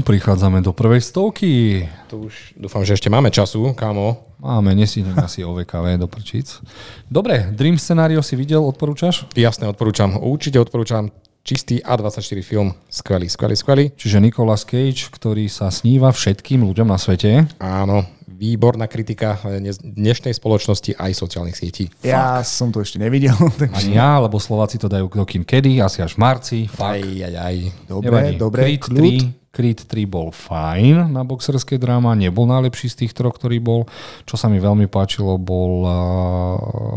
Prichádzame 0.01 0.65
do 0.65 0.73
prvej 0.73 1.05
stovky. 1.05 1.85
Tu 2.09 2.15
už 2.17 2.57
dúfam, 2.57 2.81
že 2.81 2.97
ešte 2.97 3.07
máme 3.07 3.29
času, 3.29 3.77
kámo. 3.77 4.33
Máme, 4.41 4.73
nestihneme 4.73 5.21
asi 5.21 5.45
OVKV 5.45 6.01
do 6.01 6.09
prčíc. 6.09 6.57
Dobre, 7.05 7.53
Dream 7.53 7.77
scenario 7.77 8.25
si 8.25 8.33
videl, 8.33 8.65
odporúčaš? 8.65 9.29
Jasne, 9.37 9.69
odporúčam, 9.69 10.17
určite 10.17 10.57
odporúčam 10.57 11.13
čistý 11.41 11.81
A24 11.81 12.39
film. 12.41 12.73
Skvelý, 12.87 13.27
skvelý, 13.27 13.55
skvelý. 13.57 13.85
Čiže 13.97 14.21
Nicolas 14.21 14.63
Cage, 14.63 15.09
ktorý 15.09 15.49
sa 15.49 15.73
sníva 15.73 16.13
všetkým 16.13 16.61
ľuďom 16.63 16.87
na 16.87 16.97
svete. 17.01 17.49
Áno, 17.57 18.05
výborná 18.25 18.89
kritika 18.89 19.37
dnešnej 19.81 20.33
spoločnosti 20.33 20.97
aj 20.97 21.11
sociálnych 21.13 21.57
sietí. 21.57 21.89
Ja 22.01 22.41
som 22.41 22.73
to 22.73 22.81
ešte 22.81 22.97
nevidel, 22.97 23.37
takže 23.61 23.93
Ani 23.93 23.97
ja, 23.97 24.17
lebo 24.17 24.41
Slováci 24.41 24.81
to 24.81 24.89
dajú 24.89 25.09
dokým 25.09 25.45
kedy, 25.45 25.77
asi 25.81 26.01
až 26.01 26.17
v 26.17 26.19
marci. 26.21 26.59
Aj, 26.77 26.97
Fakt. 26.97 27.05
aj, 27.05 27.33
aj. 27.37 27.55
dobre, 27.85 28.09
Nevadí. 28.09 28.37
dobre, 28.37 28.61
Creed 28.65 28.81
kľud. 28.81 29.21
3, 29.29 29.40
Creed 29.51 29.83
3 29.83 30.07
bol 30.07 30.31
fajn 30.31 31.11
na 31.11 31.27
boxerskej 31.27 31.75
dráma, 31.75 32.15
nebol 32.15 32.47
najlepší 32.47 32.87
z 32.87 32.95
tých 33.03 33.11
troch, 33.11 33.35
ktorý 33.35 33.59
bol. 33.59 33.83
Čo 34.23 34.39
sa 34.39 34.47
mi 34.47 34.63
veľmi 34.63 34.87
páčilo, 34.87 35.35
bol 35.35 35.83
uh, 35.83 35.91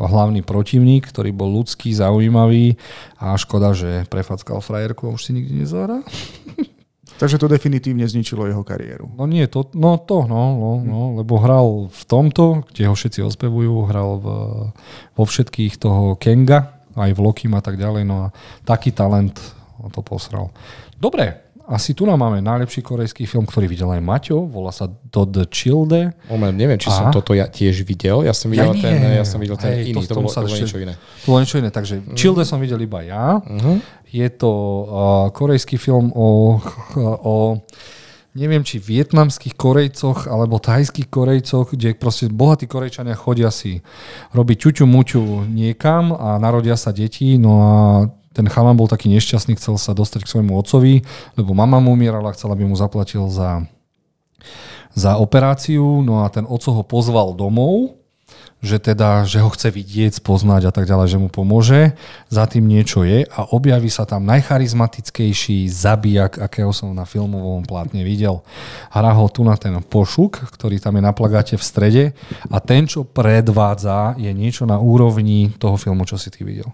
hlavný 0.07 0.47
protivník, 0.47 1.11
ktorý 1.11 1.35
bol 1.35 1.51
ľudský, 1.51 1.91
zaujímavý 1.91 2.79
a 3.19 3.35
škoda, 3.35 3.75
že 3.75 4.07
prefackal 4.07 4.63
frajerku 4.63 5.11
a 5.11 5.15
už 5.19 5.27
si 5.27 5.31
nikdy 5.35 5.67
nezahrá. 5.67 6.07
Takže 7.19 7.43
to 7.43 7.51
definitívne 7.51 8.07
zničilo 8.07 8.47
jeho 8.47 8.63
kariéru. 8.67 9.11
No 9.15 9.27
nie, 9.27 9.47
to, 9.47 9.71
no 9.75 9.99
to, 10.03 10.27
no, 10.27 10.55
no, 10.55 10.71
no, 10.83 11.01
lebo 11.19 11.39
hral 11.39 11.87
v 11.91 12.03
tomto, 12.07 12.67
kde 12.71 12.91
ho 12.91 12.95
všetci 12.95 13.23
ospevujú, 13.23 13.87
hral 13.87 14.19
v, 14.19 14.27
vo 15.15 15.25
všetkých 15.27 15.79
toho 15.79 16.19
Kenga, 16.19 16.83
aj 16.95 17.11
v 17.15 17.23
Lokim 17.23 17.55
a 17.55 17.63
tak 17.63 17.79
ďalej, 17.79 18.03
no 18.07 18.31
a 18.31 18.33
taký 18.67 18.91
talent 18.91 19.39
to 19.95 20.03
posral. 20.03 20.51
Dobre, 20.99 21.54
asi 21.65 21.97
tu 21.97 22.05
nám 22.05 22.21
máme 22.21 22.45
najlepší 22.45 22.85
korejský 22.85 23.25
film, 23.25 23.49
ktorý 23.49 23.65
videl 23.65 23.89
aj 23.89 24.03
Maťo, 24.05 24.45
volá 24.45 24.69
sa 24.69 24.85
Do 24.89 25.25
the 25.25 25.49
Childe. 25.49 26.13
Moment, 26.29 26.53
neviem, 26.53 26.77
či 26.77 26.93
som 26.93 27.09
Aha. 27.09 27.15
toto 27.15 27.33
ja 27.33 27.49
tiež 27.49 27.89
videl. 27.89 28.21
Ja 28.25 28.37
som 28.37 28.53
videl, 28.53 28.77
ten, 28.77 29.01
ja 29.01 29.25
som 29.25 29.41
videl 29.41 29.57
ten 29.57 29.81
Hej, 29.81 29.97
iný, 29.97 30.05
to- 30.05 30.13
to, 30.13 30.21
bolo, 30.21 30.29
sa 30.29 30.45
to 30.45 30.53
bolo 30.53 30.61
niečo 30.61 30.79
iné. 30.79 30.95
To 31.25 31.27
bolo 31.33 31.41
niečo 31.41 31.57
iné, 31.61 31.71
takže 31.73 31.95
Childe 32.13 32.45
som 32.45 32.61
videl 32.61 32.81
iba 32.85 33.01
ja. 33.01 33.41
Je 34.13 34.29
to 34.31 34.51
uh, 34.51 34.87
korejský 35.33 35.81
film 35.81 36.13
o, 36.13 36.61
o 37.25 37.35
neviem, 38.35 38.67
či 38.67 38.83
vietnamských 38.83 39.55
Korejcoch 39.55 40.27
alebo 40.27 40.59
thajských 40.59 41.07
Korejcoch, 41.07 41.73
kde 41.73 41.95
proste 41.95 42.27
bohatí 42.27 42.67
Korejčania 42.67 43.15
chodia 43.15 43.49
si 43.55 43.81
robiť 44.35 44.57
ťuťu 44.59 44.85
muťu 44.85 45.47
niekam 45.49 46.11
a 46.13 46.37
narodia 46.43 46.75
sa 46.75 46.91
deti, 46.91 47.39
no 47.39 47.53
a 47.63 47.73
ten 48.35 48.51
chalan 48.51 48.75
bol 48.75 48.91
taký 48.91 49.07
nešťastný, 49.15 49.55
chcel 49.55 49.79
sa 49.79 49.95
dostať 49.95 50.27
k 50.27 50.31
svojmu 50.35 50.59
otcovi, 50.59 51.07
lebo 51.39 51.55
mama 51.55 51.79
mu 51.79 51.95
umierala, 51.95 52.35
chcela 52.35 52.59
by 52.59 52.67
mu 52.67 52.75
zaplatil 52.75 53.31
za, 53.31 53.63
za 54.91 55.15
operáciu, 55.17 56.03
no 56.03 56.27
a 56.27 56.29
ten 56.29 56.43
oco 56.43 56.75
ho 56.75 56.83
pozval 56.83 57.39
domov, 57.39 57.95
že 58.65 58.81
teda, 58.81 59.29
že 59.29 59.45
ho 59.45 59.53
chce 59.53 59.69
vidieť, 59.69 60.25
spoznať 60.25 60.73
a 60.73 60.73
tak 60.73 60.89
ďalej, 60.89 61.09
že 61.13 61.21
mu 61.21 61.29
pomôže. 61.29 61.93
Za 62.33 62.49
tým 62.49 62.65
niečo 62.65 63.05
je 63.05 63.29
a 63.29 63.41
objaví 63.53 63.93
sa 63.93 64.09
tam 64.09 64.25
najcharizmatickejší 64.25 65.69
zabijak, 65.69 66.41
akého 66.41 66.73
som 66.73 66.97
na 66.97 67.05
filmovom 67.05 67.69
plátne 67.69 68.01
videl. 68.01 68.41
Hrá 68.89 69.13
ho 69.13 69.29
tu 69.29 69.45
na 69.45 69.61
ten 69.61 69.77
pošuk, 69.85 70.49
ktorý 70.49 70.81
tam 70.81 70.97
je 70.97 71.03
na 71.05 71.13
plagáte 71.13 71.61
v 71.61 71.65
strede 71.65 72.05
a 72.49 72.57
ten, 72.59 72.89
čo 72.89 73.05
predvádza, 73.05 74.17
je 74.17 74.33
niečo 74.33 74.65
na 74.65 74.81
úrovni 74.81 75.53
toho 75.61 75.77
filmu, 75.77 76.09
čo 76.09 76.17
si 76.17 76.33
ty 76.33 76.41
videl. 76.41 76.73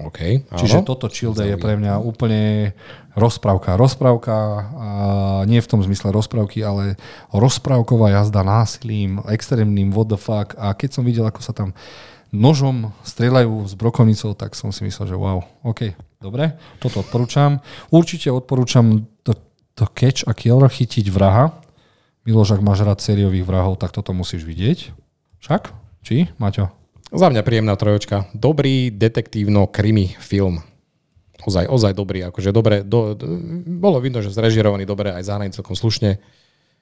OK, 0.00 0.48
áno. 0.48 0.56
Čiže 0.56 0.80
toto 0.80 1.12
Childe 1.12 1.44
je 1.44 1.56
pre 1.60 1.76
mňa 1.76 2.00
úplne 2.00 2.72
rozprávka. 3.12 3.76
Rozprávka, 3.76 4.34
a 4.72 4.88
nie 5.44 5.60
v 5.60 5.70
tom 5.70 5.84
zmysle 5.84 6.08
rozprávky, 6.08 6.64
ale 6.64 6.96
rozprávková 7.36 8.16
jazda 8.16 8.40
násilím, 8.40 9.20
extrémnym 9.28 9.92
what 9.92 10.08
the 10.08 10.16
fuck. 10.16 10.56
A 10.56 10.72
keď 10.72 10.90
som 10.96 11.04
videl, 11.04 11.28
ako 11.28 11.44
sa 11.44 11.52
tam 11.52 11.76
nožom 12.32 12.96
strieľajú 13.04 13.68
s 13.68 13.76
brokovnicou, 13.76 14.32
tak 14.32 14.56
som 14.56 14.72
si 14.72 14.86
myslel, 14.88 15.12
že 15.12 15.16
wow, 15.18 15.44
OK, 15.66 15.92
dobre, 16.22 16.56
toto 16.80 17.04
odporúčam. 17.04 17.60
Určite 17.92 18.32
odporúčam 18.32 19.04
to, 19.20 19.36
to 19.76 19.84
catch 19.92 20.24
a 20.24 20.32
kill, 20.32 20.64
chytiť 20.64 21.12
vraha. 21.12 21.52
Miloš, 22.24 22.56
ak 22.56 22.64
máš 22.64 22.86
rád 22.86 23.04
sériových 23.04 23.44
vrahov, 23.44 23.76
tak 23.76 23.92
toto 23.92 24.16
musíš 24.16 24.48
vidieť. 24.48 24.96
Však? 25.44 25.72
Či, 26.00 26.32
Maťo? 26.40 26.79
Za 27.10 27.26
mňa 27.26 27.42
príjemná 27.42 27.74
trojočka. 27.74 28.30
Dobrý 28.30 28.94
detektívno-krimi 28.94 30.14
film. 30.22 30.62
Ozaj, 31.42 31.66
ozaj 31.66 31.92
dobrý. 31.98 32.22
Akože 32.30 32.54
dobre, 32.54 32.86
do, 32.86 33.18
do, 33.18 33.26
bolo 33.66 33.98
vidno, 33.98 34.22
že 34.22 34.30
zrežirovaný 34.30 34.86
dobre, 34.86 35.10
aj 35.10 35.26
zahraný 35.26 35.50
celkom 35.50 35.74
slušne. 35.74 36.22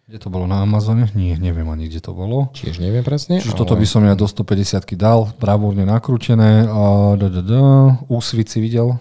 Kde 0.08 0.18
to 0.20 0.28
bolo 0.28 0.44
na 0.48 0.64
Amazone? 0.64 1.08
Nie, 1.16 1.36
neviem 1.36 1.68
ani, 1.68 1.88
kde 1.88 2.00
to 2.00 2.12
bolo. 2.12 2.52
Tiež 2.52 2.80
neviem 2.80 3.04
presne. 3.04 3.40
Čiže 3.40 3.56
toto 3.56 3.76
by 3.76 3.86
som 3.88 4.04
ja 4.04 4.16
do 4.16 4.24
150 4.24 4.96
dal, 4.96 5.32
bravúrne 5.36 5.84
nakrútené. 5.84 6.64
A 6.64 7.16
da, 7.16 7.28
da, 7.28 7.42
da. 7.44 7.64
Úsvit 8.08 8.52
si 8.52 8.60
videl? 8.60 8.96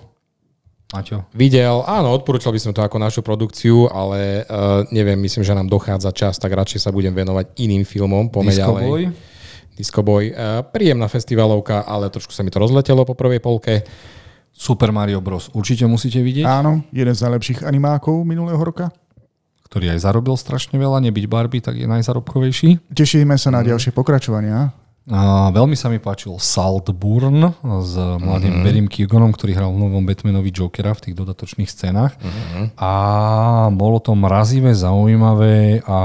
Maťo? 0.91 1.27
Videl, 1.35 1.83
áno, 1.83 2.15
odporúčal 2.15 2.55
by 2.55 2.59
som 2.63 2.71
to 2.71 2.79
ako 2.79 2.95
našu 2.95 3.19
produkciu, 3.19 3.91
ale 3.91 4.47
uh, 4.47 4.87
neviem, 4.95 5.19
myslím, 5.19 5.43
že 5.43 5.51
nám 5.51 5.67
dochádza 5.67 6.15
čas, 6.15 6.39
tak 6.39 6.55
radšej 6.55 6.87
sa 6.87 6.95
budem 6.95 7.11
venovať 7.11 7.59
iným 7.59 7.83
filmom. 7.83 8.31
Disco 8.31 8.55
ďalej. 8.55 8.83
Boy? 8.87 9.03
Disco 9.77 10.01
Boy. 10.01 10.33
Uh, 10.33 10.65
príjemná 10.65 11.05
festivalovka, 11.05 11.85
ale 11.85 12.09
trošku 12.09 12.33
sa 12.33 12.41
mi 12.41 12.49
to 12.49 12.57
rozletelo 12.57 13.05
po 13.05 13.13
prvej 13.13 13.37
polke. 13.37 13.85
Super 14.49 14.89
Mario 14.89 15.21
Bros. 15.21 15.53
Určite 15.53 15.85
musíte 15.85 16.17
vidieť, 16.17 16.49
Áno, 16.49 16.81
jeden 16.89 17.13
z 17.13 17.21
najlepších 17.21 17.61
animákov 17.61 18.25
minulého 18.25 18.57
roka. 18.57 18.89
ktorý 19.69 19.93
aj 19.93 20.01
zarobil 20.01 20.33
strašne 20.33 20.81
veľa. 20.81 20.97
Nebyť 21.05 21.25
Barbie, 21.29 21.61
tak 21.61 21.77
je 21.77 21.85
najzarobkovejší. 21.85 22.89
Tešíme 22.89 23.37
sa 23.37 23.53
na 23.53 23.61
ďalšie 23.61 23.93
pokračovania. 23.93 24.73
A 25.07 25.53
veľmi 25.55 25.77
sa 25.77 25.87
mi 25.87 26.03
páčil 26.03 26.35
Saltburn 26.35 27.53
s 27.63 27.95
mladým 27.95 28.59
Berim 28.59 28.87
Keeganom, 28.91 29.31
ktorý 29.31 29.55
hral 29.55 29.71
v 29.71 29.79
novom 29.87 30.03
Batmanovi 30.03 30.51
Jokera 30.51 30.91
v 30.91 30.99
tých 30.99 31.15
dodatočných 31.15 31.69
scénach. 31.69 32.17
A 32.75 32.91
bolo 33.71 34.03
to 34.03 34.11
mrazivé, 34.17 34.75
zaujímavé 34.75 35.79
a 35.87 35.99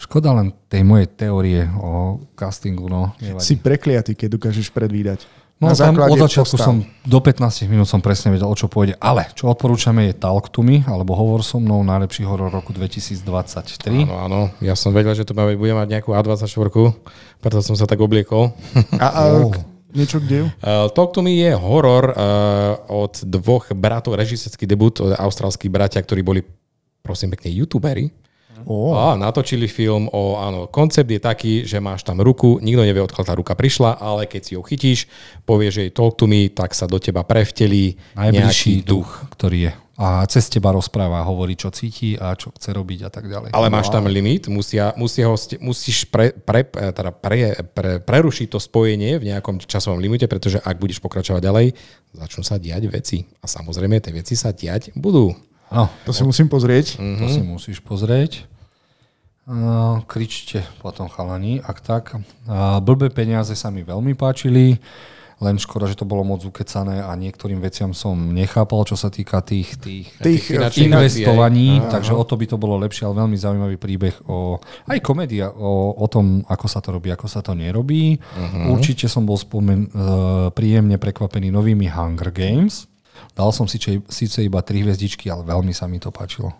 škoda 0.00 0.32
len 0.32 0.56
tej 0.66 0.80
mojej 0.80 1.06
teórie 1.06 1.68
o 1.76 2.24
castingu. 2.32 2.88
No, 2.88 3.12
nevadí. 3.20 3.44
Si 3.44 3.54
prekliatý, 3.54 4.16
keď 4.16 4.40
dokážeš 4.40 4.72
predvídať. 4.72 5.28
No 5.60 5.68
Na 5.68 5.76
tam 5.76 5.92
od 5.92 6.16
začiatku 6.16 6.56
postav. 6.56 6.72
som 6.72 6.76
do 7.04 7.18
15 7.20 7.68
minút 7.68 7.84
som 7.84 8.00
presne 8.00 8.32
vedel, 8.32 8.48
o 8.48 8.56
čo 8.56 8.64
pôjde. 8.64 8.96
Ale 8.96 9.28
čo 9.36 9.44
odporúčame 9.44 10.08
je 10.08 10.16
Talk 10.16 10.48
to 10.48 10.64
me, 10.64 10.80
alebo 10.88 11.12
Hovor 11.12 11.44
so 11.44 11.60
mnou, 11.60 11.84
najlepší 11.84 12.24
horor 12.24 12.48
roku 12.48 12.72
2023. 12.72 14.08
Áno, 14.08 14.16
áno, 14.16 14.40
ja 14.64 14.72
som 14.72 14.88
vedel, 14.96 15.12
že 15.12 15.28
to 15.28 15.36
bude 15.36 15.60
bude 15.60 15.76
mať 15.76 16.00
nejakú 16.00 16.16
A24, 16.16 16.64
preto 17.44 17.60
som 17.60 17.76
sa 17.76 17.84
tak 17.84 18.00
obliekol. 18.00 18.56
A, 18.96 19.06
a 19.12 19.20
Oh. 19.36 19.52
niečo 19.92 20.16
kde? 20.16 20.48
Uh, 20.64 20.88
Talk 20.96 21.12
to 21.12 21.20
me 21.20 21.36
je 21.36 21.52
horor 21.52 22.08
uh, 22.08 22.16
od 22.88 23.20
dvoch 23.20 23.68
bratov, 23.76 24.16
režisérsky 24.16 24.64
debut, 24.64 24.96
od 24.96 25.12
austrálskych 25.12 25.68
bratia, 25.68 26.00
ktorí 26.00 26.24
boli, 26.24 26.40
prosím 27.04 27.36
pekne, 27.36 27.52
youtuberi. 27.52 28.08
Ó, 28.66 28.96
A 28.96 29.16
natočili 29.16 29.68
film 29.68 30.08
o, 30.12 30.36
áno, 30.40 30.66
koncept 30.68 31.08
je 31.08 31.20
taký, 31.20 31.52
že 31.64 31.80
máš 31.80 32.04
tam 32.04 32.20
ruku, 32.20 32.60
nikto 32.60 32.82
nevie, 32.84 33.00
odkiaľ 33.00 33.24
tá 33.24 33.34
ruka 33.36 33.54
prišla, 33.56 34.00
ale 34.00 34.26
keď 34.28 34.40
si 34.42 34.52
ju 34.56 34.62
chytíš, 34.64 34.98
povieš 35.44 35.74
jej 35.86 35.90
talk 35.92 36.16
to 36.16 36.26
me, 36.28 36.52
tak 36.52 36.76
sa 36.76 36.84
do 36.90 37.00
teba 37.00 37.24
prevtelí 37.24 37.96
Najbližší 38.16 38.82
nejaký 38.82 38.88
duch. 38.88 39.08
ktorý 39.36 39.58
je. 39.70 39.72
A 40.00 40.24
cez 40.32 40.48
teba 40.48 40.72
rozpráva, 40.72 41.20
hovorí, 41.28 41.60
čo 41.60 41.68
cíti 41.68 42.16
a 42.16 42.32
čo 42.32 42.48
chce 42.56 42.72
robiť 42.72 43.04
a 43.04 43.10
tak 43.12 43.28
ďalej. 43.28 43.52
Ale 43.52 43.68
máš 43.68 43.92
tam 43.92 44.08
limit, 44.08 44.48
musia, 44.48 44.96
musia 44.96 45.28
ho, 45.28 45.36
musíš 45.60 46.08
pre, 46.08 46.32
pre, 46.32 46.64
teda 46.72 47.12
pre, 47.12 47.60
pre, 47.76 48.00
prerušiť 48.00 48.48
to 48.48 48.56
spojenie 48.56 49.20
v 49.20 49.28
nejakom 49.28 49.60
časovom 49.60 50.00
limite, 50.00 50.24
pretože 50.24 50.56
ak 50.56 50.80
budeš 50.80 51.04
pokračovať 51.04 51.44
ďalej, 51.44 51.66
začnú 52.16 52.40
sa 52.40 52.56
diať 52.56 52.88
veci. 52.88 53.28
A 53.44 53.46
samozrejme, 53.46 54.00
tie 54.00 54.16
veci 54.16 54.40
sa 54.40 54.56
diať 54.56 54.88
budú. 54.96 55.36
No, 55.70 55.86
to 56.02 56.10
si 56.10 56.26
musím 56.26 56.50
pozrieť. 56.50 56.98
to 56.98 57.26
si 57.30 57.42
musíš 57.46 57.78
pozrieť. 57.78 58.50
Uh, 59.50 59.98
kričte 60.06 60.62
potom 60.78 61.10
chalani, 61.10 61.58
ak 61.58 61.82
tak. 61.82 62.14
Uh, 62.46 62.78
blbé 62.78 63.10
peniaze 63.10 63.50
sa 63.58 63.66
mi 63.74 63.82
veľmi 63.82 64.14
páčili, 64.14 64.78
len 65.40 65.56
škoda, 65.56 65.88
že 65.90 65.96
to 65.98 66.06
bolo 66.06 66.22
moc 66.22 66.44
ukecané 66.44 67.00
a 67.02 67.10
niektorým 67.16 67.58
veciam 67.58 67.90
som 67.96 68.14
nechápal, 68.30 68.84
čo 68.84 68.94
sa 68.94 69.08
týka 69.08 69.40
tých, 69.40 69.80
tých, 69.80 70.12
Tých, 70.20 70.44
Tých 70.54 70.84
investovaní, 70.84 71.80
Aha. 71.80 71.98
takže 71.98 72.12
o 72.12 72.22
to 72.22 72.36
by 72.36 72.46
to 72.46 72.60
bolo 72.60 72.76
lepšie, 72.78 73.08
ale 73.08 73.24
veľmi 73.24 73.36
zaujímavý 73.40 73.76
príbeh 73.80 74.20
o, 74.28 74.60
aj 74.86 74.98
komédia 75.00 75.48
o, 75.48 75.96
o 75.96 76.06
tom, 76.12 76.44
ako 76.44 76.66
sa 76.68 76.84
to 76.84 76.92
robí, 76.92 77.08
ako 77.08 77.26
sa 77.26 77.40
to 77.40 77.56
nerobí. 77.56 78.20
Uh-huh. 78.20 78.76
Určite 78.76 79.08
som 79.08 79.24
bol 79.24 79.40
spomen, 79.40 79.88
uh, 79.90 80.52
príjemne 80.52 81.00
prekvapený 81.00 81.48
novými 81.48 81.88
Hunger 81.88 82.30
Games. 82.30 82.89
Dal 83.32 83.50
som 83.50 83.64
si 83.64 83.76
síce 84.06 84.38
iba 84.40 84.60
tri 84.60 84.80
hviezdičky, 84.80 85.26
ale 85.26 85.42
veľmi 85.42 85.70
sa 85.70 85.84
mi 85.84 85.96
to 85.96 86.08
páčilo. 86.08 86.52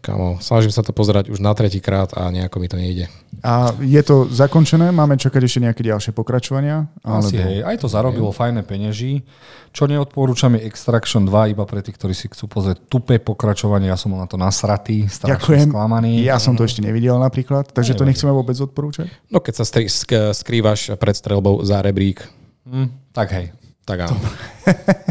Kamo, 0.00 0.36
snažím 0.36 0.68
sa 0.68 0.84
to 0.84 0.92
pozerať 0.92 1.32
už 1.32 1.40
na 1.40 1.56
tretí 1.56 1.80
krát 1.80 2.12
a 2.12 2.28
nejako 2.28 2.60
mi 2.60 2.68
to 2.68 2.76
nejde. 2.76 3.08
A 3.40 3.72
je 3.74 3.96
to 4.00 4.28
zakončené? 4.28 4.92
Máme 4.92 5.16
čakať 5.16 5.40
ešte 5.40 5.64
nejaké 5.64 5.80
ďalšie 5.80 6.12
pokračovania? 6.12 6.92
Asi 7.00 7.40
hej, 7.40 7.64
aj 7.64 7.80
to 7.80 7.88
zarobilo 7.88 8.28
fajné 8.28 8.60
penieží. 8.62 9.24
Čo 9.72 9.88
neodporúčam 9.88 10.52
je 10.54 10.68
Extraction 10.68 11.24
2, 11.24 11.56
iba 11.56 11.64
pre 11.64 11.80
tých, 11.80 11.96
ktorí 11.96 12.12
si 12.12 12.28
chcú 12.28 12.44
pozrieť 12.46 12.84
tupé 12.84 13.16
pokračovanie. 13.16 13.88
Ja 13.88 13.96
som 13.96 14.12
bol 14.12 14.20
na 14.20 14.28
to 14.28 14.36
nasratý, 14.36 15.08
strašne 15.08 15.40
Ďakujem. 15.40 15.66
sklamaný. 15.72 16.12
Ja 16.20 16.36
som 16.36 16.52
to 16.52 16.68
ešte 16.68 16.84
nevidel 16.84 17.16
napríklad, 17.16 17.72
takže 17.72 17.96
to 17.96 18.04
nechceme 18.04 18.28
vôbec 18.30 18.54
odporúčať. 18.54 19.08
No 19.32 19.40
keď 19.40 19.54
sa 19.56 19.64
stri- 19.64 19.88
sk- 19.88 20.36
skrývaš 20.36 20.92
pred 20.94 21.16
strelbou 21.16 21.64
za 21.64 21.80
rebrík, 21.80 22.20
Hm, 22.64 22.92
tak 23.10 23.32
hej. 23.32 23.56
Tak 23.84 24.08
áno. 24.08 24.16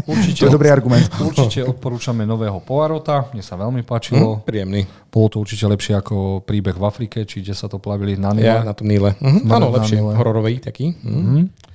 To 0.04 0.12
Určite, 0.12 0.44
je 0.44 0.50
dobrý 0.50 0.68
argument. 0.68 1.06
určite 1.16 1.62
odporúčame 1.62 2.26
nového 2.26 2.58
Poirota, 2.60 3.30
mne 3.30 3.40
sa 3.40 3.54
veľmi 3.54 3.86
páčilo. 3.86 4.42
Príjemný. 4.42 4.82
Bolo 5.08 5.26
to 5.30 5.36
určite 5.40 5.64
lepšie 5.64 5.94
ako 5.94 6.42
príbeh 6.42 6.74
v 6.74 6.84
Afrike, 6.84 7.22
či 7.22 7.40
kde 7.40 7.54
sa 7.54 7.70
to 7.70 7.78
plavili 7.78 8.18
na 8.18 8.34
Nile. 8.34 8.50
Ja 8.50 8.66
na 8.66 8.74
tom 8.74 8.90
Níle. 8.90 9.14
Mhm. 9.22 9.46
Áno, 9.48 9.70
lepšie. 9.70 10.02
Hororový 10.02 10.58
taký. 10.58 10.90
Mhm. 10.90 11.40
Da, 11.46 11.73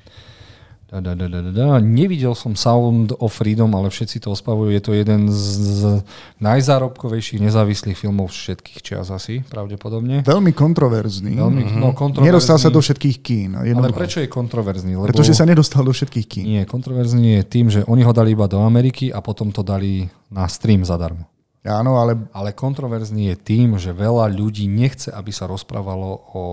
da, 0.92 1.14
da, 1.14 1.28
da, 1.28 1.40
da, 1.42 1.52
da. 1.52 1.68
Nevidel 1.78 2.34
som 2.34 2.58
Sound 2.58 3.14
of 3.22 3.30
Freedom, 3.32 3.70
ale 3.72 3.90
všetci 3.90 4.26
to 4.26 4.34
ospavujú. 4.34 4.74
Je 4.74 4.82
to 4.82 4.92
jeden 4.92 5.30
z, 5.30 6.02
najzárobkovejších 6.42 7.40
nezávislých 7.40 7.94
filmov 7.94 8.34
všetkých 8.34 8.80
čias 8.82 9.08
asi, 9.10 9.46
pravdepodobne. 9.46 10.26
Veľmi 10.26 10.52
kontroverzný. 10.52 11.38
Veľmi 11.38 11.64
Mhm. 11.70 11.78
no, 11.78 11.94
kontroverzný. 11.94 12.30
Nedostal 12.34 12.58
sa 12.58 12.74
do 12.74 12.82
všetkých 12.82 13.18
kín. 13.22 13.50
Ale 13.56 13.70
Jednoducho. 13.70 13.98
prečo 13.98 14.18
je 14.20 14.28
kontroverzný? 14.28 14.98
Lebo... 14.98 15.06
Pretože 15.06 15.38
sa 15.38 15.46
nedostal 15.46 15.86
do 15.86 15.94
všetkých 15.94 16.26
kín. 16.26 16.44
Nie, 16.50 16.64
kontroverzný 16.66 17.40
je 17.40 17.44
tým, 17.46 17.70
že 17.70 17.86
oni 17.86 18.02
ho 18.02 18.12
dali 18.12 18.34
iba 18.34 18.50
do 18.50 18.58
Ameriky 18.60 19.14
a 19.14 19.22
potom 19.22 19.54
to 19.54 19.62
dali 19.62 20.10
na 20.34 20.50
stream 20.50 20.82
zadarmo. 20.82 21.30
Áno, 21.60 22.00
ale 22.00 22.16
Ale 22.32 22.56
kontroverzný 22.56 23.36
je 23.36 23.36
tým, 23.36 23.76
že 23.76 23.92
veľa 23.92 24.32
ľudí 24.32 24.64
nechce, 24.72 25.12
aby 25.12 25.28
sa 25.36 25.44
rozprávalo 25.44 26.32
o... 26.32 26.44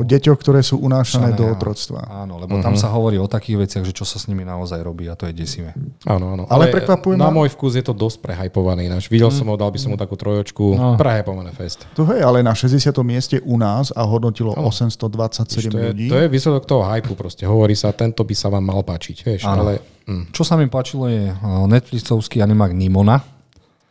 o 0.00 0.02
deťoch, 0.02 0.38
ktoré 0.40 0.64
sú 0.64 0.80
unášané 0.80 1.36
do 1.36 1.44
otroctva. 1.44 2.24
Áno, 2.24 2.40
lebo 2.40 2.56
tam 2.64 2.72
sa 2.74 2.88
hovorí 2.88 3.20
o 3.20 3.28
takých 3.28 3.68
veciach, 3.68 3.84
že 3.84 3.92
čo 3.92 4.08
sa 4.08 4.16
s 4.16 4.32
nimi 4.32 4.48
naozaj 4.48 4.80
robí 4.80 5.12
a 5.12 5.14
to 5.14 5.28
je 5.28 5.36
desivé. 5.36 5.76
Áno, 6.08 6.32
áno. 6.32 6.48
Ale 6.48 6.72
prekvapuje 6.72 7.20
Na 7.20 7.28
ma- 7.28 7.44
môj 7.44 7.52
vkus 7.52 7.76
je 7.76 7.84
to 7.84 7.92
dosť 7.92 8.24
prehajpovaný. 8.24 8.88
Náš. 8.88 9.12
Videl 9.12 9.28
som 9.28 9.44
ho, 9.52 9.54
dal 9.60 9.68
by 9.68 9.78
som 9.78 9.92
mu 9.92 10.00
takú 10.00 10.16
trojočku. 10.16 10.64
No. 10.72 10.96
Prehajpované 10.96 11.52
fest. 11.52 11.84
To 12.00 12.08
je 12.08 12.24
ale 12.24 12.40
na 12.40 12.56
60. 12.56 12.80
mieste 13.04 13.44
u 13.44 13.60
nás 13.60 13.92
a 13.92 14.00
hodnotilo 14.08 14.56
Áno. 14.56 14.72
827 14.72 15.68
To 15.68 15.76
je, 15.76 15.88
ľudí. 15.92 16.06
to 16.08 16.16
je 16.16 16.26
výsledok 16.32 16.64
toho 16.64 16.80
hypu 16.88 17.12
proste. 17.12 17.44
Hovorí 17.44 17.76
sa, 17.76 17.92
tento 17.92 18.24
by 18.24 18.32
sa 18.32 18.48
vám 18.48 18.64
mal 18.64 18.80
páčiť. 18.80 19.16
Vieš, 19.20 19.40
ale 19.44 19.84
hm. 20.08 20.32
Čo 20.32 20.42
sa 20.48 20.56
mi 20.56 20.64
páčilo 20.66 21.06
je 21.12 21.28
uh, 21.28 21.68
Netflixovský 21.68 22.40
animák 22.40 22.72
Nimona. 22.72 23.39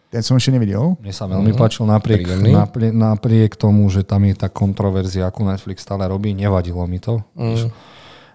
Ten 0.10 0.26
som 0.26 0.34
ešte 0.34 0.50
nevidel. 0.50 0.98
Mne 0.98 1.14
sa 1.14 1.30
veľmi 1.30 1.54
páčil 1.54 1.86
napriek, 1.86 2.26
Príjemný. 2.26 2.50
napriek, 2.50 2.94
napriek 2.98 3.52
tomu, 3.54 3.86
že 3.94 4.02
tam 4.02 4.26
je 4.26 4.34
tá 4.34 4.50
kontroverzia, 4.50 5.30
ako 5.30 5.46
Netflix 5.46 5.86
stále 5.86 6.10
robí. 6.10 6.34
Nevadilo 6.34 6.82
mi 6.90 6.98
to. 6.98 7.22
Mm. 7.38 7.70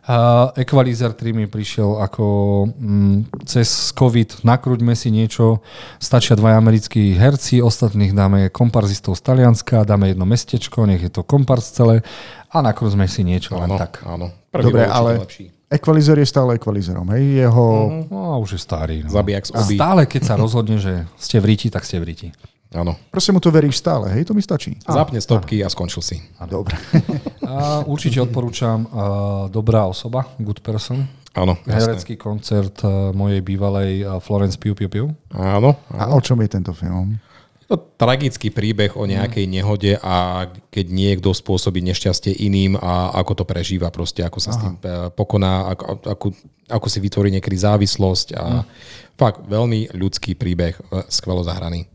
Uh, 0.04 0.52
Equalizer 0.60 1.16
3 1.16 1.32
mi 1.32 1.48
prišiel 1.48 1.96
ako 1.96 2.26
mm, 2.76 3.40
cez 3.48 3.88
COVID, 3.96 4.44
nakrúťme 4.44 4.92
si 4.92 5.08
niečo, 5.08 5.64
stačia 5.96 6.36
dva 6.36 6.60
americkí 6.60 7.16
herci, 7.16 7.64
ostatných 7.64 8.12
dáme 8.12 8.52
komparzistov 8.52 9.16
z 9.16 9.24
Talianska, 9.24 9.88
dáme 9.88 10.12
jedno 10.12 10.28
mestečko, 10.28 10.84
nech 10.84 11.00
je 11.00 11.08
to 11.08 11.24
komparz 11.24 11.72
celé 11.72 12.04
a 12.52 12.60
nakrúťme 12.60 13.08
si 13.08 13.24
niečo 13.24 13.56
len 13.56 13.72
áno, 13.72 13.80
tak. 13.80 14.04
áno. 14.04 14.28
Prvý 14.52 14.76
Dobre, 14.76 14.84
ale 14.84 15.24
lepší. 15.24 15.53
Equalizer 15.74 16.16
je 16.18 16.26
stále 16.26 16.56
Equalizerom. 16.56 17.06
Hej? 17.12 17.46
Jeho... 17.46 17.64
No, 18.08 18.38
už 18.40 18.56
je 18.56 18.60
starý. 18.62 18.96
No. 19.02 19.10
Zabijak 19.10 19.44
z. 19.44 19.52
Stále, 19.74 20.06
keď 20.06 20.22
sa 20.22 20.34
rozhodne, 20.38 20.78
že 20.78 21.04
ste 21.18 21.42
v 21.42 21.54
ríti, 21.54 21.68
tak 21.68 21.82
ste 21.82 21.98
v 21.98 22.04
ríti. 22.08 22.28
Áno. 22.74 22.98
Proste 23.14 23.30
mu 23.30 23.38
to 23.38 23.54
veríš 23.54 23.78
stále, 23.78 24.10
hej? 24.10 24.26
To 24.26 24.34
mi 24.34 24.42
stačí. 24.42 24.74
Zapne 24.82 25.22
stopky 25.22 25.62
a 25.62 25.70
skončil 25.70 26.02
si. 26.02 26.18
Dobre. 26.50 26.74
A 27.46 27.86
určite 27.86 28.18
odporúčam 28.18 28.82
uh, 28.90 29.46
Dobrá 29.46 29.86
osoba, 29.86 30.26
Good 30.42 30.58
Person. 30.58 31.06
Áno. 31.38 31.54
Herecký 31.66 32.18
koncert 32.18 32.82
uh, 32.82 33.14
mojej 33.14 33.46
bývalej 33.46 34.02
uh, 34.02 34.18
Florence 34.18 34.58
Piu 34.58 34.74
Piu 34.74 34.90
Piu. 34.90 35.06
Áno, 35.30 35.78
A 35.94 36.10
o 36.10 36.18
čom 36.18 36.42
je 36.42 36.50
tento 36.50 36.74
film? 36.74 37.14
To 37.74 37.82
tragický 37.98 38.54
príbeh 38.54 38.94
o 38.94 39.02
nejakej 39.02 39.50
nehode 39.50 39.98
a 39.98 40.46
keď 40.70 40.86
niekto 40.94 41.34
spôsobí 41.34 41.82
nešťastie 41.82 42.30
iným 42.30 42.78
a 42.78 43.10
ako 43.18 43.42
to 43.42 43.44
prežíva 43.44 43.90
proste, 43.90 44.22
ako 44.22 44.38
sa 44.38 44.54
Aha. 44.54 44.54
s 44.54 44.58
tým 44.62 44.74
eh, 44.78 45.10
pokoná, 45.10 45.74
ako, 45.74 45.84
ako, 46.06 46.26
ako 46.70 46.86
si 46.86 46.98
vytvorí 47.02 47.34
niekedy 47.34 47.58
závislosť 47.58 48.38
a 48.38 48.62
fakt 49.18 49.42
veľmi 49.50 49.90
ľudský 49.90 50.38
príbeh, 50.38 50.78
eh, 50.78 51.02
skvelo 51.10 51.42
zahraný. 51.42 51.90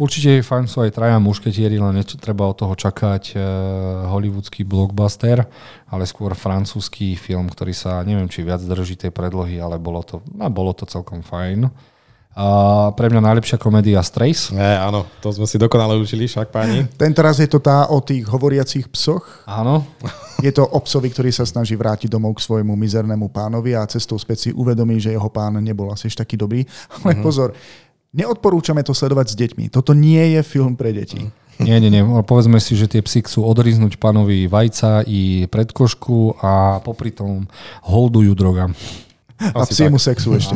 Určite 0.00 0.40
je 0.40 0.48
fajn 0.48 0.64
sú 0.64 0.80
aj 0.80 0.96
traja 0.96 1.20
mušketieri, 1.20 1.76
len 1.76 2.00
neč- 2.00 2.16
treba 2.16 2.48
od 2.48 2.56
toho 2.56 2.72
čakať 2.72 3.36
uh, 3.36 3.42
hollywoodský 4.08 4.64
blockbuster, 4.64 5.44
ale 5.92 6.08
skôr 6.08 6.32
francúzsky 6.32 7.20
film, 7.20 7.52
ktorý 7.52 7.76
sa, 7.76 8.00
neviem, 8.00 8.24
či 8.24 8.40
viac 8.40 8.64
drží 8.64 8.96
tej 8.96 9.12
predlohy, 9.12 9.60
ale 9.60 9.76
bolo 9.76 10.00
to, 10.00 10.24
no, 10.32 10.48
bolo 10.48 10.72
to 10.72 10.88
celkom 10.88 11.20
fajn. 11.20 11.68
A 12.40 12.46
pre 12.96 13.12
mňa 13.12 13.20
najlepšia 13.20 13.60
komédia 13.60 14.00
Strays. 14.00 14.48
E, 14.48 14.56
áno, 14.56 15.04
to 15.20 15.28
sme 15.28 15.44
si 15.44 15.60
dokonale 15.60 16.00
učili, 16.00 16.24
však 16.24 16.48
páni. 16.48 16.88
Tento 16.96 17.20
raz 17.20 17.36
je 17.36 17.44
to 17.44 17.60
tá 17.60 17.92
o 17.92 18.00
tých 18.00 18.24
hovoriacich 18.24 18.88
psoch. 18.88 19.44
Áno, 19.44 19.84
Je 20.40 20.52
to 20.56 20.64
o 20.64 20.80
psovi, 20.80 21.12
ktorý 21.12 21.28
sa 21.28 21.44
snaží 21.44 21.76
vrátiť 21.76 22.08
domov 22.08 22.40
k 22.40 22.44
svojmu 22.48 22.72
mizernému 22.72 23.28
pánovi 23.28 23.76
a 23.76 23.84
cestou 23.84 24.16
späť 24.16 24.48
si 24.48 24.50
uvedomí, 24.56 24.96
že 24.96 25.12
jeho 25.12 25.28
pán 25.28 25.60
nebol 25.60 25.92
asi 25.92 26.08
taký 26.08 26.40
dobrý. 26.40 26.64
Ale 27.04 27.20
pozor, 27.20 27.52
neodporúčame 28.16 28.80
to 28.80 28.96
sledovať 28.96 29.26
s 29.32 29.34
deťmi. 29.36 29.64
Toto 29.68 29.92
nie 29.92 30.32
je 30.36 30.40
film 30.40 30.80
pre 30.80 30.96
deti. 30.96 31.28
Nie, 31.60 31.76
nie, 31.76 31.92
nie. 31.92 32.00
Povedzme 32.24 32.56
si, 32.56 32.72
že 32.72 32.88
tie 32.88 33.04
psy 33.04 33.20
chcú 33.20 33.44
odriznúť 33.44 34.00
pánovi 34.00 34.48
vajca 34.48 35.04
i 35.04 35.44
predkošku 35.44 36.40
a 36.40 36.80
popri 36.80 37.12
tom 37.12 37.44
holdujú 37.84 38.32
drogám. 38.32 38.72
A 39.40 39.64
psiemu 39.64 39.96
sexu 39.96 40.36
ešte. 40.36 40.52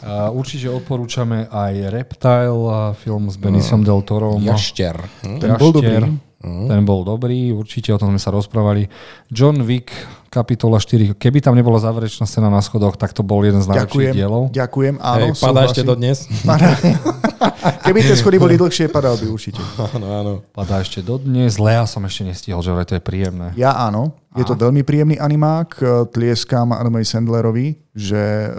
A 0.00 0.32
určite 0.32 0.72
odporúčame 0.72 1.44
aj 1.52 1.92
Reptile, 1.92 2.96
film 2.96 3.28
s 3.28 3.36
Benisom 3.36 3.84
del 3.84 4.00
Torom. 4.00 4.40
Jašter. 4.40 4.96
Hm? 5.20 5.38
Ten 5.38 5.50
bol 5.60 5.70
dobrý. 5.76 6.16
Ten 6.46 6.80
bol 6.86 7.02
dobrý, 7.02 7.50
určite 7.50 7.90
o 7.90 7.98
tom 7.98 8.14
sme 8.14 8.20
sa 8.22 8.30
rozprávali. 8.30 8.86
John 9.34 9.66
Wick, 9.66 9.90
kapitola 10.30 10.78
4. 10.78 11.18
Keby 11.18 11.42
tam 11.42 11.58
nebola 11.58 11.82
záverečná 11.82 12.22
scéna 12.22 12.46
na 12.52 12.62
schodoch, 12.62 12.94
tak 12.94 13.10
to 13.10 13.26
bol 13.26 13.42
jeden 13.42 13.58
z 13.58 13.66
najlepších 13.66 14.12
Ďakujem, 14.12 14.14
dielov. 14.14 14.42
ďakujem, 14.54 14.94
áno, 15.02 15.26
Hej, 15.32 15.42
padá 15.42 15.60
ešte 15.66 15.82
dodnes? 15.82 16.30
Padá. 16.46 16.70
Keby 17.86 18.00
tie 18.02 18.16
schody 18.16 18.36
boli 18.40 18.56
dlhšie, 18.56 18.88
padal 18.88 19.16
by 19.18 19.26
určite. 19.28 19.60
áno, 19.96 20.06
áno. 20.12 20.32
Padá 20.52 20.80
ešte 20.80 21.04
dodnes. 21.04 21.60
Lea 21.60 21.84
som 21.84 22.04
ešte 22.04 22.22
nestihol, 22.24 22.60
že 22.64 22.72
to 22.86 22.96
je 22.96 23.02
príjemné. 23.02 23.52
Ja 23.58 23.76
áno, 23.76 24.16
je 24.36 24.44
to 24.44 24.54
veľmi 24.56 24.84
príjemný 24.84 25.16
animák. 25.16 25.68
e, 25.76 25.84
Tlieskam 26.12 26.72
Adamovi 26.72 27.04
Sandlerovi, 27.04 27.66
že 27.96 28.48
e, 28.48 28.50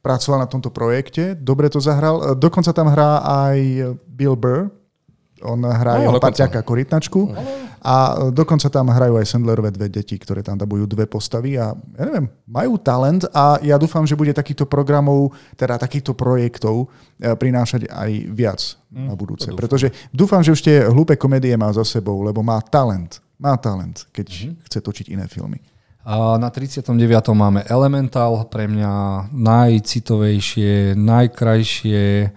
pracoval 0.00 0.44
na 0.44 0.48
tomto 0.48 0.70
projekte, 0.72 1.34
dobre 1.36 1.68
to 1.68 1.82
zahral. 1.82 2.22
E, 2.22 2.24
Dokonca 2.38 2.70
tam 2.72 2.88
hrá 2.90 3.20
aj 3.22 3.58
Bill 4.06 4.34
Burr, 4.38 4.70
on 5.42 5.60
hrá 5.64 6.00
No, 6.00 6.16
parťaka 6.20 6.62
korytnačku 6.62 7.32
a 7.80 8.28
dokonca 8.28 8.68
tam 8.68 8.92
hrajú 8.92 9.16
aj 9.16 9.26
Sandlerové 9.26 9.72
dve 9.72 9.88
deti, 9.88 10.20
ktoré 10.20 10.44
tam 10.44 10.60
dabujú 10.60 10.84
dve 10.84 11.08
postavy 11.08 11.56
a 11.56 11.72
ja 11.72 12.04
neviem, 12.04 12.28
majú 12.44 12.76
talent 12.76 13.24
a 13.32 13.56
ja 13.64 13.80
dúfam, 13.80 14.04
že 14.04 14.16
bude 14.16 14.36
takýchto 14.36 14.68
programov, 14.68 15.32
teda 15.56 15.80
takýchto 15.80 16.12
projektov 16.12 16.92
e, 17.16 17.32
prinášať 17.32 17.88
aj 17.88 18.10
viac 18.36 18.60
na 18.92 19.16
budúce. 19.16 19.48
Pretože 19.56 19.88
dúfam, 20.12 20.44
že 20.44 20.52
už 20.52 20.60
tie 20.60 20.76
hlúpe 20.84 21.16
komédie 21.16 21.56
má 21.56 21.72
za 21.72 21.84
sebou, 21.88 22.20
lebo 22.20 22.44
má 22.44 22.60
talent. 22.60 23.24
Má 23.40 23.56
talent, 23.56 24.04
keď 24.12 24.52
chce 24.68 24.78
točiť 24.84 25.16
iné 25.16 25.24
filmy. 25.24 25.64
A 26.04 26.40
na 26.40 26.48
39. 26.48 26.96
máme 27.36 27.64
Elemental, 27.68 28.48
pre 28.48 28.64
mňa 28.68 29.28
najcitovejšie, 29.32 30.96
najkrajšie 30.96 32.32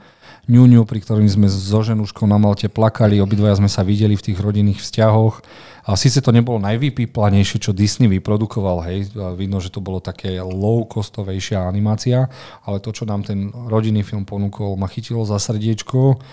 ňuňu, 0.49 0.83
pri 0.83 0.99
ktorým 0.99 1.29
sme 1.29 1.47
so 1.47 1.79
ženuškou 1.79 2.27
na 2.27 2.35
Malte 2.35 2.67
plakali, 2.67 3.23
obidvaja 3.23 3.59
sme 3.63 3.71
sa 3.71 3.83
videli 3.83 4.19
v 4.19 4.25
tých 4.31 4.39
rodinných 4.39 4.83
vzťahoch. 4.83 5.39
A 5.83 5.99
síce 5.99 6.23
to 6.23 6.31
nebolo 6.31 6.63
najvypíplanejšie, 6.63 7.59
čo 7.59 7.75
Disney 7.75 8.07
vyprodukoval, 8.07 8.87
hej, 8.87 9.11
a 9.19 9.35
vidno, 9.35 9.59
že 9.59 9.67
to 9.67 9.83
bolo 9.83 9.99
také 9.99 10.39
low-costovejšia 10.39 11.67
animácia, 11.67 12.31
ale 12.63 12.79
to, 12.79 12.95
čo 12.95 13.03
nám 13.03 13.27
ten 13.27 13.51
rodinný 13.51 13.99
film 14.07 14.23
ponúkol, 14.23 14.79
ma 14.79 14.87
chytilo 14.87 15.27
za 15.27 15.35
srdiečko 15.43 16.23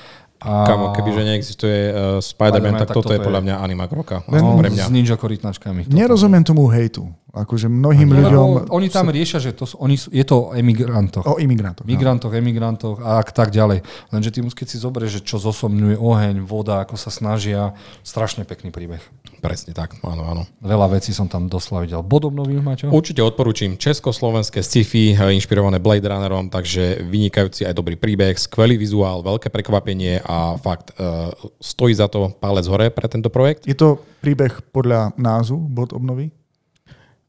A... 0.41 0.65
Kamo, 0.65 0.97
kebyže 0.97 1.23
neexistuje 1.28 1.78
uh, 1.93 2.16
Spider-Man, 2.16 2.73
Spider-Man, 2.73 2.81
tak, 2.81 2.89
tak 2.89 2.97
toto 2.97 3.12
je 3.12 3.20
toto 3.20 3.20
je- 3.20 3.27
podľa 3.28 3.43
mňa 3.45 3.55
animák 3.61 3.91
roka. 3.93 4.16
No, 4.24 4.57
pre 4.57 4.73
mňa. 4.73 4.89
S 4.89 4.93
ninja 4.95 5.16
korytnačkami. 5.20 5.93
Nerozumiem 5.93 6.41
tomu 6.41 6.65
hejtu. 6.73 7.12
Akože 7.31 7.70
mnohým 7.70 8.11
Lebo 8.11 8.27
ľuďom... 8.27 8.48
oni 8.74 8.89
tam 8.90 9.07
riešia, 9.07 9.39
že 9.39 9.55
to, 9.55 9.62
sú- 9.62 9.78
oni 9.78 9.94
sú, 9.94 10.11
je 10.11 10.27
to 10.27 10.51
o 10.51 10.59
emigrantoch. 10.59 11.23
O 11.31 11.39
imigrantoch. 11.39 11.86
no. 11.86 11.90
Migrantoch, 11.90 12.32
emigrantoch 12.35 12.98
a 12.98 13.23
tak 13.23 13.55
ďalej. 13.55 13.86
Lenže 14.11 14.31
ty 14.35 14.43
keď 14.43 14.66
si 14.66 14.77
zoberieš, 14.82 15.23
že 15.23 15.23
čo 15.23 15.36
zosomňuje 15.39 15.94
oheň, 15.94 16.43
voda, 16.43 16.82
ako 16.82 16.98
sa 16.98 17.15
snažia, 17.15 17.78
strašne 18.02 18.43
pekný 18.43 18.74
príbeh. 18.74 18.98
Presne 19.39 19.73
tak, 19.73 19.97
áno, 20.02 20.27
áno. 20.27 20.43
Veľa 20.61 20.98
vecí 20.98 21.15
som 21.15 21.31
tam 21.31 21.47
doslova 21.47 21.86
videl. 21.86 22.02
Bod 22.02 22.27
obnový, 22.27 22.59
Maťo? 22.59 22.90
Určite 22.90 23.23
odporúčim 23.23 23.78
československé 23.78 24.61
sci-fi, 24.61 25.15
eh, 25.15 25.32
inšpirované 25.39 25.78
Blade 25.78 26.05
Runnerom, 26.05 26.51
takže 26.51 27.07
vynikajúci 27.07 27.62
aj 27.65 27.78
dobrý 27.78 27.94
príbeh, 27.94 28.35
skvelý 28.35 28.74
vizuál, 28.74 29.23
veľké 29.23 29.48
prekvapenie 29.48 30.20
a 30.27 30.59
fakt 30.59 30.93
uh, 30.98 31.32
stojí 31.62 31.94
za 31.94 32.11
to 32.11 32.35
palec 32.36 32.66
hore 32.66 32.90
pre 32.90 33.07
tento 33.07 33.31
projekt. 33.31 33.65
Je 33.65 33.78
to 33.78 34.02
príbeh 34.20 34.61
podľa 34.74 35.15
názvu, 35.16 35.57
bod 35.57 35.94
obnovy? 35.97 36.40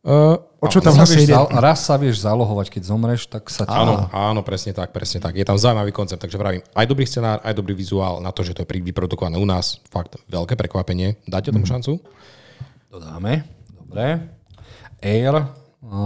Uh, 0.02 0.42
O 0.62 0.70
čo 0.70 0.78
tam 0.78 0.94
Sa 0.94 1.06
vlastne 1.06 1.26
vieš 1.26 1.30
ide? 1.30 1.58
raz 1.58 1.80
sa 1.82 1.98
vieš 1.98 2.22
zálohovať, 2.22 2.70
keď 2.70 2.82
zomreš, 2.86 3.26
tak 3.26 3.50
sa 3.50 3.66
ti... 3.66 3.74
Áno, 3.74 4.06
áno, 4.14 4.46
presne 4.46 4.78
tak, 4.78 4.94
presne 4.94 5.18
tak. 5.18 5.34
Je 5.34 5.42
tam 5.42 5.58
zaujímavý 5.58 5.90
koncept, 5.90 6.22
takže 6.22 6.38
vravím, 6.38 6.62
aj 6.78 6.86
dobrý 6.86 7.06
scenár, 7.10 7.42
aj 7.42 7.58
dobrý 7.58 7.74
vizuál 7.74 8.22
na 8.22 8.30
to, 8.30 8.46
že 8.46 8.54
to 8.54 8.62
je 8.62 8.70
vyprodukované 8.70 9.42
u 9.42 9.46
nás. 9.50 9.82
Fakt 9.90 10.22
veľké 10.30 10.54
prekvapenie. 10.54 11.18
Dáte 11.26 11.50
tomu 11.50 11.66
šancu? 11.66 11.98
Dodáme. 12.94 13.42
Dobre. 13.74 14.30
Air 15.02 15.50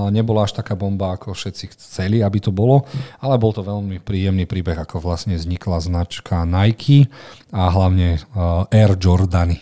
nebola 0.08 0.48
až 0.48 0.56
taká 0.56 0.72
bomba, 0.72 1.20
ako 1.20 1.36
všetci 1.36 1.76
chceli, 1.76 2.24
aby 2.24 2.40
to 2.40 2.56
bolo, 2.56 2.88
ale 3.20 3.36
bol 3.36 3.52
to 3.52 3.60
veľmi 3.60 4.00
príjemný 4.00 4.48
príbeh, 4.48 4.80
ako 4.80 5.04
vlastne 5.04 5.36
vznikla 5.36 5.84
značka 5.84 6.48
Nike 6.48 7.12
a 7.52 7.68
hlavne 7.76 8.24
Air 8.72 8.96
Jordany. 8.96 9.60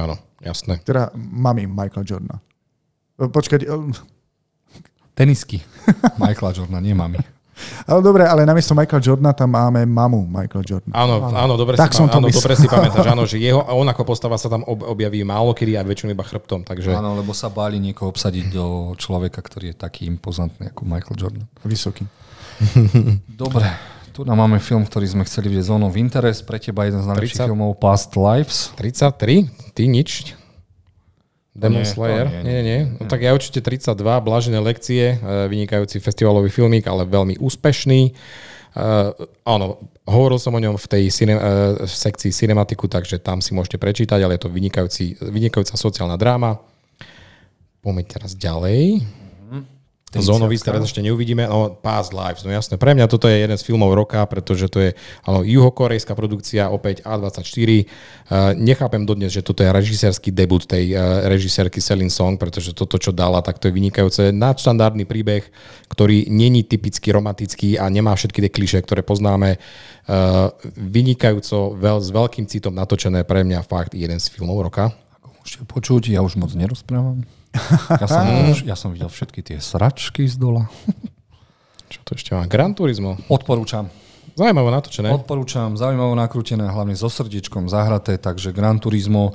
Áno, 0.00 0.16
jasné. 0.40 0.80
Teda 0.80 1.12
mami 1.12 1.68
Michaela 1.68 2.08
Jordana. 2.08 2.40
E, 3.18 3.28
Počkať, 3.30 3.60
e, 3.62 3.74
Tenisky. 5.14 5.62
Michaela 6.22 6.50
Jordana, 6.50 6.82
nie 6.82 6.94
mami. 6.94 7.18
ale 7.90 8.00
dobre, 8.02 8.26
ale 8.26 8.42
namiesto 8.42 8.74
Michaela 8.74 8.98
Jordana 8.98 9.30
tam 9.30 9.54
máme 9.54 9.86
mamu 9.86 10.26
Michaela 10.26 10.66
Jordana. 10.66 10.94
Áno, 10.98 11.14
áno, 11.30 11.54
dobre, 11.54 11.78
Tak 11.78 11.94
si, 11.94 12.02
som 12.02 12.10
to 12.10 12.18
áno 12.18 12.26
myslel. 12.26 12.42
dobre 12.42 12.52
si 12.58 12.66
pamätáš, 12.66 13.06
áno, 13.06 13.22
že 13.22 13.38
jeho, 13.38 13.62
on 13.62 13.86
ako 13.86 14.02
postava 14.02 14.34
sa 14.34 14.50
tam 14.50 14.66
ob, 14.66 14.82
objaví 14.82 15.22
málo 15.22 15.54
kedy 15.54 15.78
a 15.78 15.86
väčšinou 15.86 16.10
iba 16.18 16.26
chrbtom, 16.26 16.66
takže 16.66 16.90
Áno, 16.90 17.14
lebo 17.14 17.30
sa 17.30 17.46
báli 17.46 17.78
niekoho 17.78 18.10
obsadiť 18.10 18.50
do 18.50 18.98
človeka, 18.98 19.38
ktorý 19.38 19.70
je 19.70 19.76
taký 19.78 20.10
impozantný 20.10 20.74
ako 20.74 20.82
Michael 20.82 21.14
Jordan. 21.14 21.46
Vysoký. 21.62 22.02
Dobre, 23.30 23.70
tu 24.10 24.26
nám 24.26 24.42
máme 24.42 24.58
film, 24.58 24.82
ktorý 24.82 25.06
sme 25.10 25.22
chceli 25.26 25.54
vidieť 25.54 25.70
Zone 25.70 25.86
of 25.86 25.94
Interest. 25.94 26.42
Pre 26.46 26.58
teba 26.58 26.86
jeden 26.86 27.02
z 27.02 27.06
najlepších 27.06 27.46
30. 27.46 27.50
filmov 27.50 27.78
Past 27.78 28.14
Lives. 28.18 28.74
33? 28.78 29.74
Ty 29.74 29.82
nič? 29.86 30.38
Demon 31.54 31.86
nie, 31.86 31.88
Slayer? 31.88 32.26
nie, 32.26 32.42
Nie, 32.42 32.60
nie. 32.66 32.80
No, 32.98 33.06
tak 33.06 33.22
ja 33.22 33.30
určite 33.30 33.62
32, 33.62 33.94
Blažené 34.26 34.58
lekcie, 34.58 35.14
e, 35.14 35.46
vynikajúci 35.46 36.02
festivalový 36.02 36.50
filmík, 36.50 36.82
ale 36.90 37.06
veľmi 37.06 37.38
úspešný. 37.38 38.10
Uh, 38.74 39.14
áno, 39.46 39.78
hovoril 40.02 40.34
som 40.42 40.50
o 40.50 40.58
ňom 40.58 40.74
v 40.74 40.86
tej 40.90 41.06
cine, 41.14 41.38
uh, 41.38 41.78
v 41.78 41.94
sekcii 41.94 42.34
cinematiku, 42.34 42.90
takže 42.90 43.22
tam 43.22 43.38
si 43.38 43.54
môžete 43.54 43.78
prečítať, 43.78 44.18
ale 44.18 44.34
je 44.34 44.42
to 44.42 44.50
vynikajúci, 44.50 45.14
vynikajúca 45.22 45.78
sociálna 45.78 46.18
dráma. 46.18 46.58
Poďme 47.78 48.02
teraz 48.02 48.34
ďalej. 48.34 48.98
Zónový 50.20 50.60
teraz 50.60 50.84
ešte 50.86 51.02
neuvidíme. 51.02 51.48
No, 51.48 51.74
Past 51.74 52.14
Lives, 52.14 52.46
no 52.46 52.52
jasné. 52.52 52.78
Pre 52.78 52.92
mňa 52.94 53.10
toto 53.10 53.26
je 53.26 53.40
jeden 53.40 53.56
z 53.58 53.66
filmov 53.66 53.94
roka, 53.96 54.22
pretože 54.28 54.70
to 54.70 54.78
je 54.78 54.90
áno, 55.26 55.42
juhokorejská 55.42 56.12
produkcia, 56.14 56.70
opäť 56.70 57.02
A24. 57.02 57.42
Uh, 57.50 58.52
nechápem 58.54 59.02
dodnes, 59.02 59.34
že 59.34 59.42
toto 59.42 59.64
je 59.64 59.70
režisérsky 59.72 60.30
debut 60.30 60.62
tej 60.62 60.94
uh, 60.94 61.26
režisérky 61.26 61.80
Celine 61.80 62.12
Song, 62.12 62.38
pretože 62.38 62.76
toto, 62.76 63.00
čo 63.00 63.10
dala, 63.10 63.40
tak 63.40 63.58
to 63.58 63.70
je 63.70 63.74
vynikajúce. 63.74 64.30
Nadštandardný 64.30 65.08
príbeh, 65.08 65.48
ktorý 65.90 66.28
není 66.30 66.62
typicky 66.62 67.10
romantický 67.10 67.80
a 67.80 67.88
nemá 67.88 68.12
všetky 68.14 68.44
tie 68.44 68.52
kliše, 68.52 68.78
ktoré 68.84 69.06
poznáme. 69.06 69.56
Uh, 70.04 70.52
vynikajúco, 70.76 71.78
veľ, 71.80 71.98
s 72.02 72.10
veľkým 72.12 72.44
citom 72.44 72.76
natočené 72.76 73.24
pre 73.24 73.40
mňa 73.46 73.64
fakt 73.64 73.96
jeden 73.96 74.20
z 74.20 74.26
filmov 74.28 74.68
roka. 74.68 74.92
Ako 75.20 75.28
môžete 75.40 75.64
počuť, 75.64 76.02
ja 76.12 76.20
už 76.20 76.36
moc 76.36 76.52
nerozprávam. 76.52 77.24
Ja 78.00 78.06
som, 78.10 78.22
videl, 78.26 78.54
ja 78.66 78.76
som 78.76 78.90
videl 78.90 79.06
všetky 79.08 79.40
tie 79.40 79.58
sračky 79.62 80.26
z 80.26 80.34
dola. 80.34 80.66
Čo 81.92 81.98
to 82.02 82.10
ešte 82.18 82.30
má? 82.34 82.42
Gran 82.50 82.74
Turismo. 82.74 83.14
Odporúčam. 83.30 83.86
Zaujímavé 84.34 84.68
natočené. 84.74 85.14
Odporúčam, 85.14 85.78
zaujímavo 85.78 86.18
nakrútené, 86.18 86.66
hlavne 86.66 86.98
so 86.98 87.06
srdiečkom 87.06 87.70
zahraté, 87.70 88.18
takže 88.18 88.50
Gran 88.50 88.82
Turismo 88.82 89.30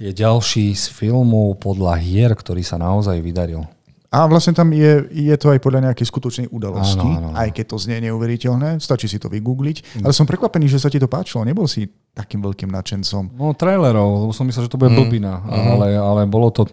je 0.00 0.08
ďalší 0.08 0.72
z 0.72 0.88
filmov 0.88 1.60
podľa 1.60 2.00
hier, 2.00 2.32
ktorý 2.32 2.64
sa 2.64 2.80
naozaj 2.80 3.20
vydaril. 3.20 3.68
A 4.08 4.24
vlastne 4.24 4.56
tam 4.56 4.72
je, 4.72 5.04
je 5.12 5.36
to 5.36 5.52
aj 5.52 5.60
podľa 5.60 5.92
nejakej 5.92 6.06
skutočnej 6.08 6.46
udalosti, 6.48 6.96
Áno, 6.96 7.20
áno, 7.20 7.28
áno. 7.28 7.36
aj 7.36 7.52
keď 7.52 7.64
to 7.68 7.76
znie 7.76 8.00
neuveriteľné, 8.08 8.80
stačí 8.80 9.04
si 9.04 9.20
to 9.20 9.28
vygoogliť. 9.28 10.00
Ale 10.00 10.16
som 10.16 10.24
prekvapený, 10.24 10.64
že 10.64 10.80
sa 10.80 10.88
ti 10.88 10.96
to 10.96 11.12
páčilo, 11.12 11.44
nebol 11.44 11.68
si 11.68 11.84
takým 12.16 12.40
veľkým 12.40 12.72
nadšencom. 12.72 13.36
No 13.36 13.52
trailerov, 13.52 14.24
lebo 14.24 14.32
som 14.32 14.48
myslel, 14.48 14.64
že 14.64 14.72
to 14.72 14.80
bude 14.80 14.96
blbina, 14.96 15.44
ale, 15.44 15.92
ale 15.92 16.20
bolo 16.24 16.48
to, 16.48 16.64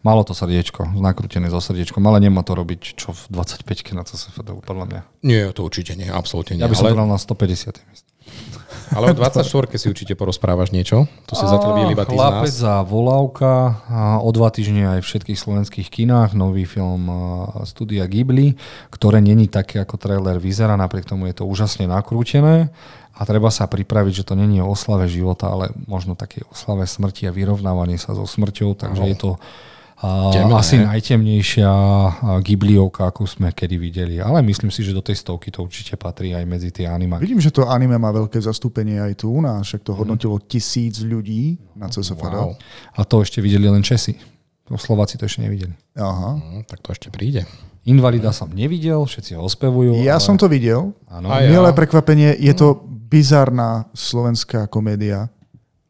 malo 0.00 0.24
to 0.24 0.32
srdiečko, 0.32 0.96
nakrútené 0.96 1.52
so 1.52 1.60
srdiečkom, 1.60 2.00
ale 2.08 2.24
nemá 2.24 2.40
to 2.40 2.56
robiť 2.56 2.96
čo 2.96 3.12
v 3.12 3.20
25 3.32 3.96
na 3.96 4.02
CSFD, 4.04 4.48
podľa 4.64 4.86
mňa. 4.88 5.00
Nie, 5.24 5.52
to 5.52 5.64
určite 5.64 5.96
nie, 5.96 6.08
absolútne 6.08 6.56
nie. 6.56 6.64
Ja 6.64 6.70
by 6.72 6.76
som 6.76 6.88
ale, 6.92 6.96
dal 6.96 7.08
na 7.08 7.20
150. 7.20 7.84
miesto. 7.84 8.08
ale 8.96 9.12
o 9.12 9.14
24 9.14 9.46
si 9.76 9.86
určite 9.86 10.12
porozprávaš 10.16 10.72
niečo. 10.74 11.04
To 11.28 11.34
si 11.36 11.44
zatiaľ 11.46 11.72
videli 11.78 11.92
iba 11.94 12.08
Chlapec 12.08 12.54
nás. 12.54 12.64
a 12.64 12.74
volávka 12.82 13.82
a 13.86 14.00
o 14.24 14.30
dva 14.32 14.48
týždne 14.50 14.98
aj 14.98 15.00
v 15.04 15.06
všetkých 15.06 15.38
slovenských 15.38 15.88
kinách 15.92 16.34
nový 16.34 16.64
film 16.64 17.06
studia 17.68 18.08
Ghibli, 18.08 18.56
ktoré 18.90 19.20
není 19.20 19.46
také, 19.46 19.82
ako 19.82 20.00
trailer 20.00 20.40
vyzerá, 20.40 20.74
napriek 20.80 21.06
tomu 21.06 21.28
je 21.28 21.38
to 21.38 21.44
úžasne 21.46 21.86
nakrútené 21.86 22.72
a 23.14 23.20
treba 23.28 23.52
sa 23.52 23.68
pripraviť, 23.68 24.24
že 24.24 24.26
to 24.32 24.34
není 24.38 24.64
o 24.64 24.70
oslave 24.72 25.04
života, 25.04 25.52
ale 25.52 25.76
možno 25.84 26.16
také 26.16 26.40
oslave 26.48 26.88
smrti 26.88 27.28
a 27.28 27.36
vyrovnávanie 27.36 28.00
sa 28.00 28.16
so 28.16 28.24
smrťou, 28.24 28.80
takže 28.80 29.02
je 29.12 29.16
to 29.18 29.30
Temné. 30.00 30.56
asi 30.56 30.80
najtemnejšia 30.80 31.68
a, 31.68 32.40
Ghibliovka, 32.40 33.04
akú 33.04 33.28
sme 33.28 33.52
kedy 33.52 33.76
videli. 33.76 34.16
Ale 34.16 34.40
myslím 34.40 34.72
si, 34.72 34.80
že 34.80 34.96
do 34.96 35.04
tej 35.04 35.20
stovky 35.20 35.52
to 35.52 35.60
určite 35.60 36.00
patrí 36.00 36.32
aj 36.32 36.44
medzi 36.48 36.72
tie 36.72 36.88
animáky. 36.88 37.28
Vidím, 37.28 37.44
že 37.44 37.52
to 37.52 37.68
anime 37.68 38.00
má 38.00 38.08
veľké 38.08 38.40
zastúpenie 38.40 38.96
aj 38.96 39.20
tu 39.20 39.28
u 39.28 39.44
nás, 39.44 39.68
však 39.68 39.84
to 39.84 39.92
hodnotilo 39.92 40.40
tisíc 40.40 41.04
ľudí 41.04 41.60
na 41.76 41.92
CSFD. 41.92 42.32
Wow. 42.32 42.56
A 42.96 43.00
to 43.04 43.20
ešte 43.20 43.44
videli 43.44 43.68
len 43.68 43.84
Česi. 43.84 44.16
Slováci 44.70 45.18
to 45.18 45.26
ešte 45.26 45.42
nevideli. 45.42 45.74
Aha. 45.98 46.38
Hm, 46.38 46.62
tak 46.64 46.80
to 46.80 46.94
ešte 46.94 47.10
príde. 47.10 47.44
Invalida 47.84 48.30
som 48.30 48.52
nevidel, 48.52 49.02
všetci 49.02 49.34
ho 49.34 49.42
ospevujú. 49.44 49.98
Ja 50.00 50.16
ale... 50.16 50.24
som 50.24 50.38
to 50.38 50.46
videl. 50.46 50.94
Áno. 51.10 51.32
Ja. 51.32 51.48
Milé 51.50 51.74
prekvapenie, 51.74 52.38
je 52.38 52.54
to 52.54 52.78
bizarná 52.86 53.90
slovenská 53.90 54.70
komédia 54.70 55.26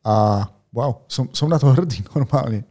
a 0.01 0.49
wow, 0.73 1.05
som, 1.11 1.29
som 1.37 1.51
na 1.53 1.61
to 1.61 1.69
hrdý 1.69 2.01
normálne. 2.17 2.65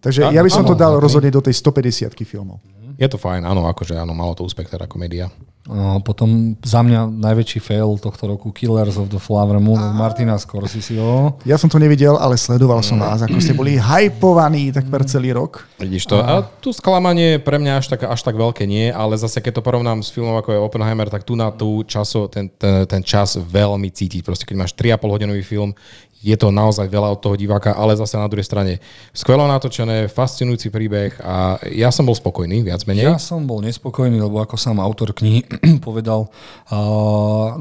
Takže 0.00 0.32
ja 0.32 0.40
by 0.40 0.50
som 0.50 0.64
to 0.64 0.72
dal 0.72 0.96
rozhodne 0.96 1.28
do 1.28 1.44
tej 1.44 1.52
150 1.56 2.12
filmov. 2.24 2.60
Je 3.00 3.08
to 3.08 3.16
fajn, 3.16 3.48
áno, 3.48 3.64
akože 3.64 3.96
áno, 3.96 4.12
malo 4.12 4.36
to 4.36 4.44
úspech 4.44 4.68
teda 4.68 4.84
komédia. 4.84 5.32
No, 5.68 6.00
potom 6.00 6.56
za 6.64 6.80
mňa 6.80 7.20
najväčší 7.20 7.60
fail 7.60 8.00
tohto 8.00 8.32
roku 8.32 8.48
Killers 8.48 8.96
of 8.96 9.12
the 9.12 9.20
Flower 9.20 9.60
Moon 9.60 9.76
od 9.76 9.92
Martina 9.92 10.40
Scorseseho. 10.40 11.36
Ja 11.44 11.60
som 11.60 11.68
to 11.68 11.76
nevidel, 11.76 12.16
ale 12.16 12.40
sledoval 12.40 12.80
som 12.80 12.96
vás, 12.96 13.20
ako 13.20 13.36
ste 13.38 13.52
boli 13.52 13.76
hypovaní 13.76 14.72
takmer 14.72 15.04
celý 15.04 15.36
rok. 15.36 15.68
Vidíš 15.76 16.08
to? 16.08 16.16
A 16.16 16.42
tu 16.42 16.72
sklamanie 16.72 17.36
pre 17.36 17.60
mňa 17.60 17.72
až 17.76 17.92
tak, 17.92 18.08
až 18.08 18.20
tak 18.24 18.40
veľké 18.40 18.64
nie, 18.64 18.88
ale 18.88 19.20
zase 19.20 19.38
keď 19.44 19.60
to 19.60 19.62
porovnám 19.62 20.00
s 20.00 20.08
filmom 20.08 20.32
ako 20.40 20.48
je 20.48 20.64
Oppenheimer, 20.64 21.12
tak 21.12 21.28
tu 21.28 21.36
na 21.36 21.52
tú 21.52 21.84
časo, 21.84 22.24
ten, 22.32 22.48
ten, 22.56 22.88
ten 22.88 23.04
čas 23.04 23.36
veľmi 23.36 23.92
cítiť. 23.92 24.24
Proste 24.24 24.48
keď 24.48 24.56
máš 24.64 24.72
3,5 24.74 25.12
hodinový 25.12 25.44
film, 25.44 25.76
je 26.20 26.36
to 26.36 26.52
naozaj 26.52 26.84
veľa 26.84 27.16
od 27.16 27.20
toho 27.24 27.32
diváka, 27.32 27.72
ale 27.72 27.96
zase 27.96 28.20
na 28.20 28.28
druhej 28.28 28.44
strane 28.44 28.72
skvelo 29.16 29.48
natočené, 29.48 30.04
fascinujúci 30.12 30.68
príbeh 30.68 31.16
a 31.24 31.56
ja 31.72 31.88
som 31.88 32.04
bol 32.04 32.12
spokojný, 32.12 32.60
viac 32.60 32.84
menej. 32.84 33.08
Ja 33.08 33.16
som 33.16 33.48
bol 33.48 33.64
nespokojný, 33.64 34.20
lebo 34.20 34.36
ako 34.44 34.60
sám 34.60 34.84
autor 34.84 35.16
knihy 35.16 35.48
povedal, 35.86 36.28
uh, 36.68 37.56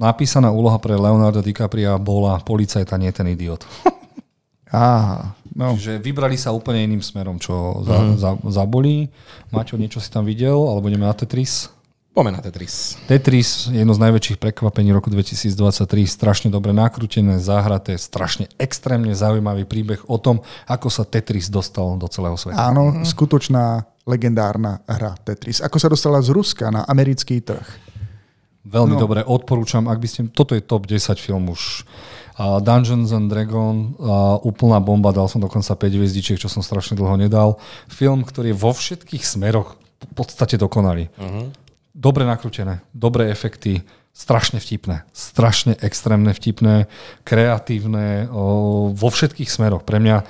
napísaná 0.00 0.48
úloha 0.48 0.80
pre 0.80 0.96
Leonardo 0.96 1.44
DiCapria 1.44 2.00
bola 2.00 2.40
policajta, 2.40 2.96
nie 2.96 3.12
ten 3.12 3.28
idiot. 3.28 3.68
Á, 4.68 5.32
no. 5.56 5.76
Čiže 5.76 6.00
vybrali 6.00 6.36
sa 6.36 6.52
úplne 6.52 6.84
iným 6.84 7.00
smerom, 7.00 7.40
čo 7.40 7.80
za, 7.88 7.96
za, 8.20 8.30
zabolí. 8.52 9.08
Maťo, 9.48 9.80
niečo 9.80 9.96
si 9.96 10.12
tam 10.12 10.28
videl? 10.28 10.56
Alebo 10.56 10.92
ideme 10.92 11.08
na 11.08 11.16
Tetris? 11.16 11.72
Poďme 12.16 12.34
na 12.34 12.42
Tetris. 12.42 12.98
Tetris 13.06 13.70
je 13.70 13.78
jedno 13.78 13.94
z 13.94 14.02
najväčších 14.02 14.42
prekvapení 14.42 14.90
roku 14.90 15.06
2023. 15.06 15.86
Strašne 16.08 16.48
dobre 16.50 16.74
nakrútené, 16.74 17.38
zahraté, 17.38 17.94
strašne 17.94 18.50
extrémne 18.58 19.14
zaujímavý 19.14 19.68
príbeh 19.68 20.02
o 20.10 20.18
tom, 20.18 20.42
ako 20.66 20.90
sa 20.90 21.06
Tetris 21.06 21.46
dostal 21.46 21.94
do 21.94 22.10
celého 22.10 22.34
sveta. 22.34 22.58
Áno, 22.58 23.06
skutočná 23.06 23.86
legendárna 24.08 24.82
hra 24.88 25.14
Tetris. 25.20 25.60
Ako 25.60 25.76
sa 25.76 25.92
dostala 25.92 26.18
z 26.24 26.32
Ruska 26.32 26.72
na 26.72 26.82
americký 26.88 27.44
trh. 27.44 27.88
Veľmi 28.68 28.98
no. 28.98 29.00
dobre, 29.00 29.24
odporúčam, 29.24 29.88
ak 29.88 29.96
by 29.96 30.08
ste... 30.08 30.20
Toto 30.28 30.52
je 30.52 30.60
top 30.60 30.84
10 30.84 31.16
film 31.16 31.48
už. 31.54 31.88
Uh, 32.36 32.60
Dungeons 32.60 33.14
and 33.16 33.32
Dragon, 33.32 33.96
uh, 33.96 34.36
úplná 34.44 34.76
bomba, 34.82 35.14
dal 35.14 35.24
som 35.30 35.40
dokonca 35.40 35.72
5 35.72 35.88
hviezdičiek, 35.88 36.36
čo 36.36 36.52
som 36.52 36.60
strašne 36.60 36.98
dlho 36.98 37.16
nedal. 37.16 37.56
Film, 37.88 38.26
ktorý 38.26 38.52
je 38.52 38.60
vo 38.60 38.76
všetkých 38.76 39.24
smeroch 39.24 39.78
v 39.78 40.12
podstate 40.14 40.60
dokonalý. 40.60 41.08
Uh-huh. 41.16 41.48
Dobre 41.98 42.22
nakrútené, 42.22 42.78
dobré 42.94 43.26
efekty, 43.26 43.82
strašne 44.14 44.62
vtipné, 44.62 45.02
strašne 45.10 45.74
extrémne 45.82 46.30
vtipné, 46.30 46.86
kreatívne, 47.26 48.30
o, 48.30 48.94
vo 48.94 49.08
všetkých 49.10 49.50
smeroch. 49.50 49.82
Pre 49.82 49.98
mňa 49.98 50.22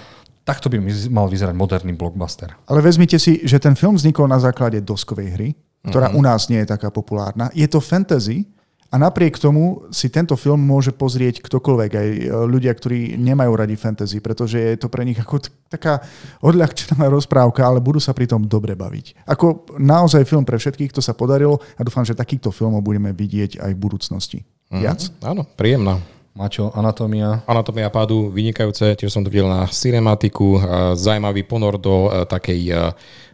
takto 0.49 0.73
by 0.73 0.81
mal 1.13 1.29
vyzerať 1.29 1.53
moderný 1.53 1.93
blockbuster. 1.93 2.57
Ale 2.73 2.81
vezmite 2.81 3.21
si, 3.21 3.45
že 3.45 3.61
ten 3.61 3.77
film 3.77 4.01
vznikol 4.01 4.25
na 4.33 4.41
základe 4.41 4.81
doskovej 4.81 5.29
hry, 5.37 5.49
ktorá 5.85 6.09
mm-hmm. 6.09 6.21
u 6.21 6.23
nás 6.25 6.49
nie 6.49 6.65
je 6.65 6.73
taká 6.73 6.89
populárna. 6.89 7.53
Je 7.53 7.69
to 7.69 7.85
fantasy, 7.85 8.49
a 8.89 8.97
napriek 8.97 9.37
tomu 9.37 9.85
si 9.93 10.09
tento 10.09 10.33
film 10.33 10.65
môže 10.65 10.97
pozrieť 10.97 11.45
ktokoľvek, 11.45 11.91
aj 11.93 12.09
e, 12.09 12.21
ľudia, 12.49 12.73
ktorí 12.73 13.21
nemajú 13.21 13.53
radi 13.53 13.77
fantasy, 13.77 14.25
pretože 14.25 14.57
je 14.57 14.81
to 14.81 14.89
pre 14.89 15.05
nich 15.05 15.21
ako 15.21 15.45
t- 15.45 15.53
taká 15.69 16.01
odľahčená 16.41 17.05
rozprávka, 17.13 17.69
ale 17.69 17.85
budú 17.85 18.01
sa 18.01 18.17
pri 18.17 18.25
tom 18.25 18.49
dobre 18.49 18.73
baviť. 18.73 19.29
Ako 19.29 19.77
naozaj 19.77 20.25
film 20.25 20.49
pre 20.49 20.57
všetkých, 20.57 20.97
to 20.97 21.05
sa 21.05 21.13
podarilo 21.13 21.61
a 21.77 21.81
dúfam, 21.85 22.01
že 22.01 22.17
takýchto 22.17 22.49
filmov 22.49 22.81
budeme 22.81 23.13
vidieť 23.13 23.61
aj 23.61 23.71
v 23.77 23.83
budúcnosti. 23.83 24.39
Mm-hmm. 24.41 24.81
Viac? 24.81 25.01
Áno, 25.21 25.45
príjemná. 25.45 26.01
Mačo, 26.33 26.73
anatómia. 26.73 27.45
Anatómia 27.45 27.91
pádu, 27.93 28.31
vynikajúce, 28.33 28.95
tiež 28.97 29.11
som 29.11 29.21
to 29.21 29.29
videl 29.29 29.53
na 29.53 29.69
cinematiku, 29.69 30.57
e, 30.57 30.61
zaujímavý 30.97 31.45
ponor 31.45 31.77
do 31.77 32.09
e, 32.09 32.25
takej 32.25 32.61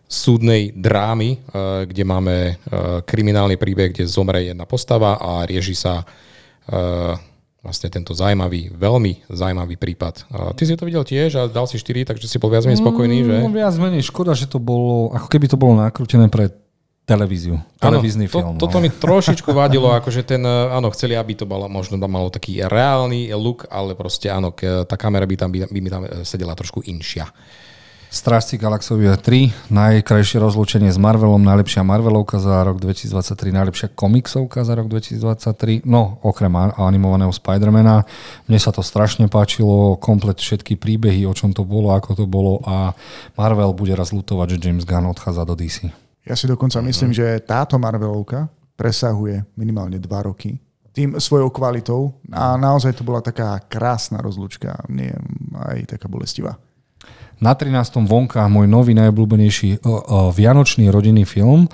súdnej 0.08 0.72
drámy, 0.76 1.30
eh, 1.34 1.38
kde 1.88 2.04
máme 2.04 2.36
eh, 2.36 2.56
kriminálny 3.02 3.56
príbeh, 3.56 3.90
kde 3.92 4.04
zomre 4.04 4.44
jedna 4.44 4.68
postava 4.68 5.16
a 5.16 5.48
rieši 5.48 5.74
sa 5.74 6.04
eh, 6.04 7.14
vlastne 7.64 7.88
tento 7.88 8.12
zaujímavý, 8.12 8.76
veľmi 8.76 9.24
zaujímavý 9.32 9.80
prípad. 9.80 10.28
Ty 10.52 10.62
si 10.68 10.76
to 10.76 10.84
videl 10.84 11.00
tiež 11.00 11.30
a 11.40 11.42
dal 11.48 11.64
si 11.64 11.80
4, 11.80 12.12
takže 12.12 12.28
si 12.28 12.36
bol 12.36 12.52
viac 12.52 12.68
menej 12.68 12.84
spokojný, 12.84 13.24
že? 13.24 13.36
No, 13.40 13.48
viac 13.48 13.72
menej. 13.80 14.04
Škoda, 14.04 14.36
že 14.36 14.44
to 14.44 14.60
bolo, 14.60 15.08
ako 15.16 15.32
keby 15.32 15.48
to 15.48 15.56
bolo 15.56 15.80
nakrútené 15.80 16.28
pre 16.28 16.52
televíziu, 17.08 17.56
televízny 17.80 18.28
to, 18.28 18.36
film. 18.36 18.60
To, 18.60 18.68
toto 18.68 18.76
no. 18.80 18.84
mi 18.84 18.92
trošičku 18.92 19.48
vadilo, 19.56 19.96
akože 19.96 20.28
ten, 20.28 20.44
áno, 20.44 20.92
chceli, 20.92 21.16
aby 21.16 21.32
to 21.40 21.48
bolo, 21.48 21.64
možno 21.64 21.96
malo 22.04 22.28
taký 22.28 22.60
reálny 22.60 23.32
look, 23.32 23.64
ale 23.72 23.96
proste 23.96 24.28
áno, 24.28 24.52
tá 24.84 24.96
kamera 25.00 25.24
by 25.24 25.36
tam, 25.36 25.48
by, 25.48 25.64
by 25.64 25.80
mi 25.80 25.88
tam 25.88 26.04
sedela 26.20 26.52
trošku 26.52 26.84
inšia. 26.84 27.32
Strážci 28.14 28.62
Galaxovia 28.62 29.18
3, 29.18 29.74
najkrajšie 29.74 30.38
rozlúčenie 30.38 30.86
s 30.86 30.94
Marvelom, 31.02 31.42
najlepšia 31.42 31.82
Marvelovka 31.82 32.38
za 32.38 32.62
rok 32.62 32.78
2023, 32.78 33.50
najlepšia 33.50 33.90
komiksovka 33.90 34.62
za 34.62 34.78
rok 34.78 34.86
2023, 34.86 35.82
no 35.82 36.22
okrem 36.22 36.54
animovaného 36.78 37.34
Spidermana. 37.34 38.06
Mne 38.46 38.58
sa 38.62 38.70
to 38.70 38.86
strašne 38.86 39.26
páčilo, 39.26 39.98
komplet 39.98 40.38
všetky 40.38 40.78
príbehy, 40.78 41.26
o 41.26 41.34
čom 41.34 41.50
to 41.50 41.66
bolo, 41.66 41.90
ako 41.90 42.22
to 42.22 42.24
bolo 42.30 42.62
a 42.62 42.94
Marvel 43.34 43.74
bude 43.74 43.98
raz 43.98 44.14
lutovať, 44.14 44.54
že 44.54 44.70
James 44.70 44.86
Gunn 44.86 45.10
odchádza 45.10 45.42
do 45.42 45.58
DC. 45.58 45.90
Ja 46.22 46.38
si 46.38 46.46
dokonca 46.46 46.78
myslím, 46.86 47.10
že 47.10 47.42
táto 47.42 47.82
Marvelovka 47.82 48.46
presahuje 48.78 49.42
minimálne 49.58 49.98
2 49.98 50.06
roky 50.22 50.54
tým 50.94 51.18
svojou 51.18 51.50
kvalitou 51.50 52.14
a 52.30 52.54
naozaj 52.54 52.94
to 52.94 53.02
bola 53.02 53.18
taká 53.18 53.58
krásna 53.66 54.22
rozlúčka, 54.22 54.86
nie 54.86 55.10
aj 55.58 55.98
taká 55.98 56.06
bolestivá. 56.06 56.54
Na 57.42 57.52
13. 57.52 58.06
vonka 58.06 58.46
môj 58.46 58.70
nový 58.70 58.94
najobľúbenejší 58.94 59.82
vianočný 60.34 60.88
rodinný 60.88 61.26
film, 61.26 61.66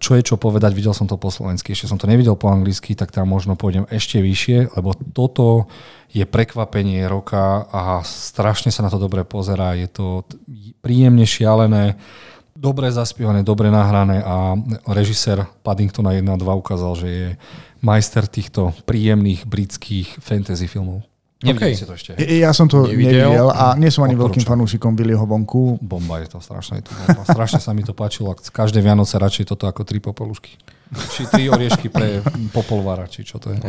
čo 0.00 0.16
je 0.16 0.24
čo 0.24 0.40
povedať, 0.40 0.72
videl 0.72 0.96
som 0.96 1.04
to 1.04 1.20
po 1.20 1.28
slovensky, 1.28 1.76
ešte 1.76 1.84
som 1.84 2.00
to 2.00 2.08
nevidel 2.08 2.32
po 2.32 2.48
anglicky, 2.48 2.96
tak 2.96 3.12
tam 3.12 3.28
možno 3.28 3.52
pôjdem 3.52 3.84
ešte 3.92 4.22
vyššie, 4.24 4.72
lebo 4.72 4.96
toto 5.12 5.68
je 6.08 6.24
prekvapenie 6.24 7.04
roka 7.04 7.68
a 7.68 8.00
strašne 8.00 8.72
sa 8.72 8.80
na 8.80 8.88
to 8.88 8.96
dobre 8.96 9.28
pozerá, 9.28 9.76
je 9.76 9.92
to 9.92 10.24
príjemne 10.80 11.28
šialené, 11.28 12.00
dobre 12.56 12.88
zaspievané, 12.88 13.44
dobre 13.44 13.68
nahrané 13.68 14.24
a 14.24 14.56
režisér 14.88 15.44
Paddingtona 15.60 16.16
1 16.16 16.24
2 16.24 16.62
ukázal, 16.64 16.92
že 16.96 17.08
je 17.08 17.28
majster 17.84 18.24
týchto 18.24 18.72
príjemných 18.88 19.44
britských 19.44 20.16
fantasy 20.24 20.64
filmov. 20.64 21.04
Nevidel 21.40 21.72
okay. 21.72 21.72
si 21.72 21.88
to 21.88 21.96
ešte. 21.96 22.12
Ja 22.20 22.52
som 22.52 22.68
to 22.68 22.84
nevidel, 22.84 23.32
nevidel 23.32 23.48
a 23.48 23.72
nie 23.80 23.88
som 23.88 24.04
ani 24.04 24.12
veľkým 24.12 24.44
fanúšikom 24.44 24.92
Billyho 24.92 25.24
vonku. 25.24 25.80
Bomba 25.80 26.20
je 26.20 26.36
to 26.36 26.38
strašne. 26.44 26.84
Je 26.84 26.84
to 26.84 26.92
bomba. 26.92 27.24
Strašne 27.24 27.60
sa 27.64 27.72
mi 27.72 27.80
to 27.80 27.96
páčilo. 27.96 28.36
Každé 28.36 28.84
Vianoce 28.84 29.16
radšej 29.16 29.48
toto 29.48 29.64
ako 29.64 29.88
tri 29.88 30.04
popolušky. 30.04 30.60
Či 30.90 31.22
tri 31.30 31.46
oriešky 31.46 31.86
pre 31.86 32.18
popolvara, 32.50 33.06
či 33.06 33.22
čo 33.22 33.38
to 33.38 33.54
je. 33.54 33.62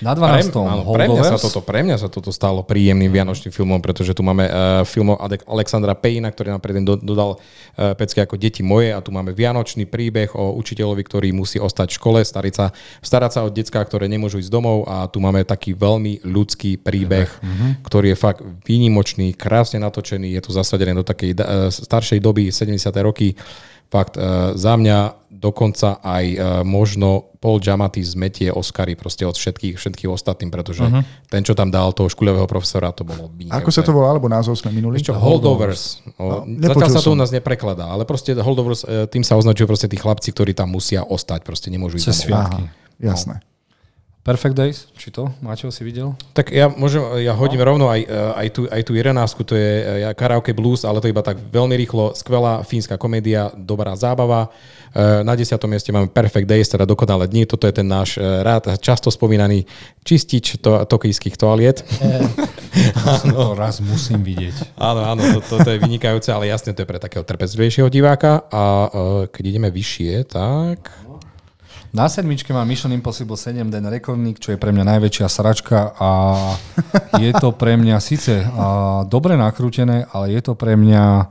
Na 0.00 0.16
12. 0.16 0.48
Pre, 0.48 0.64
áno, 0.64 0.82
pre, 0.96 1.04
mňa 1.12 1.24
sa 1.24 1.36
toto, 1.36 1.60
pre 1.60 1.84
mňa 1.84 1.96
sa 2.00 2.08
toto 2.08 2.32
stalo 2.32 2.64
príjemným 2.64 3.12
vianočným 3.12 3.52
filmom, 3.52 3.84
pretože 3.84 4.16
tu 4.16 4.24
máme 4.24 4.48
uh, 4.48 4.80
film 4.88 5.12
Alexandra 5.44 5.92
Pejna, 5.92 6.32
ktorý 6.32 6.56
nám 6.56 6.64
predtým 6.64 6.88
do, 6.88 6.96
dodal 6.96 7.36
uh, 7.36 7.92
pecky 7.92 8.24
ako 8.24 8.40
Deti 8.40 8.64
moje 8.64 8.96
a 8.96 9.04
tu 9.04 9.12
máme 9.12 9.36
vianočný 9.36 9.84
príbeh 9.84 10.32
o 10.32 10.56
učiteľovi, 10.56 11.04
ktorý 11.04 11.28
musí 11.36 11.60
ostať 11.60 11.92
v 11.92 11.96
škole, 12.00 12.20
starať 12.24 12.54
sa, 12.56 12.66
starať 13.04 13.30
sa 13.36 13.40
o 13.44 13.52
detská, 13.52 13.84
ktoré 13.84 14.08
nemôžu 14.08 14.40
ísť 14.40 14.48
domov 14.48 14.88
a 14.88 15.04
tu 15.04 15.20
máme 15.20 15.44
taký 15.44 15.76
veľmi 15.76 16.24
ľudský 16.24 16.80
príbeh, 16.80 17.28
mm-hmm. 17.28 17.70
ktorý 17.84 18.16
je 18.16 18.18
fakt 18.18 18.40
výnimočný, 18.64 19.36
krásne 19.36 19.84
natočený, 19.84 20.32
je 20.32 20.40
tu 20.40 20.50
zasadený 20.56 20.96
do 20.96 21.04
takej 21.04 21.36
uh, 21.36 21.68
staršej 21.68 22.24
doby, 22.24 22.48
70. 22.48 22.88
roky 23.04 23.36
fakt 23.94 24.18
uh, 24.18 24.58
za 24.58 24.74
mňa 24.74 25.22
dokonca 25.30 26.02
aj 26.02 26.24
uh, 26.34 26.38
možno 26.66 27.30
Paul 27.38 27.60
Giamatti 27.60 28.00
zmetie 28.00 28.48
Oscary 28.50 28.96
proste 28.98 29.22
od 29.28 29.36
všetkých, 29.36 29.76
všetkých 29.76 30.10
ostatným, 30.10 30.48
pretože 30.48 30.82
uh-huh. 30.82 31.04
ten, 31.28 31.44
čo 31.44 31.52
tam 31.52 31.68
dal 31.68 31.92
toho 31.92 32.08
škuľového 32.08 32.48
profesora, 32.48 32.90
to 32.90 33.04
bolo 33.04 33.28
vynikajúce. 33.28 33.60
Ako 33.60 33.70
sa 33.70 33.82
to 33.84 33.92
volá, 33.92 34.16
alebo 34.16 34.26
názov 34.32 34.56
sme 34.56 34.72
minuli? 34.72 34.98
Ešte 34.98 35.12
holdovers. 35.12 36.00
No, 36.16 36.48
zatiaľ 36.48 36.90
sa 36.90 37.04
to 37.04 37.12
u 37.12 37.18
nás 37.18 37.28
neprekladá, 37.30 37.86
ale 37.86 38.08
proste 38.08 38.34
holdovers, 38.34 38.82
uh, 38.88 39.04
tým 39.06 39.22
sa 39.22 39.36
označujú 39.36 39.68
proste 39.68 39.86
tí 39.86 40.00
chlapci, 40.00 40.32
ktorí 40.32 40.56
tam 40.56 40.72
musia 40.72 41.04
ostať, 41.04 41.44
proste 41.44 41.68
nemôžu 41.68 42.00
ísť 42.00 42.08
Cez 42.10 42.26
sviatky. 42.26 42.64
Jasné. 42.98 43.38
No. 43.38 43.53
Perfect 44.24 44.56
Days, 44.56 44.88
či 44.96 45.12
to? 45.12 45.28
Máte 45.44 45.68
si 45.68 45.84
videl? 45.84 46.16
Tak 46.32 46.48
ja 46.48 46.72
môžem, 46.72 47.04
ja 47.20 47.36
hodím 47.36 47.60
no. 47.60 47.68
rovno 47.68 47.86
aj, 47.92 48.00
eh, 48.08 48.40
aj, 48.40 48.48
tú, 48.56 48.60
aj 48.72 48.80
tú 48.80 48.96
11, 48.96 49.20
to 49.44 49.52
je 49.52 50.00
ja, 50.00 50.16
karaoke 50.16 50.56
blues, 50.56 50.80
ale 50.88 51.04
to 51.04 51.12
iba 51.12 51.20
tak 51.20 51.36
veľmi 51.36 51.76
rýchlo, 51.76 52.16
skvelá 52.16 52.64
fínska 52.64 52.96
komédia, 52.96 53.52
dobrá 53.52 53.92
zábava. 53.92 54.48
Eh, 54.96 55.20
na 55.20 55.36
10. 55.36 55.60
mieste 55.68 55.92
máme 55.92 56.08
Perfect 56.08 56.48
Days, 56.48 56.72
teda 56.72 56.88
dokonalé 56.88 57.28
dni. 57.28 57.44
Toto 57.44 57.68
je 57.68 57.76
ten 57.76 57.84
náš 57.84 58.16
rád, 58.16 58.80
často 58.80 59.12
spomínaný 59.12 59.68
čistič 60.08 60.56
to, 60.56 60.88
tokijských 60.88 61.36
toaliet. 61.36 61.84
to 63.28 63.52
raz 63.60 63.84
musím 63.84 64.24
vidieť. 64.24 64.72
Áno, 64.80 65.04
áno, 65.04 65.20
to, 65.36 65.38
to, 65.44 65.54
to 65.60 65.70
je 65.76 65.82
vynikajúce, 65.84 66.32
ale 66.32 66.48
jasne 66.48 66.72
to 66.72 66.80
je 66.80 66.88
pre 66.88 66.96
takého 66.96 67.28
trpezlivejšieho 67.28 67.92
diváka. 67.92 68.48
A 68.48 68.88
keď 69.28 69.44
ideme 69.52 69.68
vyššie, 69.68 70.32
tak... 70.32 71.04
Na 71.94 72.10
sedmičke 72.10 72.50
má 72.50 72.66
Mission 72.66 72.90
Impossible 72.90 73.38
7 73.38 73.70
Den 73.70 73.86
Rekordník, 73.86 74.42
čo 74.42 74.50
je 74.50 74.58
pre 74.58 74.74
mňa 74.74 74.98
najväčšia 74.98 75.30
sračka 75.30 75.94
a 75.94 76.10
je 77.22 77.30
to 77.38 77.54
pre 77.54 77.78
mňa 77.78 78.02
síce 78.02 78.42
dobre 79.06 79.38
nakrútené, 79.38 80.02
ale 80.10 80.34
je 80.34 80.42
to 80.42 80.58
pre 80.58 80.74
mňa 80.74 81.30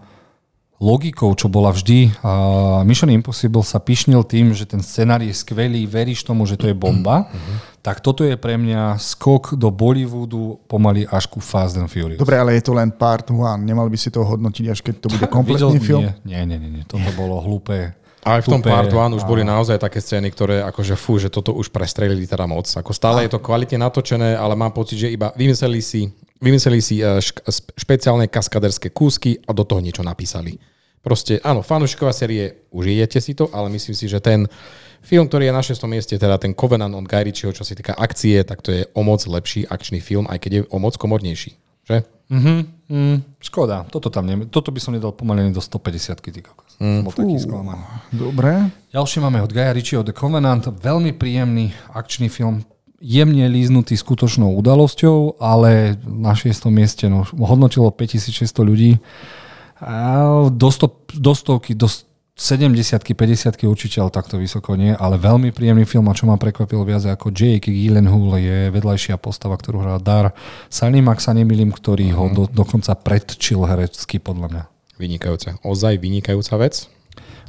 logikou, 0.80 1.36
čo 1.36 1.52
bola 1.52 1.68
vždy. 1.76 2.16
Mission 2.88 3.12
Impossible 3.12 3.60
sa 3.68 3.84
pišnil 3.84 4.24
tým, 4.24 4.56
že 4.56 4.64
ten 4.64 4.80
scenár 4.80 5.20
je 5.20 5.36
skvelý, 5.36 5.84
veríš 5.84 6.24
tomu, 6.24 6.48
že 6.48 6.56
to 6.56 6.72
je 6.72 6.76
bomba. 6.76 7.28
Tak 7.84 8.00
toto 8.00 8.24
je 8.24 8.40
pre 8.40 8.56
mňa 8.56 8.96
skok 8.96 9.60
do 9.60 9.68
Bollywoodu 9.68 10.64
pomaly 10.72 11.04
až 11.12 11.28
ku 11.28 11.44
Fast 11.44 11.76
and 11.76 11.92
Furious. 11.92 12.20
Dobre, 12.20 12.40
ale 12.40 12.56
je 12.56 12.64
to 12.64 12.72
len 12.72 12.88
part 12.96 13.28
one. 13.28 13.68
Nemal 13.68 13.92
by 13.92 14.00
si 14.00 14.08
to 14.08 14.24
hodnotiť, 14.24 14.66
až 14.72 14.80
keď 14.80 14.96
to 15.04 15.08
bude 15.12 15.28
kompletný 15.36 15.76
Videl, 15.76 15.84
film? 15.84 16.04
Nie, 16.24 16.48
nie, 16.48 16.56
nie, 16.56 16.80
nie. 16.80 16.84
Toto 16.88 17.12
bolo 17.20 17.44
hlúpe 17.44 18.00
aj 18.24 18.48
v 18.48 18.52
tom 18.56 18.62
part 18.64 18.88
one 18.88 19.20
už 19.20 19.28
boli 19.28 19.44
naozaj 19.44 19.80
také 19.80 20.00
scény, 20.00 20.32
ktoré 20.32 20.64
akože 20.64 20.96
fú, 20.96 21.20
že 21.20 21.28
toto 21.28 21.52
už 21.52 21.70
prestrelili 21.70 22.24
teda 22.24 22.48
moc. 22.48 22.66
Ako 22.66 22.96
stále 22.96 23.28
je 23.28 23.36
to 23.36 23.44
kvalitne 23.44 23.84
natočené, 23.84 24.40
ale 24.40 24.56
mám 24.56 24.72
pocit, 24.72 24.96
že 24.96 25.12
iba 25.12 25.36
vymysleli 25.36 25.80
si, 25.84 26.08
vymysleli 26.40 26.80
si 26.80 27.04
eh, 27.04 27.20
špeciálne 27.76 28.32
kaskaderské 28.32 28.96
kúsky 28.96 29.44
a 29.44 29.52
do 29.52 29.68
toho 29.68 29.84
niečo 29.84 30.02
napísali. 30.02 30.56
Proste, 31.04 31.44
áno, 31.44 31.60
fanúšiková 31.60 32.16
série, 32.16 32.64
užijete 32.72 33.20
si 33.20 33.36
to, 33.36 33.52
ale 33.52 33.68
myslím 33.76 33.92
si, 33.92 34.08
že 34.08 34.24
ten 34.24 34.48
film, 35.04 35.28
ktorý 35.28 35.52
je 35.52 35.54
na 35.54 35.60
6. 35.60 35.84
mieste, 35.92 36.16
teda 36.16 36.40
ten 36.40 36.56
Covenant 36.56 36.96
on 36.96 37.04
Guy 37.04 37.28
Ritchieho, 37.28 37.52
čo 37.52 37.68
sa 37.68 37.76
týka 37.76 37.92
akcie, 37.92 38.40
tak 38.48 38.64
to 38.64 38.72
je 38.72 38.88
o 38.96 39.04
moc 39.04 39.20
lepší 39.20 39.68
akčný 39.68 40.00
film, 40.00 40.32
aj 40.32 40.40
keď 40.40 40.52
je 40.56 40.62
o 40.72 40.78
moc 40.80 40.96
komornejší. 40.96 41.60
Že? 41.84 41.98
Mm-hmm. 42.32 42.60
Mm, 42.94 43.18
škoda, 43.42 43.86
toto, 43.90 44.10
tam 44.10 44.26
ne, 44.26 44.46
toto 44.48 44.70
by 44.70 44.80
som 44.80 44.94
nedal 44.94 45.12
pomaly 45.14 45.50
do 45.50 45.62
150 45.62 46.20
ty 46.20 46.42
kokos. 46.42 46.78
Mm. 46.80 47.02
Bol 47.04 47.14
taký 47.14 47.36
sklamaný. 47.42 47.84
Dobre. 48.14 48.70
Ďalšie 48.94 49.20
máme 49.22 49.42
od 49.44 49.52
Gaja 49.52 49.74
Ritchieho 49.74 50.04
The 50.06 50.16
Covenant, 50.16 50.66
veľmi 50.68 51.14
príjemný 51.18 51.74
akčný 51.92 52.30
film, 52.30 52.64
jemne 53.04 53.46
líznutý 53.52 54.00
skutočnou 54.00 54.56
udalosťou, 54.64 55.44
ale 55.44 56.00
na 56.08 56.32
6. 56.32 56.72
mieste 56.72 57.12
no, 57.12 57.28
hodnotilo 57.28 57.92
5600 57.92 58.64
ľudí. 58.64 58.92
A 59.84 60.48
do, 60.48 60.70
sto, 60.72 61.04
do 61.12 61.36
stovky, 61.36 61.76
do 61.76 61.92
70 62.34 62.74
50 63.06 63.62
určite, 63.70 64.02
ale 64.02 64.10
takto 64.10 64.42
vysoko 64.42 64.74
nie, 64.74 64.90
ale 64.98 65.22
veľmi 65.22 65.54
príjemný 65.54 65.86
film 65.86 66.10
a 66.10 66.18
čo 66.18 66.26
ma 66.26 66.34
prekvapilo 66.34 66.82
viac 66.82 67.06
ako 67.06 67.30
Jake 67.30 67.70
Gyllenhaal 67.70 68.42
je 68.42 68.58
vedľajšia 68.74 69.22
postava, 69.22 69.54
ktorú 69.54 69.86
hrá 69.86 70.02
Dar 70.02 70.34
Salim, 70.66 71.06
ak 71.14 71.22
sa 71.22 71.38
nemýlim, 71.38 71.70
ktorý 71.70 72.10
ho 72.18 72.26
Mhm. 72.30 72.34
do, 72.34 72.44
dokonca 72.50 72.98
predčil 72.98 73.62
herecky 73.70 74.18
podľa 74.18 74.48
mňa. 74.50 74.64
Vynikajúce. 74.98 75.62
Ozaj 75.62 76.02
vynikajúca 76.02 76.58
vec. 76.58 76.90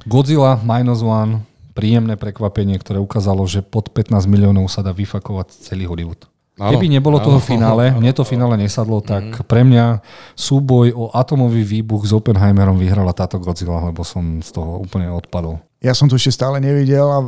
Godzilla 0.05 0.61
Minus 0.61 1.01
One, 1.01 1.49
príjemné 1.73 2.21
prekvapenie, 2.21 2.77
ktoré 2.77 3.01
ukázalo, 3.01 3.49
že 3.49 3.65
pod 3.65 3.89
15 3.89 4.29
miliónov 4.29 4.69
sa 4.69 4.85
dá 4.85 4.93
vyfakovať 4.93 5.65
celý 5.65 5.89
Hollywood. 5.89 6.29
Áno, 6.55 6.79
Keby 6.79 6.87
nebolo 6.87 7.19
áno, 7.19 7.27
toho 7.35 7.41
finále, 7.43 7.91
mne 7.91 8.15
to 8.15 8.23
finále 8.23 8.55
nesadlo, 8.55 9.03
tak 9.03 9.43
pre 9.51 9.67
mňa 9.67 9.99
súboj 10.39 10.95
o 10.95 11.11
atomový 11.11 11.67
výbuch 11.67 12.07
s 12.07 12.15
Oppenheimerom 12.15 12.79
vyhrala 12.79 13.11
táto 13.11 13.43
Godzilla, 13.43 13.83
lebo 13.83 14.07
som 14.07 14.39
z 14.39 14.55
toho 14.55 14.79
úplne 14.79 15.11
odpadol. 15.11 15.59
Ja 15.83 15.99
som 15.99 16.07
to 16.07 16.15
ešte 16.15 16.39
stále 16.39 16.63
nevidel 16.63 17.05
a 17.11 17.27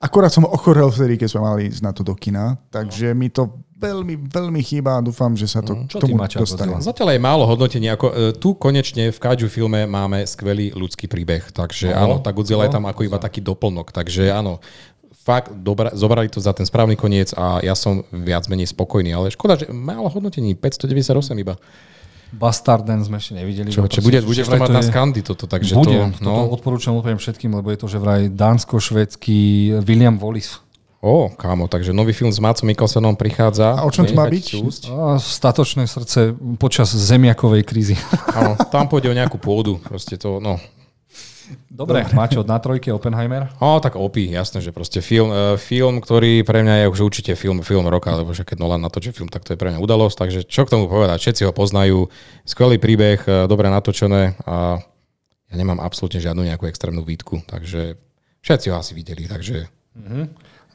akorát 0.00 0.32
som 0.32 0.48
ochorel 0.48 0.88
vtedy, 0.88 1.20
keď 1.20 1.28
sme 1.28 1.42
mali 1.44 1.60
ísť 1.68 1.84
na 1.84 1.92
to 1.92 2.00
do 2.00 2.16
kina, 2.16 2.56
takže 2.72 3.12
mi 3.12 3.28
to 3.28 3.60
veľmi, 3.82 4.14
veľmi 4.30 4.60
chýba 4.62 4.98
a 4.98 5.00
dúfam, 5.02 5.34
že 5.34 5.50
sa 5.50 5.58
to 5.58 5.74
Čo 5.90 5.98
k 5.98 6.02
tomu 6.06 6.14
Maťo, 6.14 6.46
dostane. 6.46 6.78
Godzilla? 6.78 6.86
Zatiaľ 6.86 7.08
je 7.18 7.20
málo 7.20 7.42
hodnotení. 7.50 7.90
Ako, 7.90 8.06
e, 8.08 8.14
tu 8.38 8.54
konečne 8.54 9.10
v 9.10 9.18
Kaiju 9.18 9.50
filme 9.50 9.90
máme 9.90 10.22
skvelý 10.22 10.70
ľudský 10.70 11.10
príbeh. 11.10 11.50
Takže 11.50 11.90
No, 11.90 11.98
áno, 11.98 12.14
tá 12.22 12.30
Godzilla 12.30 12.70
je 12.70 12.70
no, 12.70 12.76
tam 12.78 12.86
ako 12.86 13.02
iba 13.02 13.18
taký 13.18 13.42
doplnok. 13.42 13.90
Takže 13.90 14.30
áno, 14.30 14.62
fakt 15.22 15.54
dobra, 15.54 15.94
zobrali 15.94 16.26
to 16.26 16.42
za 16.42 16.50
ten 16.50 16.66
správny 16.66 16.98
koniec 16.98 17.30
a 17.38 17.62
ja 17.62 17.78
som 17.78 18.02
viac 18.10 18.50
menej 18.50 18.70
spokojný. 18.74 19.14
Ale 19.14 19.30
škoda, 19.30 19.54
že 19.54 19.70
málo 19.70 20.10
hodnotení, 20.10 20.58
598 20.58 21.38
iba. 21.38 21.54
Bastard 22.32 22.88
Dance 22.88 23.12
sme 23.12 23.20
ešte 23.20 23.36
nevideli. 23.36 23.68
Čo, 23.68 23.84
no 23.84 23.92
čo 23.92 24.00
bude, 24.00 24.16
že 24.16 24.24
budeš 24.24 24.48
to 24.48 24.56
mať 24.56 24.72
na 24.72 24.82
skandy 24.82 25.20
toto, 25.20 25.44
takže 25.44 25.76
Budem, 25.76 26.16
to... 26.16 26.24
toto 26.24 26.24
No, 26.24 26.48
odporúčam 26.48 26.96
úplne 26.96 27.20
všetkým, 27.20 27.52
lebo 27.52 27.68
je 27.68 27.78
to, 27.78 27.86
že 27.92 28.00
vraj 28.00 28.32
dánsko-švedský 28.32 29.40
William 29.84 30.16
Wallis. 30.16 30.56
Ó, 31.02 31.28
kámo, 31.34 31.66
takže 31.66 31.90
nový 31.92 32.14
film 32.14 32.30
s 32.30 32.38
Mácom 32.38 32.62
Mikkelsenom 32.62 33.18
prichádza. 33.18 33.74
A 33.74 33.82
o 33.84 33.90
čom 33.90 34.06
to 34.06 34.14
má 34.14 34.24
byť? 34.30 34.46
A 34.86 35.18
statočné 35.18 35.84
srdce 35.90 36.32
počas 36.56 36.94
zemiakovej 36.94 37.66
krízy. 37.66 37.98
Áno, 38.38 38.54
tam 38.70 38.86
pôjde 38.86 39.10
o 39.10 39.14
nejakú 39.18 39.36
pôdu. 39.36 39.82
Proste 39.82 40.14
to, 40.14 40.38
no, 40.38 40.62
Dobre, 41.72 42.04
Maťo, 42.12 42.44
na 42.44 42.60
trojke 42.60 42.92
Oppenheimer. 42.92 43.48
O, 43.56 43.80
tak 43.80 43.96
opí, 43.96 44.28
jasné, 44.28 44.60
že 44.60 44.76
proste 44.76 45.00
film, 45.00 45.32
uh, 45.32 45.56
film, 45.56 46.04
ktorý 46.04 46.44
pre 46.44 46.60
mňa 46.60 46.84
je 46.84 46.86
už 46.92 47.00
určite 47.08 47.32
film, 47.32 47.64
film 47.64 47.88
roka, 47.88 48.12
lebo 48.12 48.36
že 48.36 48.44
keď 48.44 48.60
Nolan 48.60 48.84
natočí 48.84 49.08
film, 49.10 49.32
tak 49.32 49.42
to 49.42 49.54
je 49.54 49.60
pre 49.60 49.72
mňa 49.72 49.80
udalosť, 49.80 50.16
takže 50.20 50.40
čo 50.44 50.68
k 50.68 50.72
tomu 50.76 50.86
povedať, 50.86 51.18
všetci 51.18 51.42
ho 51.48 51.52
poznajú, 51.56 52.12
skvelý 52.44 52.76
príbeh, 52.76 53.24
uh, 53.24 53.32
dobre 53.48 53.72
natočené 53.72 54.36
a 54.44 54.84
ja 55.48 55.54
nemám 55.56 55.80
absolútne 55.80 56.20
žiadnu 56.20 56.44
nejakú 56.44 56.68
extrémnu 56.68 57.04
výtku, 57.04 57.40
takže 57.48 57.96
všetci 58.44 58.66
ho 58.72 58.76
asi 58.76 58.92
videli, 58.92 59.24
takže... 59.24 59.68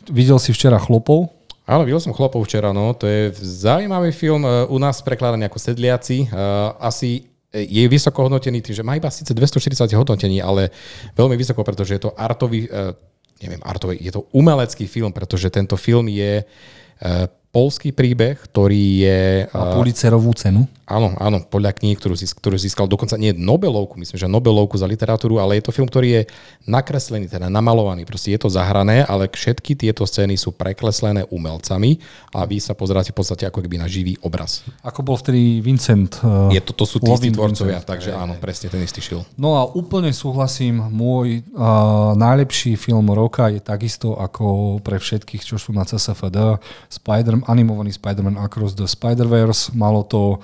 Videl 0.08 0.38
si 0.38 0.54
včera 0.54 0.78
Chlopov? 0.82 1.34
Ale 1.68 1.84
videl 1.84 2.00
som 2.00 2.16
chlopov 2.16 2.48
včera, 2.48 2.72
no, 2.72 2.96
to 2.96 3.04
je 3.12 3.36
zaujímavý 3.38 4.16
film, 4.16 4.48
uh, 4.48 4.64
u 4.72 4.80
nás 4.80 5.04
prekladaný 5.04 5.52
ako 5.52 5.60
Sedliaci, 5.60 6.32
asi 6.80 7.28
je 7.54 7.84
vysoko 7.88 8.28
hodnotený 8.28 8.60
tým, 8.60 8.76
že 8.76 8.84
má 8.84 9.00
iba 9.00 9.08
síce 9.08 9.32
240 9.32 9.88
hodnotení, 9.96 10.44
ale 10.44 10.70
veľmi 11.16 11.40
vysoko, 11.40 11.64
pretože 11.64 11.96
je 11.96 12.02
to 12.04 12.12
artový, 12.12 12.68
uh, 12.68 12.92
neviem, 13.40 13.62
artový, 13.64 13.96
je 14.04 14.12
to 14.12 14.28
umelecký 14.36 14.84
film, 14.88 15.16
pretože 15.16 15.48
tento 15.48 15.80
film 15.80 16.12
je 16.12 16.44
uh, 16.44 17.28
polský 17.58 17.90
príbeh, 17.90 18.38
ktorý 18.38 18.86
je... 19.02 19.22
A 19.50 19.58
Uh, 19.58 19.74
Pulitzerovú 19.82 20.30
cenu? 20.38 20.70
áno, 20.88 21.12
áno, 21.20 21.44
podľa 21.44 21.76
kníh, 21.76 22.00
ktorú, 22.00 22.16
získ, 22.16 22.40
ktorú 22.40 22.56
získal 22.56 22.88
dokonca 22.88 23.20
nie 23.20 23.36
Nobelovku, 23.36 24.00
myslím, 24.00 24.16
že 24.16 24.32
Nobelovku 24.32 24.80
za 24.80 24.88
literatúru, 24.88 25.36
ale 25.44 25.60
je 25.60 25.68
to 25.68 25.76
film, 25.76 25.90
ktorý 25.90 26.08
je 26.08 26.22
nakreslený, 26.64 27.28
teda 27.28 27.52
namalovaný. 27.52 28.08
Proste 28.08 28.32
je 28.32 28.40
to 28.40 28.48
zahrané, 28.48 29.04
ale 29.04 29.28
všetky 29.28 29.76
tieto 29.76 30.08
scény 30.08 30.40
sú 30.40 30.56
prekreslené 30.56 31.28
umelcami 31.28 32.00
a 32.32 32.48
vy 32.48 32.64
sa 32.64 32.72
pozeráte 32.72 33.12
v 33.12 33.20
podstate 33.20 33.44
ako 33.44 33.60
keby 33.68 33.84
na 33.84 33.88
živý 33.92 34.16
obraz. 34.24 34.64
Ako 34.80 35.04
bol 35.04 35.20
vtedy 35.20 35.60
Vincent. 35.60 36.24
uh, 36.24 36.48
Je 36.56 36.64
to, 36.64 36.72
to 36.72 36.88
sú 36.88 37.04
tí 37.04 37.12
istí 37.12 37.36
tvorcovia, 37.36 37.84
Vincent. 37.84 37.92
takže 37.92 38.16
áno, 38.16 38.40
presne 38.40 38.72
ten 38.72 38.80
istý 38.80 39.04
šil. 39.04 39.28
No 39.36 39.60
a 39.60 39.68
úplne 39.68 40.16
súhlasím, 40.16 40.80
môj 40.88 41.44
uh, 41.52 42.16
najlepší 42.16 42.80
film 42.80 43.12
roka 43.12 43.52
je 43.52 43.60
takisto 43.60 44.16
ako 44.16 44.80
pre 44.80 45.04
všetkých, 45.04 45.44
čo 45.44 45.60
sú 45.60 45.76
na 45.76 45.84
CSFD, 45.84 46.64
Spider, 46.88 47.44
animovaný 47.48 47.96
Spider-Man 47.96 48.38
Across 48.38 48.78
the 48.78 48.88
Spider-Verse. 48.88 49.74
Malo 49.74 50.04
to 50.06 50.38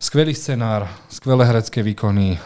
skvelý 0.00 0.32
scenár, 0.32 0.88
skvelé 1.12 1.44
herecké 1.44 1.84
výkony, 1.84 2.40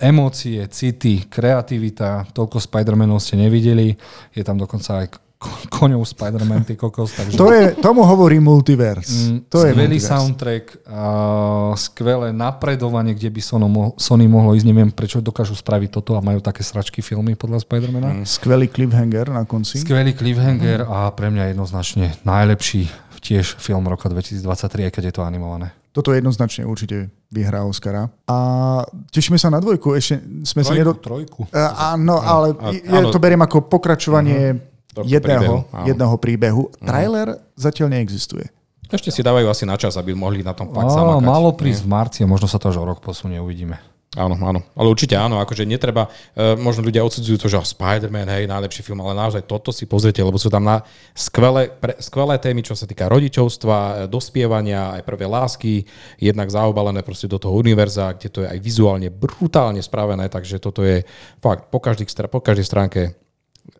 emócie, 0.00 0.64
city, 0.72 1.28
kreativita, 1.28 2.24
toľko 2.32 2.56
Spider-Manov 2.62 3.20
ste 3.20 3.36
nevideli. 3.36 3.92
Je 4.32 4.40
tam 4.40 4.56
dokonca 4.56 5.04
aj 5.04 5.21
koňov 5.68 6.02
Spider-Man, 6.06 6.62
ty 6.64 6.78
kokos, 6.78 7.12
takže... 7.12 7.36
To 7.36 7.50
je, 7.50 7.74
tomu 7.78 8.06
hovorí 8.06 8.38
multiverse. 8.38 9.10
Mm, 9.10 9.38
to 9.50 9.66
je 9.66 9.72
skvelý 9.74 9.98
multiverse. 9.98 10.10
soundtrack, 10.10 10.64
a 10.86 11.02
skvelé 11.74 12.28
napredovanie, 12.30 13.12
kde 13.14 13.30
by 13.30 13.40
Sony, 13.42 13.68
mo- 13.68 13.94
Sony 13.98 14.30
mohlo 14.30 14.54
ísť. 14.54 14.66
Neviem, 14.66 14.90
prečo 14.94 15.18
dokážu 15.18 15.58
spraviť 15.58 15.90
toto 15.90 16.14
a 16.14 16.20
majú 16.22 16.38
také 16.38 16.62
sračky 16.62 17.02
filmy 17.02 17.34
podľa 17.34 17.66
Spidermana. 17.66 18.22
Mm. 18.22 18.24
Skvelý 18.24 18.66
cliffhanger 18.70 19.34
na 19.34 19.42
konci. 19.44 19.82
Skvelý 19.82 20.14
cliffhanger 20.14 20.86
a 20.86 21.10
pre 21.12 21.28
mňa 21.28 21.52
jednoznačne 21.56 22.14
najlepší 22.22 22.86
tiež 23.22 23.54
film 23.62 23.86
roka 23.86 24.10
2023, 24.10 24.90
aj 24.90 24.92
keď 24.92 25.04
je 25.10 25.14
to 25.14 25.22
animované. 25.22 25.70
Toto 25.92 26.16
jednoznačne 26.16 26.64
určite 26.64 27.12
vyhrá 27.28 27.68
Oscara. 27.68 28.08
A 28.24 28.36
tešíme 29.12 29.36
sa 29.36 29.52
na 29.52 29.60
dvojku. 29.60 29.92
Ešte 29.92 30.24
sme 30.42 30.64
sa 30.64 30.72
nedo... 30.72 30.96
trojku. 30.96 31.44
Uh, 31.52 31.94
áno, 31.94 32.16
ale 32.16 32.56
a- 32.56 32.72
áno. 32.96 33.12
to 33.12 33.20
beriem 33.20 33.44
ako 33.44 33.68
pokračovanie 33.68 34.56
Tohto 34.56 34.71
jedného, 35.00 35.24
príbehu, 35.24 35.56
áno. 35.72 35.86
jedného 35.88 36.16
príbehu. 36.20 36.62
Trailer 36.76 37.28
zatiaľ 37.56 37.96
neexistuje. 37.96 38.52
Ešte 38.92 39.08
si 39.08 39.24
dávajú 39.24 39.48
asi 39.48 39.64
na 39.64 39.80
čas, 39.80 39.96
aby 39.96 40.12
mohli 40.12 40.44
na 40.44 40.52
tom 40.52 40.68
fakt 40.68 40.92
zamakať. 40.92 41.24
malo 41.24 41.56
prísť 41.56 41.80
v 41.80 41.88
marci 41.88 42.18
a 42.20 42.28
možno 42.28 42.44
sa 42.44 42.60
to 42.60 42.68
až 42.68 42.76
o 42.76 42.84
rok 42.84 43.00
posunie, 43.00 43.40
uvidíme. 43.40 43.80
Áno, 44.12 44.36
áno. 44.44 44.60
Ale 44.76 44.92
určite 44.92 45.16
áno, 45.16 45.40
akože 45.40 45.64
netreba, 45.64 46.04
uh, 46.04 46.52
možno 46.60 46.84
ľudia 46.84 47.00
odsudzujú 47.00 47.40
to, 47.40 47.48
že 47.48 47.56
oh, 47.56 47.64
Spider-Man, 47.64 48.28
hej, 48.28 48.44
najlepší 48.44 48.84
film, 48.84 49.00
ale 49.00 49.16
naozaj 49.16 49.48
toto 49.48 49.72
si 49.72 49.88
pozrite, 49.88 50.20
lebo 50.20 50.36
sú 50.36 50.52
tam 50.52 50.68
na 50.68 50.84
skvelé, 51.16 51.72
pre, 51.72 51.96
skvelé 51.96 52.36
témy, 52.36 52.60
čo 52.60 52.76
sa 52.76 52.84
týka 52.84 53.08
rodičovstva, 53.08 54.04
e, 54.04 54.12
dospievania, 54.12 55.00
aj 55.00 55.08
prvé 55.08 55.24
lásky, 55.24 55.88
jednak 56.20 56.52
zaobalené 56.52 57.00
proste 57.00 57.24
do 57.24 57.40
toho 57.40 57.56
univerza, 57.56 58.12
kde 58.12 58.28
to 58.28 58.38
je 58.44 58.52
aj 58.52 58.60
vizuálne 58.60 59.08
brutálne 59.08 59.80
spravené, 59.80 60.28
takže 60.28 60.60
toto 60.60 60.84
je 60.84 61.08
fakt 61.40 61.72
po, 61.72 61.80
každých, 61.80 62.12
stra- 62.12 62.28
po 62.28 62.44
každej 62.44 62.68
stránke 62.68 63.16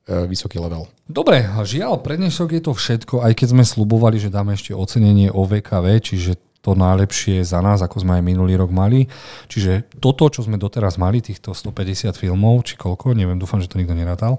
vysoký 0.07 0.59
level. 0.59 0.87
Dobre, 1.07 1.47
žiaľ, 1.63 2.03
pre 2.03 2.19
dnešok 2.19 2.59
je 2.59 2.63
to 2.63 2.73
všetko, 2.75 3.15
aj 3.23 3.33
keď 3.39 3.49
sme 3.55 3.65
slubovali, 3.67 4.19
že 4.19 4.33
dáme 4.33 4.55
ešte 4.55 4.75
ocenenie 4.75 5.31
OVKV, 5.31 5.87
čiže 6.03 6.39
to 6.63 6.79
najlepšie 6.79 7.43
za 7.43 7.59
nás, 7.59 7.83
ako 7.83 8.07
sme 8.07 8.23
aj 8.23 8.25
minulý 8.25 8.55
rok 8.55 8.71
mali. 8.71 9.11
Čiže 9.51 9.99
toto, 9.99 10.31
čo 10.31 10.47
sme 10.47 10.63
doteraz 10.63 10.95
mali, 10.95 11.19
týchto 11.19 11.59
150 11.59 12.15
filmov, 12.15 12.63
či 12.63 12.79
koľko, 12.79 13.19
neviem, 13.19 13.35
dúfam, 13.35 13.59
že 13.59 13.67
to 13.67 13.83
nikto 13.83 13.99
nerátal, 13.99 14.39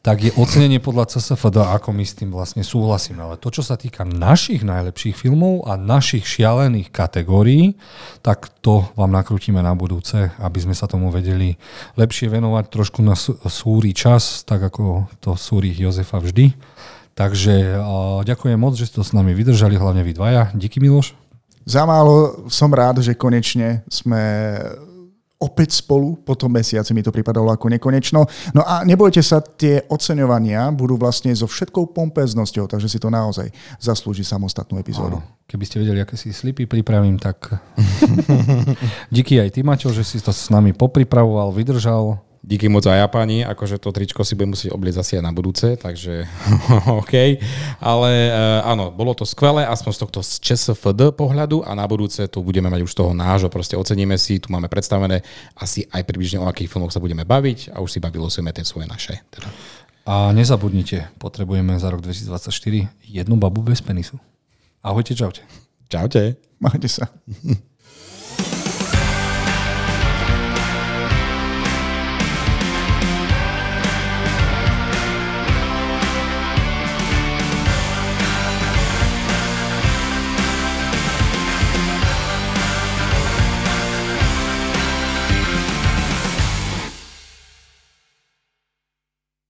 tak 0.00 0.24
je 0.24 0.32
ocenenie 0.40 0.80
podľa 0.80 1.12
CSFD, 1.12 1.60
ako 1.60 1.92
my 1.92 2.04
s 2.08 2.16
tým 2.16 2.32
vlastne 2.32 2.64
súhlasím. 2.64 3.20
Ale 3.20 3.36
to, 3.36 3.52
čo 3.52 3.60
sa 3.60 3.76
týka 3.76 4.08
našich 4.08 4.64
najlepších 4.64 5.12
filmov 5.12 5.68
a 5.68 5.76
našich 5.76 6.24
šialených 6.24 6.88
kategórií, 6.88 7.76
tak 8.24 8.48
to 8.64 8.88
vám 8.96 9.12
nakrútime 9.12 9.60
na 9.60 9.76
budúce, 9.76 10.32
aby 10.40 10.58
sme 10.64 10.72
sa 10.72 10.88
tomu 10.88 11.12
vedeli 11.12 11.60
lepšie 12.00 12.32
venovať, 12.32 12.72
trošku 12.72 13.04
na 13.04 13.12
sú- 13.12 13.36
súri 13.44 13.92
čas, 13.92 14.48
tak 14.48 14.64
ako 14.64 15.12
to 15.20 15.36
súri 15.36 15.68
Jozefa 15.76 16.24
vždy. 16.24 16.56
Takže 17.12 17.76
ďakujem 18.24 18.56
moc, 18.56 18.80
že 18.80 18.88
ste 18.88 18.96
to 18.96 19.04
s 19.04 19.12
nami 19.12 19.36
vydržali, 19.36 19.76
hlavne 19.76 20.00
vy 20.00 20.16
dvaja. 20.16 20.56
Díky 20.56 20.80
Miloš. 20.80 21.12
Za 21.64 21.84
málo 21.84 22.46
som 22.48 22.72
rád, 22.72 23.04
že 23.04 23.16
konečne 23.16 23.84
sme 23.86 24.20
opäť 25.40 25.80
spolu, 25.80 26.20
po 26.20 26.36
tom 26.36 26.52
mesiaci 26.52 26.92
mi 26.92 27.00
to 27.00 27.08
pripadalo 27.08 27.48
ako 27.48 27.72
nekonečno. 27.72 28.28
No 28.52 28.60
a 28.60 28.84
nebojte 28.84 29.24
sa, 29.24 29.40
tie 29.40 29.80
oceňovania 29.88 30.68
budú 30.76 31.00
vlastne 31.00 31.32
so 31.32 31.48
všetkou 31.48 31.96
pompeznosťou, 31.96 32.68
takže 32.68 32.92
si 32.92 33.00
to 33.00 33.08
naozaj 33.08 33.48
zaslúži 33.80 34.20
samostatnú 34.20 34.76
epizódu. 34.76 35.24
Keby 35.48 35.64
ste 35.64 35.80
vedeli, 35.80 36.04
aké 36.04 36.20
si 36.20 36.36
slipy 36.36 36.68
pripravím, 36.68 37.16
tak 37.16 37.56
díky 39.16 39.40
aj 39.40 39.56
ty, 39.56 39.64
Maťo, 39.64 39.96
že 39.96 40.04
si 40.04 40.20
to 40.20 40.28
s 40.28 40.52
nami 40.52 40.76
popripravoval, 40.76 41.56
vydržal. 41.56 42.20
Díky 42.40 42.72
moc 42.72 42.88
aj 42.88 43.04
Japani, 43.04 43.44
akože 43.44 43.76
to 43.76 43.92
tričko 43.92 44.24
si 44.24 44.32
budem 44.32 44.56
musieť 44.56 44.72
obliecť 44.72 44.98
asi 45.04 45.12
aj 45.20 45.24
na 45.28 45.32
budúce, 45.36 45.76
takže 45.76 46.24
OK. 47.04 47.36
Ale 47.84 48.12
uh, 48.32 48.64
áno, 48.64 48.88
bolo 48.88 49.12
to 49.12 49.28
skvelé, 49.28 49.68
aspoň 49.68 49.92
z 49.92 50.00
tohto 50.00 50.20
z 50.24 50.40
ČSFD 50.40 51.12
pohľadu 51.12 51.60
a 51.68 51.76
na 51.76 51.84
budúce 51.84 52.24
tu 52.32 52.40
budeme 52.40 52.72
mať 52.72 52.80
už 52.88 52.96
toho 52.96 53.12
nášho, 53.12 53.52
proste 53.52 53.76
oceníme 53.76 54.16
si, 54.16 54.40
tu 54.40 54.48
máme 54.48 54.72
predstavené 54.72 55.20
asi 55.52 55.84
aj 55.92 56.00
približne 56.08 56.40
o 56.40 56.48
akých 56.48 56.72
filmoch 56.72 56.96
sa 56.96 57.04
budeme 57.04 57.28
baviť 57.28 57.76
a 57.76 57.84
už 57.84 57.92
si 57.92 58.00
bavilo 58.00 58.32
tie 58.32 58.64
svoje 58.64 58.88
naše. 58.88 59.20
Teda. 59.28 59.52
A 60.08 60.32
nezabudnite, 60.32 61.12
potrebujeme 61.20 61.76
za 61.76 61.92
rok 61.92 62.00
2024 62.00 62.88
jednu 63.04 63.36
babu 63.36 63.60
bez 63.60 63.84
penisu. 63.84 64.16
Ahojte, 64.80 65.12
čaute. 65.12 65.44
Čaute. 65.92 66.40
Majte 66.56 66.88
sa. 66.88 67.04